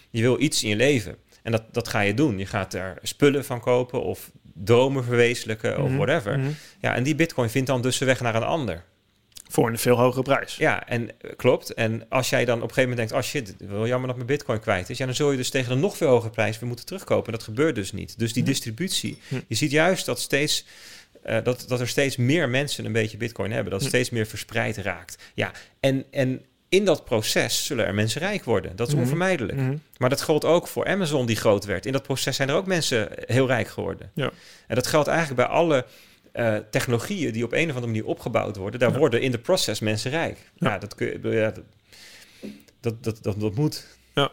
je 0.09 0.21
wil 0.21 0.41
iets 0.41 0.63
in 0.63 0.69
je 0.69 0.75
leven. 0.75 1.15
En 1.43 1.51
dat, 1.51 1.63
dat 1.71 1.87
ga 1.87 1.99
je 1.99 2.13
doen. 2.13 2.37
Je 2.37 2.45
gaat 2.45 2.73
er 2.73 2.97
spullen 3.01 3.45
van 3.45 3.59
kopen 3.59 4.03
of 4.03 4.31
dromen 4.53 5.03
verwezenlijken 5.03 5.77
of 5.81 5.87
Mhm. 5.89 5.97
whatever. 5.97 6.39
Mhm. 6.39 6.49
Ja, 6.79 6.95
en 6.95 7.03
die 7.03 7.15
Bitcoin 7.15 7.49
vindt 7.49 7.67
dan 7.67 7.81
dus 7.81 7.97
de 7.97 8.05
weg 8.05 8.21
naar 8.21 8.35
een 8.35 8.43
ander. 8.43 8.83
Voor 9.49 9.67
een 9.69 9.77
veel 9.77 9.97
hogere 9.97 10.23
prijs. 10.23 10.55
Ja, 10.55 10.87
en 10.87 11.09
eh, 11.21 11.31
klopt. 11.35 11.73
En 11.73 12.05
als 12.09 12.29
jij 12.29 12.45
dan 12.45 12.55
op 12.61 12.61
een 12.67 12.73
gegeven 12.73 12.89
moment 12.89 13.09
denkt, 13.09 13.25
oh 13.25 13.29
shit, 13.31 13.55
wel 13.69 13.87
jammer 13.87 14.07
dat 14.07 14.15
mijn 14.15 14.27
bitcoin 14.27 14.59
kwijt 14.59 14.89
is. 14.89 14.97
Ja, 14.97 15.05
dan 15.05 15.15
zul 15.15 15.31
je 15.31 15.37
dus 15.37 15.49
tegen 15.49 15.71
een 15.71 15.79
nog 15.79 15.97
veel 15.97 16.07
hogere 16.09 16.31
prijs 16.31 16.59
weer 16.59 16.67
moeten 16.67 16.85
terugkopen. 16.85 17.25
En 17.25 17.31
dat 17.31 17.43
gebeurt 17.43 17.75
dus 17.75 17.91
niet. 17.91 18.19
Dus 18.19 18.33
die 18.33 18.43
distributie, 18.43 19.17
je 19.47 19.55
ziet 19.55 19.71
juist 19.71 20.05
dat 20.05 20.19
steeds... 20.19 20.65
eh, 21.27 21.43
dat, 21.43 21.65
dat 21.67 21.79
er 21.79 21.87
steeds 21.87 22.15
meer 22.15 22.49
mensen 22.49 22.85
een 22.85 22.91
beetje 22.91 23.17
bitcoin 23.17 23.51
hebben. 23.51 23.71
Dat 23.71 23.81
het 23.81 23.89
Hm. 23.89 23.95
steeds 23.95 24.09
meer 24.09 24.25
verspreid 24.25 24.77
raakt. 24.77 25.23
Ja, 25.33 25.51
en, 25.79 26.05
en 26.11 26.45
in 26.69 26.85
dat 26.85 27.05
proces 27.05 27.65
zullen 27.65 27.85
er 27.85 27.93
mensen 27.93 28.21
rijk 28.21 28.43
worden. 28.43 28.75
Dat 28.75 28.87
is 28.87 28.93
Mhm. 28.93 29.01
onvermijdelijk. 29.03 29.57
Mhm. 29.57 29.77
Maar 29.97 30.09
dat 30.09 30.21
geldt 30.21 30.45
ook 30.45 30.67
voor 30.67 30.85
Amazon 30.87 31.25
die 31.25 31.35
groot 31.35 31.65
werd. 31.65 31.85
In 31.85 31.91
dat 31.91 32.03
proces 32.03 32.35
zijn 32.35 32.49
er 32.49 32.55
ook 32.55 32.65
mensen 32.65 33.09
heel 33.25 33.47
rijk 33.47 33.67
geworden. 33.67 34.11
Ja. 34.13 34.31
En 34.67 34.75
dat 34.75 34.87
geldt 34.87 35.07
eigenlijk 35.07 35.37
bij 35.47 35.57
alle 35.57 35.85
eh, 36.31 36.55
technologieën 36.71 37.31
die 37.31 37.43
op 37.43 37.51
een 37.53 37.69
of 37.69 37.75
andere 37.75 37.85
manier 37.85 38.05
opgebouwd 38.05 38.55
worden. 38.55 38.79
Daar 38.79 38.91
Ja. 38.91 38.97
worden 38.97 39.21
in 39.21 39.31
de 39.31 39.37
proces 39.39 39.79
mensen 39.79 40.11
rijk. 40.11 40.37
Ja. 40.55 40.69
Ja, 40.69 40.77
dat, 40.77 40.95
kun 40.95 41.31
ja, 41.31 41.51
dat, 41.51 41.63
dat, 42.79 43.03
dat, 43.03 43.23
dat, 43.23 43.39
dat 43.39 43.55
moet. 43.55 43.85
Ja. 44.15 44.31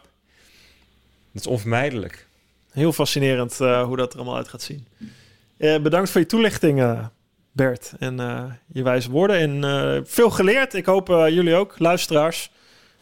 Dat 1.31 1.41
is 1.41 1.47
onvermijdelijk. 1.47 2.27
Heel 2.71 2.93
fascinerend 2.93 3.61
eh, 3.61 3.83
hoe 3.83 3.97
dat 3.97 4.11
er 4.13 4.17
allemaal 4.19 4.37
uit 4.37 4.47
gaat 4.47 4.61
zien. 4.61 4.87
Eh, 5.57 5.77
bedankt 5.81 6.09
voor 6.09 6.21
je 6.21 6.27
toelichting, 6.27 6.81
eh, 6.81 6.99
Bert. 7.51 7.93
En 7.99 8.19
eh, 8.19 8.43
je 8.73 8.83
wijze 8.83 9.11
woorden. 9.11 9.63
En 9.63 10.03
veel 10.07 10.29
geleerd. 10.29 10.73
Ik 10.73 10.85
hoop 10.85 11.07
jullie 11.07 11.55
ook, 11.55 11.75
luisteraars. 11.77 12.51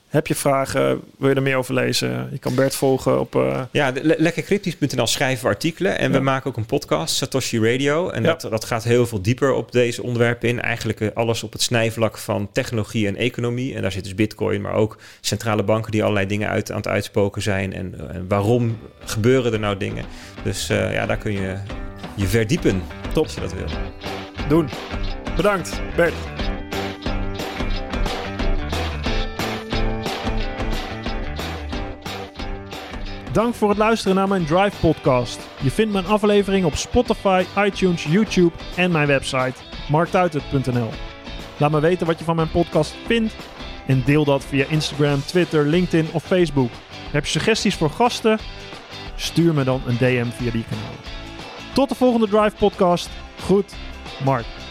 Heb 0.08 0.28
je 0.28 0.36
vragen? 0.36 1.02
Wil 1.18 1.30
je 1.30 1.36
er 1.36 1.42
meer 1.42 1.56
over 1.58 1.74
lezen? 1.74 2.28
Je 2.32 2.38
kan 2.38 2.56
Bert 2.56 2.76
volgen 2.76 3.20
op... 3.20 3.34
Ja, 3.72 3.92
le- 4.02 4.16
lekkercryptisch.nl 4.18 5.08
schrijven 5.08 5.44
we 5.44 5.50
artikelen. 5.50 5.98
En 6.00 6.12
Ja. 6.12 6.18
we 6.18 6.24
maken 6.24 6.50
ook 6.50 6.58
een 6.58 6.66
podcast, 6.66 7.16
Satoshi 7.16 7.60
Radio. 7.72 8.10
En 8.10 8.24
Ja. 8.24 8.28
dat, 8.36 8.42
dat 8.52 8.66
gaat 8.66 8.84
heel 8.84 9.06
veel 9.08 9.22
dieper 9.22 9.54
op 9.54 9.72
deze 9.72 10.04
onderwerpen 10.04 10.50
in. 10.50 10.62
Eigenlijk 10.62 11.12
alles 11.14 11.44
op 11.44 11.52
het 11.52 11.62
snijvlak 11.62 12.18
van 12.18 12.50
technologie 12.52 13.08
en 13.08 13.16
economie. 13.16 13.76
En 13.76 13.82
daar 13.82 13.92
zit 13.92 14.04
dus 14.04 14.16
bitcoin, 14.16 14.62
maar 14.62 14.74
ook 14.74 14.98
centrale 15.22 15.64
banken 15.64 15.92
die 15.92 16.02
allerlei 16.02 16.28
dingen 16.28 16.50
uit, 16.50 16.72
aan 16.72 16.78
het 16.78 16.88
uitspoken 16.88 17.42
zijn. 17.42 17.74
En, 17.74 18.10
en 18.14 18.26
waarom 18.28 18.78
gebeuren 19.00 19.54
er 19.54 19.60
nou 19.60 19.78
dingen? 19.78 20.06
Dus 20.44 20.68
ja, 20.68 21.06
daar 21.06 21.18
kun 21.18 21.32
je 21.32 21.56
je 22.16 22.28
verdiepen, 22.28 22.84
Top. 23.14 23.24
als 23.24 23.34
je 23.34 23.40
dat 23.40 23.54
wil. 23.54 23.68
doen. 24.48 24.70
Bedankt, 25.36 25.82
Bert. 25.96 26.14
Dank 33.32 33.54
voor 33.56 33.70
het 33.70 33.78
luisteren 33.78 34.16
naar 34.16 34.28
mijn 34.28 34.46
Drive 34.46 34.80
podcast. 34.80 35.40
Je 35.62 35.72
vindt 35.72 35.94
mijn 35.94 36.06
aflevering 36.06 36.66
op 36.66 36.76
Spotify, 36.76 37.44
iTunes, 37.58 38.04
YouTube 38.04 38.52
en 38.76 38.92
mijn 38.92 39.08
website 39.08 39.54
marktuitert.nl. 39.90 40.90
Laat 41.58 41.72
me 41.72 41.80
weten 41.80 42.08
wat 42.08 42.20
je 42.20 42.26
van 42.26 42.36
mijn 42.36 42.52
podcast 42.52 42.96
vindt 43.06 43.34
en 43.88 44.04
deel 44.06 44.26
dat 44.26 44.46
via 44.46 44.66
Instagram, 44.70 45.22
Twitter, 45.26 45.66
LinkedIn 45.66 46.08
of 46.12 46.24
Facebook. 46.24 46.70
Heb 47.12 47.24
je 47.26 47.32
suggesties 47.32 47.76
voor 47.76 47.90
gasten? 47.90 48.40
Stuur 49.16 49.54
me 49.54 49.64
dan 49.64 49.82
een 49.86 49.98
DM 49.98 50.28
via 50.30 50.52
die 50.52 50.66
kanalen. 50.70 51.23
Tot 51.74 51.90
de 51.90 51.96
volgende 51.96 52.28
Drive 52.28 52.56
podcast. 52.58 53.10
Goed, 53.46 53.76
Mark. 54.24 54.63